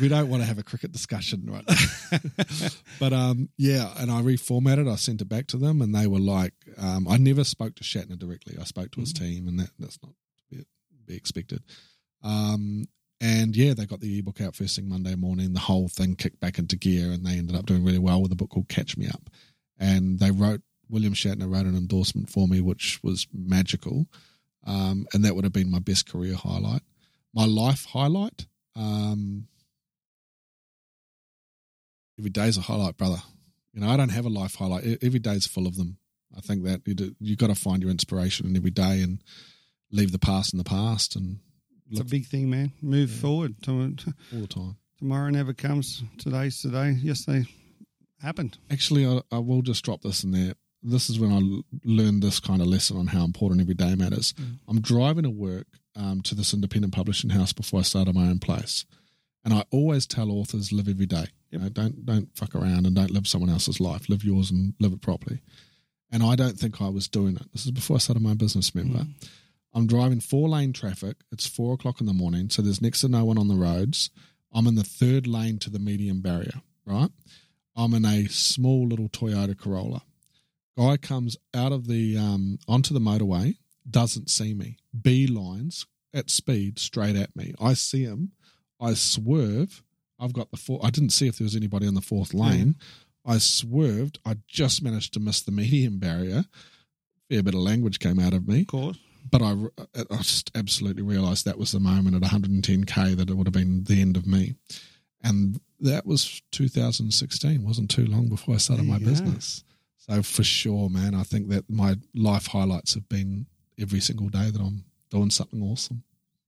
We 0.00 0.08
don't 0.08 0.28
want 0.28 0.42
to 0.42 0.46
have 0.46 0.58
a 0.58 0.62
cricket 0.62 0.92
discussion 0.92 1.48
right 1.50 1.64
now. 1.68 2.68
but 3.00 3.12
um, 3.12 3.48
yeah, 3.56 3.92
and 3.98 4.10
I 4.10 4.22
reformatted. 4.22 4.90
I 4.90 4.96
sent 4.96 5.20
it 5.20 5.28
back 5.28 5.46
to 5.48 5.56
them, 5.56 5.80
and 5.80 5.94
they 5.94 6.06
were 6.06 6.18
like, 6.18 6.54
um, 6.78 7.06
I 7.08 7.16
never 7.16 7.44
spoke 7.44 7.74
to 7.76 7.84
Shatner 7.84 8.18
directly. 8.18 8.56
I 8.60 8.64
spoke 8.64 8.92
to 8.92 9.00
his 9.00 9.12
team, 9.12 9.48
and 9.48 9.58
that, 9.60 9.70
that's 9.78 9.98
not 10.02 10.12
to 10.12 10.56
be, 10.56 10.64
be 11.06 11.16
expected. 11.16 11.62
Um, 12.22 12.86
and 13.20 13.56
yeah, 13.56 13.74
they 13.74 13.86
got 13.86 14.00
the 14.00 14.18
ebook 14.18 14.40
out 14.40 14.56
first 14.56 14.76
thing 14.76 14.88
Monday 14.88 15.14
morning. 15.14 15.52
The 15.52 15.60
whole 15.60 15.88
thing 15.88 16.16
kicked 16.16 16.40
back 16.40 16.58
into 16.58 16.76
gear, 16.76 17.12
and 17.12 17.24
they 17.24 17.38
ended 17.38 17.56
up 17.56 17.66
doing 17.66 17.84
really 17.84 17.98
well 17.98 18.20
with 18.20 18.32
a 18.32 18.36
book 18.36 18.50
called 18.50 18.68
Catch 18.68 18.96
Me 18.96 19.08
Up. 19.08 19.30
And 19.78 20.18
they 20.18 20.30
wrote 20.30 20.62
William 20.88 21.14
Shatner 21.14 21.52
wrote 21.52 21.66
an 21.66 21.76
endorsement 21.76 22.30
for 22.30 22.46
me, 22.46 22.60
which 22.60 23.00
was 23.02 23.26
magical. 23.32 24.06
Um, 24.66 25.06
and 25.12 25.24
that 25.24 25.34
would 25.34 25.44
have 25.44 25.52
been 25.52 25.70
my 25.70 25.78
best 25.78 26.10
career 26.10 26.34
highlight. 26.34 26.82
My 27.34 27.46
life 27.46 27.86
highlight. 27.86 28.46
Um, 28.76 29.48
every 32.18 32.30
day's 32.30 32.56
a 32.56 32.62
highlight, 32.62 32.96
brother. 32.96 33.22
You 33.72 33.80
know, 33.80 33.88
I 33.88 33.96
don't 33.96 34.10
have 34.10 34.24
a 34.24 34.28
life 34.30 34.54
highlight. 34.56 34.98
Every 35.02 35.18
day's 35.18 35.46
full 35.46 35.66
of 35.66 35.76
them. 35.76 35.98
I 36.36 36.40
think 36.40 36.64
that 36.64 36.82
you 36.86 37.14
you 37.20 37.36
got 37.36 37.48
to 37.48 37.54
find 37.54 37.82
your 37.82 37.90
inspiration 37.90 38.46
in 38.46 38.56
every 38.56 38.70
day 38.70 39.02
and 39.02 39.22
leave 39.90 40.12
the 40.12 40.18
past 40.18 40.52
in 40.52 40.58
the 40.58 40.64
past 40.64 41.14
and 41.16 41.38
It's 41.90 42.00
a 42.00 42.04
big 42.04 42.26
thing, 42.26 42.50
man. 42.50 42.72
Move 42.82 43.10
forward. 43.10 43.62
To- 43.64 43.94
to- 43.94 44.14
all 44.32 44.40
the 44.40 44.46
time. 44.48 44.76
Tomorrow 44.98 45.30
never 45.30 45.52
comes. 45.52 46.02
Today's 46.18 46.60
today. 46.60 46.92
Yesterday 46.92 47.46
happened. 48.20 48.58
Actually, 48.70 49.06
I, 49.06 49.20
I 49.30 49.38
will 49.38 49.62
just 49.62 49.84
drop 49.84 50.02
this 50.02 50.24
in 50.24 50.30
there. 50.30 50.54
This 50.82 51.08
is 51.10 51.18
when 51.18 51.32
I 51.32 51.40
learned 51.84 52.22
this 52.22 52.40
kind 52.40 52.60
of 52.60 52.66
lesson 52.68 52.96
on 52.96 53.06
how 53.08 53.24
important 53.24 53.60
every 53.60 53.74
day 53.74 53.94
matters. 53.94 54.34
I'm 54.68 54.80
driving 54.80 55.22
to 55.24 55.30
work 55.30 55.66
um, 55.96 56.20
to 56.22 56.34
this 56.34 56.52
independent 56.54 56.92
publishing 56.94 57.30
house 57.30 57.52
before 57.52 57.80
I 57.80 57.84
started 57.84 58.14
my 58.14 58.28
own 58.28 58.38
place, 58.38 58.84
and 59.44 59.54
I 59.54 59.64
always 59.70 60.06
tell 60.06 60.30
authors 60.30 60.72
live 60.72 60.88
every 60.88 61.06
day. 61.06 61.26
You 61.54 61.60
know, 61.60 61.68
don't 61.68 62.04
don't 62.04 62.36
fuck 62.36 62.56
around 62.56 62.84
and 62.84 62.96
don't 62.96 63.12
live 63.12 63.28
someone 63.28 63.48
else's 63.48 63.78
life. 63.78 64.08
Live 64.08 64.24
yours 64.24 64.50
and 64.50 64.74
live 64.80 64.92
it 64.92 65.00
properly. 65.00 65.40
And 66.10 66.20
I 66.24 66.34
don't 66.34 66.58
think 66.58 66.82
I 66.82 66.88
was 66.88 67.06
doing 67.06 67.36
it. 67.36 67.52
This 67.52 67.64
is 67.64 67.70
before 67.70 67.94
I 67.94 68.00
started 68.00 68.24
my 68.24 68.34
business. 68.34 68.74
Remember, 68.74 69.06
I'm 69.72 69.86
driving 69.86 70.18
four 70.18 70.48
lane 70.48 70.72
traffic. 70.72 71.18
It's 71.30 71.46
four 71.46 71.74
o'clock 71.74 72.00
in 72.00 72.06
the 72.06 72.12
morning, 72.12 72.50
so 72.50 72.60
there's 72.60 72.82
next 72.82 73.02
to 73.02 73.08
no 73.08 73.24
one 73.24 73.38
on 73.38 73.46
the 73.46 73.54
roads. 73.54 74.10
I'm 74.52 74.66
in 74.66 74.74
the 74.74 74.82
third 74.82 75.28
lane 75.28 75.58
to 75.60 75.70
the 75.70 75.78
median 75.78 76.22
barrier, 76.22 76.60
right? 76.84 77.10
I'm 77.76 77.94
in 77.94 78.04
a 78.04 78.26
small 78.26 78.88
little 78.88 79.08
Toyota 79.08 79.56
Corolla. 79.56 80.02
Guy 80.76 80.96
comes 80.96 81.36
out 81.54 81.70
of 81.70 81.86
the 81.86 82.18
um, 82.18 82.58
onto 82.66 82.92
the 82.92 83.00
motorway, 83.00 83.58
doesn't 83.88 84.28
see 84.28 84.54
me, 84.54 84.78
beelines 85.00 85.86
at 86.12 86.30
speed 86.30 86.80
straight 86.80 87.14
at 87.14 87.36
me. 87.36 87.54
I 87.60 87.74
see 87.74 88.02
him, 88.02 88.32
I 88.80 88.94
swerve. 88.94 89.83
I've 90.18 90.32
got 90.32 90.50
the 90.50 90.56
four. 90.56 90.80
I 90.82 90.90
didn't 90.90 91.10
see 91.10 91.26
if 91.26 91.38
there 91.38 91.44
was 91.44 91.56
anybody 91.56 91.86
on 91.86 91.94
the 91.94 92.00
fourth 92.00 92.32
lane. 92.34 92.76
Hmm. 93.24 93.30
I 93.32 93.38
swerved. 93.38 94.18
I 94.26 94.36
just 94.46 94.82
managed 94.82 95.14
to 95.14 95.20
miss 95.20 95.40
the 95.40 95.50
median 95.52 95.98
barrier. 95.98 96.44
Fair 97.30 97.42
bit 97.42 97.54
of 97.54 97.60
language 97.60 97.98
came 97.98 98.18
out 98.20 98.34
of 98.34 98.46
me 98.46 98.60
Of 98.60 98.66
course. 98.66 98.98
but 99.30 99.40
I, 99.42 99.54
I 100.10 100.16
just 100.18 100.50
absolutely 100.54 101.02
realised 101.02 101.44
that 101.46 101.58
was 101.58 101.72
the 101.72 101.80
moment 101.80 102.14
at 102.16 102.30
110k 102.30 103.16
that 103.16 103.30
it 103.30 103.34
would 103.34 103.46
have 103.46 103.54
been 103.54 103.84
the 103.84 104.00
end 104.02 104.16
of 104.18 104.26
me, 104.26 104.54
and 105.22 105.58
that 105.80 106.04
was 106.06 106.42
2016. 106.52 107.64
wasn't 107.64 107.90
too 107.90 108.04
long 108.06 108.28
before 108.28 108.54
I 108.54 108.58
started 108.58 108.86
my 108.86 108.98
go. 108.98 109.06
business. 109.06 109.64
So 109.96 110.22
for 110.22 110.44
sure, 110.44 110.90
man, 110.90 111.14
I 111.14 111.22
think 111.22 111.48
that 111.48 111.68
my 111.70 111.96
life 112.14 112.48
highlights 112.48 112.92
have 112.92 113.08
been 113.08 113.46
every 113.80 114.00
single 114.00 114.28
day 114.28 114.50
that 114.50 114.60
I'm 114.60 114.84
doing 115.10 115.30
something 115.30 115.62
awesome. 115.62 116.02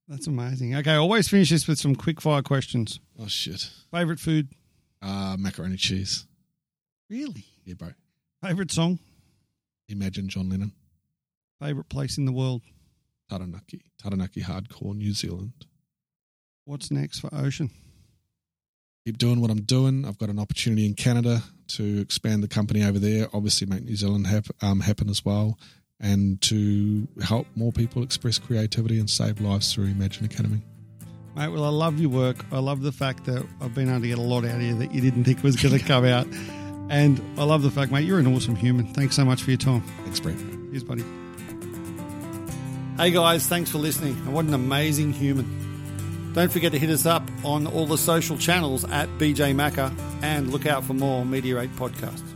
That's 0.08 0.26
amazing. 0.26 0.74
Okay, 0.76 0.94
always 0.94 1.28
finish 1.28 1.50
this 1.50 1.66
with 1.66 1.78
some 1.78 1.96
quick 1.96 2.20
fire 2.20 2.42
questions. 2.42 3.00
Oh 3.18 3.26
shit, 3.26 3.70
Favorite 3.92 4.20
food? 4.20 4.48
uh, 5.02 5.36
macaroni 5.38 5.76
cheese, 5.76 6.26
Really? 7.10 7.44
yeah, 7.64 7.74
bro. 7.74 7.90
Favorite 8.42 8.70
song? 8.70 8.98
Imagine 9.88 10.28
John 10.28 10.48
Lennon, 10.48 10.72
Favorite 11.60 11.88
place 11.88 12.18
in 12.18 12.24
the 12.24 12.32
world? 12.32 12.62
Taranaki, 13.30 13.82
Taranaki 14.00 14.42
hardcore, 14.42 14.94
New 14.96 15.12
Zealand. 15.12 15.52
What's 16.64 16.90
next 16.90 17.20
for 17.20 17.30
Ocean? 17.34 17.70
keep 19.04 19.18
doing 19.18 19.40
what 19.40 19.50
I'm 19.52 19.62
doing. 19.62 20.04
I've 20.04 20.18
got 20.18 20.30
an 20.30 20.38
opportunity 20.40 20.84
in 20.84 20.94
Canada 20.94 21.40
to 21.68 22.00
expand 22.00 22.42
the 22.42 22.48
company 22.48 22.82
over 22.84 22.98
there. 22.98 23.28
Obviously, 23.32 23.66
make 23.68 23.84
New 23.84 23.94
Zealand 23.94 24.26
hap- 24.26 24.50
um, 24.62 24.80
happen 24.80 25.08
as 25.08 25.24
well, 25.24 25.58
and 26.00 26.40
to 26.42 27.08
help 27.22 27.46
more 27.54 27.72
people 27.72 28.02
express 28.02 28.38
creativity 28.38 28.98
and 28.98 29.08
save 29.08 29.40
lives 29.40 29.72
through 29.72 29.86
Imagine 29.86 30.26
Academy. 30.26 30.62
Mate, 31.34 31.48
well, 31.48 31.64
I 31.64 31.68
love 31.68 31.98
your 32.00 32.10
work. 32.10 32.44
I 32.50 32.58
love 32.58 32.82
the 32.82 32.92
fact 32.92 33.24
that 33.26 33.44
I've 33.60 33.74
been 33.74 33.88
able 33.88 34.00
to 34.00 34.08
get 34.08 34.18
a 34.18 34.22
lot 34.22 34.44
out 34.44 34.56
of 34.56 34.62
you 34.62 34.74
that 34.78 34.92
you 34.94 35.00
didn't 35.00 35.24
think 35.24 35.42
was 35.42 35.56
going 35.56 35.78
to 35.78 35.84
come 35.84 36.04
out. 36.04 36.26
And 36.88 37.20
I 37.38 37.44
love 37.44 37.62
the 37.62 37.70
fact, 37.70 37.90
mate, 37.90 38.04
you're 38.04 38.18
an 38.18 38.26
awesome 38.26 38.56
human. 38.56 38.86
Thanks 38.94 39.16
so 39.16 39.24
much 39.24 39.42
for 39.42 39.50
your 39.50 39.58
time. 39.58 39.82
Thanks, 40.04 40.20
Brent. 40.20 40.38
Cheers, 40.70 40.84
buddy. 40.84 41.04
Hey, 42.96 43.10
guys, 43.10 43.46
thanks 43.46 43.70
for 43.70 43.78
listening. 43.78 44.14
And 44.14 44.32
what 44.32 44.46
an 44.46 44.54
amazing 44.54 45.12
human. 45.12 46.32
Don't 46.32 46.52
forget 46.52 46.72
to 46.72 46.78
hit 46.78 46.90
us 46.90 47.06
up 47.06 47.22
on 47.44 47.66
all 47.66 47.86
the 47.86 47.98
social 47.98 48.38
channels 48.38 48.84
at 48.84 49.08
BJ 49.18 49.54
Macca 49.54 49.94
and 50.22 50.50
look 50.52 50.66
out 50.66 50.84
for 50.84 50.94
more 50.94 51.24
Meteorate 51.24 51.74
podcasts. 51.76 52.35